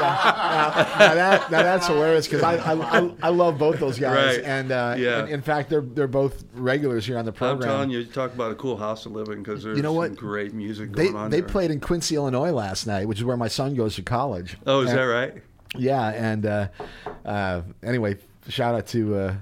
now, 0.02 0.98
now 0.98 1.14
that, 1.14 1.50
now 1.50 1.62
that's 1.62 1.86
hilarious 1.86 2.26
because 2.26 2.42
I, 2.42 2.54
I, 2.56 2.98
I 3.00 3.14
I 3.24 3.28
love 3.30 3.58
both 3.58 3.78
those 3.80 3.98
guys, 3.98 4.36
Right. 4.36 4.44
and 4.44 4.70
uh, 4.72 4.94
Yeah. 4.98 5.20
and 5.20 5.28
in 5.30 5.42
fact 5.42 5.70
they're 5.70 5.80
they're 5.80 6.06
both 6.08 6.44
regulars 6.54 7.06
here 7.06 7.18
on 7.18 7.24
the 7.24 7.32
program. 7.32 7.52
I'm 7.54 7.58
program. 7.58 7.76
telling 7.76 7.90
you, 7.90 7.98
you 8.00 8.04
talk 8.06 8.32
about 8.34 8.52
a 8.52 8.54
cool 8.54 8.76
house 8.76 9.02
to 9.04 9.08
live 9.08 9.28
in 9.28 9.42
because 9.42 9.62
there's 9.62 9.76
You 9.76 9.82
know 9.82 9.92
what? 9.92 10.08
some 10.08 10.14
great 10.16 10.52
music 10.54 10.92
they 10.92 11.08
on 11.08 11.30
they 11.30 11.40
there. 11.40 11.48
played 11.48 11.70
in 11.70 11.80
Quincy, 11.80 12.14
Illinois 12.16 12.50
last 12.52 12.86
night, 12.86 13.06
which 13.08 13.18
is 13.18 13.24
where 13.24 13.36
my 13.36 13.48
son 13.48 13.74
goes 13.74 13.96
to 13.96 14.02
college. 14.02 14.56
Oh, 14.66 14.80
is 14.80 14.90
And- 14.90 14.98
that 14.98 15.04
right? 15.04 15.34
Yeah, 15.74 16.08
and 16.08 16.44
uh, 16.44 16.68
uh, 17.24 17.62
anyway, 17.82 18.18
shout 18.48 18.74
out 18.74 18.86
to. 18.88 19.14
Uh, 19.16 19.34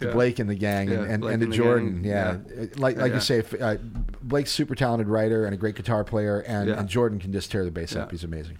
to 0.00 0.06
Yeah. 0.06 0.12
Blake 0.14 0.38
and 0.38 0.48
the 0.48 0.54
gang, 0.54 0.88
Yeah, 0.88 1.00
and, 1.02 1.10
and, 1.12 1.24
and 1.24 1.40
to 1.40 1.44
and 1.44 1.52
Jordan. 1.52 2.04
Yeah, 2.04 2.38
Yeah. 2.56 2.66
like 2.78 2.96
like 2.96 3.10
Yeah. 3.10 3.14
you 3.16 3.20
say, 3.20 3.44
uh, 3.60 3.76
Blake's 4.22 4.50
super 4.50 4.74
talented 4.74 5.08
writer 5.08 5.44
and 5.44 5.52
a 5.52 5.58
great 5.58 5.74
guitar 5.74 6.04
player, 6.04 6.40
and, 6.46 6.70
and 6.70 6.88
Jordan 6.88 7.18
can 7.18 7.32
just 7.34 7.50
tear 7.50 7.66
the 7.66 7.70
bass 7.70 7.94
up. 7.94 8.10
He's 8.10 8.24
amazing. 8.24 8.56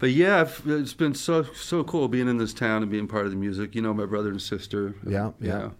But 0.00 0.10
yeah, 0.10 0.40
I've, 0.40 0.60
it's 0.66 0.92
been 0.92 1.14
so 1.14 1.44
so 1.54 1.84
cool 1.84 2.08
being 2.08 2.26
in 2.26 2.38
this 2.38 2.52
town 2.52 2.82
and 2.82 2.90
being 2.90 3.06
part 3.06 3.26
of 3.26 3.30
the 3.30 3.36
music. 3.36 3.76
You 3.76 3.82
know, 3.82 3.94
my 3.94 4.06
brother 4.06 4.28
and 4.30 4.42
sister. 4.42 4.96
Yeah, 5.06 5.26
you 5.40 5.48
yeah. 5.50 5.58
know, 5.58 5.72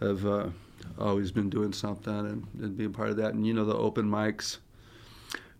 have 0.00 0.26
uh, 0.26 0.48
always 0.98 1.30
been 1.30 1.48
doing 1.48 1.72
something 1.72 2.12
and, 2.12 2.44
and 2.60 2.76
being 2.76 2.92
part 2.92 3.10
of 3.10 3.16
that. 3.18 3.34
And 3.34 3.46
you 3.46 3.54
know, 3.54 3.64
the 3.64 3.76
open 3.76 4.10
mics. 4.10 4.58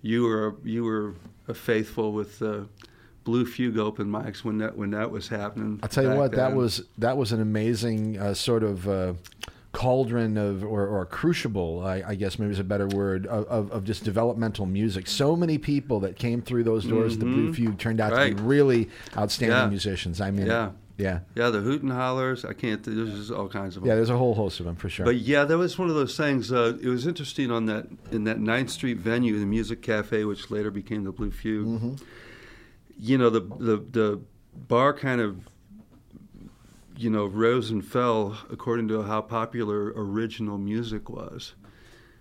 You 0.02 0.24
were 0.24 0.56
you 0.64 0.82
were 0.82 1.14
faithful 1.54 2.12
with 2.12 2.40
the 2.40 2.66
Blue 3.28 3.44
Fugue 3.44 3.76
open 3.78 4.06
mics 4.06 4.38
when 4.42 4.56
that 4.58 4.74
when 4.78 4.90
that 4.92 5.10
was 5.10 5.28
happening. 5.28 5.78
I'll 5.82 5.88
tell 5.90 6.04
you 6.04 6.14
what, 6.14 6.32
that 6.32 6.54
was 6.54 6.82
that 6.96 7.16
was 7.18 7.30
an 7.32 7.42
amazing 7.42 8.18
uh, 8.18 8.32
sort 8.32 8.62
of 8.62 8.88
uh, 8.88 9.12
cauldron 9.72 10.38
of 10.38 10.64
or, 10.64 10.86
or 10.86 11.04
crucible, 11.04 11.84
I, 11.84 12.02
I 12.06 12.14
guess 12.14 12.38
maybe 12.38 12.52
is 12.52 12.58
a 12.58 12.64
better 12.64 12.86
word 12.88 13.26
of, 13.26 13.44
of, 13.46 13.70
of 13.70 13.84
just 13.84 14.02
developmental 14.02 14.64
music. 14.64 15.06
So 15.06 15.36
many 15.36 15.58
people 15.58 16.00
that 16.00 16.16
came 16.16 16.40
through 16.40 16.64
those 16.64 16.84
doors, 16.86 17.18
the 17.18 17.26
Blue 17.26 17.52
Fugue 17.52 17.78
turned 17.78 18.00
out 18.00 18.10
to 18.10 18.16
Mm-hmm. 18.16 18.36
Be 18.36 18.42
really 18.42 18.88
outstanding 19.16 19.58
Yeah. 19.58 19.68
musicians. 19.68 20.20
I 20.22 20.30
mean, 20.30 20.46
Yeah. 20.46 20.70
yeah, 20.96 21.20
yeah 21.36 21.50
the 21.50 21.60
hoot 21.60 21.82
and 21.82 21.92
hollers. 21.92 22.44
I 22.46 22.54
can't. 22.54 22.82
There's 22.82 23.14
just 23.14 23.30
all 23.30 23.46
kinds 23.48 23.76
of 23.76 23.82
them. 23.82 23.88
yeah. 23.90 23.94
There's 23.96 24.10
a 24.10 24.16
whole 24.16 24.34
host 24.34 24.58
of 24.58 24.66
them 24.66 24.74
for 24.76 24.88
sure. 24.88 25.04
But 25.04 25.16
yeah, 25.16 25.44
that 25.44 25.58
was 25.58 25.78
one 25.78 25.90
of 25.90 25.94
those 25.94 26.16
things. 26.16 26.50
Uh, 26.50 26.78
it 26.82 26.88
was 26.88 27.06
interesting 27.06 27.50
on 27.50 27.66
that 27.66 27.86
in 28.10 28.24
that 28.24 28.38
9th 28.38 28.70
Street 28.70 28.96
venue, 28.96 29.38
the 29.38 29.46
Music 29.46 29.82
Cafe, 29.82 30.24
which 30.24 30.50
later 30.50 30.70
became 30.70 31.04
the 31.04 31.12
Blue 31.12 31.30
Fugue. 31.30 31.66
Mm-hmm. 31.66 31.94
You 32.98 33.16
know, 33.18 33.30
the, 33.30 33.40
the 33.40 33.76
the 33.90 34.20
bar 34.68 34.92
kind 34.92 35.20
of 35.20 35.36
you 36.96 37.10
know 37.10 37.26
rose 37.26 37.70
and 37.70 37.84
fell 37.84 38.36
according 38.50 38.88
to 38.88 39.02
how 39.02 39.20
popular 39.22 39.92
original 39.96 40.58
music 40.58 41.08
was. 41.08 41.54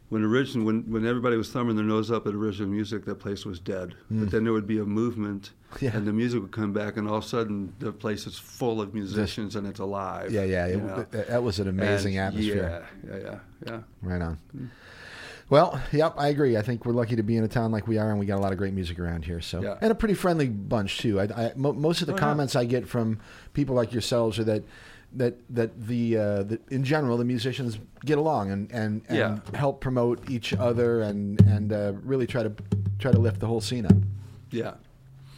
When 0.10 0.24
original, 0.24 0.66
when 0.66 0.90
when 0.90 1.06
everybody 1.06 1.36
was 1.36 1.50
thumbing 1.52 1.76
their 1.76 1.84
nose 1.84 2.12
up 2.12 2.28
at 2.28 2.34
original 2.34 2.70
music, 2.70 3.04
that 3.06 3.16
place 3.16 3.44
was 3.46 3.60
dead. 3.60 3.94
But 4.10 4.32
then 4.32 4.46
there 4.46 4.54
would 4.54 4.68
be 4.68 4.78
a 4.80 4.86
movement, 4.86 5.52
Mm. 5.74 5.82
Yeah. 5.82 5.98
and 5.98 6.08
the 6.08 6.14
music 6.14 6.42
would 6.42 6.54
come 6.54 6.72
back, 6.72 6.96
and 6.96 7.10
all 7.10 7.18
of 7.18 7.26
a 7.26 7.28
sudden 7.28 7.74
the 7.80 7.92
place 7.92 8.26
is 8.26 8.38
full 8.40 8.80
of 8.80 8.94
musicians 8.94 9.58
and 9.58 9.68
it's 9.68 9.82
alive. 9.82 10.32
yeah, 10.32 10.44
yeah. 10.46 10.66
It, 10.68 11.12
that 11.28 11.44
was 11.44 11.60
an 11.60 11.68
amazing 11.68 12.18
And 12.18 12.28
atmosphere. 12.28 12.86
Yeah, 13.06 13.18
yeah, 13.18 13.22
yeah, 13.26 13.40
yeah. 13.68 13.80
Right 14.02 14.22
on. 14.22 14.38
Well, 15.50 15.82
yep, 15.94 16.14
I 16.18 16.28
agree. 16.28 16.58
I 16.58 16.62
think 16.62 16.86
we're 16.86 16.92
lucky 16.94 17.16
to 17.16 17.24
be 17.24 17.38
in 17.38 17.44
a 17.44 17.48
town 17.48 17.72
like 17.72 17.88
we 17.88 17.98
are, 17.98 18.10
and 18.12 18.20
we 18.20 18.26
got 18.26 18.38
a 18.38 18.42
lot 18.42 18.52
of 18.52 18.58
great 18.58 18.74
music 18.74 19.00
around 19.00 19.24
here. 19.24 19.40
So, 19.40 19.62
Yeah. 19.62 19.78
and 19.82 19.92
a 19.92 19.96
pretty 19.96 20.14
friendly 20.14 20.50
bunch 20.50 20.98
too. 20.98 21.20
I, 21.22 21.24
I, 21.24 21.54
mo- 21.56 21.72
most 21.74 22.02
of 22.02 22.08
the 22.08 22.14
Oh, 22.14 22.16
yeah. 22.18 22.20
comments 22.20 22.56
I 22.56 22.66
get 22.66 22.88
from 22.88 23.20
people 23.54 23.74
like 23.76 23.94
yourselves 23.94 24.38
are 24.40 24.44
that 24.46 24.64
that 25.14 25.36
that 25.56 25.88
the, 25.88 26.18
uh, 26.18 26.44
the 26.44 26.60
in 26.70 26.84
general 26.84 27.16
the 27.18 27.24
musicians 27.24 27.80
get 28.04 28.18
along 28.18 28.52
and 28.52 28.70
and, 28.74 29.04
and 29.08 29.18
Yeah. 29.18 29.40
help 29.58 29.80
promote 29.80 30.30
each 30.30 30.54
other 30.54 31.02
and 31.02 31.40
and 31.48 31.72
uh, 31.72 31.94
really 32.04 32.28
try 32.28 32.44
to 32.44 32.52
try 33.00 33.14
to 33.14 33.18
lift 33.20 33.40
the 33.40 33.48
whole 33.48 33.62
scene 33.62 33.86
up. 33.86 33.94
Yeah. 34.52 34.74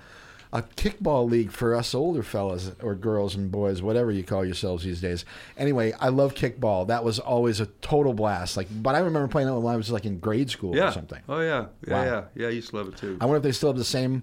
a 0.54 0.62
kickball 0.62 1.28
league 1.28 1.52
for 1.52 1.74
us 1.74 1.96
older 1.96 2.22
fellas 2.22 2.72
or 2.84 2.94
girls 2.94 3.34
and 3.34 3.52
boys, 3.52 3.82
whatever 3.82 4.12
you 4.12 4.24
call 4.24 4.46
yourselves 4.46 4.84
these 4.84 5.02
days. 5.02 5.26
Anyway, 5.58 5.92
I 6.00 6.10
love 6.10 6.36
kickball. 6.36 6.86
That 6.88 7.04
was 7.04 7.18
always 7.18 7.60
a 7.60 7.66
total 7.82 8.14
blast. 8.14 8.58
Like, 8.58 8.68
but 8.84 8.94
I 8.94 9.00
remember 9.00 9.28
playing 9.28 9.50
it 9.50 9.54
when 9.60 9.74
I 9.74 9.78
was 9.78 9.90
like 9.90 10.06
in 10.06 10.20
grade 10.20 10.52
school 10.52 10.76
Yeah. 10.76 10.90
or 10.90 10.92
something. 10.92 11.22
Oh 11.28 11.40
yeah. 11.40 11.66
Yeah, 11.88 11.94
Wow. 11.94 12.04
yeah. 12.04 12.24
Yeah, 12.36 12.48
I 12.48 12.52
used 12.52 12.70
to 12.70 12.76
love 12.76 12.90
it 12.90 12.98
too. 12.98 13.18
I 13.20 13.26
wonder 13.26 13.38
if 13.38 13.44
they 13.44 13.54
still 13.54 13.70
have 13.70 13.78
the 13.78 13.84
same 13.84 14.22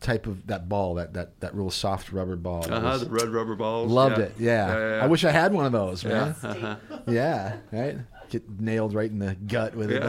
type 0.00 0.26
of 0.26 0.46
that 0.46 0.68
ball, 0.68 0.94
that 0.94 1.14
that 1.14 1.40
that 1.40 1.54
real 1.54 1.70
soft 1.70 2.12
rubber 2.12 2.36
ball. 2.36 2.64
Uh-huh, 2.70 2.86
was- 2.86 3.04
the 3.04 3.10
red 3.10 3.28
rubber 3.28 3.54
balls. 3.56 3.90
Loved 3.90 4.18
yeah. 4.18 4.24
it. 4.24 4.34
Yeah. 4.38 4.68
Yeah, 4.68 4.96
yeah. 4.96 5.04
I 5.04 5.06
wish 5.06 5.24
I 5.24 5.30
had 5.30 5.52
one 5.52 5.66
of 5.66 5.72
those, 5.72 6.04
man. 6.04 6.34
Yeah. 6.42 6.48
Uh-huh. 6.50 6.76
Yeah. 7.08 7.56
Right. 7.72 7.98
Get 8.30 8.60
nailed 8.60 8.92
right 8.92 9.10
in 9.10 9.18
the 9.18 9.34
gut 9.34 9.74
with 9.74 9.90
it. 9.90 10.04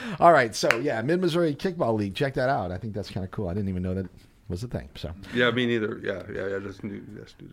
All 0.20 0.32
right. 0.32 0.54
So 0.54 0.78
yeah, 0.78 1.02
Mid 1.02 1.20
Missouri 1.20 1.54
Kickball 1.54 1.98
League. 1.98 2.14
Check 2.14 2.34
that 2.34 2.48
out. 2.48 2.70
I 2.70 2.78
think 2.78 2.94
that's 2.94 3.10
kind 3.10 3.24
of 3.24 3.32
cool. 3.32 3.48
I 3.48 3.54
didn't 3.54 3.68
even 3.68 3.82
know 3.82 3.94
that 3.94 4.06
was 4.48 4.62
a 4.62 4.68
thing. 4.68 4.88
So. 4.94 5.12
Yeah, 5.34 5.50
me 5.50 5.66
neither. 5.66 6.00
Yeah, 6.02 6.22
yeah, 6.32 6.48
yeah. 6.48 6.58
Just 6.60 6.84
knew. 6.84 7.02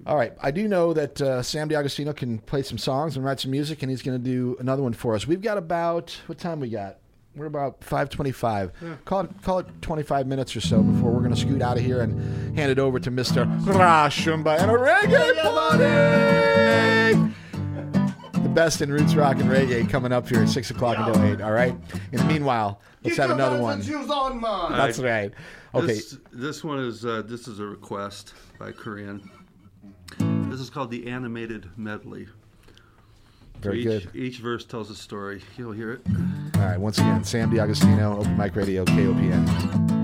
All 0.06 0.18
right. 0.18 0.34
I 0.42 0.52
do 0.52 0.68
know 0.68 0.94
that 0.94 1.20
uh, 1.22 1.42
Sam 1.42 1.68
DiAgostino 1.70 2.16
can 2.16 2.38
play 2.40 2.62
some 2.64 2.78
songs 2.78 3.16
and 3.16 3.26
write 3.26 3.40
some 3.40 3.52
music, 3.52 3.82
and 3.82 3.90
he's 3.90 4.02
going 4.02 4.18
to 4.18 4.24
do 4.24 4.56
another 4.60 4.84
one 4.84 4.94
for 4.94 5.16
us. 5.16 5.26
We've 5.26 5.42
got 5.42 5.58
about 5.58 6.16
what 6.28 6.38
time 6.38 6.60
we 6.60 6.70
got? 6.70 6.98
We're 7.38 7.46
about 7.46 7.84
five 7.84 8.10
twenty-five. 8.10 8.72
Call 9.06 9.22
it 9.22 9.30
call 9.44 9.60
it 9.60 9.68
twenty-five 9.82 10.26
minutes 10.26 10.56
or 10.56 10.62
so 10.62 10.82
before 10.82 11.12
we're 11.12 11.20
going 11.20 11.36
to 11.36 11.40
scoot 11.40 11.62
out 11.62 11.78
of 11.78 11.84
here 11.84 12.02
and 12.02 12.58
hand 12.58 12.72
it 12.72 12.80
over 12.80 13.00
to 13.00 13.12
Mister 13.12 13.46
Rashumba 13.46 14.60
and 14.60 14.72
a 14.72 14.74
reggae 14.74 15.42
party. 15.44 15.84
The 18.42 18.50
best 18.50 18.82
in 18.82 18.92
roots 18.92 19.14
rock 19.14 19.38
and 19.38 19.52
reggae 19.52 19.88
coming 19.88 20.12
up 20.12 20.28
here 20.28 20.42
at 20.42 20.50
six 20.50 20.72
o'clock 20.72 20.98
until 20.98 21.24
eight. 21.26 21.40
All 21.42 21.52
right. 21.52 21.76
In 22.12 22.18
the 22.18 22.26
meanwhile, 22.26 22.82
let's 23.04 23.18
have 23.18 23.30
another 23.30 23.62
one. 23.62 23.82
On. 23.82 24.72
That's 24.72 24.98
right. 24.98 25.32
Okay. 25.76 25.86
This, 25.86 26.18
this 26.32 26.64
one 26.64 26.80
is 26.80 27.06
uh, 27.06 27.22
this 27.24 27.48
is 27.48 27.60
a 27.60 27.66
request 27.66 28.34
by 28.58 28.72
Korean. 28.72 29.30
This 30.50 30.60
is 30.60 30.72
called 30.72 30.90
the 30.90 31.06
animated 31.08 31.70
medley. 31.78 32.28
Very 33.68 33.80
each, 33.80 33.86
good. 33.86 34.16
Each 34.16 34.38
verse 34.38 34.66
tells 34.66 34.90
a 34.90 34.96
story. 34.96 35.42
You'll 35.58 35.72
hear 35.72 35.94
it. 35.94 36.02
All 36.56 36.62
right. 36.62 36.78
Once 36.78 36.98
again, 36.98 37.24
Sam 37.24 37.52
DiAgostino, 37.52 38.20
Open 38.20 38.38
Mic 38.38 38.56
Radio, 38.56 38.86
KOPN. 38.86 39.97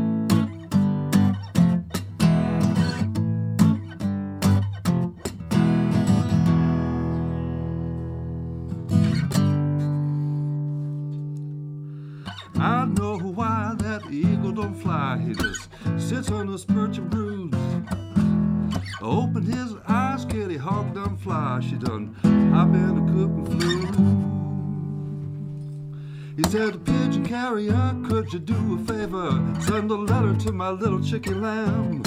He 26.36 26.42
said, 26.50 26.84
Pigeon 26.84 27.24
carrier, 27.28 27.96
could 28.06 28.34
you 28.34 28.40
do 28.40 28.76
a 28.76 28.78
favor? 28.86 29.56
Send 29.62 29.92
a 29.92 29.96
letter 29.96 30.36
to 30.46 30.52
my 30.52 30.72
little 30.72 31.00
chicken 31.00 31.44
lamb. 31.44 32.04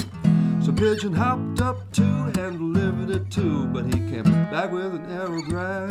So 0.61 0.73
Pigeon 0.73 1.13
hopped 1.13 1.61
up 1.61 1.89
too 1.93 2.03
and 2.03 2.57
delivered 2.57 3.09
it 3.09 3.31
too, 3.31 3.67
but 3.67 3.85
he 3.85 3.93
came 4.11 4.23
back 4.51 4.69
with 4.73 4.95
an 4.95 5.05
aerogram. 5.05 5.89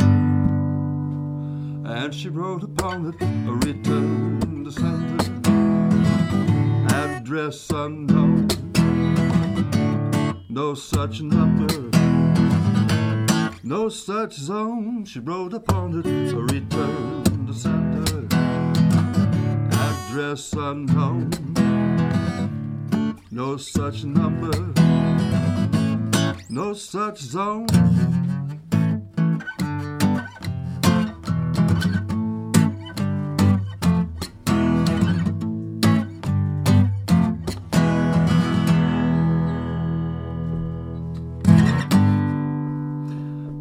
And 1.86 2.14
she 2.14 2.28
wrote 2.28 2.62
upon 2.62 3.06
it 3.06 3.22
a 3.22 3.52
return 3.52 4.64
to 4.64 4.70
sender. 4.70 5.24
Address 6.94 7.70
unknown. 7.70 8.48
No 10.50 10.74
such 10.74 11.22
number. 11.22 11.90
No 13.62 13.88
such 13.88 14.34
zone. 14.34 15.06
She 15.06 15.20
wrote 15.20 15.54
upon 15.54 16.00
it 16.00 16.06
return 16.34 17.46
to 17.46 17.54
sender. 17.54 18.25
Address 20.16 20.54
unknown. 20.54 21.28
No 23.30 23.58
such 23.58 24.04
number. 24.04 24.50
No 26.48 26.72
such 26.72 27.18
zone. 27.18 27.66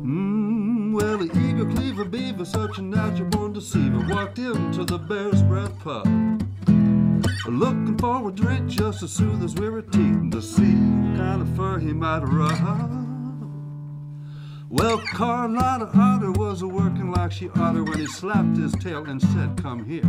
Mm, 0.05 2.09
beaver, 2.09 2.45
such 2.45 2.77
a 2.77 2.81
natural 2.81 3.27
born 3.27 3.51
deceiver, 3.51 4.07
walked 4.07 4.39
into 4.39 4.85
the 4.85 4.97
bear's 4.97 5.43
breath 5.43 5.77
pub. 5.79 6.14
A 8.15 8.31
drink 8.31 8.69
just 8.69 9.01
to 9.01 9.07
soothe 9.07 9.41
his 9.41 9.53
weary 9.55 9.83
teeth 9.83 10.31
to 10.31 10.41
see 10.41 10.63
what 10.63 11.17
kind 11.17 11.41
of 11.41 11.55
fur 11.55 11.77
he 11.77 11.93
might 11.93 12.19
rub. 12.19 12.55
Well, 14.69 14.97
Carlotta 14.99 15.89
Otter 15.93 16.31
was 16.31 16.61
a 16.63 16.67
working 16.67 17.11
like 17.11 17.31
she 17.33 17.49
oughter 17.49 17.83
when 17.83 17.99
he 17.99 18.07
slapped 18.07 18.57
his 18.57 18.71
tail 18.73 19.05
and 19.05 19.21
said, 19.21 19.57
Come 19.61 19.85
here. 19.85 20.01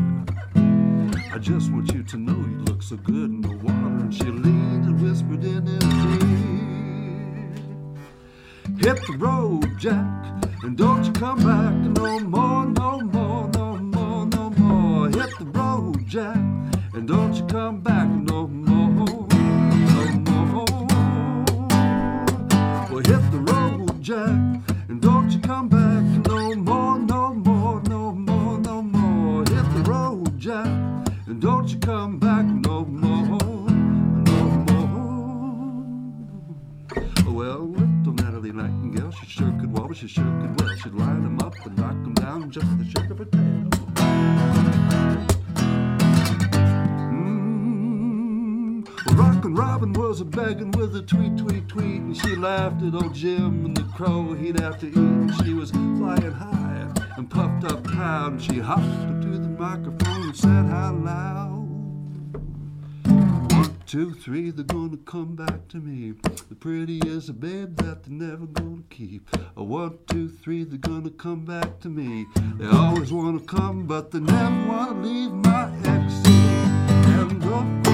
I 1.30 1.38
just 1.38 1.70
want 1.72 1.92
you 1.92 2.02
to 2.04 2.16
know 2.16 2.32
you 2.32 2.58
look 2.64 2.82
so 2.82 2.96
good 2.96 3.28
in 3.28 3.40
the 3.42 3.50
water. 3.56 3.74
And 3.74 4.14
she 4.14 4.24
leaned 4.24 4.84
and 4.86 5.02
whispered 5.02 5.44
in 5.44 5.66
his 5.66 5.84
ear. 5.84 6.20
Hit 8.78 9.04
the 9.06 9.16
road, 9.18 9.78
Jack, 9.78 10.44
and 10.62 10.76
don't 10.78 11.04
you 11.04 11.12
come 11.12 11.38
back 11.38 11.74
no 11.74 12.20
more, 12.20 12.66
no 12.66 13.00
more, 13.00 13.48
no 13.48 13.76
more, 13.76 14.26
no 14.26 14.50
more. 14.50 15.08
Hit 15.08 15.36
the 15.38 15.44
road, 15.46 16.06
Jack, 16.06 16.36
and 16.96 17.06
don't 17.06 17.34
you 17.34 17.44
come 17.44 17.80
back 17.80 18.08
no 18.08 18.46
more, 18.46 19.28
no 20.24 20.46
more. 20.46 20.64
Well, 22.90 23.02
hit 23.04 23.30
the 23.30 23.38
road, 23.52 24.02
Jack, 24.02 24.30
and 24.88 25.02
don't 25.02 25.30
you 25.30 25.38
come 25.40 25.68
back 25.68 26.02
no 26.26 26.54
more, 26.54 26.98
no 26.98 27.34
more, 27.34 27.82
no 27.82 28.12
more, 28.12 28.58
no 28.58 28.82
more. 28.82 29.40
Hit 29.40 29.74
the 29.74 29.82
road, 29.86 30.38
Jack, 30.38 30.66
and 31.26 31.38
don't 31.38 31.68
you 31.68 31.78
come 31.80 32.18
back 32.18 32.46
no 32.46 32.86
more, 32.86 33.40
no 34.24 34.44
more. 34.70 35.84
Well, 37.30 37.68
little 37.68 38.14
Natalie 38.14 38.52
Nightingale, 38.52 39.10
she 39.10 39.26
sure 39.26 39.52
could 39.60 39.74
but 39.74 39.94
she 39.94 40.08
sure 40.08 40.24
could 40.24 40.58
well. 40.58 40.74
She'd 40.76 40.94
line 40.94 41.22
them 41.24 41.40
up 41.40 41.54
and 41.66 41.76
knock 41.76 41.92
them 41.92 42.14
down 42.14 42.50
just 42.50 42.66
a 42.66 42.84
shake 42.84 43.10
of 43.10 43.18
her 43.18 43.26
tail. 43.26 44.55
Rockin' 49.16 49.54
Robin 49.54 49.94
was 49.94 50.20
a 50.20 50.26
beggin' 50.26 50.72
with 50.72 50.94
a 50.94 51.00
tweet, 51.00 51.38
tweet, 51.38 51.66
tweet, 51.68 52.00
and 52.02 52.14
she 52.14 52.36
laughed 52.36 52.82
at 52.82 52.94
old 52.94 53.14
Jim 53.14 53.64
and 53.64 53.74
the 53.74 53.82
crow 53.94 54.34
he'd 54.34 54.60
have 54.60 54.78
to 54.80 54.88
eat. 54.88 54.96
And 54.96 55.34
she 55.36 55.54
was 55.54 55.70
flying 55.70 56.32
high 56.32 56.86
and 57.16 57.30
puffed 57.30 57.64
up 57.64 57.86
high, 57.86 58.26
and 58.26 58.42
she 58.42 58.58
hopped 58.58 58.82
up 58.82 59.22
to 59.22 59.38
the 59.38 59.48
microphone 59.48 60.22
and 60.24 60.36
said 60.36 60.66
how 60.66 60.92
loud. 60.92 61.66
One, 63.52 63.78
two, 63.86 64.12
three, 64.12 64.50
they're 64.50 64.64
gonna 64.64 64.98
come 64.98 65.34
back 65.34 65.66
to 65.68 65.78
me. 65.78 66.12
The 66.50 66.54
pretty 66.54 66.98
is 66.98 67.30
a 67.30 67.32
babe 67.32 67.76
that 67.76 68.04
they're 68.04 68.28
never 68.28 68.44
gonna 68.44 68.82
keep. 68.90 69.30
A 69.56 69.64
one, 69.64 69.96
two, 70.08 70.28
three, 70.28 70.64
they're 70.64 70.76
gonna 70.76 71.08
come 71.08 71.46
back 71.46 71.80
to 71.80 71.88
me. 71.88 72.26
They 72.58 72.66
always 72.66 73.10
wanna 73.10 73.40
come, 73.40 73.86
but 73.86 74.10
they 74.10 74.20
never 74.20 74.68
wanna 74.68 75.00
leave 75.00 75.32
my 75.32 75.70
exes. 75.84 76.26
And 76.26 77.85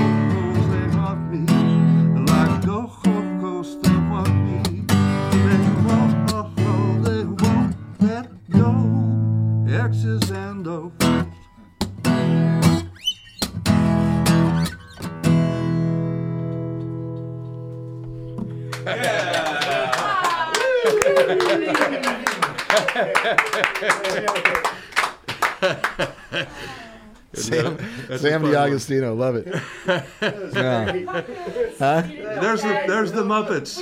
Sam, 27.34 27.78
That's 28.08 28.20
Sam 28.22 28.42
a 28.42 28.44
one. 28.44 28.52
DiAgostino, 28.52 29.16
love 29.16 29.36
it. 29.36 29.46
Yeah. 30.54 31.22
Huh? 31.78 32.02
There's 32.06 32.60
the 32.62 32.82
there's 32.86 33.12
the 33.12 33.22
Muppets. 33.22 33.80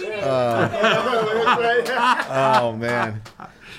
Oh 2.30 2.72
man, 2.76 3.22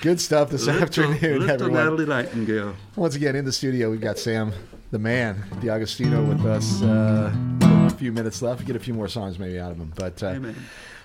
good 0.02 0.20
stuff 0.20 0.50
this 0.50 0.66
Little, 0.66 0.82
afternoon, 0.82 1.18
little 1.20 1.50
everyone. 1.50 1.72
Natalie 1.74 2.06
Nightingale. 2.06 2.74
Once 2.96 3.14
again, 3.14 3.34
in 3.34 3.46
the 3.46 3.52
studio, 3.52 3.90
we've 3.90 4.00
got 4.00 4.18
Sam 4.18 4.52
the 4.90 4.98
man, 4.98 5.42
D'Agostino, 5.62 6.22
with 6.22 6.44
us. 6.44 6.82
Uh, 6.82 7.32
a 7.62 7.90
few 7.90 8.12
minutes 8.12 8.42
left. 8.42 8.66
Get 8.66 8.76
a 8.76 8.80
few 8.80 8.92
more 8.92 9.08
songs 9.08 9.38
maybe 9.38 9.58
out 9.58 9.70
of 9.72 9.78
him. 9.78 9.90
But 9.96 10.22
uh, 10.22 10.26
Amen. 10.28 10.54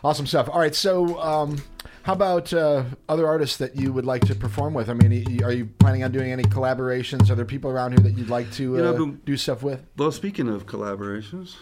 Awesome 0.04 0.26
stuff. 0.28 0.50
All 0.50 0.60
right, 0.60 0.76
so 0.76 1.20
um, 1.22 1.58
how 2.04 2.14
about 2.14 2.54
uh, 2.54 2.84
other 3.10 3.28
artists 3.28 3.58
that 3.58 3.76
you 3.76 3.92
would 3.94 4.06
like 4.06 4.26
to 4.28 4.36
perform 4.36 4.74
with? 4.74 4.90
I 4.90 4.94
mean, 4.94 5.42
are 5.44 5.52
you 5.52 5.66
planning 5.80 6.04
on 6.04 6.12
doing 6.12 6.32
any 6.32 6.44
collaborations? 6.44 7.30
Are 7.30 7.36
there 7.36 7.46
people 7.46 7.70
around 7.70 7.92
here 7.92 8.00
that 8.02 8.18
you'd 8.18 8.30
like 8.30 8.52
to 8.54 8.64
You 8.64 8.78
know, 8.78 8.94
uh, 8.94 8.98
been- 8.98 9.22
do 9.26 9.36
stuff 9.38 9.64
with? 9.64 9.84
Well, 9.98 10.12
speaking 10.12 10.48
of 10.48 10.66
collaborations, 10.66 11.56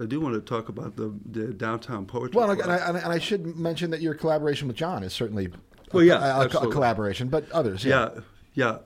I 0.00 0.06
do 0.06 0.20
want 0.20 0.34
to 0.34 0.40
talk 0.40 0.68
about 0.68 0.96
the, 0.96 1.14
the 1.30 1.48
downtown 1.52 2.06
poetry. 2.06 2.38
Well, 2.38 2.50
and 2.50 2.62
I, 2.72 2.76
and 2.88 2.96
I- 2.98 3.18
should 3.18 3.56
mention 3.56 3.90
that 3.90 4.00
your 4.00 4.14
collaboration 4.14 4.66
with 4.68 4.76
John 4.76 5.02
is 5.02 5.12
certainly 5.12 5.48
Well, 5.92 6.02
yeah, 6.04 6.38
a, 6.38 6.40
a- 6.42 6.46
a 6.46 6.70
collaboration, 6.70 7.28
but 7.28 7.50
others. 7.52 7.84
Yeah. 7.84 8.10
yeah, 8.14 8.20
yeah. 8.54 8.78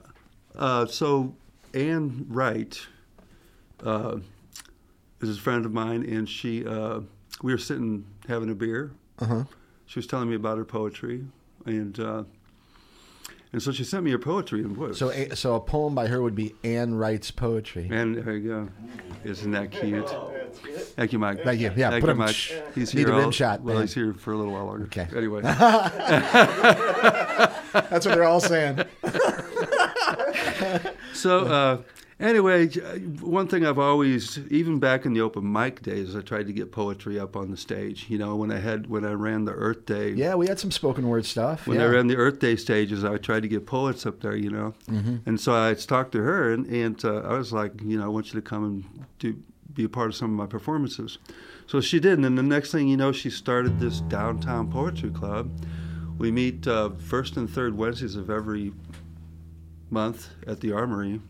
Uh, 0.55 0.85
so 0.85 1.35
Anne 1.73 2.25
Wright 2.29 2.79
uh, 3.83 4.17
is 5.21 5.37
a 5.37 5.41
friend 5.41 5.65
of 5.65 5.73
mine, 5.73 6.03
and 6.03 6.29
she 6.29 6.65
uh, 6.65 7.01
we 7.41 7.51
were 7.51 7.57
sitting 7.57 8.05
having 8.27 8.49
a 8.49 8.55
beer. 8.55 8.91
Uh-huh. 9.19 9.43
She 9.85 9.99
was 9.99 10.07
telling 10.07 10.29
me 10.29 10.35
about 10.35 10.57
her 10.57 10.65
poetry, 10.65 11.25
and 11.65 11.97
uh, 11.99 12.23
and 13.53 13.61
so 13.61 13.71
she 13.71 13.83
sent 13.83 14.03
me 14.03 14.11
her 14.11 14.17
poetry 14.19 14.61
and 14.61 14.75
boy, 14.75 14.91
So, 14.93 15.11
a, 15.11 15.35
so 15.35 15.55
a 15.55 15.59
poem 15.61 15.93
by 15.95 16.07
her 16.07 16.21
would 16.21 16.35
be 16.35 16.53
Anne 16.63 16.95
Wright's 16.95 17.31
poetry. 17.31 17.87
And 17.91 18.15
there 18.17 18.35
you 18.35 18.49
go. 18.49 18.69
Isn't 19.23 19.51
that 19.51 19.71
cute? 19.71 20.09
Thank 20.95 21.13
you, 21.13 21.19
Mike. 21.19 21.43
Thank 21.43 21.61
you. 21.61 21.71
Yeah, 21.75 21.91
Thank 21.91 22.01
put 22.03 22.09
you, 22.09 22.15
Mike. 22.15 22.35
shh. 22.35 22.53
He's 22.73 22.93
Need 22.93 23.07
here. 23.07 23.15
a 23.15 23.19
rim 23.19 23.31
shot, 23.31 23.61
Well, 23.61 23.75
man. 23.75 23.83
he's 23.83 23.93
here 23.93 24.13
for 24.13 24.33
a 24.33 24.37
little 24.37 24.51
while 24.53 24.65
longer. 24.65 24.85
Okay. 24.85 25.07
Anyway, 25.15 25.41
That's 25.43 25.95
what 28.05 28.15
they're 28.15 28.23
all 28.23 28.39
saying. 28.41 28.79
so 31.13 31.45
uh, 31.45 31.77
anyway, 32.19 32.67
one 32.67 33.47
thing 33.47 33.65
I've 33.65 33.79
always, 33.79 34.39
even 34.49 34.79
back 34.79 35.05
in 35.05 35.13
the 35.13 35.21
open 35.21 35.51
mic 35.51 35.81
days, 35.81 36.15
I 36.15 36.21
tried 36.21 36.47
to 36.47 36.53
get 36.53 36.71
poetry 36.71 37.19
up 37.19 37.35
on 37.35 37.51
the 37.51 37.57
stage. 37.57 38.05
You 38.09 38.17
know, 38.17 38.35
when 38.35 38.51
I 38.51 38.59
had 38.59 38.87
when 38.87 39.05
I 39.05 39.11
ran 39.11 39.45
the 39.45 39.53
Earth 39.53 39.85
Day. 39.85 40.11
Yeah, 40.11 40.35
we 40.35 40.47
had 40.47 40.59
some 40.59 40.71
spoken 40.71 41.07
word 41.07 41.25
stuff. 41.25 41.67
When 41.67 41.79
yeah. 41.79 41.85
I 41.85 41.87
ran 41.89 42.07
the 42.07 42.17
Earth 42.17 42.39
Day 42.39 42.55
stages, 42.55 43.03
I 43.03 43.17
tried 43.17 43.41
to 43.43 43.47
get 43.47 43.65
poets 43.65 44.05
up 44.05 44.21
there, 44.21 44.35
you 44.35 44.49
know. 44.49 44.73
Mm-hmm. 44.89 45.17
And 45.25 45.39
so 45.39 45.53
I 45.53 45.73
talked 45.73 46.11
to 46.13 46.21
her, 46.21 46.51
and, 46.51 46.65
and 46.67 47.03
uh, 47.03 47.21
I 47.21 47.37
was 47.37 47.53
like, 47.53 47.81
you 47.81 47.97
know, 47.97 48.05
I 48.05 48.07
want 48.07 48.33
you 48.33 48.39
to 48.39 48.47
come 48.47 48.63
and 48.63 49.07
do, 49.19 49.37
be 49.73 49.83
a 49.83 49.89
part 49.89 50.07
of 50.07 50.15
some 50.15 50.31
of 50.31 50.37
my 50.37 50.47
performances. 50.47 51.17
So 51.67 51.81
she 51.81 51.99
did, 51.99 52.13
and 52.13 52.23
then 52.23 52.35
the 52.35 52.43
next 52.43 52.71
thing 52.71 52.87
you 52.87 52.97
know, 52.97 53.11
she 53.11 53.29
started 53.29 53.79
this 53.79 54.01
downtown 54.01 54.71
poetry 54.71 55.09
club. 55.09 55.49
We 56.17 56.31
meet 56.31 56.65
uh, 56.67 56.91
first 56.91 57.35
and 57.35 57.49
third 57.49 57.75
Wednesdays 57.75 58.15
of 58.15 58.29
every 58.29 58.71
month 59.89 60.29
at 60.47 60.61
the 60.61 60.71
Armory, 60.71 61.21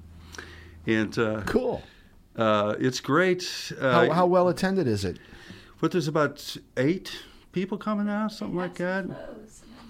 and 0.87 1.17
uh, 1.17 1.41
cool. 1.45 1.81
uh, 2.37 2.75
it's 2.79 2.99
great. 2.99 3.71
Uh, 3.79 3.91
How, 4.07 4.13
how 4.13 4.25
well 4.25 4.47
attended 4.49 4.87
is 4.87 5.05
it? 5.05 5.19
But 5.81 5.91
there's 5.91 6.07
about 6.07 6.55
eight 6.77 7.17
people 7.51 7.77
coming 7.77 8.09
out, 8.09 8.31
something 8.31 8.57
like 8.57 8.75
that. 8.75 9.05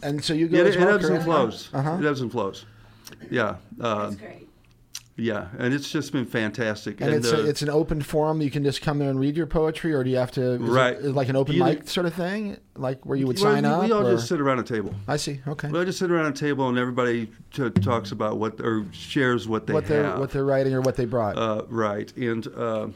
And 0.04 0.24
so 0.24 0.34
you 0.34 0.48
go 0.48 0.58
Yeah, 0.58 0.66
it, 0.66 0.78
well, 0.80 0.90
it 0.90 0.94
ebbs 0.96 1.10
and 1.10 1.24
flows. 1.24 1.70
Uh-huh. 1.74 1.98
It 2.00 2.06
ebbs 2.06 2.22
and 2.22 2.32
flows. 2.32 2.66
Yeah. 3.30 3.56
Uh, 3.80 4.10
That's 4.10 4.16
great. 4.16 4.45
Yeah, 5.18 5.48
and 5.58 5.74
it's 5.74 5.90
just 5.90 6.12
been 6.12 6.26
fantastic. 6.26 7.00
And 7.00 7.14
it's 7.14 7.32
uh, 7.32 7.38
a, 7.38 7.46
it's 7.46 7.62
an 7.62 7.70
open 7.70 8.02
forum. 8.02 8.42
You 8.42 8.52
can 8.52 8.64
just 8.64 8.82
come 8.82 9.00
there 9.00 9.10
and 9.10 9.20
read 9.20 9.38
your 9.38 9.48
poetry, 9.48 9.94
or 9.94 10.04
do 10.04 10.10
you 10.10 10.18
have 10.18 10.32
to? 10.32 10.58
Right. 10.58 11.02
like 11.02 11.30
an 11.30 11.36
open 11.38 11.56
You- 11.56 11.64
mic 11.64 11.88
sort 11.88 12.06
of 12.06 12.14
thing, 12.14 12.58
like 12.76 13.06
where 13.06 13.18
you 13.18 13.26
would 13.28 13.40
well, 13.40 13.54
sign 13.54 13.64
we, 13.64 13.70
up. 13.70 13.84
We 13.86 13.92
all 13.94 14.06
or- 14.08 14.16
just 14.16 14.28
sit 14.28 14.42
around 14.42 14.60
a 14.60 14.64
table. 14.64 14.94
I 15.08 15.18
see. 15.18 15.40
Okay. 15.48 15.70
We 15.70 15.80
all 15.80 15.86
just 15.86 16.00
sit 16.00 16.12
around 16.12 16.26
a 16.26 16.32
table, 16.34 16.68
and 16.68 16.78
everybody 16.78 17.30
t- 17.54 17.70
talks 17.70 18.12
about 18.12 18.38
what 18.40 18.60
or 18.60 18.86
shares 18.92 19.48
what 19.48 19.68
they 19.68 19.74
what 19.74 19.86
they're 19.88 20.04
have. 20.04 20.20
what 20.20 20.32
they're 20.32 20.46
writing 20.46 20.74
or 20.74 20.82
what 20.82 20.96
they 20.98 21.06
brought. 21.06 21.38
Uh, 21.38 21.64
right, 21.70 22.16
and 22.18 22.48
uh, 22.56 22.88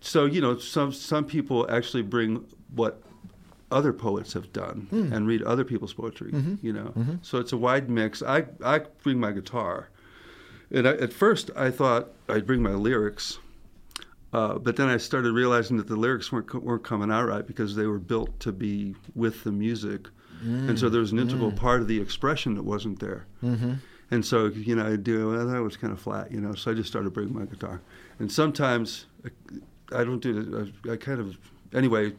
so 0.00 0.24
you 0.24 0.40
know, 0.40 0.58
some 0.58 0.92
some 0.92 1.24
people 1.24 1.66
actually 1.70 2.02
bring 2.02 2.44
what 2.74 3.02
other 3.70 3.92
poets 3.92 4.34
have 4.34 4.52
done 4.52 4.86
Hmm. 4.90 5.12
and 5.12 5.26
read 5.26 5.42
other 5.44 5.64
people's 5.64 5.94
poetry. 5.94 6.32
Mm-hmm. 6.32 6.66
You 6.66 6.72
know, 6.74 6.92
so 7.22 7.38
it's 7.38 7.52
a 7.52 7.56
wide 7.56 7.88
mix. 7.88 8.22
I 8.22 8.44
I 8.62 8.80
bring 9.02 9.18
my 9.18 9.32
guitar, 9.32 9.88
and 10.72 10.88
I, 10.88 10.92
at 10.92 11.12
first 11.12 11.50
I 11.56 11.70
thought 11.70 12.08
I'd 12.28 12.46
bring 12.46 12.62
my 12.62 12.72
lyrics. 12.74 13.38
Uh, 14.32 14.58
but 14.58 14.76
then 14.76 14.88
I 14.88 14.96
started 14.96 15.32
realizing 15.32 15.76
that 15.76 15.88
the 15.88 15.96
lyrics 15.96 16.32
weren't 16.32 16.52
weren't 16.54 16.82
coming 16.82 17.10
out 17.10 17.26
right 17.26 17.46
because 17.46 17.76
they 17.76 17.86
were 17.86 17.98
built 17.98 18.40
to 18.40 18.50
be 18.50 18.94
with 19.14 19.44
the 19.44 19.52
music, 19.52 20.08
and 20.68 20.78
so 20.78 20.88
there 20.88 21.00
was 21.00 21.12
an 21.12 21.18
integral 21.18 21.52
part 21.52 21.82
of 21.82 21.86
the 21.88 22.00
expression 22.00 22.54
that 22.54 22.64
wasn't 22.64 22.98
there. 22.98 23.26
mm-hmm. 23.44 23.74
And 24.12 24.22
so, 24.26 24.46
you 24.48 24.74
know, 24.76 24.86
I 24.86 24.96
do, 24.96 25.30
well, 25.30 25.46
that 25.46 25.62
was 25.62 25.78
kind 25.78 25.90
of 25.90 25.98
flat, 25.98 26.30
you 26.30 26.38
know, 26.38 26.54
so 26.54 26.70
I 26.70 26.74
just 26.74 26.90
started 26.90 27.14
bringing 27.14 27.34
my 27.34 27.46
guitar. 27.46 27.80
And 28.18 28.30
sometimes 28.30 29.06
I, 29.24 30.00
I 30.00 30.04
don't 30.04 30.20
do 30.20 30.70
I, 30.86 30.92
I 30.92 30.96
kind 30.96 31.18
of, 31.18 31.38
anyway, 31.72 32.12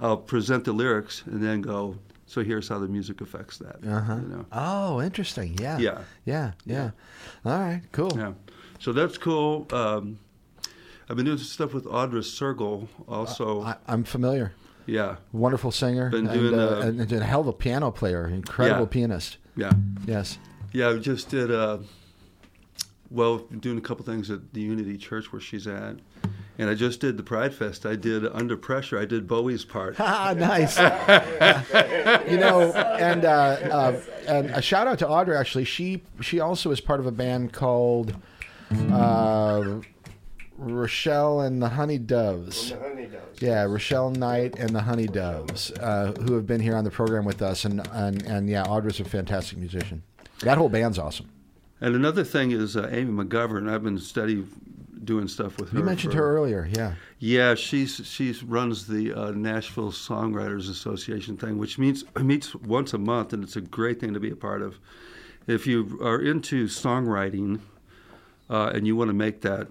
I'll 0.00 0.16
present 0.16 0.64
the 0.64 0.72
lyrics 0.72 1.22
and 1.26 1.40
then 1.40 1.60
go, 1.62 1.96
so 2.28 2.44
here's 2.44 2.68
how 2.68 2.78
the 2.78 2.86
music 2.86 3.20
affects 3.20 3.58
that. 3.58 3.76
Uh-huh. 3.84 4.14
You 4.22 4.28
know? 4.28 4.46
Oh, 4.52 5.00
interesting. 5.02 5.56
Yeah. 5.60 5.78
Yeah. 5.78 5.98
Yeah. 6.24 6.52
Yeah. 6.64 6.90
All 7.44 7.58
right. 7.58 7.82
Cool. 7.90 8.12
Yeah. 8.16 8.34
So 8.78 8.92
that's 8.92 9.18
cool. 9.18 9.66
Um, 9.72 10.20
I've 11.10 11.16
been 11.16 11.24
doing 11.26 11.38
stuff 11.38 11.74
with 11.74 11.84
Audra 11.86 12.22
Sergel 12.22 12.86
also. 13.08 13.62
I, 13.62 13.76
I'm 13.88 14.04
familiar. 14.04 14.52
yeah. 14.86 15.16
Wonderful 15.32 15.72
singer. 15.72 16.10
Been 16.10 16.26
and, 16.28 16.54
uh, 16.54 16.58
uh, 16.58 16.80
and, 16.82 17.00
and 17.00 17.12
a 17.12 17.24
hell 17.24 17.40
of 17.40 17.48
a 17.48 17.52
piano 17.52 17.90
player. 17.90 18.28
Incredible 18.28 18.82
Yeah. 18.82 18.86
pianist. 18.90 19.38
Yeah. 19.56 19.72
Yes. 20.06 20.38
Yeah, 20.72 20.90
I 20.90 20.98
just 20.98 21.30
did. 21.30 21.50
Uh, 21.50 21.78
well, 23.10 23.38
doing 23.38 23.78
a 23.78 23.80
couple 23.80 24.04
things 24.04 24.30
at 24.30 24.52
the 24.52 24.60
Unity 24.60 24.98
Church 24.98 25.32
where 25.32 25.40
she's 25.40 25.66
at, 25.66 25.96
and 26.58 26.68
I 26.68 26.74
just 26.74 27.00
did 27.00 27.16
the 27.16 27.22
Pride 27.22 27.54
Fest. 27.54 27.86
I 27.86 27.94
did 27.94 28.26
Under 28.26 28.56
Pressure. 28.56 28.98
I 28.98 29.04
did 29.04 29.26
Bowie's 29.26 29.64
part. 29.64 29.96
Ah, 30.10 30.34
nice. 30.36 30.76
you 32.30 32.38
know, 32.38 32.72
and 32.72 33.24
uh, 33.24 33.28
uh, 33.28 34.00
and 34.26 34.50
a 34.50 34.60
shout 34.60 34.86
out 34.86 34.98
to 34.98 35.06
Audra. 35.06 35.38
Actually, 35.38 35.64
she 35.64 36.02
she 36.20 36.40
also 36.40 36.70
is 36.70 36.80
part 36.80 36.98
of 36.98 37.06
a 37.06 37.12
band 37.12 37.52
called 37.52 38.16
uh, 38.90 39.80
Rochelle 40.56 41.40
and 41.42 41.62
the 41.62 41.68
Honey 41.68 41.98
Doves. 41.98 42.70
The 42.70 42.78
honey 42.80 43.06
doves. 43.06 43.40
Yeah, 43.42 43.62
Rochelle 43.64 44.10
Knight 44.10 44.58
and 44.58 44.70
the 44.70 44.82
Honey 44.82 45.06
Doves, 45.06 45.70
uh, 45.72 46.12
who 46.26 46.34
have 46.34 46.46
been 46.46 46.60
here 46.60 46.74
on 46.74 46.84
the 46.84 46.90
program 46.90 47.24
with 47.24 47.42
us, 47.42 47.64
and 47.64 47.86
and, 47.92 48.22
and 48.22 48.48
yeah, 48.48 48.64
Audra's 48.64 48.98
a 48.98 49.04
fantastic 49.04 49.58
musician. 49.58 50.02
That 50.40 50.58
whole 50.58 50.68
band's 50.68 50.98
awesome. 50.98 51.28
And 51.80 51.94
another 51.94 52.24
thing 52.24 52.50
is 52.50 52.76
uh, 52.76 52.88
Amy 52.90 53.24
McGovern. 53.24 53.70
I've 53.70 53.84
been 53.84 53.98
steady 53.98 54.44
doing 55.04 55.28
stuff 55.28 55.58
with 55.58 55.70
her. 55.70 55.78
You 55.78 55.84
mentioned 55.84 56.12
for- 56.12 56.18
her 56.18 56.36
earlier, 56.36 56.68
yeah. 56.72 56.94
Yeah, 57.18 57.54
she's 57.54 58.00
she 58.06 58.32
runs 58.46 58.86
the 58.86 59.12
uh, 59.12 59.30
Nashville 59.32 59.90
Songwriters 59.92 60.70
Association 60.70 61.36
thing, 61.36 61.58
which 61.58 61.78
meets 61.78 62.04
meets 62.20 62.54
once 62.54 62.92
a 62.94 62.98
month, 62.98 63.32
and 63.32 63.42
it's 63.42 63.56
a 63.56 63.60
great 63.60 64.00
thing 64.00 64.14
to 64.14 64.20
be 64.20 64.30
a 64.30 64.36
part 64.36 64.62
of. 64.62 64.78
If 65.46 65.66
you 65.66 65.98
are 66.02 66.20
into 66.20 66.66
songwriting 66.66 67.60
uh, 68.50 68.70
and 68.74 68.86
you 68.86 68.96
want 68.96 69.08
to 69.08 69.14
make 69.14 69.40
that, 69.42 69.68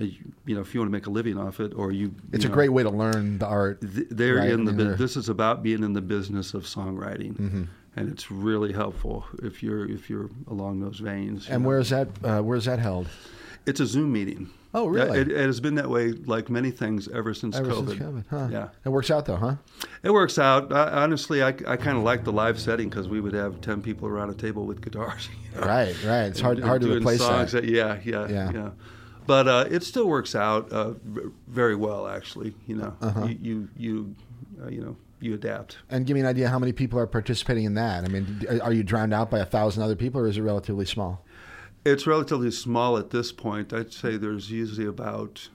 uh, 0.00 0.04
you 0.46 0.54
know, 0.54 0.60
if 0.60 0.72
you 0.74 0.80
want 0.80 0.88
to 0.88 0.92
make 0.92 1.06
a 1.06 1.10
living 1.10 1.36
off 1.38 1.58
it, 1.60 1.74
or 1.74 1.90
you, 1.92 2.14
It's 2.32 2.44
you 2.44 2.48
a 2.48 2.50
know, 2.50 2.54
great 2.54 2.72
way 2.72 2.82
to 2.84 2.90
learn 2.90 3.38
the 3.38 3.46
art. 3.46 3.80
th- 3.80 4.06
they're 4.10 4.36
Right, 4.36 4.50
in 4.50 4.64
the 4.64 4.72
they're- 4.72 4.94
this 4.94 5.16
is 5.16 5.28
about 5.28 5.62
being 5.62 5.82
in 5.82 5.92
the 5.94 6.00
business 6.02 6.54
of 6.54 6.62
songwriting, 6.64 7.34
Mm-hmm. 7.36 7.62
and 7.96 8.08
it's 8.08 8.30
really 8.30 8.72
helpful 8.72 9.24
if 9.42 9.62
you're 9.62 9.84
if 9.90 10.08
you're 10.08 10.30
along 10.48 10.80
those 10.80 10.98
veins. 11.00 11.48
And 11.48 11.62
know. 11.62 11.68
where's 11.70 11.90
that? 11.90 12.08
Uh, 12.22 12.40
where's 12.42 12.64
that 12.66 12.78
held? 12.78 13.08
it's 13.66 13.80
a 13.80 13.86
Zoom 13.86 14.12
meeting. 14.12 14.48
Oh, 14.76 14.86
really? 14.88 15.18
It, 15.20 15.30
it 15.32 15.46
has 15.46 15.58
been 15.58 15.74
that 15.76 15.88
way, 15.88 16.12
like 16.12 16.50
many 16.50 16.70
things, 16.70 17.08
ever 17.08 17.32
since 17.32 17.56
Ever 17.56 17.70
COVID. 17.70 17.88
since 17.88 18.00
COVID, 18.00 18.24
huh? 18.28 18.48
Yeah. 18.52 18.68
It 18.84 18.90
works 18.90 19.10
out 19.10 19.24
though, 19.24 19.36
huh? 19.36 19.56
It 20.02 20.10
works 20.12 20.38
out. 20.38 20.72
I, 20.72 21.02
honestly, 21.02 21.42
I, 21.42 21.48
I 21.48 21.76
kind 21.76 21.96
of 21.96 22.02
like 22.02 22.24
the 22.24 22.32
live 22.32 22.60
setting 22.60 22.88
because 22.90 23.08
we 23.08 23.20
would 23.20 23.32
have 23.32 23.60
ten 23.62 23.80
people 23.80 24.06
around 24.06 24.30
a 24.30 24.34
table 24.34 24.66
with 24.66 24.82
guitars. 24.82 25.28
you 25.54 25.60
know, 25.60 25.66
Right, 25.66 25.96
right. 26.04 26.24
It's 26.26 26.40
hard 26.40 26.58
and 26.58 26.66
hard 26.66 26.82
to 26.82 26.88
doing 26.88 26.98
replace 27.00 27.20
songs 27.20 27.52
that. 27.52 27.64
yeah, 27.64 27.98
yeah, 28.04 28.28
Yeah. 28.28 28.50
yeah, 28.52 28.70
But 29.26 29.48
uh, 29.48 29.64
it 29.70 29.82
still 29.82 30.06
works 30.08 30.34
out 30.34 30.70
uh, 30.70 30.92
very 31.48 31.74
well, 31.74 32.06
actually. 32.06 32.54
You 32.66 32.76
know, 32.76 32.96
Uh-huh. 33.00 33.24
you 33.26 33.38
you 33.42 33.68
you, 33.76 34.14
uh, 34.62 34.68
you 34.68 34.80
know 34.82 34.96
you 35.18 35.32
adapt. 35.32 35.78
And 35.88 36.04
give 36.04 36.14
me 36.14 36.20
an 36.20 36.26
idea 36.26 36.48
how 36.50 36.58
many 36.58 36.72
people 36.72 36.98
are 36.98 37.06
participating 37.06 37.64
in 37.64 37.72
that. 37.74 38.04
I 38.04 38.08
mean, 38.08 38.42
are 38.62 38.72
you 38.74 38.82
drowned 38.82 39.14
out 39.14 39.30
by 39.30 39.38
a 39.38 39.46
thousand 39.46 39.82
other 39.82 39.96
people, 39.96 40.20
or 40.20 40.26
is 40.28 40.36
it 40.36 40.42
relatively 40.42 40.84
small? 40.84 41.24
It's 41.86 42.06
relatively 42.06 42.50
small 42.50 42.98
at 42.98 43.10
this 43.10 43.32
point. 43.32 43.72
I'd 43.72 43.92
say 43.92 44.16
there's 44.16 44.50
usually 44.50 44.86
about 44.86 45.48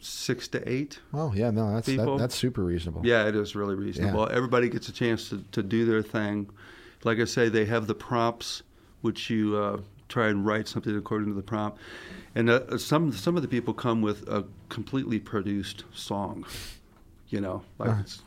six 0.00 0.46
to 0.48 0.68
eight. 0.68 1.00
Oh, 1.12 1.32
yeah, 1.34 1.50
no, 1.50 1.74
that's 1.74 1.86
that, 1.86 2.16
that's 2.18 2.34
super 2.34 2.62
reasonable. 2.62 3.04
Yeah, 3.04 3.26
it 3.26 3.34
is 3.34 3.56
really 3.56 3.74
reasonable. 3.74 4.28
Everybody 4.30 4.68
gets 4.68 4.88
a 4.88 4.92
chance 4.92 5.30
to, 5.30 5.42
to 5.52 5.62
do 5.62 5.84
their 5.84 6.02
thing. 6.02 6.48
Like 7.04 7.18
I 7.18 7.24
say, 7.24 7.48
they 7.48 7.64
have 7.66 7.86
the 7.86 7.94
prompts, 7.94 8.62
which 9.00 9.30
you 9.30 9.56
uh, 9.56 9.80
try 10.08 10.28
and 10.28 10.44
write 10.44 10.68
something 10.68 10.96
according 10.96 11.28
to 11.28 11.34
the 11.34 11.42
prompt. 11.42 11.78
And 12.34 12.50
uh, 12.50 12.76
some 12.78 13.10
some 13.12 13.36
of 13.36 13.42
the 13.42 13.48
people 13.48 13.72
come 13.74 14.02
with 14.02 14.28
a 14.28 14.44
completely 14.68 15.18
produced 15.18 15.84
song, 15.92 16.44
you 17.28 17.40
know, 17.40 17.62
like 17.78 17.90
Uh-huh. 17.90 18.00
it's 18.02 18.22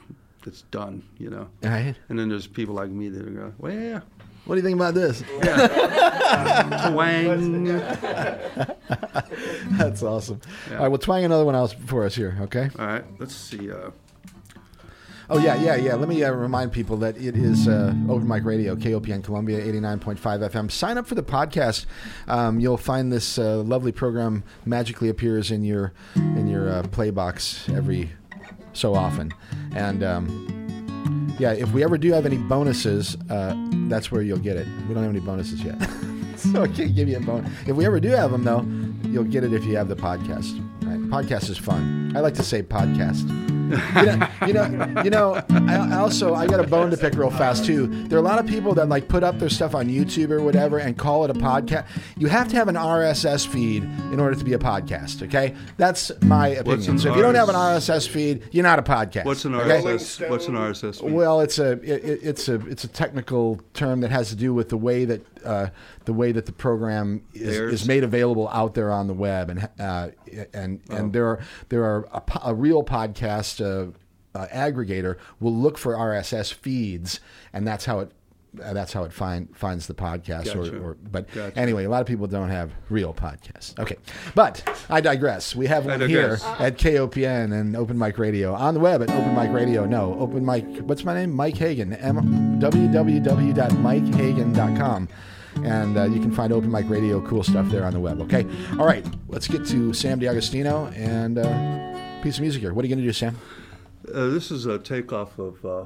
it's 0.48 0.64
done, 0.72 1.04
you 1.20 1.30
know. 1.30 1.48
Right. 1.64 1.96
And 2.10 2.18
then 2.18 2.28
there's 2.30 2.48
people 2.48 2.74
like 2.76 2.90
me 2.90 3.10
that 3.10 3.22
are 3.28 3.30
going, 3.30 3.54
well, 3.60 3.72
yeah, 3.74 4.02
What 4.46 4.56
do 4.56 4.62
you 4.62 4.68
think 4.68 4.76
about 4.76 4.96
this? 4.96 5.22
twang. 6.92 7.66
That's 9.78 10.04
awesome. 10.04 10.42
Yeah. 10.70 10.76
All 10.78 10.84
right, 10.84 10.88
well, 10.90 10.98
twang 10.98 11.24
another 11.24 11.46
one 11.46 11.56
else 11.56 11.72
for 11.74 12.04
us 12.06 12.16
here, 12.16 12.38
okay? 12.42 12.70
All 12.80 12.88
right, 12.88 13.06
let's 13.20 13.36
see. 13.36 13.72
Uh, 13.72 13.92
Oh 15.34 15.38
yeah, 15.38 15.56
yeah, 15.56 15.78
yeah. 15.78 15.96
Let 15.96 16.10
me 16.10 16.22
uh, 16.26 16.34
remind 16.34 16.74
people 16.74 16.98
that 16.98 17.16
it 17.16 17.38
is 17.38 17.66
uh, 17.66 17.94
Open 18.10 18.28
Mic 18.28 18.44
Radio, 18.44 18.76
KOPN 18.76 19.24
Columbia, 19.24 19.64
eighty 19.64 19.80
nine 19.80 19.98
point 19.98 20.20
five 20.20 20.42
FM. 20.42 20.70
Sign 20.70 20.98
up 20.98 21.08
for 21.08 21.16
the 21.16 21.24
podcast. 21.24 21.86
Um, 22.28 22.60
you'll 22.60 22.76
find 22.76 23.14
this 23.14 23.40
uh, 23.40 23.60
lovely 23.60 23.94
program 23.94 24.44
magically 24.66 25.08
appears 25.08 25.50
in 25.50 25.64
your 25.64 25.94
in 26.18 26.48
your 26.48 26.70
uh, 26.70 26.84
play 26.84 27.12
box 27.12 27.70
every 27.70 28.10
so 28.74 28.94
often, 28.94 29.34
and. 29.74 30.04
Um, 30.04 30.61
yeah, 31.42 31.54
if 31.54 31.72
we 31.74 31.84
ever 31.84 31.98
do 31.98 32.12
have 32.12 32.28
any 32.28 32.38
bonuses, 32.38 33.18
uh, 33.32 33.56
that's 33.90 34.12
where 34.12 34.22
you'll 34.22 34.38
get 34.38 34.58
it. 34.58 34.68
We 34.88 34.94
don't 34.94 35.02
have 35.02 35.12
any 35.12 35.20
bonuses 35.20 35.64
yet, 35.64 35.76
so 36.36 36.62
I 36.62 36.68
can't 36.68 36.94
give 36.94 37.10
you 37.10 37.18
a 37.18 37.20
bonus. 37.20 37.52
If 37.66 37.76
we 37.76 37.84
ever 37.88 38.00
do 38.00 38.10
have 38.10 38.30
them, 38.32 38.44
though, 38.44 38.64
you'll 39.10 39.24
get 39.24 39.44
it 39.44 39.52
if 39.52 39.66
you 39.66 39.76
have 39.76 39.88
the 39.88 39.96
podcast. 39.96 40.54
Right? 40.84 41.01
Podcast 41.12 41.50
is 41.50 41.58
fun. 41.58 42.14
I 42.16 42.22
like 42.22 42.36
to 42.36 42.44
say 42.44 42.64
podcast. 42.64 43.28
you 43.72 44.06
know, 44.06 44.28
you 44.48 44.54
know, 44.54 45.02
you 45.04 45.10
know. 45.10 45.34
I, 45.70 45.76
I 45.94 45.98
also 45.98 46.34
I 46.34 46.46
got 46.46 46.60
a 46.60 46.68
bone 46.68 46.92
to 46.92 46.98
pick 46.98 47.14
real 47.16 47.30
fast 47.32 47.64
too. 47.66 47.88
There 48.08 48.18
are 48.18 48.22
a 48.22 48.26
lot 48.26 48.38
of 48.40 48.46
people 48.46 48.74
that 48.76 48.90
like 48.90 49.08
put 49.08 49.24
up 49.24 49.40
their 49.40 49.50
stuff 49.50 49.74
on 49.76 49.88
YouTube 49.88 50.30
or 50.32 50.42
whatever 50.42 50.78
and 50.78 50.98
call 50.98 51.24
it 51.24 51.30
a 51.30 51.34
podcast. 51.34 51.86
You 52.18 52.28
have 52.28 52.48
to 52.50 52.56
have 52.58 52.68
an 52.68 52.76
RSS 52.76 53.48
feed 53.48 53.84
in 53.84 54.20
order 54.20 54.36
to 54.36 54.44
be 54.44 54.54
a 54.54 54.58
podcast. 54.58 55.24
Okay, 55.24 55.56
that's 55.78 56.12
my 56.22 56.50
opinion. 56.50 57.00
So 57.00 57.12
if 57.12 57.16
you 57.16 57.22
don't 57.22 57.36
have 57.36 57.48
an 57.50 57.56
RSS? 57.56 58.08
Feed, 58.10 58.44
you're 58.52 58.64
not 58.64 58.80
a 58.80 58.84
podcast. 58.84 59.24
what's 59.26 59.46
an 59.46 59.56
okay? 59.56 59.82
RSS? 59.82 60.30
What's 60.30 60.48
an 60.48 60.56
RSS? 60.56 61.02
feed? 61.02 61.12
Well, 61.14 61.40
it's 61.42 61.60
a 61.60 61.72
it, 61.74 62.04
it- 62.04 62.20
it's 62.24 62.48
a 62.50 62.56
it's 62.68 62.84
a 62.84 62.90
technical 62.90 63.60
term 63.74 64.02
that 64.02 64.12
has 64.12 64.30
to 64.30 64.36
do 64.36 64.54
with 64.54 64.68
the 64.70 64.78
way 64.78 65.06
that 65.06 65.22
uh, 65.46 65.68
the 66.06 66.14
way 66.14 66.32
that 66.32 66.46
the 66.46 66.52
program 66.52 67.24
is, 67.34 67.58
is 67.58 67.88
made 67.88 68.04
available 68.04 68.48
out 68.50 68.74
there 68.76 68.92
on 68.92 69.08
the 69.08 69.14
web, 69.14 69.50
and 69.50 69.70
uh, 69.80 70.10
and 70.54 70.82
and 70.90 71.01
there 71.10 71.26
are 71.28 71.40
there 71.70 71.84
are 71.84 72.08
a, 72.14 72.22
a 72.46 72.54
real 72.54 72.84
podcast 72.84 73.60
uh, 73.60 73.88
uh, 74.38 74.48
aggregator 74.48 75.18
will 75.40 75.56
look 75.56 75.78
for 75.78 75.94
RSS 75.94 76.54
feeds, 76.54 77.20
and 77.54 77.68
that's 77.68 77.86
how 77.86 78.00
it. 78.00 78.12
Uh, 78.62 78.74
that's 78.74 78.92
how 78.92 79.06
it 79.06 79.14
find, 79.14 79.48
finds 79.56 79.88
the 79.88 79.94
podcast, 79.94 80.44
Gotcha. 80.54 80.78
or, 80.78 80.90
or 80.90 80.98
but 81.10 81.26
Gotcha. 81.34 81.58
anyway, 81.58 81.86
a 81.86 81.90
lot 81.90 82.02
of 82.02 82.08
people 82.08 82.28
don't 82.28 82.50
have 82.50 82.74
real 82.90 83.14
podcasts. 83.14 83.80
Okay, 83.80 83.96
but 84.36 84.62
I 84.90 85.00
digress. 85.00 85.56
We 85.56 85.68
have 85.68 85.86
one 85.86 86.02
here 86.02 86.38
at 86.60 86.78
KOPN 86.78 87.58
and 87.58 87.78
Open 87.78 87.98
Mic 87.98 88.18
Radio 88.18 88.54
on 88.54 88.74
the 88.74 88.82
web 88.82 89.02
at 89.04 89.10
Open 89.10 89.34
Mic 89.36 89.54
Radio. 89.54 89.86
No, 89.86 90.20
Open 90.20 90.46
Mic. 90.46 90.66
What's 90.80 91.06
my 91.06 91.14
name? 91.14 91.32
Mike 91.32 91.56
Hagan. 91.56 91.94
M- 91.94 92.60
www.mikehagan.com. 92.60 95.08
And 95.64 95.98
uh, 95.98 96.04
you 96.06 96.20
can 96.20 96.32
find 96.32 96.52
Open 96.52 96.72
Mic 96.72 96.90
Radio 96.90 97.22
cool 97.22 97.44
stuff 97.44 97.70
there 97.70 97.86
on 97.86 97.94
the 97.94 98.00
web. 98.00 98.20
Okay. 98.22 98.46
All 98.80 98.86
right. 98.86 99.06
Let's 99.28 99.48
get 99.48 99.66
to 99.68 99.94
Sam 99.94 100.20
DiAgostino 100.20 100.96
and 100.98 101.38
uh, 101.38 102.22
piece 102.24 102.36
of 102.38 102.42
music 102.42 102.62
here. 102.62 102.74
What 102.74 102.84
are 102.84 102.88
you 102.88 102.96
going 102.96 103.04
to 103.04 103.08
do, 103.08 103.14
Sam? 103.14 103.38
Uh, 104.08 104.28
this 104.28 104.50
is 104.52 104.66
a 104.66 104.80
takeoff 104.80 105.38
of 105.38 105.64
uh, 105.64 105.86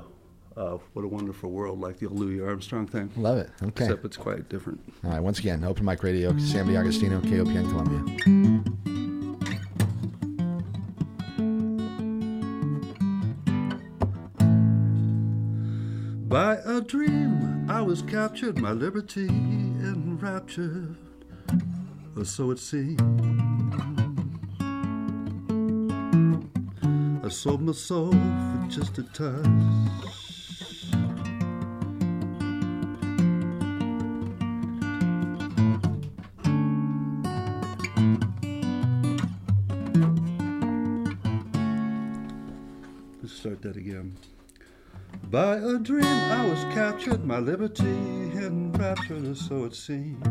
uh, 0.56 0.78
"What 0.94 1.04
a 1.04 1.08
Wonderful 1.08 1.52
World," 1.52 1.82
like 1.82 2.00
the 2.00 2.08
old 2.08 2.20
Louis 2.20 2.42
Armstrong 2.42 2.88
thing. 2.88 3.12
Love 3.18 3.38
it. 3.38 3.50
Okay. 3.62 3.86
Except 3.86 4.06
it's 4.06 4.18
quite 4.18 4.48
different. 4.50 4.82
All 5.04 5.12
right. 5.12 5.20
Once 5.20 5.40
again, 5.40 5.64
Open 5.64 5.86
Mic 5.86 6.02
Radio, 6.04 6.38
Sam 6.38 6.68
DiAgostino, 6.68 7.22
KOPN 7.22 7.70
Columbia. 7.70 8.02
By 16.28 16.58
a 16.66 16.82
dream, 16.82 17.70
I 17.70 17.82
was 17.82 18.02
captured, 18.02 18.58
my 18.58 18.72
liberty 18.72 19.28
enraptured, 20.16 20.96
or 22.16 22.24
so 22.24 22.52
it 22.52 22.60
seemed. 22.60 23.02
I 27.24 27.28
sold 27.30 27.62
my 27.62 27.74
soul 27.74 28.12
for 28.12 28.68
just 28.70 28.98
a 28.98 29.04
touch. 29.04 29.46
Let's 43.22 43.34
start 43.34 43.62
that 43.64 43.76
again. 43.76 44.16
By 45.32 45.56
a 45.56 45.78
dream, 45.80 46.04
I 46.06 46.48
was 46.48 46.64
captured, 46.74 47.26
my 47.26 47.40
liberty 47.40 47.84
enraptured, 47.84 49.26
or 49.26 49.36
so 49.36 49.66
it 49.66 49.76
seemed. 49.76 50.24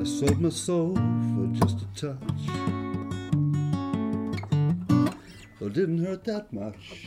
I 0.00 0.04
sold 0.04 0.40
my 0.40 0.48
soul 0.48 0.94
for 0.96 1.46
just 1.52 1.78
a 1.80 1.86
touch. 1.94 2.40
Well, 5.58 5.68
it 5.68 5.74
didn't 5.74 6.04
hurt 6.04 6.24
that 6.24 6.52
much. 6.52 7.06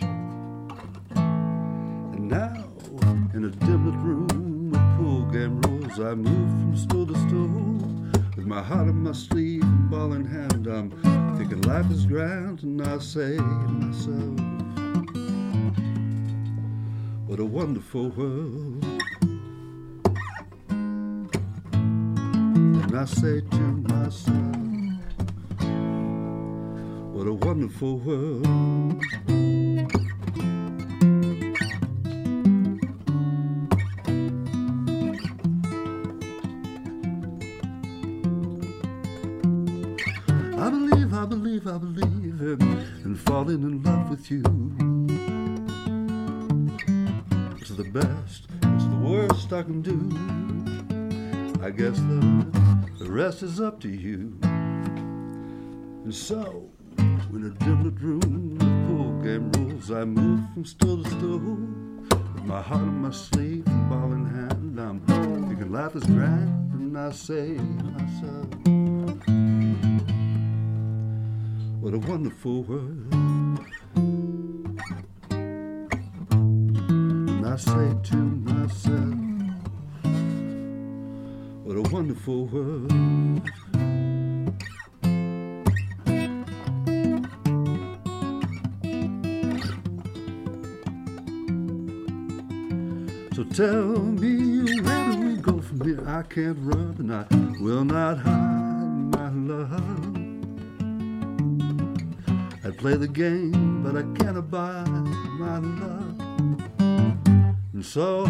And 1.12 2.30
now, 2.30 2.70
in 3.34 3.44
a 3.46 3.50
dim 3.50 3.86
lit 3.86 3.96
room 4.00 4.72
with 4.72 4.98
pool 4.98 5.26
game 5.32 5.62
rules, 5.62 6.00
I 6.00 6.16
move 6.16 6.50
from 6.50 6.78
stool 6.78 7.06
to 7.06 7.16
stool 7.28 8.03
with 8.36 8.46
my 8.46 8.62
heart 8.62 8.88
on 8.88 9.04
my 9.04 9.12
sleeve 9.12 9.62
and 9.62 9.90
ball 9.90 10.14
in 10.14 10.26
hand. 10.26 10.68
I'm 10.68 10.90
thinking 11.38 11.62
life 11.62 11.90
is 11.92 12.06
grand, 12.06 12.64
and 12.64 12.82
I 12.82 12.98
say 12.98 13.38
to 13.38 13.44
myself, 13.44 14.40
What 17.28 17.40
a 17.40 17.46
wonderful 17.46 18.10
world. 18.10 18.84
And 22.84 22.98
I 22.98 23.06
say 23.06 23.42
to 23.42 23.62
myself, 23.90 24.38
What 27.14 27.28
a 27.28 27.34
wonderful 27.34 27.98
world. 28.00 29.53
Believe, 41.60 41.68
I 41.68 41.78
believe, 41.78 42.42
in, 42.42 42.62
in 43.06 43.16
falling 43.16 43.62
in 43.62 43.84
love 43.84 44.10
with 44.10 44.32
you. 44.32 44.42
It's 47.60 47.70
the 47.70 47.84
best, 47.84 48.48
it's 48.64 48.86
the 48.86 49.00
worst 49.04 49.54
I 49.54 49.62
can 49.62 49.82
do. 49.82 50.00
I 51.64 51.70
guess 51.70 51.98
the, 51.98 53.04
the 53.04 53.12
rest 53.12 53.44
is 53.44 53.62
up 53.62 53.80
to 53.82 53.90
you. 53.90 54.36
And 56.04 56.14
so, 56.14 56.70
in 56.98 57.46
a 57.46 57.64
dim 57.64 57.84
lit 57.84 58.02
room 58.02 58.58
with 58.58 58.88
pool 58.88 59.22
game 59.22 59.52
rules, 59.52 59.92
I 59.92 60.06
move 60.06 60.42
from 60.54 60.66
stool 60.66 61.04
to 61.04 61.10
stool. 61.12 61.58
With 62.34 62.46
my 62.46 62.62
heart 62.62 62.82
on 62.82 63.02
my 63.02 63.12
sleeve 63.12 63.68
and 63.68 63.90
ball 63.90 64.12
in 64.12 64.26
hand, 64.26 64.80
I'm 64.80 65.00
thinking 65.02 65.72
life 65.72 65.96
is 65.96 66.04
grand, 66.06 66.74
and 66.74 66.98
I 66.98 67.12
say 67.12 67.56
to 67.56 67.62
myself, 67.62 69.43
what 71.84 71.94
a 71.94 72.00
wonderful 72.00 72.64
world. 72.64 73.14
And 76.96 77.46
I 77.46 77.58
say 77.58 77.94
to 78.04 78.16
myself, 78.16 79.14
what 81.66 81.76
a 81.76 81.82
wonderful 81.92 82.46
world. 82.46 82.90
So 93.36 93.44
tell 93.44 94.00
me 94.00 94.80
where 94.80 95.12
do 95.12 95.20
we 95.20 95.36
go 95.36 95.60
from 95.60 95.82
here? 95.82 96.02
I 96.08 96.22
can't 96.22 96.58
run 96.62 96.96
and 97.00 97.14
I 97.14 97.26
will 97.62 97.84
not 97.84 98.20
hide 98.20 98.53
play 102.84 102.98
the 102.98 103.08
game, 103.08 103.82
but 103.82 103.96
I 103.96 104.04
can't 104.22 104.38
abide 104.38 104.90
my 105.40 105.58
love. 105.60 106.20
And 107.72 107.86
so, 107.86 108.26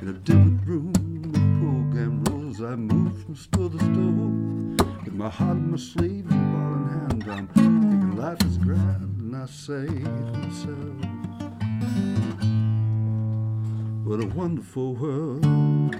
in 0.00 0.08
a 0.08 0.14
dim 0.24 0.58
room 0.64 0.92
with 1.32 1.44
pool 1.60 1.82
game 1.92 2.24
rules, 2.24 2.62
I 2.62 2.76
move 2.76 3.22
from 3.24 3.36
stool 3.36 3.68
to 3.68 3.78
stool. 3.78 4.30
With 5.04 5.12
my 5.12 5.28
heart 5.28 5.50
on 5.50 5.72
my 5.72 5.76
sleeve 5.76 6.24
and 6.30 6.52
ball 6.54 6.72
in 6.78 6.88
hand, 6.94 7.24
I'm 7.30 7.46
thinking 7.48 8.16
life 8.16 8.42
is 8.46 8.56
grand, 8.56 9.20
and 9.20 9.36
I 9.36 9.44
say 9.44 9.84
to 9.84 10.38
myself, 10.40 10.96
what 14.06 14.24
a 14.24 14.26
wonderful 14.34 14.94
world. 14.94 15.94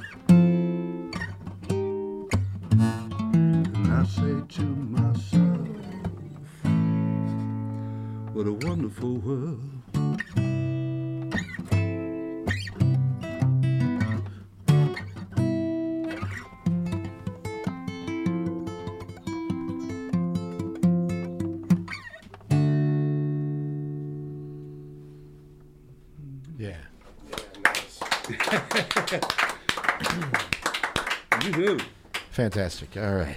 Fantastic. 32.59 32.97
All 32.97 33.13
right. 33.17 33.37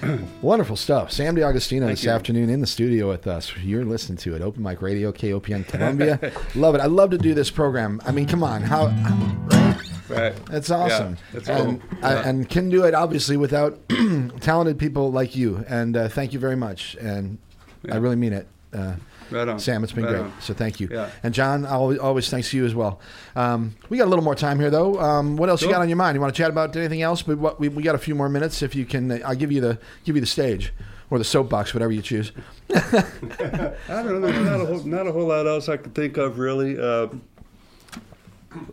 Wonderful 0.42 0.76
stuff. 0.76 1.12
Sam 1.12 1.36
DiAgostino 1.36 1.86
this 1.88 2.02
you. 2.04 2.10
afternoon 2.10 2.48
in 2.48 2.62
the 2.62 2.66
studio 2.66 3.10
with 3.10 3.26
us. 3.26 3.54
You're 3.58 3.84
listening 3.84 4.16
to 4.18 4.34
it. 4.34 4.40
Open 4.40 4.62
Mic 4.62 4.80
Radio, 4.80 5.12
KOPN 5.12 5.66
Columbia. 5.68 6.32
love 6.54 6.74
it. 6.74 6.80
I 6.80 6.86
love 6.86 7.10
to 7.10 7.18
do 7.18 7.34
this 7.34 7.50
program. 7.50 8.00
I 8.06 8.10
mean, 8.12 8.26
come 8.26 8.42
on. 8.42 8.62
How 8.62 8.86
Right. 10.08 10.34
That's 10.46 10.70
awesome. 10.70 11.18
that's 11.34 11.46
and, 11.48 11.82
cool. 11.82 11.98
I, 12.02 12.14
Yeah. 12.14 12.28
and 12.28 12.48
can 12.48 12.70
do 12.70 12.84
it 12.84 12.94
obviously 12.94 13.36
without 13.36 13.78
talented 14.40 14.78
people 14.78 15.12
like 15.12 15.36
you. 15.36 15.62
And 15.68 15.94
uh, 15.94 16.08
thank 16.08 16.32
you 16.32 16.38
very 16.38 16.56
much. 16.56 16.94
And 16.98 17.36
I 17.92 17.96
really 17.96 18.16
mean 18.16 18.32
it. 18.32 18.46
Uh, 18.72 18.94
Right 19.30 19.48
on. 19.48 19.58
Sam, 19.58 19.82
it's 19.84 19.92
been 19.92 20.04
Right 20.04 20.10
great. 20.10 20.22
on. 20.22 20.32
So 20.40 20.54
thank 20.54 20.80
you. 20.80 20.88
Yeah. 20.90 21.10
And 21.22 21.32
John, 21.34 21.64
always, 21.66 21.98
always 21.98 22.28
thanks 22.30 22.50
to 22.50 22.56
you 22.56 22.64
as 22.64 22.74
well. 22.74 23.00
Um, 23.36 23.74
we 23.88 23.98
got 23.98 24.04
a 24.04 24.10
little 24.10 24.24
more 24.24 24.34
time 24.34 24.58
here, 24.60 24.70
though. 24.70 25.00
Um, 25.00 25.36
what 25.36 25.48
else 25.48 25.62
you 25.62 25.70
got 25.70 25.80
on 25.80 25.88
your 25.88 25.96
mind? 25.96 26.14
You 26.14 26.20
want 26.20 26.34
to 26.34 26.36
chat 26.38 26.50
about 26.50 26.74
anything 26.76 27.02
else? 27.02 27.22
But 27.22 27.38
what, 27.38 27.58
we, 27.60 27.68
we 27.68 27.82
got 27.82 27.94
a 27.94 27.98
few 27.98 28.14
more 28.14 28.28
minutes. 28.28 28.62
If 28.62 28.74
you 28.74 28.84
can, 28.84 29.22
I'll 29.24 29.34
give 29.34 29.50
you 29.52 29.60
the 29.60 29.78
give 30.04 30.14
you 30.16 30.20
the 30.20 30.26
stage 30.26 30.72
or 31.10 31.18
the 31.18 31.24
soapbox, 31.24 31.74
whatever 31.74 31.92
you 31.92 32.02
choose. 32.02 32.32
I 32.74 33.04
don't 33.88 34.20
know. 34.20 34.30
Not 34.30 34.60
a 34.60 34.66
whole, 34.66 34.82
not 34.84 35.06
a 35.06 35.12
whole 35.12 35.26
lot 35.26 35.46
else 35.46 35.68
I 35.68 35.76
can 35.76 35.92
think 35.92 36.16
of 36.16 36.38
really. 36.38 36.78
Uh, 36.78 37.08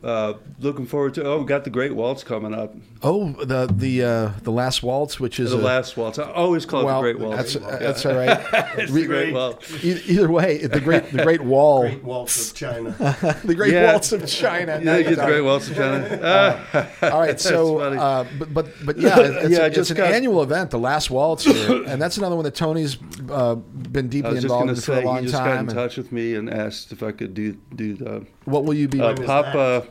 uh, 0.04 0.34
looking 0.60 0.86
forward 0.86 1.14
to. 1.16 1.24
Oh, 1.24 1.40
we 1.40 1.46
got 1.46 1.64
the 1.64 1.70
Great 1.70 1.96
Waltz 1.96 2.24
coming 2.24 2.54
up. 2.54 2.74
Oh, 3.04 3.32
the 3.44 3.68
the 3.68 4.04
uh, 4.04 4.32
the 4.44 4.52
last 4.52 4.84
waltz, 4.84 5.20
which 5.20 5.40
is 5.40 5.52
The 5.52 5.58
a, 5.58 5.60
last 5.60 5.98
waltz. 5.98 6.20
I 6.20 6.32
always 6.32 6.66
call 6.66 6.86
well, 6.86 7.04
it 7.04 7.14
the 7.14 7.14
Great 7.14 7.28
Waltz. 7.28 7.54
That's, 7.56 7.80
that's 7.80 8.06
all 8.06 8.16
right. 8.16 8.40
it's 8.78 8.92
Re- 8.92 9.02
the 9.02 9.08
Great 9.08 9.34
Waltz. 9.34 9.84
Either 9.84 10.30
way, 10.32 10.58
the 10.66 10.80
great 10.80 11.12
the 11.12 11.24
Great 11.24 11.42
Wall, 11.42 11.82
Great 11.90 12.04
Waltz 12.04 12.52
of 12.52 12.56
China. 12.58 12.92
the 13.44 13.56
Great 13.56 13.74
Yeah. 13.74 13.92
Waltz 13.92 14.12
of 14.12 14.28
China. 14.28 14.80
Yeah, 14.84 14.98
you 14.98 15.04
get 15.04 15.18
the 15.18 15.26
Great 15.26 15.42
Waltz 15.42 15.70
of 15.70 15.76
China. 15.78 16.20
Ah, 16.24 16.88
All 17.12 17.20
right, 17.20 17.40
so 17.40 17.80
uh, 17.80 18.26
but 18.38 18.54
but 18.54 18.68
but 18.86 18.98
yeah, 18.98 19.20
it's, 19.20 19.50
Yeah, 19.50 19.60
I 19.60 19.66
it's 19.68 19.76
just 19.76 19.92
an 19.92 19.98
got- 19.98 20.12
annual 20.14 20.44
event, 20.44 20.70
the 20.72 20.80
last 20.80 21.10
waltz 21.10 21.44
here, 21.46 21.84
and 21.88 22.02
that's 22.02 22.18
another 22.18 22.36
one 22.36 22.44
that 22.46 22.56
Tony's 22.56 22.98
uh, 23.32 23.56
been 23.56 24.10
deeply 24.10 24.38
involved 24.38 24.70
in 24.70 24.76
to 24.76 24.82
for 24.82 24.94
a 24.94 24.96
say, 24.98 25.04
long 25.06 25.18
he 25.18 25.24
just 25.24 25.34
got 25.36 25.52
in 25.54 25.58
and 25.60 25.70
touch 25.70 25.98
with 25.98 26.12
me 26.12 26.36
and 26.36 26.50
asked 26.50 26.92
if 26.92 27.02
I 27.02 27.12
could 27.12 27.34
do 27.34 27.54
do 27.76 27.96
the 27.96 28.26
what 28.46 28.64
will 28.66 28.74
you 28.74 28.88
be? 28.88 29.00
uh, 29.02 29.16
Papa 29.16 29.88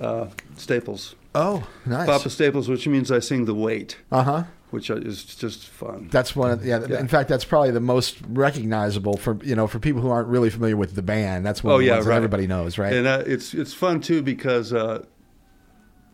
uh, 0.00 0.26
Staples. 0.56 1.14
oh, 1.34 1.66
nice. 1.86 2.06
Papa 2.06 2.30
Staples, 2.30 2.68
which 2.68 2.86
means 2.86 3.10
I 3.10 3.18
sing 3.20 3.44
the 3.46 3.54
weight, 3.54 3.96
Uh 4.12 4.22
huh. 4.22 4.44
which 4.70 4.90
is 4.90 5.24
just 5.24 5.66
fun. 5.68 6.08
That's 6.10 6.34
one. 6.36 6.50
Of, 6.52 6.64
yeah, 6.64 6.84
Yeah. 6.88 7.00
In 7.00 7.08
fact, 7.08 7.28
that's 7.28 7.44
probably 7.44 7.70
the 7.70 7.80
most 7.80 8.18
recognizable 8.28 9.16
for 9.16 9.38
you 9.42 9.54
know 9.56 9.66
for 9.66 9.78
people 9.78 10.00
who 10.02 10.10
aren't 10.10 10.28
really 10.28 10.50
familiar 10.50 10.76
with 10.76 10.94
the 10.94 11.02
band. 11.02 11.44
That's 11.46 11.62
one 11.64 11.72
Oh, 11.72 11.76
of 11.76 11.80
the 11.80 11.86
yeah, 11.86 11.94
ones 11.94 12.04
that 12.06 12.10
right. 12.10 12.16
everybody 12.16 12.46
knows, 12.46 12.78
right? 12.78 12.92
And 12.92 13.06
uh, 13.06 13.22
it's 13.26 13.54
it's 13.54 13.72
fun 13.74 14.00
too 14.00 14.22
because 14.22 14.72
uh, 14.72 15.04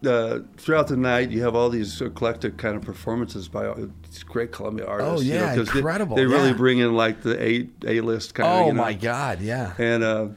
uh, 0.06 0.40
throughout 0.58 0.88
the 0.88 0.96
night 0.96 1.30
you 1.30 1.42
have 1.42 1.54
all 1.54 1.70
these 1.70 2.00
eclectic 2.02 2.56
kind 2.58 2.76
of 2.76 2.82
performances 2.82 3.48
by 3.48 3.66
all 3.66 3.74
these 3.74 4.22
great 4.24 4.52
Columbia 4.52 4.86
artists. 4.86 5.12
Oh, 5.20 5.22
yeah, 5.22 5.54
know, 5.54 5.56
'cause 5.64 5.72
they- 5.72 5.78
incredible, 5.80 6.16
They, 6.16 6.26
really 6.26 6.48
yeah. 6.48 6.54
bring 6.56 6.78
in 6.78 6.94
like 6.94 7.22
the 7.22 7.42
A 7.42 7.68
A 7.86 8.00
list 8.02 8.34
kind 8.34 8.46
of. 8.48 8.54
oh 8.62 8.66
you 8.68 8.72
know? 8.74 8.82
my 8.82 8.92
God, 8.92 9.40
yeah. 9.40 9.72
And 9.78 10.04
uh, 10.04 10.28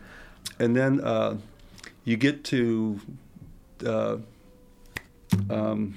and 0.59 0.75
then 0.75 1.01
uh, 1.01 1.37
you 2.03 2.17
get 2.17 2.43
to 2.45 2.99
uh, 3.85 4.17
um, 5.49 5.95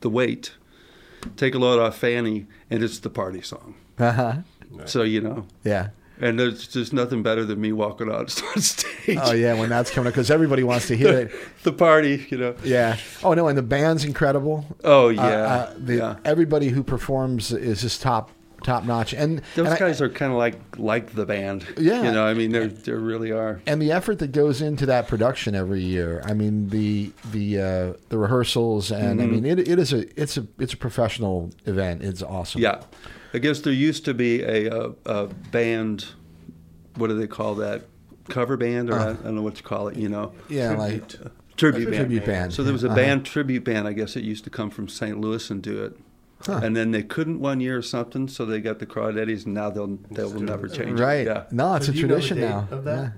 the 0.00 0.10
weight. 0.10 0.52
Take 1.36 1.54
a 1.54 1.58
load 1.58 1.80
off 1.80 1.98
Fanny, 1.98 2.46
and 2.70 2.82
it's 2.82 2.98
the 3.00 3.10
party 3.10 3.42
song. 3.42 3.74
Uh 3.98 4.12
huh. 4.12 4.34
So 4.84 5.02
you 5.02 5.20
know, 5.20 5.46
Yeah. 5.64 5.88
and 6.20 6.38
there's 6.38 6.68
just 6.68 6.92
nothing 6.92 7.22
better 7.22 7.44
than 7.44 7.60
me 7.60 7.72
walking 7.72 8.10
out 8.10 8.40
on 8.56 8.60
stage. 8.62 9.18
Oh 9.20 9.32
yeah, 9.32 9.54
when 9.58 9.68
that's 9.68 9.90
coming 9.90 10.08
up 10.08 10.14
because 10.14 10.30
everybody 10.30 10.62
wants 10.62 10.86
to 10.88 10.96
hear 10.96 11.12
it. 11.18 11.32
the 11.64 11.72
party, 11.72 12.26
you 12.30 12.38
know. 12.38 12.54
Yeah. 12.62 12.96
Oh 13.24 13.34
no, 13.34 13.48
and 13.48 13.58
the 13.58 13.62
band's 13.62 14.04
incredible. 14.04 14.64
Oh 14.84 15.08
Uh, 15.10 15.20
uh, 15.22 15.74
the, 15.78 15.96
yeah. 15.96 16.16
Everybody 16.24 16.68
who 16.68 16.82
performs 16.82 17.50
is 17.52 17.80
just 17.82 18.00
top 18.02 18.30
top 18.62 18.84
notch, 18.84 19.12
and 19.14 19.40
Those 19.54 19.66
and 19.66 19.74
I- 19.74 19.78
guys 19.78 20.00
are 20.02 20.08
kind 20.08 20.32
of 20.32 20.38
like 20.38 20.56
like 20.78 21.14
the 21.14 21.24
band. 21.26 21.64
Yeah. 21.78 22.02
you 22.02 22.10
know. 22.12 22.24
I 22.26 22.34
mean, 22.34 22.50
they 22.52 22.66
they 22.66 22.92
really 22.92 23.30
are. 23.32 23.60
and 23.66 23.80
the 23.80 23.92
effort 23.92 24.18
that 24.18 24.32
goes 24.32 24.60
into 24.60 24.86
that 24.86 25.08
production 25.08 25.54
every 25.54 25.82
year. 25.82 26.22
I 26.24 26.34
mean 26.34 26.68
the 26.70 27.12
the 27.32 27.60
uh, 27.60 27.92
the 28.08 28.18
rehearsals, 28.18 28.90
and 28.90 29.20
I 29.20 29.24
Mm-hmm. 29.24 29.32
mean 29.32 29.44
it, 29.46 29.58
it 29.68 29.78
is 29.78 29.92
a 29.92 30.20
it's 30.20 30.36
a 30.36 30.46
it's 30.58 30.72
a 30.72 30.76
professional 30.76 31.50
event. 31.66 32.02
It's 32.02 32.22
awesome. 32.22 32.60
Yeah, 32.60 32.82
I 33.34 33.38
guess 33.38 33.60
there 33.60 33.72
used 33.72 34.04
to 34.06 34.14
be 34.14 34.42
a, 34.42 34.70
a, 34.70 34.92
a 35.06 35.26
band. 35.52 36.06
What 36.96 37.08
do 37.08 37.14
they 37.18 37.26
call 37.28 37.54
that? 37.56 37.82
Cover 38.28 38.56
band, 38.56 38.90
or 38.90 38.98
I, 38.98 39.10
I 39.10 39.12
don't 39.14 39.36
know 39.36 39.42
what 39.42 39.56
you 39.56 39.62
call 39.62 39.88
it. 39.88 39.96
You 39.96 40.08
know, 40.10 40.32
Yeah, 40.50 40.72
like 40.76 41.02
tribute 41.56 41.86
band. 41.86 41.96
tribute 41.96 42.26
band. 42.26 42.52
So 42.52 42.62
there 42.62 42.72
was 42.74 42.84
a 42.84 42.88
Uh-huh. 42.88 42.96
band 42.96 43.24
tribute 43.24 43.64
band. 43.64 43.88
I 43.88 43.92
guess 43.94 44.16
it 44.16 44.24
used 44.24 44.44
to 44.44 44.50
come 44.50 44.68
from 44.68 44.86
St. 44.88 45.18
Louis 45.18 45.48
and 45.50 45.62
do 45.62 45.82
it. 45.84 45.96
And 46.46 46.76
then 46.76 46.92
they 46.92 47.02
couldn't 47.02 47.40
one 47.40 47.60
year 47.60 47.76
or 47.78 47.82
something, 47.82 48.28
so 48.28 48.46
they 48.46 48.60
got 48.60 48.78
the 48.78 48.86
Crawdaddies, 48.86 49.44
and 49.44 49.54
now 49.54 49.70
they'll 49.70 49.98
they 50.10 50.22
will 50.22 50.40
never 50.40 50.68
change 50.68 50.98
right. 51.00 51.20
it. 51.20 51.26
Yeah, 51.26 51.44
No, 51.50 51.74
it's 51.74 51.86
So 51.86 51.90
a 51.90 51.94
do 51.94 52.00
you 52.00 52.06
know 52.06 52.14
the 52.14 52.20
tradition 52.20 52.36
date 52.38 52.48
now. 52.48 52.68
of 52.70 52.84
that? 52.84 53.02
Yeah. 53.02 53.10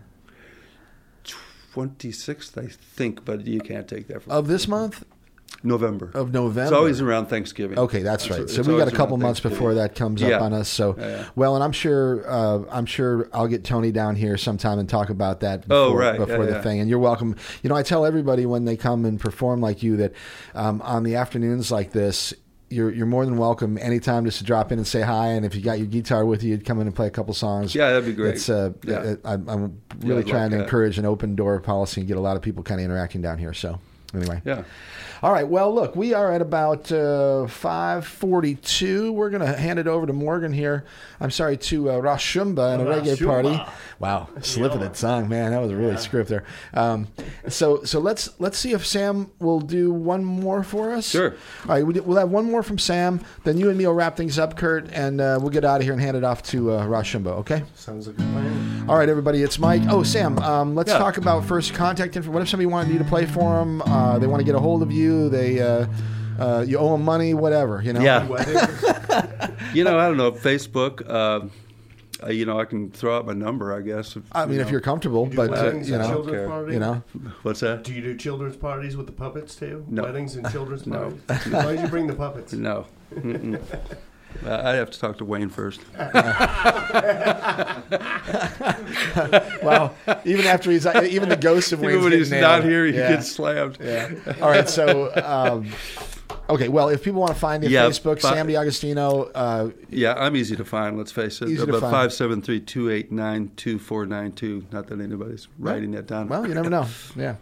twenty 1.73 2.11
sixth, 2.13 2.59
I 2.59 2.67
think, 2.67 3.25
but 3.25 3.47
you 3.47 3.61
can't 3.61 3.87
take 3.87 4.09
that 4.09 4.23
from 4.23 4.33
Of 4.33 4.49
this 4.49 4.67
month 4.67 5.05
November. 5.63 6.11
of 6.15 6.33
November. 6.33 6.63
It's 6.63 6.73
always 6.73 7.01
around 7.01 7.27
Thanksgiving. 7.27 7.79
Okay, 7.79 8.03
that's 8.03 8.31
right. 8.31 8.41
It's- 8.41 8.55
So 8.55 8.61
it's 8.61 8.69
we 8.69 8.77
got 8.77 8.89
a 8.89 8.97
couple 8.97 9.17
months 9.19 9.41
before 9.41 9.75
that 9.75 9.95
comes 9.95 10.21
Yeah. 10.23 10.37
up 10.37 10.43
on 10.43 10.53
us. 10.53 10.69
So, 10.69 10.97
Yeah. 10.99 11.25
well, 11.37 11.55
and 11.55 11.63
I'm 11.63 11.73
sure 11.73 12.25
uh, 12.29 12.61
I'm 12.71 12.87
sure 12.87 13.29
I'll 13.33 13.47
get 13.49 13.63
Tony 13.65 13.93
down 13.93 14.17
here 14.17 14.37
sometime 14.37 14.79
and 14.79 14.89
talk 14.89 15.11
about 15.11 15.41
that. 15.41 15.69
Before, 15.69 15.77
Oh, 15.77 15.95
right. 15.95 16.19
before 16.19 16.39
Yeah, 16.45 16.47
the 16.47 16.57
yeah. 16.57 16.63
thing. 16.63 16.81
And 16.81 16.89
you're 16.91 16.99
welcome. 16.99 17.37
You 17.63 17.69
know, 17.71 17.77
I 17.77 17.83
tell 17.83 18.05
everybody 18.07 18.47
when 18.47 18.65
they 18.65 18.77
come 18.77 19.05
and 19.05 19.21
perform 19.21 19.61
like 19.61 19.83
you 19.83 19.97
that 19.99 20.13
um, 20.55 20.81
on 20.83 21.03
the 21.05 21.15
afternoons 21.17 21.71
like 21.71 21.93
this. 21.93 22.33
You're, 22.73 22.93
you're 22.93 23.07
more 23.07 23.25
than 23.27 23.37
welcome 23.37 23.77
anytime 23.79 24.25
just 24.25 24.39
to 24.39 24.45
drop 24.45 24.71
in 24.71 24.79
and 24.79 24.87
say 24.87 25.01
hi. 25.03 25.29
And 25.29 25.45
if 25.45 25.57
you 25.57 25.61
got 25.61 25.79
your 25.79 25.89
guitar 25.89 26.25
with 26.25 26.43
you, 26.45 26.57
come 26.59 26.81
in 26.81 26.87
and 26.87 26.95
play 26.95 27.09
a 27.09 27.11
couple 27.11 27.35
songs. 27.35 27.75
Yeah, 27.75 27.91
that'd 27.91 28.07
be 28.07 28.13
great. 28.13 28.35
It's, 28.37 28.49
uh, 28.49 28.73
Yeah. 28.85 29.17
I, 29.25 29.33
I'm 29.35 29.49
I'm 29.49 29.83
really 30.01 30.21
I'd 30.23 30.29
trying 30.29 30.43
like 30.43 30.51
to 30.53 30.57
that. 30.59 30.63
encourage 30.65 30.97
an 30.99 31.05
open 31.05 31.35
door 31.35 31.59
policy 31.61 32.01
and 32.01 32.07
get 32.09 32.17
a 32.17 32.21
lot 32.21 32.37
of 32.37 32.43
people 32.43 32.63
kind 32.63 32.81
of 32.81 32.85
interacting 32.85 33.23
down 33.23 33.39
here. 33.39 33.53
So, 33.53 33.81
anyway. 34.15 34.41
Yeah. 34.45 34.65
All 35.23 35.33
right. 35.33 35.47
Well, 35.47 35.75
look, 35.75 35.95
we 35.97 36.15
are 36.15 36.33
at 36.33 36.41
about 36.41 36.91
uh, 36.91 37.47
five 37.47 38.07
forty-two. 38.07 39.13
We're 39.13 39.29
going 39.31 39.43
to 39.43 39.55
hand 39.55 39.79
it 39.79 39.87
over 39.87 40.07
to 40.07 40.13
Morgan 40.15 40.51
here. 40.53 40.85
I'm 41.21 41.31
sorry 41.31 41.59
to 41.59 41.91
uh, 41.91 41.95
Rashumba 42.01 42.73
and 42.75 42.83
a 42.83 42.87
reggae 42.87 43.17
Rashumba. 43.17 43.27
party. 43.27 43.73
Wow, 43.99 44.29
slipping 44.41 44.81
that 44.81 44.97
song, 44.97 45.29
man. 45.29 45.51
That 45.51 45.61
was 45.61 45.71
a 45.71 45.77
really 45.77 45.99
script 45.99 46.31
there. 46.31 46.45
Um, 46.73 47.09
so, 47.49 47.85
so 47.85 48.01
let's 48.01 48.31
let's 48.41 48.57
see 48.57 48.73
if 48.73 48.87
Sam 48.87 49.31
will 49.41 49.61
do 49.61 49.93
one 49.93 50.25
more 50.25 50.63
for 50.63 50.93
us. 50.93 51.07
Sure. 51.11 51.35
All 51.65 51.75
right, 51.75 51.87
we- 51.87 52.01
we'll 52.01 52.17
have 52.17 52.31
one 52.31 52.51
more 52.51 52.63
from 52.63 52.79
Sam. 52.79 53.21
Then 53.45 53.59
you 53.59 53.69
and 53.69 53.77
me 53.77 53.87
will 53.87 53.93
wrap 53.93 54.17
things 54.17 54.39
up, 54.39 54.57
Kurt, 54.57 54.89
and 54.93 55.21
uh, 55.21 55.39
we'll 55.39 55.51
get 55.51 55.67
out 55.67 55.77
of 55.81 55.83
here 55.83 55.93
and 55.93 56.01
hand 56.01 56.17
it 56.17 56.25
off 56.25 56.43
to 56.45 56.71
uh, 56.73 56.87
Rashumba. 56.87 57.27
Okay. 57.41 57.63
Sounds 57.75 58.07
like 58.07 58.17
a 58.17 58.23
plan. 58.23 58.87
All 58.89 58.97
right, 58.97 59.09
everybody, 59.11 59.43
it's 59.43 59.59
Mike. 59.59 59.83
Oh, 59.91 60.03
Sam, 60.03 60.39
um, 60.39 60.75
let's 60.75 60.91
Yeah. 60.91 60.97
talk 60.99 61.19
about 61.19 61.45
first 61.45 61.75
contact 61.75 62.17
info. 62.17 62.31
What 62.31 62.41
if 62.41 62.49
somebody 62.49 62.67
wanted 62.67 62.91
you 62.93 62.99
to 62.99 63.05
play 63.05 63.27
for 63.27 63.57
them? 63.59 63.83
Uh, 64.01 64.19
they 64.19 64.27
want 64.27 64.41
to 64.41 64.45
get 64.45 64.55
a 64.55 64.61
hold 64.61 64.83
of 64.83 64.91
you. 64.91 65.29
They 65.29 65.61
uh, 65.61 65.87
uh, 66.39 66.65
you 66.67 66.79
owe 66.79 66.93
them 66.93 67.05
money, 67.05 67.35
whatever. 67.35 67.83
You 67.83 67.93
know. 67.93 68.01
Yeah. 68.01 68.27
You 69.73 69.85
know, 69.85 69.97
I 69.99 70.09
don't 70.09 70.17
know. 70.17 70.33
Facebook. 70.33 71.09
Uh, 71.09 71.47
uh, 72.23 72.31
you 72.31 72.45
know, 72.45 72.59
I 72.59 72.65
can 72.65 72.91
throw 72.91 73.17
out 73.17 73.25
my 73.27 73.33
number. 73.33 73.73
I 73.73 73.81
guess. 73.83 74.17
If, 74.17 74.25
I 74.33 74.45
mean, 74.47 74.57
you 74.57 74.61
if 74.63 74.71
you're 74.71 74.81
comfortable, 74.81 75.27
Do 75.27 75.37
but 75.37 75.51
uh, 75.51 75.63
weddings 75.65 75.89
you 75.89 75.95
and 75.95 76.03
know, 76.03 76.11
children's 76.11 76.51
okay. 76.51 76.73
you 76.73 76.81
know, 76.81 77.03
What's 77.43 77.61
that? 77.61 77.85
Do 77.85 77.95
you 77.95 78.03
do 78.03 78.17
children's 78.17 78.57
parties 78.57 78.97
with 78.97 79.07
the 79.07 79.13
puppets 79.13 79.55
too? 79.55 79.85
No. 79.89 80.03
Weddings 80.03 80.35
and 80.37 80.51
children's 80.51 80.87
No. 80.89 81.17
parties? 81.29 81.53
Why 81.53 81.73
did 81.77 81.83
you 81.83 81.89
bring 81.89 82.07
the 82.09 82.15
puppets? 82.15 82.53
No. 82.53 82.87
Uh, 84.45 84.63
I'd 84.65 84.77
have 84.77 84.91
to 84.91 84.99
talk 84.99 85.19
to 85.19 85.25
Wayne 85.25 85.51
first. 85.51 85.81
wow. 89.63 89.93
Even 90.25 90.47
after 90.47 90.71
he's 90.71 90.87
even 90.87 91.29
the 91.29 91.39
ghost 91.39 91.73
of 91.73 91.81
Wayne. 91.81 91.91
Even 91.91 92.05
when 92.05 92.13
he's 92.13 92.31
nailed. 92.31 92.43
not 92.43 92.65
here, 92.65 92.87
he 92.87 92.95
yeah. 92.97 93.11
gets 93.11 93.31
slammed. 93.31 93.79
Yeah. 93.81 94.11
All 94.41 94.49
right. 94.49 94.69
So, 94.69 95.13
um, 95.25 95.71
okay. 96.49 96.69
Well, 96.69 96.89
if 96.89 97.03
people 97.03 97.21
want 97.21 97.35
to 97.35 97.39
find 97.39 97.63
you, 97.63 97.69
Yeah, 97.69 97.87
Facebook, 97.87 98.21
fi- 98.21 98.35
Sam 98.35 98.49
DiAgostino. 98.49 99.31
Uh, 99.35 99.71
Yeah, 99.91 100.15
I'm 100.15 100.37
easy 100.37 100.57
to 100.57 100.65
find. 100.65 100.97
Let's 100.97 101.13
face 101.13 101.43
it. 101.43 101.49
Easy 101.51 101.67
to 101.67 101.77
About 101.77 101.91
five 101.91 102.13
seven 102.13 102.41
three 102.41 102.61
two 102.61 102.91
eight 102.91 103.13
nine 103.13 103.51
two 103.57 103.79
four 103.79 104.07
nine 104.07 104.33
two. 104.33 104.65
Not 104.73 104.87
that 104.89 105.01
anybody's 105.01 105.49
writing 105.59 105.91
that 105.93 106.07
down. 106.07 106.29
well, 106.29 106.47
you 106.47 106.55
never 106.55 106.71
know. 106.71 106.87
Yeah. 107.15 107.37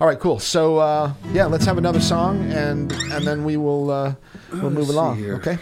All 0.00 0.06
right. 0.06 0.18
Cool. 0.18 0.38
So, 0.38 0.78
uh, 0.78 1.14
yeah, 1.32 1.46
let's 1.46 1.64
have 1.64 1.78
another 1.78 2.00
song, 2.00 2.50
and 2.52 2.92
and 2.92 3.26
then 3.26 3.44
we 3.44 3.56
will 3.56 3.90
uh, 3.90 4.14
we'll 4.52 4.70
move 4.70 4.90
along. 4.90 5.16
here. 5.16 5.36
Okay. 5.36 5.58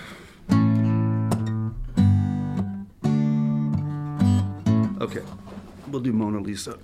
Okay. 5.05 5.21
We'll 5.89 6.01
do 6.01 6.15
Mona 6.15 6.41
Lisa. 6.41 6.79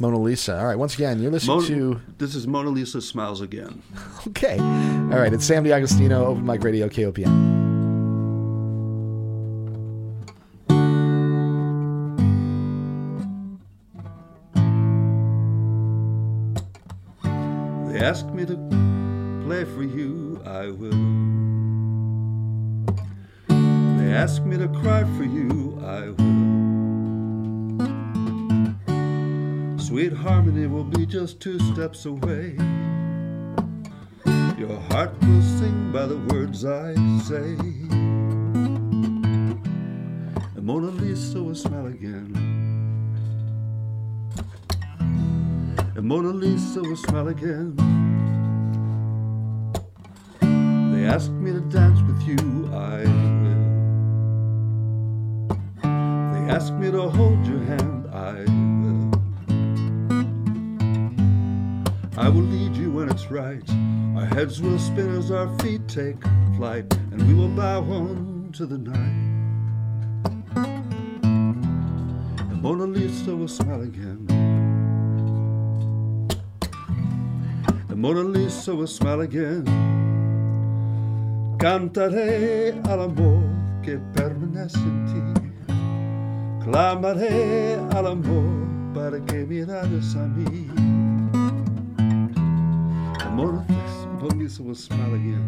Mona 0.00 0.18
Lisa. 0.18 0.58
All 0.58 0.64
right. 0.64 0.78
Once 0.78 0.94
again, 0.94 1.20
you're 1.20 1.30
listening 1.30 1.66
to. 1.66 2.00
This 2.16 2.34
is 2.34 2.46
Mona 2.46 2.70
Lisa 2.70 3.02
Smiles 3.02 3.42
Again. 3.42 3.82
okay. 4.28 4.58
All 4.58 5.18
right. 5.20 5.34
It's 5.34 5.44
Sam 5.44 5.64
DiAgostino, 5.64 6.12
Open 6.12 6.46
Mic 6.46 6.64
Radio, 6.64 6.88
KOPN. 6.88 7.56
They 17.92 18.00
ask 18.00 18.24
me 18.28 18.46
to 18.46 18.56
play 19.44 19.64
for 19.66 19.82
you, 19.82 20.40
I 20.46 20.68
will. 20.68 20.92
They 23.98 24.14
ask 24.14 24.42
me 24.42 24.56
to 24.56 24.68
cry 24.68 25.04
for 25.18 25.24
you, 25.24 25.78
I 25.84 26.08
will. 26.08 26.37
Sweet 29.88 30.12
harmony 30.12 30.66
will 30.66 30.84
be 30.84 31.06
just 31.06 31.40
two 31.40 31.58
steps 31.72 32.04
away. 32.04 32.54
Your 34.58 34.78
heart 34.90 35.18
will 35.22 35.40
sing 35.40 35.90
by 35.90 36.04
the 36.04 36.18
words 36.28 36.66
I 36.66 36.92
say. 37.22 37.56
And 40.54 40.62
Mona 40.62 40.88
Lisa 40.88 41.42
will 41.42 41.54
smile 41.54 41.86
again. 41.86 42.36
And 45.96 46.04
Mona 46.04 46.34
Lisa 46.34 46.82
will 46.82 46.94
smile 46.94 47.28
again. 47.28 47.74
They 50.92 51.06
ask 51.06 51.30
me 51.30 51.50
to 51.52 51.60
dance 51.60 52.02
with 52.02 52.20
you, 52.28 52.68
I 52.74 53.04
will. 53.42 53.64
They 56.34 56.52
ask 56.52 56.74
me 56.74 56.90
to 56.90 57.08
hold 57.08 57.46
your 57.46 57.60
hand, 57.60 58.06
I 58.12 58.44
will. 58.44 58.67
I 62.18 62.28
will 62.28 62.42
lead 62.42 62.76
you 62.76 62.90
when 62.90 63.08
it's 63.08 63.30
right. 63.30 63.62
Our 64.16 64.26
heads 64.26 64.60
will 64.60 64.80
spin 64.80 65.16
as 65.16 65.30
our 65.30 65.48
feet 65.60 65.86
take 65.86 66.20
flight, 66.56 66.92
and 67.12 67.22
we 67.28 67.32
will 67.32 67.48
bow 67.48 67.78
on 67.82 68.50
to 68.54 68.66
the 68.66 68.76
night. 68.76 69.28
And 72.50 72.60
Mona 72.60 72.86
Lisa 72.86 73.36
will 73.36 73.46
smile 73.46 73.82
again. 73.82 74.26
And 77.88 77.96
Mona 77.96 78.24
Lisa 78.24 78.74
will 78.74 78.88
smile 78.88 79.20
again. 79.20 79.64
Cantaré 81.58 82.84
al 82.88 83.02
amor 83.02 83.44
que 83.84 84.00
permanece 84.12 84.76
en 84.76 85.06
ti. 85.06 85.22
Clamaré 86.64 87.76
al 87.94 88.08
amor 88.08 88.66
para 88.92 89.24
que 89.24 89.46
miraras 89.46 90.16
a 90.16 90.26
mí. 90.26 90.97
Mona 93.38 93.64
Lisa 94.34 94.64
will 94.64 94.74
smile 94.74 95.14
again. 95.14 95.46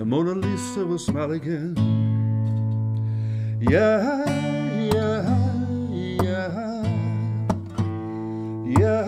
And 0.00 0.06
Mona 0.10 0.32
Lisa 0.32 0.84
will 0.84 0.98
smile 0.98 1.30
again. 1.30 1.76
Yeah, 3.60 4.24
yeah, 4.92 5.22
yeah. 5.92 6.82
Yeah, 8.66 9.06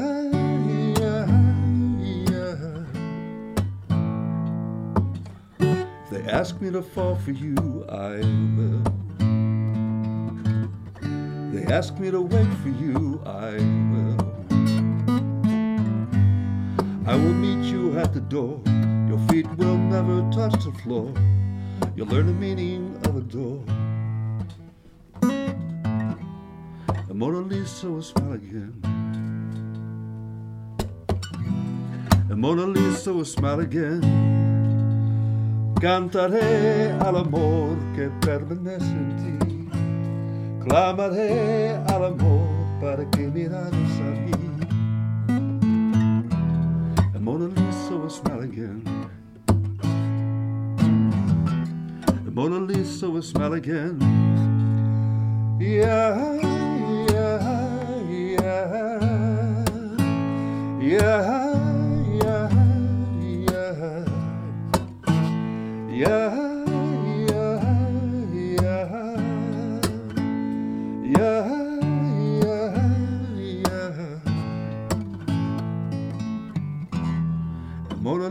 yeah, 1.00 1.26
yeah. 2.30 2.84
If 5.58 6.10
they 6.10 6.22
ask 6.30 6.60
me 6.60 6.70
to 6.70 6.82
fall 6.82 7.16
for 7.16 7.32
you, 7.32 7.56
I 7.88 8.20
will. 8.54 8.82
They 11.50 11.64
ask 11.74 11.98
me 11.98 12.12
to 12.12 12.20
wait 12.20 12.54
for 12.62 12.68
you, 12.68 13.20
I 13.26 13.56
will. 13.90 14.01
I 17.04 17.16
will 17.16 17.34
meet 17.34 17.68
you 17.68 17.98
at 17.98 18.12
the 18.12 18.20
door. 18.20 18.60
Your 19.08 19.18
feet 19.28 19.46
will 19.56 19.76
never 19.76 20.22
touch 20.30 20.64
the 20.64 20.70
floor. 20.82 21.12
You'll 21.96 22.06
learn 22.06 22.26
the 22.26 22.32
meaning 22.32 22.96
of 23.04 23.16
a 23.16 23.20
door. 23.20 23.60
And 25.22 27.18
Mona 27.18 27.40
Lisa 27.40 27.90
will 27.90 28.02
smile 28.02 28.34
again. 28.34 28.72
And 32.30 32.40
Mona 32.40 32.66
Lisa 32.66 33.12
will 33.12 33.24
smile 33.24 33.60
again. 33.60 34.02
Cantaré 35.80 36.92
al 37.00 37.16
amor 37.16 37.76
que 37.96 38.10
permanece 38.20 38.86
en 38.86 39.16
ti. 39.18 40.64
Clamaré 40.64 41.74
al 41.88 42.04
amor 42.04 42.46
para 42.80 43.04
que 43.10 43.26
miraras 43.26 43.74
a 43.74 44.10
mí. 44.24 44.41
Mona 47.22 47.46
Lisa 47.46 47.96
will 47.96 48.10
smile 48.10 48.40
again. 48.40 48.82
Mona 52.34 52.58
Lisa 52.58 53.08
will 53.08 53.22
smile 53.22 53.52
again. 53.52 53.96
Yeah, 55.60 56.40
yeah. 57.12 57.62
Yeah, 58.42 58.98
yeah, 60.80 61.51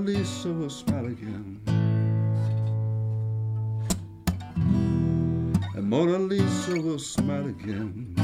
Lisa 0.02 0.52
will 0.52 0.70
smile 0.70 1.06
again. 1.06 1.62
And 5.76 5.90
Mona 5.90 6.18
Lisa 6.18 6.82
will 6.82 6.98
smile 6.98 7.46
again. 7.48 8.16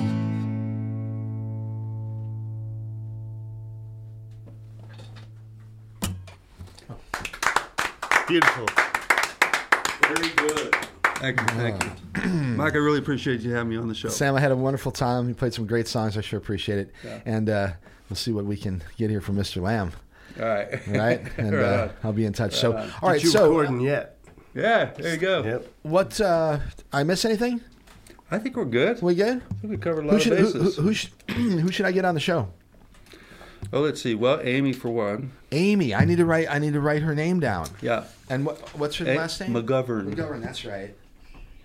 Beautiful. 8.27 8.65
Very 10.01 10.29
good. 10.35 10.75
Thank 11.19 11.39
you, 11.39 11.47
thank 11.47 11.83
you. 11.83 11.91
Mike, 12.57 12.73
I 12.73 12.77
really 12.77 12.99
appreciate 12.99 13.41
you 13.41 13.53
having 13.53 13.69
me 13.69 13.77
on 13.77 13.87
the 13.87 13.93
show. 13.93 14.09
Sam, 14.09 14.35
I 14.35 14.39
had 14.39 14.51
a 14.51 14.55
wonderful 14.55 14.91
time. 14.91 15.29
You 15.29 15.35
played 15.35 15.53
some 15.53 15.67
great 15.67 15.87
songs. 15.87 16.17
I 16.17 16.21
sure 16.21 16.39
appreciate 16.39 16.79
it. 16.79 16.91
And 17.25 17.49
uh, 17.49 17.73
we'll 18.09 18.17
see 18.17 18.31
what 18.31 18.45
we 18.45 18.57
can 18.57 18.83
get 18.97 19.11
here 19.11 19.21
from 19.21 19.35
Mr. 19.35 19.61
Lamb. 19.61 19.91
All 20.39 20.45
right. 20.45 20.87
Right? 20.87 21.21
And 21.37 21.53
Right 21.53 21.63
uh. 21.63 21.89
I'll 22.03 22.13
be 22.13 22.25
in 22.25 22.33
touch. 22.33 22.55
So, 22.55 22.73
all 22.75 23.09
right. 23.09 23.15
Get 23.15 23.23
you 23.23 23.29
So, 23.29 23.47
recording 23.49 23.79
yet? 23.81 24.17
Yeah, 24.53 24.85
there 24.97 25.13
you 25.13 25.17
go. 25.19 25.43
Yep. 25.43 25.67
what? 25.83 26.19
Uh, 26.19 26.59
I 26.91 27.03
miss 27.03 27.25
anything? 27.25 27.61
I 28.31 28.39
think 28.39 28.55
we're 28.57 28.65
good. 28.65 29.01
We 29.01 29.13
good? 29.15 29.37
I 29.37 29.53
think 29.61 29.71
we 29.71 29.77
covered 29.77 30.03
a 30.05 30.07
lot 30.07 30.11
Who 30.11 30.15
of 30.17 30.21
should, 30.23 30.37
who, 30.39 30.45
bases. 30.45 30.75
who, 30.75 30.81
who, 30.81 30.93
should, 30.93 31.11
who 31.29 31.71
should 31.71 31.85
I 31.85 31.91
get 31.91 32.05
on 32.05 32.13
the 32.15 32.19
show? 32.19 32.49
Oh, 33.71 33.81
let's 33.81 34.01
see. 34.01 34.15
Well, 34.15 34.39
Amy 34.43 34.73
for 34.73 34.89
one. 34.89 35.31
Amy. 35.51 35.93
I 35.93 36.05
need 36.05 36.17
to 36.17 36.25
write. 36.25 36.47
I 36.49 36.57
need 36.59 36.73
to 36.73 36.79
write 36.79 37.01
her 37.03 37.13
name 37.15 37.39
down. 37.39 37.67
Yeah. 37.81 38.05
And 38.29 38.45
what? 38.45 38.57
What's 38.77 38.97
her 38.97 39.05
A- 39.09 39.15
last 39.15 39.39
name? 39.41 39.53
McGovern. 39.53 40.13
McGovern. 40.13 40.41
That's 40.43 40.65
right. 40.65 40.95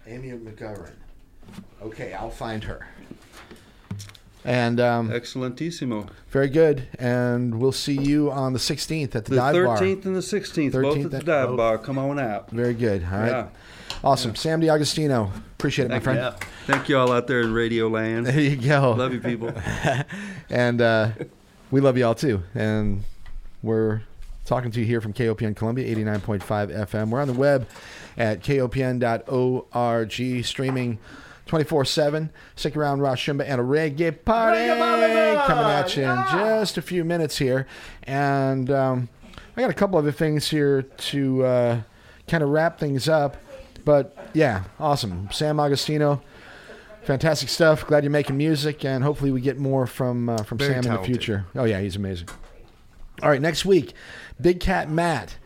Amy 0.06 0.30
McGovern. 0.30 0.92
Okay, 1.82 2.12
I'll 2.12 2.30
find 2.30 2.62
her. 2.64 2.86
And 4.44 4.80
um, 4.80 5.10
Excellentissimo. 5.10 6.08
very 6.30 6.48
good. 6.48 6.88
And 6.98 7.60
we'll 7.60 7.72
see 7.72 7.96
you 7.96 8.30
on 8.30 8.52
the 8.52 8.58
16th 8.58 9.14
at 9.14 9.24
the, 9.24 9.30
The 9.30 9.36
dive 9.36 9.54
bar. 9.54 9.78
13th 9.78 10.06
and 10.06 10.16
the 10.16 10.20
16th, 10.20 10.72
both 10.72 11.04
at 11.04 11.10
the 11.10 11.20
dive 11.20 11.56
bar. 11.56 11.78
Come 11.78 11.98
on 11.98 12.18
out. 12.18 12.50
Very 12.50 12.74
good. 12.74 13.04
All 13.04 13.20
right. 13.20 13.28
Yeah. 13.28 13.48
Awesome. 14.02 14.34
Sam 14.34 14.60
DiAgostino. 14.60 15.30
Appreciate 15.52 15.86
it, 15.86 15.90
my 15.90 16.00
friend. 16.00 16.18
Yeah. 16.18 16.34
Thank 16.66 16.88
you 16.88 16.98
all 16.98 17.12
out 17.12 17.28
there 17.28 17.40
in 17.40 17.52
Radio 17.52 17.86
Land. 17.86 18.26
There 18.26 18.40
you 18.40 18.56
go. 18.56 18.92
Love 18.92 19.12
you, 19.12 19.20
people. 19.20 19.52
and 20.50 20.80
uh, 20.80 21.10
we 21.70 21.80
love 21.80 21.96
you 21.96 22.04
all 22.04 22.16
too. 22.16 22.42
And 22.54 23.04
we're 23.62 24.02
talking 24.44 24.72
to 24.72 24.80
you 24.80 24.86
here 24.86 25.00
from 25.00 25.12
KOPN 25.12 25.54
Columbia, 25.54 25.94
89.5 25.94 26.42
FM. 26.88 27.10
We're 27.10 27.20
on 27.20 27.28
the 27.28 27.34
web 27.34 27.68
at 28.16 28.42
kopn.org, 28.42 30.44
streaming 30.44 30.98
24 31.46 31.84
7. 31.84 32.30
Stick 32.56 32.76
around, 32.76 33.00
Rosh 33.00 33.28
and 33.28 33.40
a 33.40 33.44
reggae 33.44 34.24
party 34.24 34.66
coming 35.46 35.64
at 35.64 35.96
you 35.96 36.04
in 36.04 36.24
just 36.30 36.78
a 36.78 36.82
few 36.82 37.04
minutes 37.04 37.38
here. 37.38 37.66
And 38.04 38.70
um, 38.70 39.08
I 39.56 39.60
got 39.60 39.70
a 39.70 39.74
couple 39.74 39.98
other 39.98 40.12
things 40.12 40.48
here 40.48 40.82
to 40.82 41.44
uh, 41.44 41.80
kind 42.28 42.42
of 42.42 42.50
wrap 42.50 42.78
things 42.78 43.08
up. 43.08 43.36
But 43.84 44.16
yeah, 44.32 44.64
awesome. 44.78 45.28
Sam 45.32 45.58
Agostino. 45.58 46.22
Fantastic 47.02 47.48
stuff. 47.48 47.84
Glad 47.84 48.04
you're 48.04 48.12
making 48.12 48.36
music, 48.36 48.84
and 48.84 49.02
hopefully 49.02 49.32
we 49.32 49.40
get 49.40 49.58
more 49.58 49.88
from 49.88 50.28
uh, 50.28 50.44
from 50.44 50.58
Very 50.58 50.74
Sam 50.74 50.84
in 50.84 51.00
the 51.00 51.04
future. 51.04 51.46
Oh 51.56 51.64
yeah, 51.64 51.80
he's 51.80 51.96
amazing. 51.96 52.28
All 53.20 53.28
right, 53.28 53.40
next 53.40 53.64
week, 53.64 53.92
Big 54.40 54.60
Cat 54.60 54.88
Matt 54.88 55.36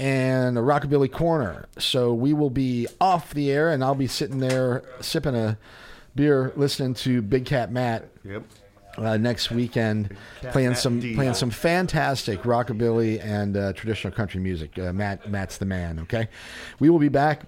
and 0.00 0.56
a 0.56 0.62
Rockabilly 0.62 1.12
Corner. 1.12 1.66
So 1.78 2.14
we 2.14 2.32
will 2.32 2.48
be 2.48 2.88
off 3.02 3.34
the 3.34 3.50
air, 3.52 3.68
and 3.70 3.84
I'll 3.84 3.94
be 3.94 4.06
sitting 4.06 4.38
there 4.38 4.82
sipping 5.02 5.34
a 5.36 5.58
beer, 6.14 6.52
listening 6.56 6.94
to 6.94 7.20
Big 7.20 7.44
Cat 7.44 7.70
Matt 7.70 8.08
Yep. 8.24 8.42
uh, 8.96 9.18
next 9.18 9.50
weekend, 9.50 10.16
Cat 10.40 10.52
playing 10.52 10.70
Matt 10.70 10.78
some 10.78 11.00
D. 11.00 11.14
playing 11.14 11.34
some 11.34 11.50
fantastic 11.50 12.42
rockabilly 12.44 13.22
and 13.22 13.54
uh, 13.54 13.74
traditional 13.74 14.10
country 14.10 14.40
music. 14.40 14.78
Uh, 14.78 14.90
Matt 14.94 15.30
Matt's 15.30 15.58
the 15.58 15.66
man. 15.66 15.98
Okay, 16.00 16.28
we 16.78 16.88
will 16.88 16.98
be 16.98 17.10
back. 17.10 17.42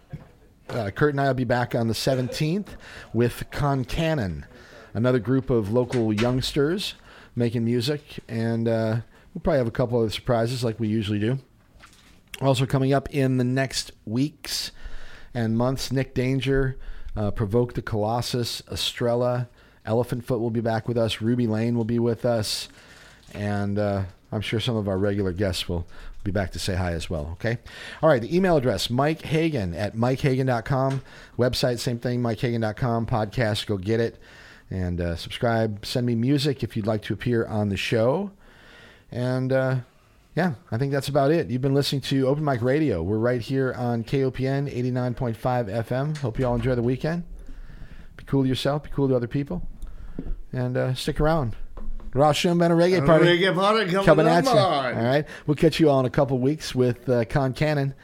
Uh, 0.69 0.91
Kurt 0.91 1.15
and 1.15 1.21
I 1.23 1.29
will 1.29 1.35
be 1.35 1.45
back 1.45 1.75
on 1.75 1.89
the 1.89 1.95
17th 1.95 2.69
with 3.15 3.45
Con 3.51 3.85
Cannon, 3.87 4.45
another 4.93 5.19
group 5.19 5.49
of 5.49 5.73
local 5.73 6.13
youngsters 6.13 6.95
making 7.35 7.65
music, 7.65 8.03
and 8.29 8.69
uh, 8.69 8.97
we'll 9.33 9.41
probably 9.43 9.59
have 9.59 9.67
a 9.67 9.71
couple 9.73 10.03
of 10.03 10.13
surprises 10.13 10.63
like 10.63 10.79
we 10.79 10.87
usually 10.89 11.19
do. 11.19 11.39
Also 12.43 12.67
coming 12.67 12.93
up 12.93 13.09
in 13.15 13.37
the 13.37 13.45
next 13.45 13.93
weeks 14.05 14.73
and 15.33 15.57
months, 15.57 15.93
Nick 15.93 16.13
Danger, 16.13 16.77
uh, 17.17 17.31
Provoke 17.31 17.75
the 17.75 17.83
Colossus, 17.83 18.63
Estrella, 18.71 19.49
Elephant 19.87 20.25
Foot 20.25 20.41
will 20.41 20.51
be 20.51 20.61
back 20.61 20.89
with 20.89 20.99
us. 20.99 21.21
Ruby 21.21 21.47
Lane 21.47 21.77
will 21.77 21.85
be 21.85 22.01
with 22.01 22.25
us, 22.25 22.69
and 23.33 23.79
uh, 23.79 24.03
I'm 24.33 24.41
sure 24.41 24.59
some 24.59 24.77
of 24.77 24.89
our 24.89 24.99
regular 24.99 25.33
guests 25.33 25.69
will 25.69 25.87
be 26.25 26.33
back 26.33 26.51
to 26.53 26.59
say 26.59 26.75
hi 26.75 26.93
as 26.93 27.09
well. 27.09 27.31
Okay. 27.33 27.59
All 28.03 28.09
right. 28.09 28.23
The 28.23 28.35
email 28.35 28.57
address, 28.57 28.91
Mike 28.91 29.23
Hagan 29.23 29.75
at 29.75 29.95
MikeHagan.com. 29.95 31.03
Website, 31.39 31.79
same 31.79 31.99
thing, 31.99 32.23
MikeHagan.com. 32.23 33.07
Podcast, 33.07 33.67
go 33.67 33.77
get 33.77 34.01
it 34.01 34.19
and 34.71 35.01
uh, 35.01 35.17
subscribe. 35.17 35.85
Send 35.85 36.07
me 36.07 36.15
music 36.15 36.63
if 36.63 36.77
you'd 36.77 36.87
like 36.87 37.03
to 37.03 37.13
appear 37.13 37.47
on 37.47 37.69
the 37.69 37.77
show. 37.77 38.33
And 39.11 39.53
uh, 39.53 39.77
yeah, 40.35 40.55
I 40.71 40.79
think 40.79 40.93
that's 40.93 41.09
about 41.09 41.31
it. 41.31 41.51
You've 41.51 41.63
been 41.63 41.75
listening 41.75 42.01
to 42.03 42.27
Open 42.27 42.45
Mic 42.45 42.63
Radio. 42.63 43.03
We're 43.03 43.19
right 43.19 43.41
here 43.41 43.75
on 43.77 44.05
KOPN 44.05 44.73
89.5 44.73 45.37
FM. 45.37 46.17
Hope 46.19 46.39
you 46.39 46.47
all 46.47 46.55
enjoy 46.55 46.75
the 46.75 46.83
weekend. 46.83 47.25
Be 48.17 48.25
cool 48.25 48.43
to 48.43 48.49
yourself, 48.49 48.85
be 48.85 48.91
cool 48.91 49.09
to 49.09 49.17
other 49.17 49.27
people, 49.27 49.69
and 50.53 50.77
uh, 50.77 50.95
stick 50.95 51.21
around. 51.21 51.57
Schumann 52.35 52.71
and 52.71 52.81
a 52.81 52.85
reggae 52.85 53.05
party 53.05 53.25
Reggae 53.25 53.55
party 53.55 53.91
coming, 53.91 54.05
coming 54.05 54.27
at 54.27 54.47
up 54.47 54.55
you. 54.55 54.61
on. 54.61 54.95
All 54.97 55.05
right. 55.05 55.27
We'll 55.47 55.55
catch 55.55 55.81
you 55.81 55.89
all 55.89 56.01
in 56.01 56.07
a 56.07 56.11
couple 56.11 56.39
weeks 56.39 56.75
with 56.75 57.09
uh, 57.09 57.25
Con 57.25 57.55
Cannon. 57.55 57.95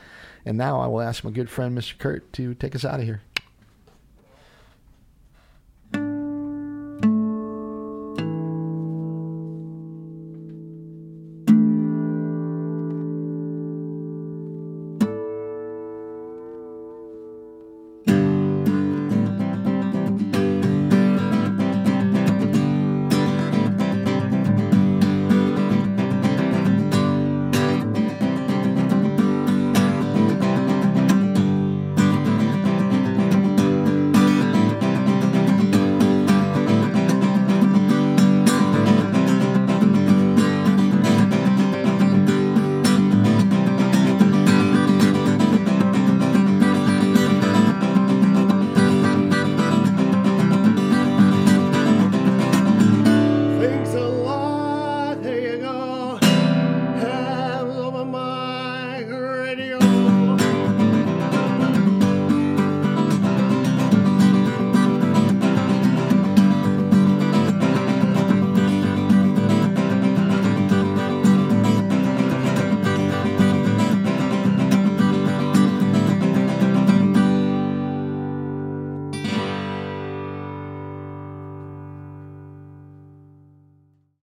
And 0.46 0.56
now 0.56 0.80
I 0.80 0.86
will 0.86 1.02
ask 1.02 1.24
my 1.24 1.30
good 1.30 1.50
friend, 1.50 1.76
Mr. 1.76 1.98
Kurt, 1.98 2.32
to 2.34 2.55
take 2.55 2.74
us 2.74 2.84
out 2.84 3.00
of 3.00 3.06
here. 3.06 3.20